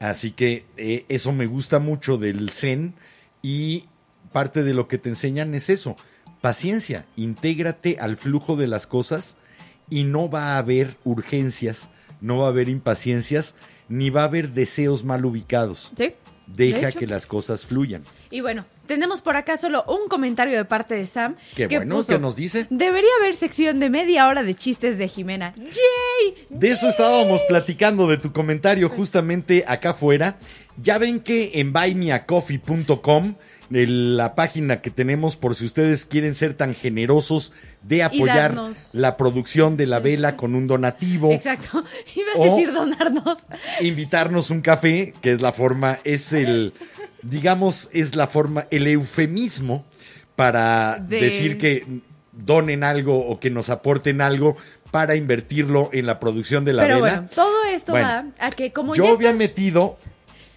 Sí. 0.00 0.04
Así 0.04 0.30
que 0.32 0.64
eh, 0.76 1.04
eso 1.08 1.32
me 1.32 1.46
gusta 1.46 1.78
mucho 1.78 2.18
del 2.18 2.50
zen 2.50 2.94
y 3.42 3.84
parte 4.32 4.62
de 4.62 4.74
lo 4.74 4.88
que 4.88 4.98
te 4.98 5.08
enseñan 5.08 5.54
es 5.54 5.70
eso, 5.70 5.96
paciencia, 6.40 7.06
intégrate 7.16 7.98
al 7.98 8.16
flujo 8.16 8.56
de 8.56 8.66
las 8.66 8.86
cosas 8.86 9.36
y 9.90 10.04
no 10.04 10.28
va 10.28 10.54
a 10.54 10.58
haber 10.58 10.96
urgencias, 11.04 11.88
no 12.20 12.38
va 12.38 12.46
a 12.46 12.50
haber 12.50 12.68
impaciencias, 12.68 13.54
ni 13.88 14.10
va 14.10 14.22
a 14.22 14.26
haber 14.26 14.50
deseos 14.50 15.04
mal 15.04 15.24
ubicados. 15.24 15.92
Sí. 15.96 16.14
Deja 16.46 16.88
De 16.88 16.92
que 16.94 17.06
las 17.06 17.26
cosas 17.26 17.66
fluyan. 17.66 18.04
Y 18.30 18.40
bueno, 18.40 18.64
tenemos 18.88 19.22
por 19.22 19.36
acá 19.36 19.56
solo 19.56 19.84
un 19.86 20.08
comentario 20.08 20.56
de 20.56 20.64
parte 20.64 20.96
de 20.96 21.06
Sam. 21.06 21.36
Qué 21.54 21.68
que 21.68 21.76
bueno, 21.76 21.94
puso, 21.96 22.14
¿qué 22.14 22.18
nos 22.18 22.34
dice? 22.34 22.66
Debería 22.70 23.10
haber 23.20 23.36
sección 23.36 23.78
de 23.78 23.88
media 23.90 24.26
hora 24.26 24.42
de 24.42 24.56
chistes 24.56 24.98
de 24.98 25.06
Jimena. 25.06 25.54
¡Yay! 25.56 26.46
De 26.48 26.70
eso 26.70 26.88
estábamos 26.88 27.42
platicando 27.48 28.08
de 28.08 28.16
tu 28.16 28.32
comentario 28.32 28.88
justamente 28.88 29.64
acá 29.68 29.90
afuera. 29.90 30.38
Ya 30.82 30.98
ven 30.98 31.20
que 31.20 31.52
en 31.54 31.72
buymeacoffee.com, 31.72 33.34
el- 33.70 34.16
la 34.16 34.34
página 34.34 34.80
que 34.80 34.90
tenemos 34.90 35.36
por 35.36 35.54
si 35.54 35.66
ustedes 35.66 36.04
quieren 36.06 36.34
ser 36.34 36.54
tan 36.54 36.74
generosos 36.74 37.52
de 37.82 38.02
apoyar 38.02 38.54
la 38.94 39.16
producción 39.16 39.76
de 39.76 39.86
la 39.86 39.98
vela 40.00 40.36
con 40.36 40.54
un 40.54 40.66
donativo, 40.66 41.32
Exacto. 41.32 41.84
Iba 42.14 42.44
a 42.44 42.48
decir 42.48 42.72
donarnos. 42.72 43.38
invitarnos 43.80 44.50
un 44.50 44.60
café, 44.62 45.12
que 45.20 45.32
es 45.32 45.42
la 45.42 45.52
forma, 45.52 45.98
es 46.04 46.32
el, 46.32 46.72
digamos, 47.22 47.88
es 47.92 48.14
la 48.14 48.26
forma, 48.26 48.66
el 48.70 48.86
eufemismo 48.86 49.84
para 50.36 50.98
De- 51.00 51.20
decir 51.20 51.58
que 51.58 51.84
donen 52.32 52.84
algo 52.84 53.18
o 53.26 53.40
que 53.40 53.50
nos 53.50 53.68
aporten 53.70 54.20
algo 54.20 54.56
para 54.90 55.16
invertirlo 55.16 55.90
en 55.92 56.06
la 56.06 56.18
producción 56.20 56.64
de 56.64 56.72
la 56.72 56.82
Pero 56.82 57.02
vela. 57.02 57.14
bueno, 57.14 57.28
todo 57.34 57.64
esto 57.64 57.92
Bueno, 57.92 58.06
va 58.08 58.24
a 58.46 58.50
que 58.50 58.72
como 58.72 58.94
Yo 58.94 59.04
ya 59.04 59.10
había 59.10 59.28
está- 59.30 59.38
metido. 59.38 59.98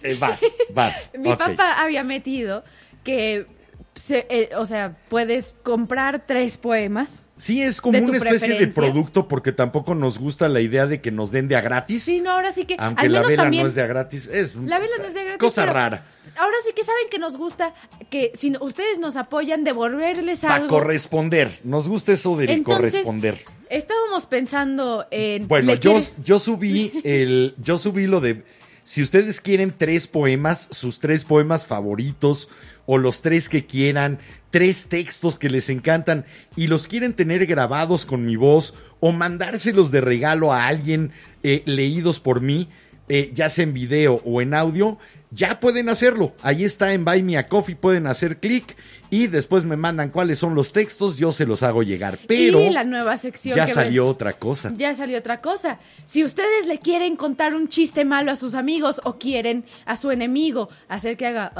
eh, 0.02 0.16
vas, 0.18 0.40
vas. 0.74 1.10
mi 1.18 1.28
papá 1.34 1.82
había 1.82 2.04
metido 2.04 2.62
que, 3.04 3.46
se- 3.94 4.26
eh, 4.30 4.50
o 4.56 4.64
sea, 4.66 4.96
puedes 5.08 5.54
comprar 5.64 6.22
tres 6.26 6.56
poemas. 6.58 7.10
Sí, 7.36 7.60
es 7.60 7.80
como 7.80 7.98
una 7.98 8.16
especie 8.16 8.56
de 8.58 8.68
producto 8.68 9.26
porque 9.26 9.50
tampoco 9.52 9.94
nos 9.96 10.18
gusta 10.18 10.48
la 10.48 10.60
idea 10.60 10.86
de 10.86 11.00
que 11.00 11.10
nos 11.10 11.32
den 11.32 11.48
de 11.48 11.56
a 11.56 11.60
gratis. 11.60 12.04
Sí, 12.04 12.20
no, 12.20 12.30
ahora 12.30 12.52
sí 12.52 12.64
que. 12.64 12.76
aunque 12.78 13.06
al 13.06 13.12
la 13.12 13.22
vela 13.22 13.42
también, 13.42 13.64
no 13.64 13.68
es 13.68 13.74
de 13.74 13.82
a 13.82 13.86
gratis. 13.86 14.28
Es 14.28 14.54
La 14.54 14.78
vela 14.78 14.96
no 14.98 15.04
es 15.06 15.14
de 15.14 15.24
gratis. 15.24 15.38
cosa 15.40 15.66
rara. 15.66 16.06
Ahora 16.36 16.56
sí 16.66 16.72
que 16.74 16.82
saben 16.84 17.08
que 17.10 17.18
nos 17.18 17.36
gusta 17.36 17.74
que 18.10 18.32
si 18.34 18.52
ustedes 18.60 18.98
nos 18.98 19.16
apoyan, 19.16 19.64
devolverles 19.64 20.40
Para 20.40 20.54
algo. 20.56 20.68
corresponder. 20.68 21.60
Nos 21.64 21.88
gusta 21.88 22.12
eso 22.12 22.36
de 22.36 22.44
Entonces, 22.52 22.64
corresponder. 22.92 23.44
Estábamos 23.68 24.26
pensando 24.26 25.06
en. 25.10 25.46
Bueno, 25.48 25.72
¿le 25.72 25.78
yo, 25.78 25.92
quieres- 25.92 26.14
yo 26.24 26.38
subí 26.38 27.00
el. 27.04 27.54
Yo 27.62 27.78
subí 27.78 28.06
lo 28.06 28.20
de. 28.20 28.44
Si 28.84 29.00
ustedes 29.00 29.40
quieren 29.40 29.72
tres 29.76 30.08
poemas, 30.08 30.66
sus 30.72 30.98
tres 30.98 31.24
poemas 31.24 31.66
favoritos, 31.66 32.48
o 32.84 32.98
los 32.98 33.22
tres 33.22 33.48
que 33.48 33.64
quieran, 33.64 34.18
tres 34.50 34.86
textos 34.88 35.38
que 35.38 35.48
les 35.48 35.68
encantan, 35.70 36.24
y 36.56 36.66
los 36.66 36.88
quieren 36.88 37.14
tener 37.14 37.46
grabados 37.46 38.04
con 38.04 38.26
mi 38.26 38.34
voz, 38.34 38.74
o 38.98 39.12
mandárselos 39.12 39.92
de 39.92 40.00
regalo 40.00 40.52
a 40.52 40.66
alguien 40.66 41.12
eh, 41.44 41.62
leídos 41.64 42.18
por 42.18 42.40
mí, 42.40 42.68
eh, 43.08 43.30
ya 43.32 43.48
sea 43.50 43.62
en 43.62 43.72
video 43.72 44.20
o 44.24 44.42
en 44.42 44.52
audio, 44.52 44.98
ya 45.34 45.58
pueden 45.58 45.88
hacerlo. 45.88 46.34
Ahí 46.42 46.62
está 46.62 46.92
en 46.92 47.04
Buy 47.04 47.22
Me 47.22 47.36
a 47.38 47.46
Coffee, 47.46 47.74
pueden 47.74 48.06
hacer 48.06 48.38
clic 48.38 48.76
y 49.10 49.26
después 49.26 49.64
me 49.64 49.76
mandan 49.76 50.10
cuáles 50.10 50.38
son 50.38 50.54
los 50.54 50.72
textos, 50.72 51.16
yo 51.18 51.32
se 51.32 51.44
los 51.46 51.62
hago 51.62 51.82
llegar. 51.82 52.18
Pero 52.28 52.60
y 52.60 52.70
la 52.70 52.84
nueva 52.84 53.16
sección 53.16 53.56
ya 53.56 53.66
que 53.66 53.72
salió 53.74 54.04
ven- 54.04 54.12
otra 54.12 54.32
cosa. 54.34 54.72
Ya 54.76 54.94
salió 54.94 55.18
otra 55.18 55.40
cosa. 55.40 55.78
Si 56.06 56.22
ustedes 56.24 56.66
le 56.66 56.78
quieren 56.78 57.16
contar 57.16 57.54
un 57.54 57.68
chiste 57.68 58.04
malo 58.04 58.30
a 58.30 58.36
sus 58.36 58.54
amigos 58.54 59.00
o 59.04 59.18
quieren 59.18 59.64
a 59.86 59.96
su 59.96 60.10
enemigo 60.10 60.68
hacer 60.88 61.16
que 61.16 61.26
haga. 61.26 61.52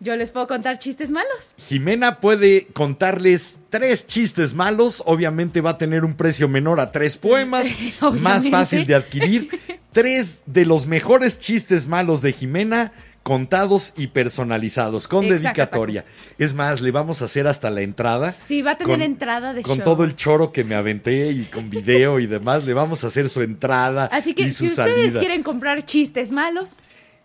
Yo 0.00 0.14
les 0.16 0.30
puedo 0.30 0.46
contar 0.46 0.78
chistes 0.78 1.10
malos. 1.10 1.54
Jimena 1.68 2.20
puede 2.20 2.66
contarles 2.72 3.58
tres 3.68 4.06
chistes 4.06 4.54
malos, 4.54 5.02
obviamente 5.06 5.60
va 5.60 5.70
a 5.70 5.78
tener 5.78 6.04
un 6.04 6.14
precio 6.14 6.48
menor 6.48 6.78
a 6.80 6.92
tres 6.92 7.16
poemas, 7.16 7.66
más 8.20 8.48
fácil 8.48 8.86
de 8.86 8.94
adquirir. 8.94 9.48
Tres 9.90 10.42
de 10.46 10.64
los 10.66 10.86
mejores 10.86 11.40
chistes 11.40 11.88
malos 11.88 12.20
de 12.20 12.32
Jimena 12.34 12.92
contados 13.24 13.92
y 13.96 14.06
personalizados, 14.08 15.08
con 15.08 15.24
Exacto, 15.24 15.42
dedicatoria. 15.42 16.04
Es 16.38 16.54
más, 16.54 16.80
le 16.80 16.90
vamos 16.92 17.20
a 17.20 17.24
hacer 17.24 17.46
hasta 17.48 17.68
la 17.70 17.80
entrada. 17.80 18.34
Sí, 18.44 18.62
va 18.62 18.72
a 18.72 18.78
tener 18.78 18.94
con- 18.96 19.02
entrada 19.02 19.52
de 19.54 19.62
Con 19.62 19.76
show. 19.78 19.84
todo 19.84 20.04
el 20.04 20.14
choro 20.14 20.52
que 20.52 20.62
me 20.64 20.74
aventé 20.74 21.30
y 21.32 21.44
con 21.46 21.68
video 21.68 22.20
y 22.20 22.26
demás, 22.26 22.64
le 22.64 22.74
vamos 22.74 23.02
a 23.02 23.08
hacer 23.08 23.28
su 23.28 23.42
entrada 23.42 24.08
Así 24.12 24.34
que 24.34 24.42
y 24.44 24.52
su 24.52 24.64
si 24.64 24.68
ustedes 24.68 25.18
quieren 25.18 25.42
comprar 25.42 25.84
chistes 25.84 26.30
malos, 26.32 26.74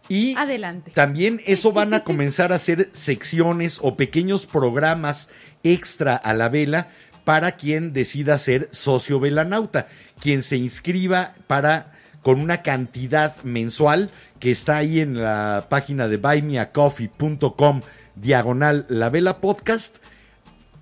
Y 0.09 0.35
Adelante. 0.37 0.91
también 0.91 1.41
eso 1.45 1.71
van 1.71 1.93
a 1.93 2.03
comenzar 2.03 2.51
a 2.51 2.55
hacer 2.55 2.89
secciones 2.91 3.79
o 3.81 3.95
pequeños 3.95 4.45
programas 4.45 5.29
extra 5.63 6.15
a 6.15 6.33
la 6.33 6.49
vela 6.49 6.89
para 7.23 7.53
quien 7.53 7.93
decida 7.93 8.37
ser 8.37 8.67
socio 8.71 9.19
velanauta, 9.19 9.87
quien 10.19 10.41
se 10.41 10.57
inscriba 10.57 11.35
para 11.47 11.93
con 12.21 12.39
una 12.39 12.61
cantidad 12.61 13.35
mensual 13.43 14.09
que 14.39 14.51
está 14.51 14.77
ahí 14.77 14.99
en 14.99 15.21
la 15.21 15.67
página 15.69 16.07
de 16.07 16.17
buymeacoffee.com 16.17 17.81
diagonal 18.15 18.85
la 18.89 19.09
vela 19.09 19.39
podcast. 19.39 19.97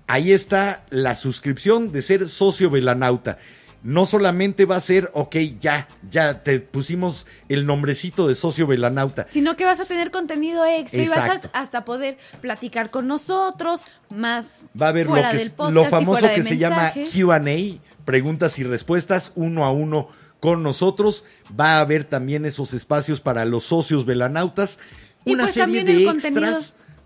Ahí 0.06 0.32
está 0.32 0.84
la 0.90 1.14
suscripción 1.14 1.92
de 1.92 2.02
ser 2.02 2.28
socio 2.28 2.70
velanauta. 2.70 3.38
No 3.82 4.06
solamente 4.06 4.64
va 4.64 4.76
a 4.76 4.80
ser, 4.80 5.10
ok, 5.12 5.34
ya, 5.60 5.88
ya 6.08 6.42
te 6.44 6.60
pusimos 6.60 7.26
el 7.48 7.66
nombrecito 7.66 8.28
de 8.28 8.34
socio 8.36 8.66
velanauta. 8.66 9.26
sino 9.28 9.56
que 9.56 9.64
vas 9.64 9.80
a 9.80 9.84
tener 9.84 10.10
contenido 10.12 10.64
extra 10.64 11.02
y 11.02 11.08
vas 11.08 11.18
a 11.52 11.60
hasta 11.60 11.84
poder 11.84 12.16
platicar 12.40 12.90
con 12.90 13.08
nosotros 13.08 13.80
más 14.08 14.62
Va 14.80 14.86
a 14.86 14.88
haber 14.90 15.06
lo, 15.06 15.12
fuera 15.12 15.30
que, 15.32 15.38
del 15.38 15.46
es- 15.48 15.52
podcast 15.52 15.74
lo 15.74 15.82
y 15.82 15.86
famoso 15.86 16.20
fuera 16.20 16.34
que 16.34 16.42
de 16.42 16.48
se 16.48 16.58
llama. 16.58 16.92
QA, 16.92 17.40
preguntas 18.04 18.58
y 18.58 18.64
respuestas 18.64 19.32
uno 19.34 19.64
a 19.64 19.72
uno 19.72 20.08
con 20.38 20.62
nosotros. 20.62 21.24
Va 21.58 21.78
a 21.78 21.80
haber 21.80 22.04
también 22.04 22.44
esos 22.46 22.74
espacios 22.74 23.20
para 23.20 23.44
los 23.44 23.64
socios 23.64 24.04
velanautas. 24.06 24.78
Y 25.24 25.34
Una 25.34 25.44
pues 25.44 25.54
serie 25.54 25.84
de 25.84 25.92
extras 26.04 26.22
contenido. 26.22 26.58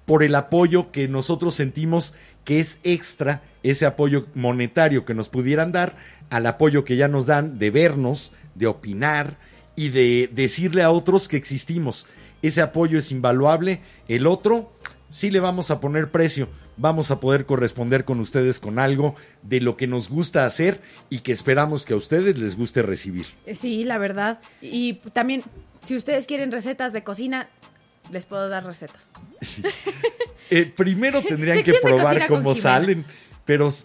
por 0.04 0.22
el 0.22 0.34
apoyo 0.34 0.90
que 0.92 1.08
nosotros 1.08 1.54
sentimos 1.54 2.12
que 2.44 2.60
es 2.60 2.78
extra, 2.84 3.42
ese 3.64 3.86
apoyo 3.86 4.26
monetario 4.34 5.04
que 5.04 5.14
nos 5.14 5.28
pudieran 5.28 5.72
dar, 5.72 5.96
al 6.30 6.46
apoyo 6.46 6.84
que 6.84 6.96
ya 6.96 7.08
nos 7.08 7.26
dan 7.26 7.58
de 7.58 7.70
vernos, 7.70 8.32
de 8.54 8.66
opinar 8.66 9.38
y 9.76 9.90
de 9.90 10.30
decirle 10.32 10.82
a 10.82 10.90
otros 10.90 11.28
que 11.28 11.36
existimos. 11.36 12.06
Ese 12.42 12.62
apoyo 12.62 12.98
es 12.98 13.12
invaluable. 13.12 13.80
El 14.08 14.26
otro, 14.26 14.72
sí 15.10 15.30
le 15.30 15.40
vamos 15.40 15.70
a 15.70 15.80
poner 15.80 16.10
precio. 16.10 16.48
Vamos 16.78 17.10
a 17.10 17.20
poder 17.20 17.46
corresponder 17.46 18.04
con 18.04 18.20
ustedes 18.20 18.60
con 18.60 18.78
algo 18.78 19.14
de 19.42 19.60
lo 19.60 19.78
que 19.78 19.86
nos 19.86 20.10
gusta 20.10 20.44
hacer 20.44 20.80
y 21.08 21.20
que 21.20 21.32
esperamos 21.32 21.86
que 21.86 21.94
a 21.94 21.96
ustedes 21.96 22.38
les 22.38 22.56
guste 22.56 22.82
recibir. 22.82 23.24
Sí, 23.54 23.84
la 23.84 23.96
verdad. 23.96 24.40
Y 24.60 24.94
también, 25.14 25.42
si 25.82 25.96
ustedes 25.96 26.26
quieren 26.26 26.52
recetas 26.52 26.92
de 26.92 27.02
cocina, 27.02 27.48
les 28.12 28.26
puedo 28.26 28.48
dar 28.48 28.64
recetas. 28.64 29.10
Eh, 30.48 30.64
primero 30.64 31.20
tendrían 31.22 31.64
que 31.64 31.74
probar 31.82 32.28
cómo 32.28 32.54
Jimena. 32.54 33.02
Pero, 33.46 33.70
sí. 33.70 33.84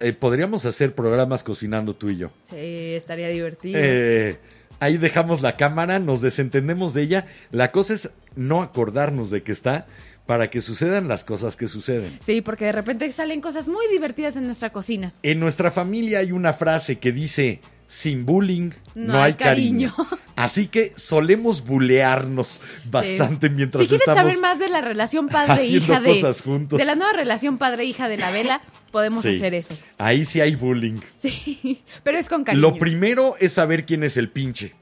eh, 0.00 0.12
podríamos 0.12 0.64
hacer 0.64 0.94
programas 0.94 1.42
cocinando 1.42 1.94
tú 1.94 2.08
y 2.10 2.16
yo. 2.18 2.30
Sí, 2.48 2.94
estaría 2.94 3.28
divertido. 3.28 3.78
Eh, 3.82 4.38
ahí 4.78 4.96
dejamos 4.96 5.42
la 5.42 5.56
cámara, 5.56 5.98
nos 5.98 6.22
desentendemos 6.22 6.94
de 6.94 7.02
ella. 7.02 7.26
La 7.50 7.72
cosa 7.72 7.94
es 7.94 8.10
no 8.36 8.62
acordarnos 8.62 9.30
de 9.30 9.42
que 9.42 9.52
está 9.52 9.86
para 10.26 10.50
que 10.50 10.62
sucedan 10.62 11.08
las 11.08 11.24
cosas 11.24 11.56
que 11.56 11.68
suceden. 11.68 12.18
Sí, 12.24 12.40
porque 12.40 12.66
de 12.66 12.72
repente 12.72 13.10
salen 13.10 13.40
cosas 13.40 13.68
muy 13.68 13.86
divertidas 13.88 14.36
en 14.36 14.46
nuestra 14.46 14.70
cocina. 14.70 15.12
En 15.22 15.40
nuestra 15.40 15.70
familia 15.70 16.20
hay 16.20 16.32
una 16.32 16.52
frase 16.52 16.98
que 16.98 17.10
dice, 17.12 17.60
sin 17.92 18.24
bullying 18.24 18.70
no, 18.94 19.12
No 19.12 19.22
hay 19.22 19.34
cariño. 19.34 19.94
cariño. 19.94 20.18
Así 20.36 20.68
que 20.68 20.94
solemos 20.96 21.66
bulearnos 21.66 22.62
bastante 22.90 23.48
Sí. 23.48 23.54
mientras 23.54 23.82
si 23.84 23.88
quieren 23.90 24.00
estamos 24.08 24.32
saber 24.32 24.40
más 24.40 24.58
de 24.58 24.70
la 24.70 24.80
relación 24.80 25.28
padre-hija 25.28 25.96
haciendo 25.96 26.00
de, 26.00 26.20
cosas 26.20 26.40
juntos. 26.40 26.78
de 26.78 26.86
la 26.86 26.94
nueva 26.94 27.12
relación 27.12 27.58
padre-hija 27.58 28.08
de 28.08 28.16
la 28.16 28.30
vela, 28.30 28.62
podemos 28.92 29.22
Sí. 29.22 29.36
hacer 29.36 29.52
eso. 29.52 29.76
Ahí 29.98 30.24
sí 30.24 30.40
hay 30.40 30.54
bullying. 30.54 31.00
Sí, 31.20 31.82
pero 32.02 32.16
es 32.16 32.30
con 32.30 32.44
cariño. 32.44 32.62
Lo 32.62 32.78
primero 32.78 33.36
es 33.40 33.52
saber 33.52 33.84
quién 33.84 34.04
es 34.04 34.16
el 34.16 34.30
pinche. 34.30 34.72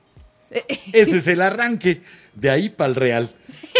Ese 0.93 1.17
es 1.19 1.27
el 1.27 1.41
arranque. 1.43 2.03
De 2.37 2.49
ahí 2.49 2.69
para 2.71 2.91
el 2.91 2.95
real. 2.95 3.31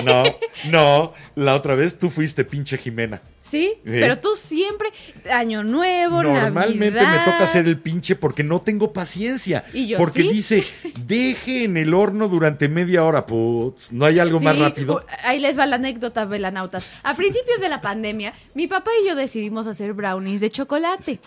No, 0.05 0.25
no. 0.71 1.15
La 1.37 1.55
otra 1.55 1.77
vez 1.77 1.99
tú 2.01 2.11
fuiste 2.11 2.45
pinche 2.45 2.77
Jimena. 2.79 3.23
Sí, 3.51 3.75
pero 3.85 4.19
tú 4.19 4.29
siempre, 4.37 4.89
año 5.33 5.63
nuevo, 5.65 6.23
Normalmente 6.23 6.91
Navidad. 7.03 7.27
me 7.27 7.33
toca 7.33 7.45
hacer 7.45 7.67
el 7.67 7.79
pinche 7.79 8.15
porque 8.17 8.45
no 8.45 8.61
tengo 8.61 8.93
paciencia. 8.93 9.65
¿Y 9.73 9.89
yo 9.89 9.99
porque 9.99 10.23
sí? 10.23 10.29
dice, 10.29 10.67
deje 11.05 11.65
en 11.65 11.77
el 11.77 11.93
horno 11.95 12.29
durante 12.29 12.69
media 12.69 13.03
hora. 13.05 13.27
Putz, 13.27 13.91
¿no 13.93 14.05
hay 14.07 14.19
algo 14.19 14.41
más 14.41 14.59
rápido? 14.59 15.05
Ahí 15.25 15.39
les 15.41 15.59
va 15.59 15.67
la 15.67 15.77
anécdota, 15.77 16.25
velanautas. 16.25 17.01
A 17.03 17.15
principios 17.15 17.61
de 17.61 17.69
la 17.69 17.81
pandemia, 17.81 18.33
mi 18.55 18.67
papá 18.67 18.91
y 19.03 19.09
yo 19.09 19.15
decidimos 19.17 19.67
hacer 19.67 19.93
brownies 19.95 20.41
de 20.41 20.51
chocolate. 20.51 21.21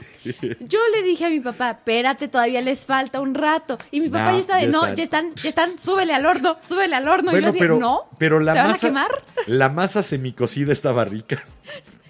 Yo 0.61 0.79
le 0.95 1.03
dije 1.03 1.25
a 1.25 1.29
mi 1.29 1.39
papá, 1.41 1.71
espérate, 1.71 2.27
todavía 2.27 2.61
les 2.61 2.85
falta 2.85 3.19
un 3.19 3.33
rato. 3.33 3.77
Y 3.91 3.99
mi 3.99 4.09
papá 4.09 4.31
No, 4.31 4.37
ya 4.37 4.39
está 4.39 4.55
de, 4.57 4.61
ya 4.65 4.69
no, 4.71 4.93
ya 4.93 5.03
están, 5.03 5.35
ya 5.35 5.49
están, 5.49 5.77
súbele 5.77 6.13
al 6.13 6.25
horno, 6.25 6.57
súbele 6.67 6.95
al 6.95 7.07
horno. 7.07 7.31
y 7.31 7.35
yo 7.35 7.37
Bueno, 7.41 7.49
así, 7.49 7.59
pero, 7.59 7.79
no, 7.79 8.01
pero 8.17 8.39
la 8.39 8.53
¿se 8.53 8.57
van 8.59 8.67
a 8.67 8.71
masa, 8.71 8.87
quemar? 8.87 9.11
la 9.47 9.69
masa 9.69 10.03
semicocida 10.03 10.71
estaba 10.71 11.03
rica. 11.05 11.43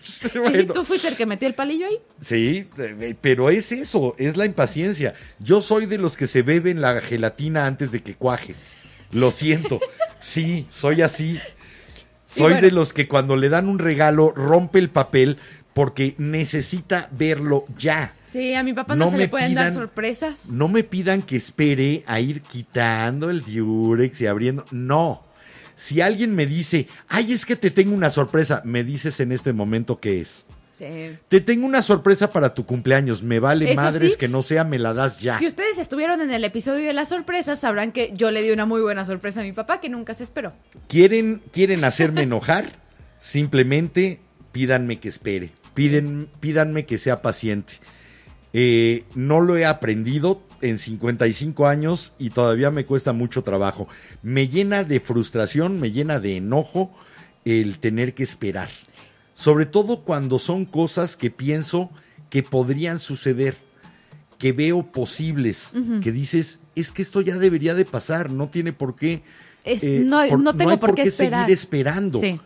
Sí, 0.23 0.65
tú 0.73 0.83
fuiste 0.85 1.07
el 1.07 1.17
que 1.17 1.25
metió 1.25 1.47
el 1.47 1.53
palillo 1.53 1.87
ahí. 1.87 1.99
Sí, 2.19 2.67
eh, 2.77 3.15
pero 3.19 3.49
es 3.49 3.71
eso, 3.71 4.15
es 4.17 4.37
la 4.37 4.45
impaciencia. 4.45 5.13
Yo 5.39 5.61
soy 5.61 5.85
de 5.85 5.97
los 5.97 6.17
que 6.17 6.27
se 6.27 6.41
beben 6.41 6.81
la 6.81 7.01
gelatina 7.01 7.65
antes 7.65 7.91
de 7.91 8.01
que 8.01 8.15
cuaje. 8.15 8.55
Lo 9.11 9.31
siento. 9.31 9.79
Sí, 10.23 10.67
soy 10.69 11.01
así. 11.01 11.37
Soy 12.25 12.53
bueno. 12.53 12.61
de 12.61 12.71
los 12.71 12.93
que 12.93 13.09
cuando 13.09 13.35
le 13.35 13.49
dan 13.49 13.67
un 13.67 13.77
regalo 13.77 14.31
rompe 14.33 14.79
el 14.79 14.89
papel 14.89 15.37
porque 15.73 16.15
necesita 16.17 17.09
verlo 17.11 17.65
ya. 17.77 18.15
Sí, 18.25 18.53
a 18.53 18.63
mi 18.63 18.71
papá 18.71 18.95
no, 18.95 19.05
No 19.05 19.11
se 19.11 19.17
le 19.17 19.27
pueden 19.27 19.53
dar 19.53 19.73
sorpresas. 19.73 20.47
No 20.47 20.69
me 20.69 20.85
pidan 20.85 21.23
que 21.23 21.35
espere 21.35 22.03
a 22.07 22.21
ir 22.21 22.41
quitando 22.41 23.29
el 23.29 23.43
diurex 23.43 24.21
y 24.21 24.27
abriendo. 24.27 24.65
No. 24.71 25.23
Si 25.75 26.01
alguien 26.01 26.35
me 26.35 26.45
dice, 26.45 26.87
ay, 27.07 27.33
es 27.33 27.45
que 27.45 27.55
te 27.55 27.71
tengo 27.71 27.93
una 27.95 28.09
sorpresa, 28.09 28.61
me 28.65 28.83
dices 28.83 29.19
en 29.19 29.31
este 29.31 29.53
momento 29.53 29.99
qué 29.99 30.21
es. 30.21 30.45
Sí. 30.77 31.15
Te 31.27 31.39
tengo 31.39 31.67
una 31.67 31.81
sorpresa 31.83 32.31
para 32.31 32.53
tu 32.55 32.65
cumpleaños. 32.65 33.21
Me 33.21 33.39
vale 33.39 33.71
Eso 33.71 33.81
madres 33.81 34.13
sí. 34.13 34.17
que 34.17 34.27
no 34.27 34.41
sea, 34.41 34.63
me 34.63 34.79
la 34.79 34.93
das 34.93 35.19
ya. 35.19 35.37
Si 35.37 35.45
ustedes 35.45 35.77
estuvieron 35.77 36.19
en 36.21 36.31
el 36.31 36.43
episodio 36.43 36.87
de 36.87 36.93
las 36.93 37.09
sorpresas, 37.09 37.59
sabrán 37.59 37.91
que 37.91 38.11
yo 38.15 38.31
le 38.31 38.41
di 38.41 38.49
una 38.51 38.65
muy 38.65 38.81
buena 38.81 39.05
sorpresa 39.05 39.41
a 39.41 39.43
mi 39.43 39.51
papá 39.53 39.79
que 39.79 39.89
nunca 39.89 40.13
se 40.15 40.23
esperó. 40.23 40.51
¿Quieren, 40.87 41.41
quieren 41.51 41.83
hacerme 41.83 42.21
enojar? 42.23 42.71
Simplemente 43.19 44.19
pídanme 44.51 44.99
que 44.99 45.09
espere. 45.09 45.51
Piden, 45.73 46.27
pídanme 46.39 46.85
que 46.85 46.97
sea 46.97 47.21
paciente. 47.21 47.73
Eh, 48.53 49.03
no 49.15 49.41
lo 49.41 49.57
he 49.57 49.65
aprendido 49.65 50.41
en 50.63 50.79
55 50.79 51.67
años 51.67 52.13
y 52.17 52.29
todavía 52.31 52.71
me 52.71 52.85
cuesta 52.85 53.13
mucho 53.13 53.43
trabajo. 53.43 53.87
Me 54.21 54.47
llena 54.47 54.83
de 54.83 54.99
frustración, 54.99 55.79
me 55.79 55.91
llena 55.91 56.19
de 56.19 56.37
enojo 56.37 56.91
el 57.45 57.79
tener 57.79 58.13
que 58.13 58.23
esperar. 58.23 58.69
Sobre 59.33 59.65
todo 59.65 60.01
cuando 60.01 60.39
son 60.39 60.65
cosas 60.65 61.17
que 61.17 61.29
pienso 61.31 61.89
que 62.29 62.43
podrían 62.43 62.99
suceder, 62.99 63.55
que 64.39 64.53
veo 64.53 64.91
posibles, 64.91 65.71
que 66.01 66.11
dices, 66.11 66.59
es 66.75 66.91
que 66.91 67.01
esto 67.01 67.21
ya 67.21 67.37
debería 67.37 67.73
de 67.73 67.85
pasar, 67.85 68.31
no 68.31 68.49
tiene 68.49 68.73
por 68.73 68.95
qué. 68.95 69.23
Es- 69.63 69.83
no- 69.83 70.25
no 70.37 70.55
tengo 70.55 70.71
hay 70.71 70.77
por 70.77 70.95
qué 70.95 71.03
esperar. 71.03 71.41
seguir 71.45 71.53
esperando. 71.53 72.19
Sí. 72.21 72.39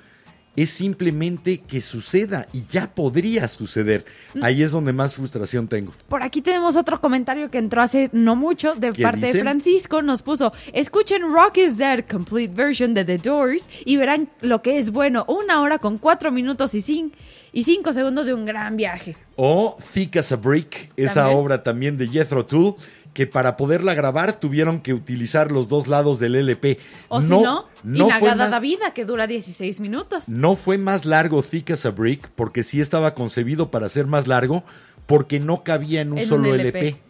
Es 0.57 0.71
simplemente 0.71 1.59
que 1.59 1.79
suceda 1.81 2.47
y 2.51 2.63
ya 2.69 2.93
podría 2.93 3.47
suceder. 3.47 4.03
Mm. 4.33 4.43
Ahí 4.43 4.63
es 4.63 4.71
donde 4.71 4.91
más 4.91 5.13
frustración 5.13 5.67
tengo. 5.67 5.93
Por 6.09 6.23
aquí 6.23 6.41
tenemos 6.41 6.75
otro 6.75 6.99
comentario 6.99 7.49
que 7.49 7.59
entró 7.59 7.81
hace 7.81 8.09
no 8.11 8.35
mucho 8.35 8.73
de 8.73 8.91
¿Qué 8.91 9.03
parte 9.03 9.31
de? 9.33 9.39
Francisco. 9.41 10.01
Nos 10.01 10.23
puso, 10.23 10.51
escuchen 10.73 11.21
Rock 11.31 11.57
is 11.59 11.77
Dead, 11.77 12.03
complete 12.09 12.53
version 12.53 12.93
de 12.95 13.05
The 13.05 13.19
Doors 13.19 13.69
y 13.85 13.97
verán 13.97 14.27
lo 14.41 14.61
que 14.63 14.79
es 14.79 14.91
bueno. 14.91 15.23
Una 15.27 15.61
hora 15.61 15.77
con 15.77 15.99
cuatro 15.99 16.31
minutos 16.31 16.73
y, 16.73 16.79
cin- 16.81 17.11
y 17.53 17.63
cinco 17.63 17.93
segundos 17.93 18.25
de 18.25 18.33
un 18.33 18.45
gran 18.45 18.75
viaje. 18.75 19.15
O 19.35 19.77
Thick 19.93 20.17
as 20.17 20.31
a 20.31 20.35
Brick, 20.37 20.91
esa 20.97 21.21
También. 21.21 21.37
obra 21.39 21.61
también 21.63 21.97
de 21.97 22.07
Jethro 22.07 22.43
Tull, 22.45 22.73
que 23.17 23.25
para 23.25 23.57
poderla 23.57 23.95
grabar 23.95 24.39
tuvieron 24.39 24.79
que 24.79 24.93
utilizar 24.93 25.51
los 25.51 25.67
dos 25.67 25.87
lados 25.87 26.19
del 26.19 26.35
LP. 26.35 26.77
O 27.07 27.19
si 27.19 27.29
no, 27.29 27.65
no 27.83 28.09
fue, 28.11 28.35
más, 28.35 28.51
Davida, 28.51 28.93
que 28.93 29.05
dura 29.05 29.25
16 29.25 29.79
minutos. 29.79 30.29
no 30.29 30.55
fue 30.55 30.77
más 30.77 31.03
largo 31.03 31.41
Thick 31.41 31.71
as 31.71 31.87
a 31.87 31.89
Brick, 31.89 32.29
porque 32.35 32.61
sí 32.61 32.79
estaba 32.79 33.15
concebido 33.15 33.71
para 33.71 33.89
ser 33.89 34.05
más 34.05 34.27
largo, 34.27 34.63
porque 35.07 35.39
no 35.39 35.63
cabía 35.63 36.01
en 36.01 36.11
un 36.11 36.19
En 36.19 36.25
un 36.25 36.29
solo 36.29 36.53
LP. 36.53 36.79
LP. 36.79 37.01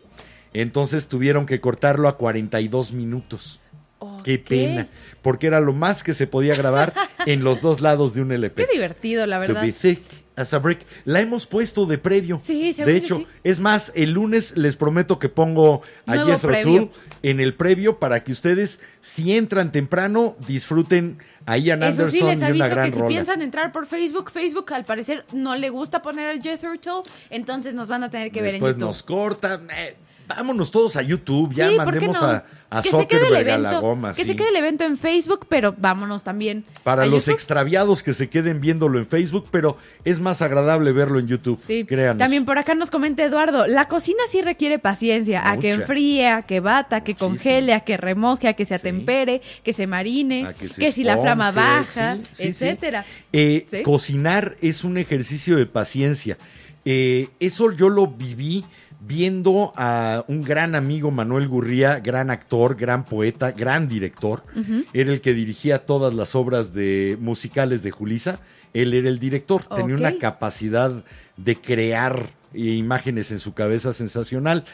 Entonces 0.53 1.09
tuvieron 1.09 1.45
que 1.45 1.59
cortarlo 1.59 2.07
a 2.07 2.15
42 2.15 2.93
minutos. 2.93 3.59
Qué 4.23 4.39
pena, 4.39 4.87
porque 5.21 5.47
era 5.47 5.59
lo 5.59 5.73
más 5.73 6.03
que 6.03 6.13
se 6.13 6.25
podía 6.25 6.55
grabar 6.55 6.93
en 7.25 7.43
los 7.43 7.61
dos 7.61 7.81
lados 7.81 8.13
de 8.13 8.21
un 8.21 8.31
LP. 8.31 8.65
Qué 8.65 8.71
divertido, 8.71 9.25
la 9.27 9.43
To 9.43 9.53
verdad. 9.53 9.61
be 9.61 9.73
thick 9.73 9.99
as 10.37 10.53
a 10.53 10.59
brick. 10.59 10.85
La 11.03 11.19
hemos 11.21 11.45
puesto 11.47 11.85
de 11.85 11.97
previo. 11.97 12.41
Sí, 12.45 12.71
De 12.73 12.95
hecho, 12.95 13.17
sí. 13.17 13.27
es 13.43 13.59
más, 13.59 13.91
el 13.95 14.11
lunes 14.11 14.55
les 14.55 14.77
prometo 14.77 15.19
que 15.19 15.27
pongo 15.29 15.81
a 16.05 16.17
Jethro. 16.25 16.53
Tull 16.61 16.89
en 17.23 17.39
el 17.41 17.53
previo 17.53 17.99
para 17.99 18.23
que 18.23 18.31
ustedes, 18.31 18.79
si 19.01 19.35
entran 19.35 19.71
temprano, 19.71 20.35
disfruten 20.47 21.17
a 21.45 21.57
Ian 21.57 21.81
Eso 21.83 21.89
Anderson 22.03 22.11
sí, 22.19 22.25
les 22.25 22.39
y 22.39 22.51
una 22.51 22.67
gran 22.67 22.85
que 22.85 22.91
si 22.91 22.97
rola. 22.99 23.07
piensan 23.09 23.41
entrar 23.41 23.71
por 23.71 23.85
Facebook, 23.87 24.31
Facebook 24.31 24.73
al 24.73 24.85
parecer 24.85 25.25
no 25.33 25.55
le 25.55 25.69
gusta 25.69 26.01
poner 26.01 26.29
el 26.29 26.41
Jethro 26.41 26.77
Tull, 26.79 27.03
entonces 27.29 27.73
nos 27.73 27.87
van 27.87 28.03
a 28.03 28.09
tener 28.09 28.31
que 28.31 28.41
ver 28.41 28.55
en 28.55 28.61
Después 28.61 28.75
YouTube. 28.75 28.87
nos 28.87 29.03
corta. 29.03 29.61
eh, 29.77 29.95
vámonos 30.27 30.71
todos 30.71 30.95
a 30.97 31.01
YouTube, 31.01 31.53
ya 31.53 31.69
Sí, 31.69 31.75
¿por 31.75 31.85
qué 31.85 31.91
mandemos 31.91 32.21
no? 32.21 32.27
a, 32.27 32.43
a 32.69 32.81
que 32.81 32.89
Zuckerberg 32.89 33.49
a 33.49 33.57
la 33.57 33.79
goma. 33.79 34.13
que 34.13 34.23
sí. 34.23 34.29
se 34.29 34.35
quede 34.35 34.49
el 34.49 34.57
evento 34.57 34.83
en 34.83 34.97
Facebook, 34.97 35.45
pero 35.47 35.73
vámonos 35.77 36.23
también 36.23 36.65
Para 36.83 37.05
los 37.05 37.23
YouTube. 37.25 37.33
extraviados 37.35 38.03
que 38.03 38.13
se 38.13 38.29
queden 38.29 38.59
viéndolo 38.59 38.99
en 38.99 39.05
Facebook, 39.05 39.47
pero 39.51 39.77
es 40.03 40.19
más 40.19 40.41
agradable 40.41 40.91
verlo 40.91 41.19
en 41.19 41.27
YouTube. 41.27 41.59
Sí, 41.65 41.85
créanos. 41.85 42.17
también 42.19 42.43
por 42.45 42.57
acá 42.57 42.75
nos 42.75 42.91
comenta 42.91 43.23
Eduardo, 43.23 43.67
la 43.67 43.87
cocina 43.87 44.19
sí 44.29 44.41
requiere 44.41 44.79
paciencia, 44.79 45.49
a 45.49 45.57
que 45.57 45.71
enfríe, 45.71 46.27
a 46.27 46.41
que 46.41 46.59
bata, 46.59 46.97
a 46.97 47.03
que 47.03 47.15
congele, 47.15 47.73
a 47.73 47.79
que 47.81 47.95
remoje, 47.97 48.47
a 48.49 48.53
que 48.53 48.65
se 48.65 48.75
atempere, 48.75 49.41
que 49.63 49.71
se 49.73 49.87
marine, 49.87 50.45
A 50.47 50.53
que 50.53 50.67
que, 50.67 50.91
si 50.91 51.03
la 51.03 51.17
flama 51.17 51.51
baja, 51.51 52.15
sí, 52.17 52.21
sí, 52.33 52.43
sí. 52.43 52.47
etcétera. 52.65 53.05
Eh, 53.31 53.65
¿Sí? 53.71 53.81
Cocinar 53.83 54.57
es 54.61 54.83
un 54.83 54.97
ejercicio 54.97 55.55
de 55.55 55.65
paciencia. 55.65 56.37
Eh, 56.85 57.29
eso 57.39 57.71
yo 57.71 57.89
lo 57.89 58.07
viví 58.07 58.63
viendo 59.07 59.71
a 59.77 60.25
un 60.27 60.41
gran 60.41 60.75
amigo 60.75 61.11
Manuel 61.11 61.47
Gurría, 61.47 61.99
gran 61.99 62.29
actor, 62.29 62.75
gran 62.75 63.05
poeta, 63.05 63.51
gran 63.51 63.87
director. 63.87 64.43
Era 64.93 65.11
el 65.13 65.21
que 65.21 65.33
dirigía 65.33 65.85
todas 65.85 66.13
las 66.13 66.35
obras 66.35 66.73
de 66.73 67.17
musicales 67.19 67.83
de 67.83 67.91
Julisa. 67.91 68.39
Él 68.73 68.93
era 68.93 69.07
el 69.07 69.17
director, 69.17 69.63
tenía 69.63 69.95
una 69.95 70.17
capacidad 70.17 71.03
de 71.37 71.55
crear 71.55 72.31
imágenes 72.53 73.31
en 73.31 73.39
su 73.39 73.53
cabeza 73.53 73.93
sensacional 73.93 74.65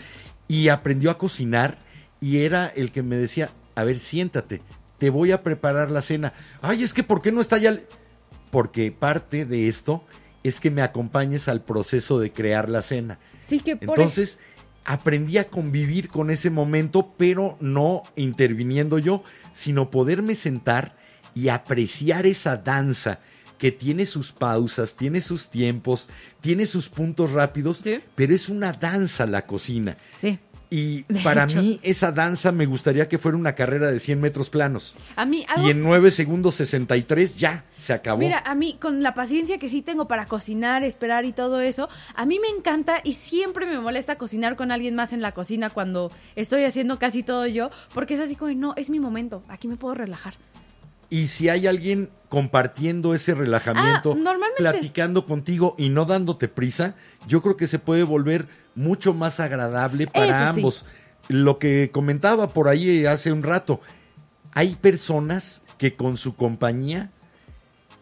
y 0.48 0.70
aprendió 0.70 1.12
a 1.12 1.18
cocinar 1.18 1.78
y 2.20 2.40
era 2.40 2.68
el 2.68 2.92
que 2.92 3.04
me 3.04 3.18
decía, 3.18 3.50
a 3.76 3.84
ver, 3.84 4.00
siéntate, 4.00 4.62
te 4.98 5.10
voy 5.10 5.32
a 5.32 5.44
preparar 5.44 5.92
la 5.92 6.02
cena. 6.02 6.34
Ay, 6.62 6.82
es 6.82 6.94
que 6.94 7.04
¿por 7.04 7.22
qué 7.22 7.32
no 7.32 7.42
está 7.42 7.58
ya? 7.58 7.70
el-?" 7.70 7.84
Porque 8.50 8.92
parte 8.92 9.46
de 9.46 9.68
esto 9.68 10.04
es 10.44 10.60
que 10.60 10.72
me 10.72 10.82
acompañes 10.82 11.48
al 11.48 11.62
proceso 11.62 12.20
de 12.20 12.32
crear 12.32 12.70
la 12.70 12.82
cena. 12.82 13.20
Sí 13.46 13.60
que 13.60 13.76
por 13.76 13.98
Entonces, 14.00 14.40
aprendí 14.86 15.38
a 15.38 15.46
convivir 15.46 16.10
con 16.10 16.30
ese 16.30 16.50
momento, 16.50 17.14
pero 17.18 17.58
no 17.60 18.04
interviniendo 18.16 19.00
yo, 19.00 19.24
sino 19.54 19.90
poderme 19.90 20.36
sentar 20.36 20.98
y 21.36 21.50
apreciar 21.50 22.26
esa 22.26 22.58
danza 22.58 23.20
que 23.58 23.72
tiene 23.72 24.06
sus 24.06 24.34
pausas, 24.34 24.96
tiene 24.98 25.22
sus 25.22 25.50
tiempos, 25.50 26.10
tiene 26.42 26.66
sus 26.66 26.90
puntos 26.90 27.32
rápidos, 27.32 27.78
Sí. 27.84 28.02
pero 28.16 28.36
es 28.36 28.50
una 28.50 28.74
danza 28.74 29.26
la 29.26 29.44
cocina. 29.46 29.98
Sí. 30.20 30.38
Y 30.76 31.04
De 31.04 31.20
para 31.22 31.44
hecho. 31.44 31.62
mí 31.62 31.80
esa 31.84 32.12
danza 32.12 32.52
me 32.52 32.66
gustaría 32.66 33.08
que 33.08 33.20
fuera 33.20 33.38
una 33.38 33.54
carrera 33.54 33.92
de 33.92 34.00
100 34.00 34.20
metros 34.20 34.50
planos. 34.50 34.96
A 35.16 35.24
mí 35.24 35.46
algo 35.48 35.68
Y 35.68 35.70
en 35.70 35.84
9 35.84 36.10
segundos 36.10 36.56
63 36.56 37.36
ya 37.36 37.66
se 37.78 37.94
acabó. 37.94 38.18
Mira, 38.18 38.40
a 38.44 38.56
mí, 38.56 38.78
con 38.82 39.04
la 39.04 39.14
paciencia 39.14 39.60
que 39.60 39.70
sí 39.70 39.84
tengo 39.84 40.08
para 40.08 40.26
cocinar, 40.26 40.84
esperar 40.84 41.26
y 41.26 41.32
todo 41.32 41.60
eso, 41.60 41.90
a 42.16 42.26
mí 42.26 42.40
me 42.40 42.48
encanta 42.48 43.02
y 43.04 43.14
siempre 43.14 43.68
me 43.68 43.80
molesta 43.80 44.16
cocinar 44.16 44.56
con 44.56 44.72
alguien 44.72 44.96
más 44.96 45.14
en 45.14 45.22
la 45.22 45.34
cocina 45.34 45.70
cuando 45.70 46.12
estoy 46.36 46.64
haciendo 46.64 46.98
casi 46.98 47.22
todo 47.22 47.46
yo, 47.46 47.70
porque 47.94 48.16
es 48.16 48.20
así 48.22 48.36
como, 48.36 48.52
no, 48.56 48.74
es 48.76 48.90
mi 48.90 49.00
momento, 49.00 49.44
aquí 49.50 49.68
me 49.68 49.78
puedo 49.78 49.94
relajar. 49.94 50.34
Y 51.12 51.28
si 51.28 51.50
hay 51.50 51.68
alguien 51.68 52.10
compartiendo 52.30 53.14
ese 53.14 53.36
relajamiento, 53.36 54.14
Ah, 54.14 54.20
normalmente- 54.20 54.58
platicando 54.64 55.28
contigo 55.28 55.76
y 55.78 55.90
no 55.90 56.06
dándote 56.06 56.48
prisa, 56.48 56.96
yo 57.28 57.44
creo 57.44 57.56
que 57.58 57.68
se 57.68 57.78
puede 57.78 58.02
volver 58.02 58.48
mucho 58.76 59.14
más 59.14 59.40
agradable 59.40 60.08
para 60.08 60.44
Eso 60.46 60.54
sí. 60.54 60.60
ambos. 60.60 60.86
Lo 61.30 61.58
que 61.60 61.90
comentaba 61.92 62.50
por 62.50 62.68
ahí 62.68 63.06
hace 63.06 63.32
un 63.32 63.44
rato, 63.44 63.80
hay 64.54 64.76
personas 64.76 65.62
que 65.78 65.96
con 65.96 66.18
su 66.18 66.36
compañía 66.36 67.10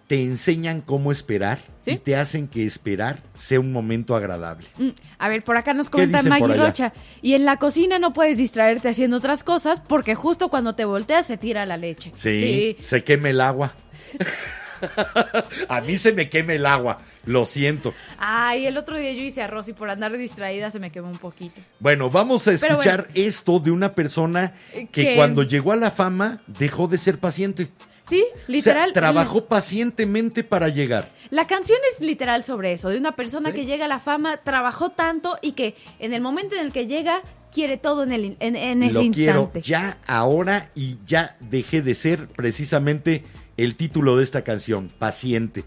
te 0.08 0.24
enseñan 0.24 0.82
cómo 0.82 1.12
esperar 1.12 1.60
¿Sí? 1.86 1.92
y 1.92 1.98
te 1.98 2.18
hacen 2.18 2.50
que 2.50 2.66
esperar 2.66 3.20
sea 3.38 3.62
un 3.62 3.72
momento 3.72 4.14
agradable. 4.16 4.68
Mm, 4.78 4.90
A 5.20 5.30
ver, 5.30 5.42
por 5.44 5.56
acá 5.56 5.74
nos 5.74 5.86
¿Qué 5.88 5.92
comenta 5.92 6.22
Maggie? 6.24 6.56
Rocha. 6.58 6.94
Y 7.22 7.34
en 7.34 7.46
la 7.46 7.56
cocina 7.58 7.98
no 7.98 8.12
puedes 8.12 8.36
distraerte 8.38 8.90
haciendo 8.90 9.18
otras 9.18 9.44
cosas 9.44 9.80
porque 9.80 10.14
justo 10.16 10.50
cuando 10.50 10.76
te 10.76 10.84
volteas 10.84 11.28
se 11.28 11.38
tira 11.38 11.66
la 11.66 11.78
leche. 11.78 12.12
Sí, 12.14 12.76
se 12.82 13.04
queme 13.06 13.30
el 13.30 13.40
agua. 13.40 13.74
A 15.70 15.82
mí 15.82 15.98
se 15.98 16.12
me 16.14 16.30
queme 16.30 16.56
el 16.56 16.66
agua, 16.66 17.00
lo 17.26 17.46
siento. 17.46 17.94
Ay, 18.18 18.66
el 18.66 18.78
otro 18.78 18.98
día 18.98 19.12
yo 19.14 19.22
hice 19.22 19.42
arroz 19.42 19.68
y 19.68 19.74
por 19.74 19.90
andar 19.90 20.16
distraída 20.18 20.72
se 20.72 20.80
me 20.80 20.92
quemó 20.92 21.10
un 21.10 21.18
poquito. 21.18 21.62
Bueno, 21.80 22.10
vamos 22.10 22.48
a 22.48 22.54
escuchar 22.54 23.08
esto 23.14 23.60
de 23.60 23.72
una 23.72 23.94
persona 23.94 24.54
que 24.74 24.88
Que- 24.92 25.16
cuando 25.16 25.44
llegó 25.44 25.72
a 25.72 25.76
la 25.76 25.92
fama 25.92 26.42
dejó 26.48 26.88
de 26.88 26.98
ser 26.98 27.18
paciente. 27.20 27.70
Sí, 28.04 28.26
literal. 28.48 28.90
O 28.90 28.94
sea, 28.94 29.02
trabajó 29.02 29.46
pacientemente 29.46 30.44
para 30.44 30.68
llegar. 30.70 31.08
La 31.30 31.48
canción 31.48 31.80
es 31.94 32.02
literal 32.02 32.44
sobre 32.44 32.74
eso, 32.74 32.90
de 32.90 32.98
una 32.98 33.16
persona 33.16 33.54
que 33.54 33.66
llega 33.66 33.86
a 33.86 33.88
la 33.88 34.00
fama, 34.00 34.38
trabajó 34.38 34.90
tanto 34.90 35.38
y 35.42 35.54
que 35.54 35.76
en 36.00 36.12
el 36.12 36.20
momento 36.22 36.56
en 36.56 36.62
el 36.66 36.74
que 36.74 36.88
llega 36.88 37.22
quiere 37.54 37.78
todo 37.78 38.04
en, 38.04 38.12
el, 38.12 38.36
en, 38.40 38.56
en 38.56 38.84
ese 38.84 38.94
Lo 38.94 39.00
quiero 39.12 39.40
instante. 39.42 39.62
ya, 39.62 39.98
ahora 40.08 40.72
y 40.76 40.98
ya 41.06 41.38
dejé 41.40 41.82
de 41.82 41.96
ser 41.96 42.28
precisamente 42.28 43.24
el 43.64 43.76
título 43.76 44.18
de 44.18 44.24
esta 44.24 44.44
canción, 44.44 44.90
Paciente. 45.00 45.64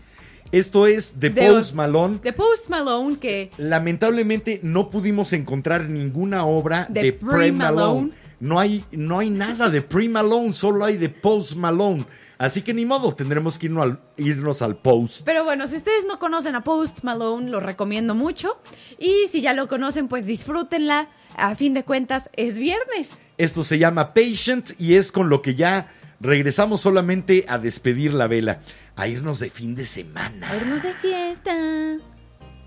Esto 0.53 0.87
es 0.87 1.19
de 1.19 1.31
De- 1.31 1.49
Post 1.51 1.75
Malone. 1.75 2.19
De 2.23 2.33
Post 2.33 2.69
Malone, 2.69 3.19
que 3.19 3.51
Lamentablemente 3.59 4.61
no 4.63 4.89
pudimos 4.91 5.33
encontrar 5.33 5.89
ninguna 5.89 6.45
obra 6.45 6.87
De 6.89 7.03
de, 7.03 7.13
Pre 7.13 7.29
Pre 7.29 7.53
Malone. 7.53 7.77
Malone. 7.77 8.11
No 8.41 8.61
hay, 8.61 8.85
no 8.93 9.19
hay 9.21 9.31
nada 9.31 9.69
de 9.71 9.81
Pre 9.81 10.09
Malone, 10.09 10.53
solo 10.53 10.85
hay 10.85 10.97
de 10.97 11.09
Post 11.09 11.55
Malone. 11.55 12.05
Así 12.37 12.63
que 12.63 12.75
ni 12.75 12.85
modo, 12.85 13.15
tendremos 13.15 13.59
que 13.59 13.67
irnos 13.67 13.85
al, 13.85 14.01
irnos 14.17 14.61
al 14.61 14.77
Post. 14.77 15.23
Pero 15.25 15.45
bueno, 15.45 15.67
si 15.67 15.77
ustedes 15.77 16.05
no 16.07 16.19
conocen 16.19 16.55
a 16.55 16.63
Post 16.65 17.05
Malone, 17.05 17.51
lo 17.51 17.61
recomiendo 17.61 18.15
mucho. 18.15 18.59
Y 18.99 19.29
si 19.31 19.41
ya 19.41 19.55
lo 19.55 19.67
conocen, 19.69 20.09
pues 20.09 20.27
disfrútenla. 20.27 21.09
A 21.37 21.55
fin 21.55 21.75
de 21.75 21.85
cuentas, 21.85 22.29
es 22.35 22.59
viernes. 22.59 23.09
Esto 23.39 23.65
se 23.65 23.79
llama 23.79 24.15
Patient 24.15 24.73
y 24.79 24.95
es 24.95 25.11
con 25.11 25.29
lo 25.29 25.43
que 25.43 25.55
ya 25.55 25.93
regresamos 26.21 26.81
solamente 26.81 27.45
a 27.49 27.59
despedir 27.59 28.15
la 28.15 28.27
vela, 28.27 28.61
a 28.97 29.09
irnos 29.09 29.39
de 29.39 29.51
fin 29.51 29.75
de 29.75 29.87
semana. 29.87 30.51
A 30.51 30.57
irnos 30.57 30.83
de 30.83 30.95
fiesta. 30.95 31.53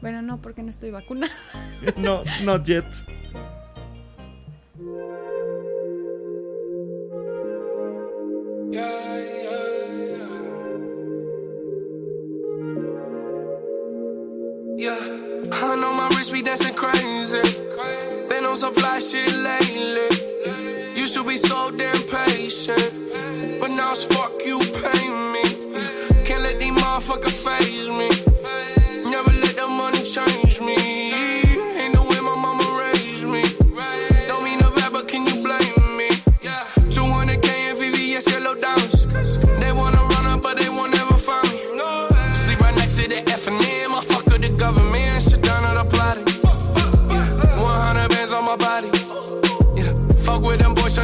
Bueno, 0.02 0.22
no, 0.22 0.42
porque 0.42 0.64
no 0.64 0.70
estoy 0.70 0.92
vacunada. 0.92 1.34
No, 1.98 2.24
not 2.44 2.66
yet. 2.66 2.86
Yeah, 14.78 15.27
I 15.52 15.76
know 15.76 15.94
my 15.94 16.08
wrist 16.10 16.34
be 16.34 16.42
dancing 16.42 16.74
crazy. 16.74 17.42
Been 18.28 18.46
on 18.46 18.58
some 18.58 18.74
fly 18.74 19.00
shit 19.00 19.32
lately. 19.36 20.08
Used 21.00 21.14
to 21.14 21.24
be 21.24 21.38
so 21.38 21.72
damn 21.72 22.02
patient, 22.04 23.60
but 23.60 23.70
now 23.72 23.92
it's 23.92 24.04
fuck 24.06 24.32
you, 24.46 24.60
pay 24.60 25.04
me. 25.34 25.44
Can't 26.26 26.42
let 26.42 26.60
these 26.60 26.72
motherfuckers 26.72 27.38
phase 27.46 27.88
me. 28.00 28.10
Never 29.12 29.32
let 29.32 29.56
the 29.56 29.68
money 29.68 30.04
change 30.04 30.47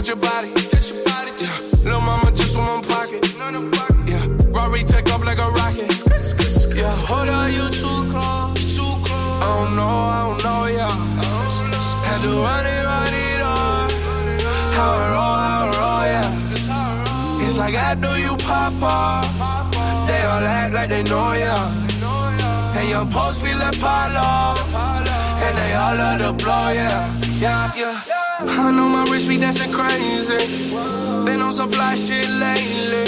with 0.10 0.20
them 0.20 0.20
boys, 0.20 0.52
shut 0.64 0.96
your 0.96 1.04
body. 1.06 1.32
Yeah. 1.40 1.84
Little 1.84 2.02
mama 2.02 2.32
just 2.32 2.58
one 2.58 2.84
pocket. 2.84 3.26
Yeah. 4.06 4.28
Rory 4.50 4.84
take 4.84 5.12
off 5.14 5.26
like 5.26 5.38
a 5.40 5.50
rocket. 5.50 6.76
Yeah. 6.76 6.92
Hold 7.08 7.30
on, 7.30 7.54
you 7.54 7.70
too 7.70 8.12
close. 8.12 8.76
Too 8.76 8.82
close. 8.82 9.42
I 9.42 9.46
don't 9.46 9.76
know, 9.76 9.84
I 9.84 10.22
don't 10.30 10.44
know, 10.44 10.66
yeah. 10.66 10.92
Had 12.08 12.22
to 12.24 12.30
run 12.30 12.66
it, 12.66 12.84
run 12.84 13.14
it 13.14 13.42
on. 13.42 13.90
How 14.74 14.92
I 14.92 15.10
roll, 15.16 15.38
how 15.46 15.64
I 15.64 15.76
roll, 15.80 16.04
yeah. 16.14 17.48
It's 17.48 17.58
like 17.58 17.76
after 17.76 18.20
you 18.20 18.36
pop 18.38 18.74
off, 18.82 20.08
they 20.08 20.22
all 20.24 20.44
act 20.44 20.74
like 20.74 20.90
they 20.90 21.04
know 21.04 21.34
ya. 21.34 21.56
And 22.76 22.90
your 22.90 23.06
post 23.06 23.42
feel 23.42 23.58
like 23.58 23.80
Palo, 23.80 24.56
and 25.46 25.58
they 25.58 25.74
all 25.74 25.96
love 25.96 26.20
the 26.20 26.44
blow, 26.44 26.70
yeah, 26.72 27.22
yeah, 27.40 27.72
yeah. 27.76 28.23
I 28.48 28.72
know 28.72 28.88
my 28.88 29.04
wrist 29.12 29.28
be 29.28 29.38
dancing 29.38 29.72
crazy. 29.72 30.38
Been 31.26 31.42
on 31.42 31.54
some 31.54 31.72
fly 31.72 31.96
shit 31.96 32.28
lately. 32.30 33.06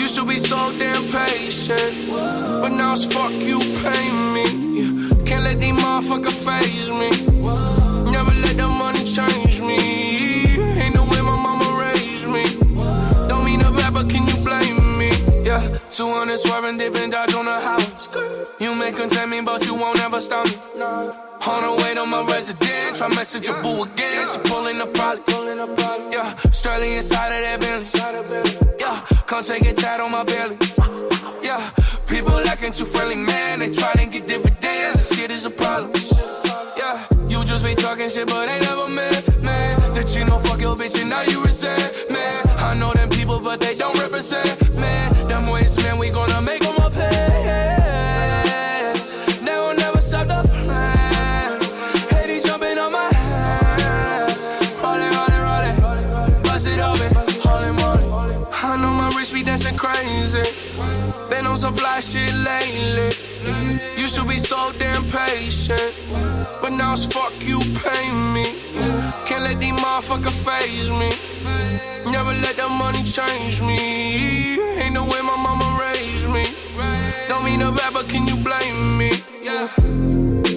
Used 0.00 0.14
to 0.16 0.24
be 0.24 0.38
so 0.38 0.72
damn 0.78 1.02
patient, 1.10 2.08
but 2.10 2.70
now 2.70 2.94
it's 2.94 3.04
fuck 3.06 3.32
you, 3.32 3.58
pay 3.82 4.06
me. 4.34 4.46
Can't 5.24 5.44
let 5.44 5.60
these 5.60 5.74
motherfuckers 5.74 6.38
phase 6.46 6.88
me. 7.00 7.10
Never 8.10 8.32
let 8.44 8.56
the 8.56 8.68
money 8.68 9.04
change 9.04 9.47
200 15.78 16.38
swerving, 16.38 16.76
dipping, 16.76 17.10
dodge 17.10 17.34
on 17.34 17.44
the 17.44 17.60
house. 17.60 18.08
You 18.60 18.74
may 18.74 18.92
contain 18.92 19.30
me, 19.30 19.40
but 19.40 19.64
you 19.66 19.74
won't 19.74 20.00
ever 20.00 20.20
stop 20.20 20.46
me. 20.46 20.52
On 21.46 21.62
the 21.62 21.82
way 21.82 21.94
to 21.94 22.06
my 22.06 22.24
residence, 22.26 22.98
try 22.98 23.08
message 23.08 23.46
your 23.46 23.62
boo 23.62 23.82
again. 23.84 24.26
She 24.32 24.38
pulling 24.50 24.78
the 24.78 24.86
product. 24.86 25.28
Yeah, 26.12 26.34
Australian 26.44 26.96
inside 26.98 27.32
of 27.36 27.42
that 27.44 27.60
Bentley. 27.60 28.76
Yeah, 28.78 29.00
come 29.26 29.44
take 29.44 29.66
a 29.66 29.72
tat 29.72 30.00
on 30.00 30.10
my 30.10 30.24
belly. 30.24 30.58
Yeah, 31.42 31.70
people 32.06 32.36
acting 32.48 32.72
too 32.72 32.84
friendly, 32.84 33.16
man. 33.16 33.60
They 33.60 33.70
try 33.70 33.92
to 33.94 34.06
get 34.06 34.26
dividends. 34.26 35.08
This 35.08 35.16
shit 35.16 35.30
is 35.30 35.44
a 35.44 35.50
problem. 35.50 35.92
Yeah, 36.76 37.06
you 37.28 37.44
just 37.44 37.64
be 37.64 37.74
talking 37.74 38.08
shit, 38.08 38.26
but 38.28 38.48
ain't 38.48 38.64
never 38.64 38.88
met, 38.88 39.42
man. 39.42 39.94
That 39.94 40.14
you 40.16 40.24
know, 40.24 40.38
fuck 40.38 40.60
your 40.60 40.76
bitch, 40.76 41.00
and 41.00 41.10
now 41.10 41.22
you 41.22 41.42
resent, 41.42 42.10
man. 42.10 42.48
I 42.58 42.74
know 42.74 42.92
them 42.92 43.08
people, 43.08 43.40
but 43.40 43.60
they 43.60 43.74
don't 43.74 43.98
represent, 43.98 44.67
to 64.18 64.24
be 64.24 64.38
so 64.38 64.72
damn 64.78 65.02
patient. 65.04 65.94
But 66.60 66.70
now 66.70 66.94
it's 66.94 67.06
fuck 67.06 67.32
you, 67.40 67.58
pay 67.84 68.06
me. 68.34 68.46
Can't 69.26 69.42
let 69.44 69.60
these 69.60 69.72
motherfuckers 69.72 70.38
phase 70.46 70.90
me. 71.00 71.10
Never 72.10 72.32
let 72.44 72.56
the 72.56 72.68
money 72.68 73.02
change 73.04 73.60
me. 73.60 74.58
Ain't 74.82 74.94
the 74.94 75.02
way 75.02 75.20
my 75.22 75.36
mama 75.46 75.68
raised 75.84 76.28
me. 76.36 76.44
Don't 77.28 77.44
mean 77.44 77.60
no 77.60 77.70
bad, 77.70 77.92
but 77.92 78.08
can 78.08 78.26
you 78.26 78.36
blame 78.42 78.98
me? 78.98 79.12
Yeah. 79.42 80.47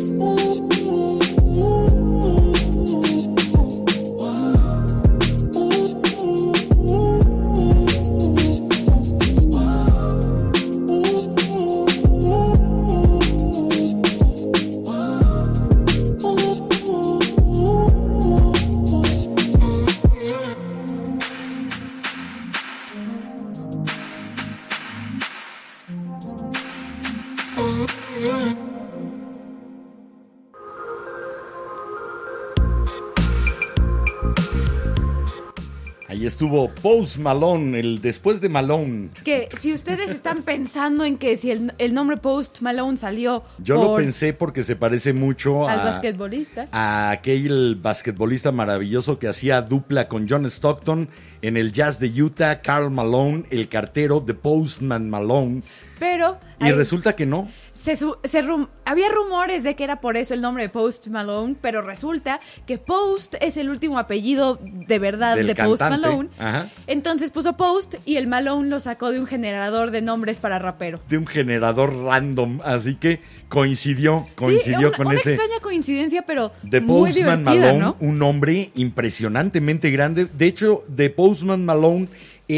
Estuvo 36.51 36.69
Post 36.81 37.17
Malone, 37.17 37.79
el 37.79 38.01
después 38.01 38.41
de 38.41 38.49
Malone. 38.49 39.09
Que 39.23 39.47
si 39.57 39.73
ustedes 39.73 40.09
están 40.09 40.43
pensando 40.43 41.05
en 41.05 41.17
que 41.17 41.37
si 41.37 41.51
el, 41.51 41.73
el 41.77 41.93
nombre 41.93 42.17
Post 42.17 42.59
Malone 42.61 42.97
salió 42.97 43.43
Yo 43.59 43.75
lo 43.75 43.95
pensé 43.95 44.33
porque 44.33 44.63
se 44.63 44.75
parece 44.75 45.13
mucho 45.13 45.67
al 45.69 45.79
a, 45.79 45.83
basquetbolista. 45.85 46.67
a 46.71 47.11
aquel 47.11 47.77
basquetbolista 47.81 48.51
maravilloso 48.51 49.17
que 49.17 49.29
hacía 49.29 49.61
dupla 49.61 50.07
con 50.09 50.27
John 50.27 50.45
Stockton 50.45 51.07
en 51.41 51.57
el 51.57 51.71
Jazz 51.71 51.99
de 51.99 52.21
Utah, 52.21 52.61
Carl 52.61 52.91
Malone, 52.91 53.45
el 53.49 53.69
cartero 53.69 54.19
de 54.19 54.33
Postman 54.33 55.09
Malone. 55.09 55.63
Pero 56.01 56.39
Y 56.59 56.71
resulta 56.71 57.15
que 57.15 57.27
no. 57.27 57.47
se 57.73 57.95
se 57.95 58.41
rum- 58.41 58.67
había 58.85 59.09
rumores 59.09 59.61
de 59.61 59.75
que 59.75 59.83
era 59.83 60.01
por 60.01 60.17
eso 60.17 60.33
el 60.33 60.41
nombre 60.41 60.63
de 60.63 60.69
Post 60.69 61.05
Malone, 61.09 61.55
pero 61.61 61.83
resulta 61.83 62.39
que 62.65 62.79
Post 62.79 63.35
es 63.39 63.55
el 63.57 63.69
último 63.69 63.99
apellido 63.99 64.59
de 64.63 64.97
verdad 64.97 65.35
Del 65.35 65.45
de 65.45 65.53
Post 65.55 65.79
cantante. 65.79 66.07
Malone. 66.07 66.29
Ajá. 66.39 66.69
Entonces 66.87 67.29
puso 67.29 67.55
Post 67.55 67.95
y 68.03 68.15
el 68.15 68.25
Malone 68.25 68.67
lo 68.67 68.79
sacó 68.79 69.11
de 69.11 69.19
un 69.19 69.27
generador 69.27 69.91
de 69.91 70.01
nombres 70.01 70.39
para 70.39 70.57
rapero. 70.57 70.99
De 71.07 71.19
un 71.19 71.27
generador 71.27 71.95
random. 71.95 72.61
Así 72.65 72.95
que 72.95 73.19
coincidió, 73.47 74.25
Sí, 74.27 74.33
coincidió 74.35 74.87
una, 74.87 74.97
con 74.97 75.07
una 75.07 75.15
ese. 75.17 75.35
extraña 75.35 75.59
coincidencia, 75.61 76.23
pero 76.23 76.51
De 76.63 76.81
Postman 76.81 77.43
Malone, 77.43 77.77
¿no? 77.77 77.95
un 77.99 78.19
hombre 78.23 78.71
impresionantemente 78.73 79.91
grande. 79.91 80.25
De 80.33 80.47
hecho, 80.47 80.83
de 80.87 81.11
Postman 81.11 81.63
Malone 81.63 82.07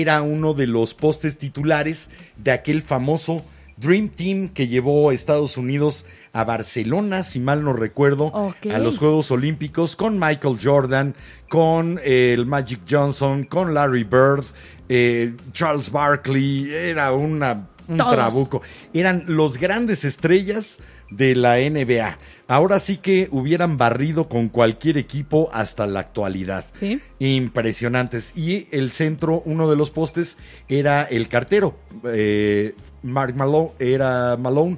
era 0.02 0.22
uno 0.22 0.54
de 0.54 0.68
los 0.68 0.94
postes 0.94 1.38
titulares 1.38 2.10
de 2.38 2.52
aquel 2.52 2.82
famoso 2.82 3.44
Dream 3.78 4.10
Team 4.10 4.50
que 4.50 4.68
llevó 4.68 5.10
a 5.10 5.14
Estados 5.14 5.58
Unidos 5.58 6.06
a 6.32 6.44
Barcelona, 6.44 7.24
si 7.24 7.40
mal 7.40 7.64
no 7.64 7.74
recuerdo, 7.74 8.54
a 8.72 8.78
los 8.78 8.98
Juegos 8.98 9.32
Olímpicos 9.32 9.96
con 9.96 10.20
Michael 10.20 10.60
Jordan, 10.62 11.16
con 11.50 12.00
eh, 12.04 12.34
el 12.34 12.46
Magic 12.46 12.82
Johnson, 12.90 13.44
con 13.44 13.74
Larry 13.74 14.04
Bird, 14.04 14.46
eh, 14.90 15.34
Charles 15.52 15.92
Barkley, 15.92 16.72
era 16.72 17.14
una, 17.14 17.68
un 17.88 17.98
Todos. 17.98 18.14
trabuco. 18.14 18.62
Eran 18.94 19.26
los 19.28 19.58
grandes 19.58 20.04
estrellas 20.06 20.80
de 21.16 21.36
la 21.36 21.58
NBA. 21.58 22.18
Ahora 22.48 22.80
sí 22.80 22.98
que 22.98 23.30
hubieran 23.32 23.78
barrido 23.78 24.28
con 24.28 24.50
cualquier 24.50 24.98
equipo 24.98 25.50
hasta 25.54 25.88
la 25.88 26.02
actualidad. 26.02 26.66
Sí. 26.74 27.00
Impresionantes. 27.20 28.34
Y 28.36 28.68
el 28.72 28.92
centro, 28.92 29.42
uno 29.46 29.70
de 29.70 29.76
los 29.76 29.92
postes, 29.92 30.38
era 30.68 31.04
el 31.04 31.30
cartero. 31.30 31.78
Eh, 32.06 32.76
Mark 33.02 33.36
Malone 33.36 33.72
era 33.80 34.38
Malone. 34.38 34.78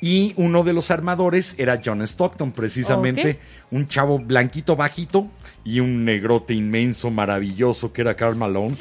Y 0.00 0.34
uno 0.36 0.64
de 0.64 0.74
los 0.74 0.90
armadores 0.90 1.54
era 1.56 1.80
John 1.82 2.02
Stockton, 2.02 2.52
precisamente. 2.52 3.38
Un 3.70 3.88
chavo 3.88 4.18
blanquito, 4.18 4.76
bajito. 4.76 5.30
Y 5.64 5.80
un 5.80 6.04
negrote 6.04 6.52
inmenso, 6.52 7.10
maravilloso, 7.10 7.92
que 7.92 8.02
era 8.02 8.14
Carl 8.14 8.36
Malone. 8.36 8.76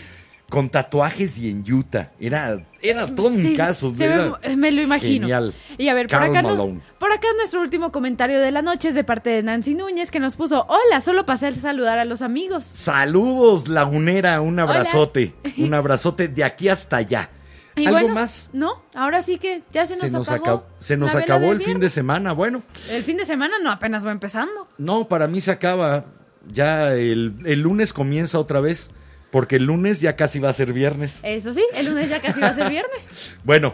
Con 0.53 0.69
tatuajes 0.69 1.39
y 1.39 1.49
en 1.49 1.63
Utah. 1.67 2.11
Era, 2.19 2.63
era 2.79 3.07
todo 3.15 3.29
un 3.29 3.55
caso. 3.55 3.91
se 3.95 4.05
era 4.05 4.39
me 4.55 4.71
lo 4.71 4.83
imagino. 4.83 5.21
Genial. 5.25 5.51
Y 5.79 5.87
a 5.87 5.95
ver, 5.95 6.05
por 6.07 6.21
acá, 6.21 6.43
no- 6.43 6.79
por 6.99 7.11
acá 7.11 7.25
nuestro 7.37 7.59
último 7.61 7.91
comentario 7.91 8.39
de 8.39 8.51
la 8.51 8.61
noche 8.61 8.89
es 8.89 8.93
de 8.93 9.03
parte 9.03 9.31
de 9.31 9.41
Nancy 9.41 9.73
Núñez 9.73 10.11
que 10.11 10.19
nos 10.19 10.35
puso, 10.35 10.67
hola, 10.69 11.01
solo 11.01 11.25
pasé 11.25 11.47
a 11.47 11.55
saludar 11.55 11.97
a 11.97 12.05
los 12.05 12.21
amigos. 12.21 12.65
Saludos, 12.71 13.67
lagunera, 13.67 14.39
un 14.41 14.59
abrazote. 14.59 15.33
Un 15.57 15.73
abrazote 15.73 16.27
de 16.27 16.43
aquí 16.43 16.69
hasta 16.69 16.97
allá. 16.97 17.31
Y 17.75 17.87
¿Algo 17.87 18.01
bueno, 18.01 18.13
más? 18.13 18.51
No, 18.53 18.83
ahora 18.93 19.23
sí 19.23 19.39
que 19.39 19.63
ya 19.71 19.87
se 19.87 19.95
nos, 19.95 20.29
acabó. 20.29 20.35
acabó, 20.43 20.65
se 20.77 20.97
nos 20.97 21.15
acabó 21.15 21.51
el 21.51 21.63
fin 21.63 21.79
de 21.79 21.89
semana. 21.89 22.31
Bueno, 22.33 22.61
El 22.91 23.01
fin 23.01 23.17
de 23.17 23.25
semana 23.25 23.55
no, 23.63 23.71
apenas 23.71 24.05
va 24.05 24.11
empezando. 24.11 24.67
no, 24.77 25.07
para 25.07 25.25
mí 25.27 25.41
se 25.41 25.49
acaba. 25.49 26.05
Ya 26.47 26.93
el, 26.93 27.33
el 27.43 27.61
lunes 27.61 27.91
comienza 27.91 28.37
otra 28.37 28.59
vez. 28.59 28.89
Porque 29.33 29.55
el 29.55 29.63
lunes 29.63 29.99
ya 29.99 30.15
casi 30.15 30.37
va 30.37 30.49
a 30.49 30.53
ser 30.53 30.73
viernes. 30.73 31.19
Eso 31.23 31.53
sí, 31.53 31.65
el 31.75 31.87
lunes 31.87 32.07
ya 32.07 32.21
casi 32.21 32.39
va 32.39 32.49
a 32.49 32.53
ser 32.53 32.69
viernes. 32.69 33.35
Bueno, 33.43 33.73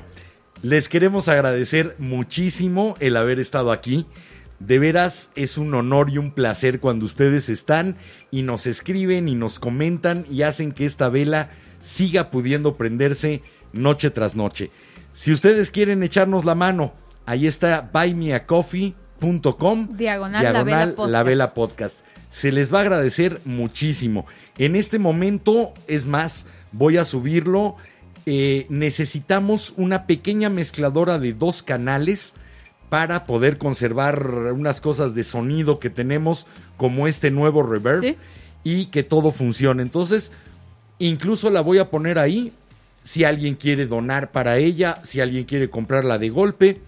les 0.62 0.88
queremos 0.88 1.28
agradecer 1.28 1.98
muchísimo 2.00 2.96
el 3.02 3.18
haber 3.18 3.40
estado 3.40 3.74
aquí. 3.74 4.06
De 4.60 4.80
veras 4.80 5.32
es 5.36 5.58
un 5.58 5.74
honor 5.74 6.10
y 6.10 6.18
un 6.18 6.32
placer 6.32 6.80
cuando 6.80 7.04
ustedes 7.04 7.50
están 7.50 7.98
y 8.32 8.44
nos 8.44 8.68
escriben 8.68 9.28
y 9.28 9.36
nos 9.36 9.60
comentan 9.60 10.26
y 10.32 10.44
hacen 10.44 10.72
que 10.72 10.86
esta 10.86 11.10
vela 11.10 11.50
siga 11.82 12.30
pudiendo 12.30 12.78
prenderse 12.78 13.44
noche 13.74 14.12
tras 14.12 14.36
noche. 14.36 14.72
Si 15.12 15.34
ustedes 15.34 15.72
quieren 15.72 16.04
echarnos 16.04 16.46
la 16.46 16.56
mano, 16.56 16.94
ahí 17.26 17.48
está 17.48 17.90
buymeacoffee.com 17.94 19.98
Diagonal 19.98 20.54
La 20.54 20.64
Vela 20.64 20.86
Podcast. 20.86 21.12
La 21.12 21.24
Vela 21.24 21.54
Podcast. 21.54 22.06
Se 22.30 22.52
les 22.52 22.74
va 22.74 22.80
a 22.80 22.82
agradecer 22.82 23.42
muchísimo. 23.46 24.26
En 24.58 24.76
este 24.76 25.00
momento, 25.00 25.74
es 25.88 26.06
más, 26.06 26.46
voy 26.72 26.98
a 26.98 27.06
subirlo. 27.06 27.76
Eh, 28.26 28.68
necesitamos 28.70 29.74
una 29.78 30.06
pequeña 30.06 30.50
mezcladora 30.50 31.18
de 31.18 31.34
dos 31.34 31.64
canales 31.64 32.34
para 32.90 33.26
poder 33.26 33.58
conservar 33.58 34.28
unas 34.54 34.82
cosas 34.82 35.16
de 35.16 35.24
sonido 35.24 35.80
que 35.80 35.90
tenemos, 35.90 36.46
como 36.78 37.08
este 37.08 37.32
nuevo 37.32 37.64
reverb, 37.64 38.02
Sí. 38.02 38.16
y 38.64 38.86
que 38.88 39.04
todo 39.04 39.32
funcione. 39.32 39.82
Entonces, 39.82 40.32
incluso 41.00 41.50
la 41.50 41.62
voy 41.62 41.78
a 41.80 41.90
poner 41.90 42.20
ahí. 42.20 42.52
Si 43.04 43.24
alguien 43.24 43.56
quiere 43.56 43.88
donar 43.88 44.32
para 44.32 44.58
ella, 44.58 45.00
si 45.04 45.20
alguien 45.22 45.46
quiere 45.46 45.70
comprarla 45.70 46.18
de 46.20 46.30
golpe, 46.30 46.82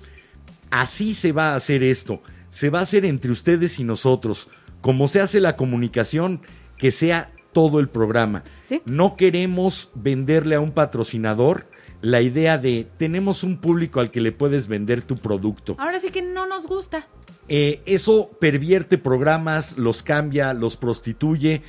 Así 0.71 1.13
se 1.13 1.33
va 1.33 1.49
a 1.51 1.55
hacer 1.55 1.83
esto. 1.83 2.21
Se 2.49 2.69
va 2.69 2.79
a 2.79 2.83
hacer 2.83 3.03
entre 3.03 3.29
ustedes 3.29 3.77
y 3.79 3.83
nosotros. 3.83 4.47
Como 4.81 5.07
se 5.07 5.21
hace 5.21 5.39
la 5.39 5.55
comunicación, 5.55 6.41
que 6.77 6.91
sea 6.91 7.31
todo 7.53 7.79
el 7.79 7.89
programa. 7.89 8.43
Sí. 8.67 8.81
No 8.85 9.15
queremos 9.15 9.91
venderle 9.95 10.55
a 10.55 10.59
un 10.59 10.71
patrocinador 10.71 11.67
la 12.01 12.21
idea 12.21 12.57
de 12.57 12.87
tenemos 12.97 13.43
un 13.43 13.57
público 13.57 13.99
al 13.99 14.11
que 14.11 14.21
le 14.21 14.31
puedes 14.31 14.67
vender 14.67 15.03
tu 15.03 15.15
producto. 15.15 15.75
Ahora 15.77 15.99
sí 15.99 16.09
que 16.09 16.21
no 16.21 16.47
nos 16.47 16.67
gusta. 16.67 17.07
Eh, 17.47 17.81
eso 17.85 18.31
pervierte 18.39 18.97
programas, 18.97 19.77
los 19.77 20.03
cambia, 20.03 20.53
los 20.53 20.77
prostituye 20.77 21.61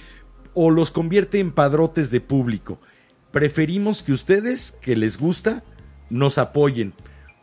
o 0.54 0.70
los 0.70 0.90
convierte 0.90 1.38
en 1.38 1.52
padrotes 1.52 2.10
de 2.10 2.20
público. 2.20 2.78
Preferimos 3.30 4.02
que 4.02 4.12
ustedes, 4.12 4.72
que 4.80 4.96
les 4.96 5.18
gusta, 5.18 5.64
nos 6.10 6.38
apoyen. 6.38 6.94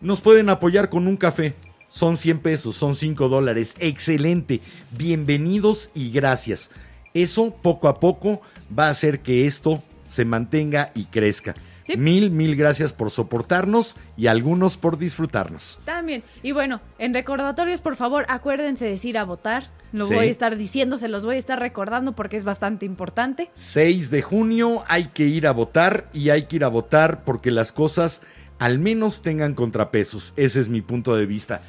Nos 0.02 0.22
pueden 0.22 0.50
apoyar 0.50 0.90
con 0.90 1.08
un 1.08 1.18
café. 1.18 1.56
Son 1.90 2.18
100 2.18 2.40
pesos, 2.40 2.76
son 2.76 2.96
5 2.96 3.30
dólares. 3.30 3.76
Excelente. 3.80 4.62
Bienvenidos 4.98 5.90
y 5.96 6.12
gracias. 6.12 6.70
Eso 7.16 7.52
poco 7.52 7.88
a 7.88 8.00
poco 8.00 8.42
va 8.78 8.88
a 8.88 8.92
hacer 8.92 9.22
que 9.22 9.48
esto 9.48 9.82
se 10.08 10.24
mantenga 10.24 10.92
y 10.94 11.06
crezca. 11.06 11.56
Sí. 11.82 11.98
Mil, 11.98 12.30
mil 12.30 12.56
gracias 12.56 12.94
por 12.94 13.10
soportarnos 13.10 13.96
y 14.16 14.28
algunos 14.28 14.78
por 14.78 15.00
disfrutarnos. 15.00 15.80
También. 15.86 16.22
Y 16.44 16.52
bueno, 16.52 16.82
en 17.00 17.16
recordatorios, 17.16 17.82
por 17.82 17.96
favor, 17.96 18.26
acuérdense 18.30 18.86
de 18.86 19.00
ir 19.02 19.18
a 19.18 19.24
votar. 19.24 19.72
Lo 19.92 20.06
Sí. 20.06 20.14
voy 20.14 20.28
a 20.28 20.30
estar 20.32 20.56
diciendo, 20.56 21.00
se 21.00 21.08
los 21.08 21.26
voy 21.26 21.38
a 21.38 21.40
estar 21.40 21.60
recordando 21.60 22.12
porque 22.14 22.38
es 22.38 22.44
bastante 22.44 22.86
importante. 22.86 23.50
6 23.56 24.12
de 24.12 24.22
junio 24.22 24.84
hay 24.88 25.06
que 25.06 25.26
ir 25.26 25.48
a 25.48 25.52
votar 25.52 26.08
y 26.14 26.30
hay 26.30 26.44
que 26.46 26.58
ir 26.58 26.64
a 26.64 26.68
votar 26.68 27.24
porque 27.24 27.50
las 27.50 27.72
cosas 27.72 28.22
al 28.60 28.78
menos 28.78 29.22
tengan 29.22 29.56
contrapesos. 29.56 30.34
Ese 30.36 30.60
es 30.60 30.70
mi 30.70 30.82
punto 30.82 31.16
de 31.16 31.26
vista. 31.26 31.62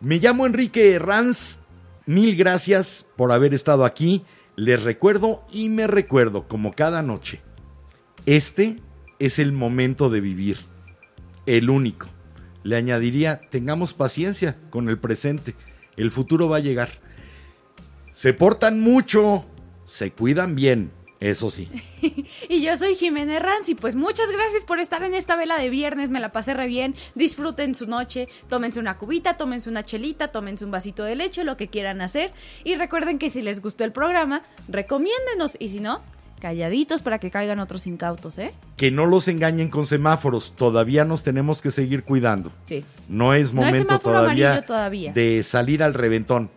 Me 0.00 0.18
llamo 0.18 0.46
Enrique 0.46 0.92
Herranz. 0.92 1.58
Mil 2.06 2.36
gracias 2.36 3.06
por 3.16 3.32
haber 3.32 3.52
estado 3.54 3.84
aquí. 3.84 4.24
Les 4.56 4.82
recuerdo 4.82 5.44
y 5.52 5.68
me 5.68 5.86
recuerdo 5.86 6.48
como 6.48 6.72
cada 6.72 7.02
noche. 7.02 7.40
Este 8.24 8.76
es 9.18 9.38
el 9.38 9.52
momento 9.52 10.10
de 10.10 10.20
vivir. 10.20 10.58
El 11.46 11.70
único. 11.70 12.06
Le 12.62 12.76
añadiría, 12.76 13.40
tengamos 13.40 13.92
paciencia 13.92 14.56
con 14.70 14.88
el 14.88 14.98
presente. 14.98 15.54
El 15.96 16.10
futuro 16.10 16.48
va 16.48 16.58
a 16.58 16.60
llegar. 16.60 16.90
Se 18.12 18.32
portan 18.32 18.80
mucho, 18.80 19.44
se 19.86 20.12
cuidan 20.12 20.54
bien, 20.54 20.92
eso 21.30 21.50
sí. 21.50 21.68
Y 22.48 22.62
yo 22.62 22.76
soy 22.76 22.96
Jimena 22.96 23.38
Ranzi, 23.38 23.74
pues 23.74 23.94
muchas 23.94 24.28
gracias 24.30 24.64
por 24.64 24.80
estar 24.80 25.02
en 25.04 25.14
esta 25.14 25.36
vela 25.36 25.56
de 25.58 25.70
viernes, 25.70 26.10
me 26.10 26.20
la 26.20 26.32
pasé 26.32 26.52
re 26.54 26.66
bien, 26.66 26.94
disfruten 27.14 27.74
su 27.74 27.86
noche, 27.86 28.28
tómense 28.48 28.80
una 28.80 28.98
cubita, 28.98 29.36
tómense 29.36 29.70
una 29.70 29.84
chelita, 29.84 30.28
tómense 30.28 30.64
un 30.64 30.70
vasito 30.72 31.04
de 31.04 31.14
leche, 31.16 31.44
lo 31.44 31.56
que 31.56 31.68
quieran 31.68 32.00
hacer, 32.00 32.32
y 32.64 32.74
recuerden 32.74 33.18
que 33.18 33.30
si 33.30 33.40
les 33.40 33.62
gustó 33.62 33.84
el 33.84 33.92
programa, 33.92 34.42
recomiéndenos, 34.68 35.56
y 35.60 35.68
si 35.68 35.80
no, 35.80 36.02
calladitos 36.40 37.02
para 37.02 37.18
que 37.20 37.30
caigan 37.30 37.60
otros 37.60 37.86
incautos, 37.86 38.38
¿eh? 38.38 38.52
Que 38.76 38.90
no 38.90 39.06
los 39.06 39.28
engañen 39.28 39.68
con 39.70 39.86
semáforos, 39.86 40.54
todavía 40.56 41.04
nos 41.04 41.22
tenemos 41.22 41.62
que 41.62 41.70
seguir 41.70 42.02
cuidando. 42.02 42.50
Sí. 42.64 42.84
No 43.08 43.32
es 43.32 43.52
No 43.54 43.62
es 43.62 43.66
momento 43.66 43.98
todavía, 44.00 44.62
todavía. 44.66 45.12
de 45.12 45.44
salir 45.44 45.84
al 45.84 45.94
reventón. 45.94 46.50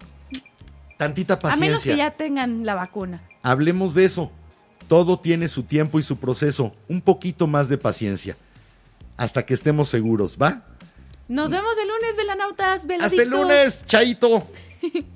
Tantita 0.97 1.35
A 1.35 1.55
menos 1.57 1.79
paciencia. 1.81 1.91
que 1.91 1.97
ya 1.97 2.11
tengan 2.11 2.65
la 2.65 2.73
vacuna. 2.73 3.21
Hablemos 3.43 3.93
de 3.93 4.05
eso. 4.05 4.31
Todo 4.87 5.19
tiene 5.19 5.47
su 5.47 5.63
tiempo 5.63 5.99
y 5.99 6.03
su 6.03 6.17
proceso. 6.17 6.73
Un 6.87 7.01
poquito 7.01 7.47
más 7.47 7.69
de 7.69 7.77
paciencia. 7.77 8.37
Hasta 9.17 9.45
que 9.45 9.53
estemos 9.53 9.87
seguros, 9.89 10.37
¿va? 10.41 10.63
Nos 11.27 11.49
vemos 11.49 11.75
el 11.81 11.87
lunes, 11.87 12.15
velanautas, 12.15 12.85
veladitos. 12.85 13.19
Hasta 13.19 13.23
el 13.23 13.29
lunes, 13.29 13.85
chaito. 13.85 14.47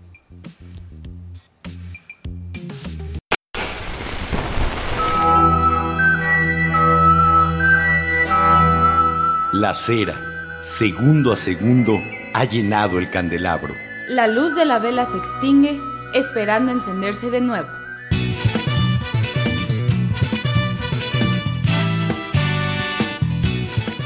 La 9.52 9.74
cera, 9.74 10.62
segundo 10.62 11.34
a 11.34 11.36
segundo, 11.36 12.00
ha 12.34 12.46
llenado 12.46 12.98
el 12.98 13.10
candelabro. 13.10 13.74
La 14.08 14.28
luz 14.28 14.56
de 14.56 14.64
la 14.64 14.80
vela 14.80 15.06
se 15.06 15.18
extingue, 15.18 15.82
esperando 16.14 16.72
encenderse 16.72 17.30
de 17.30 17.42
nuevo. 17.42 17.79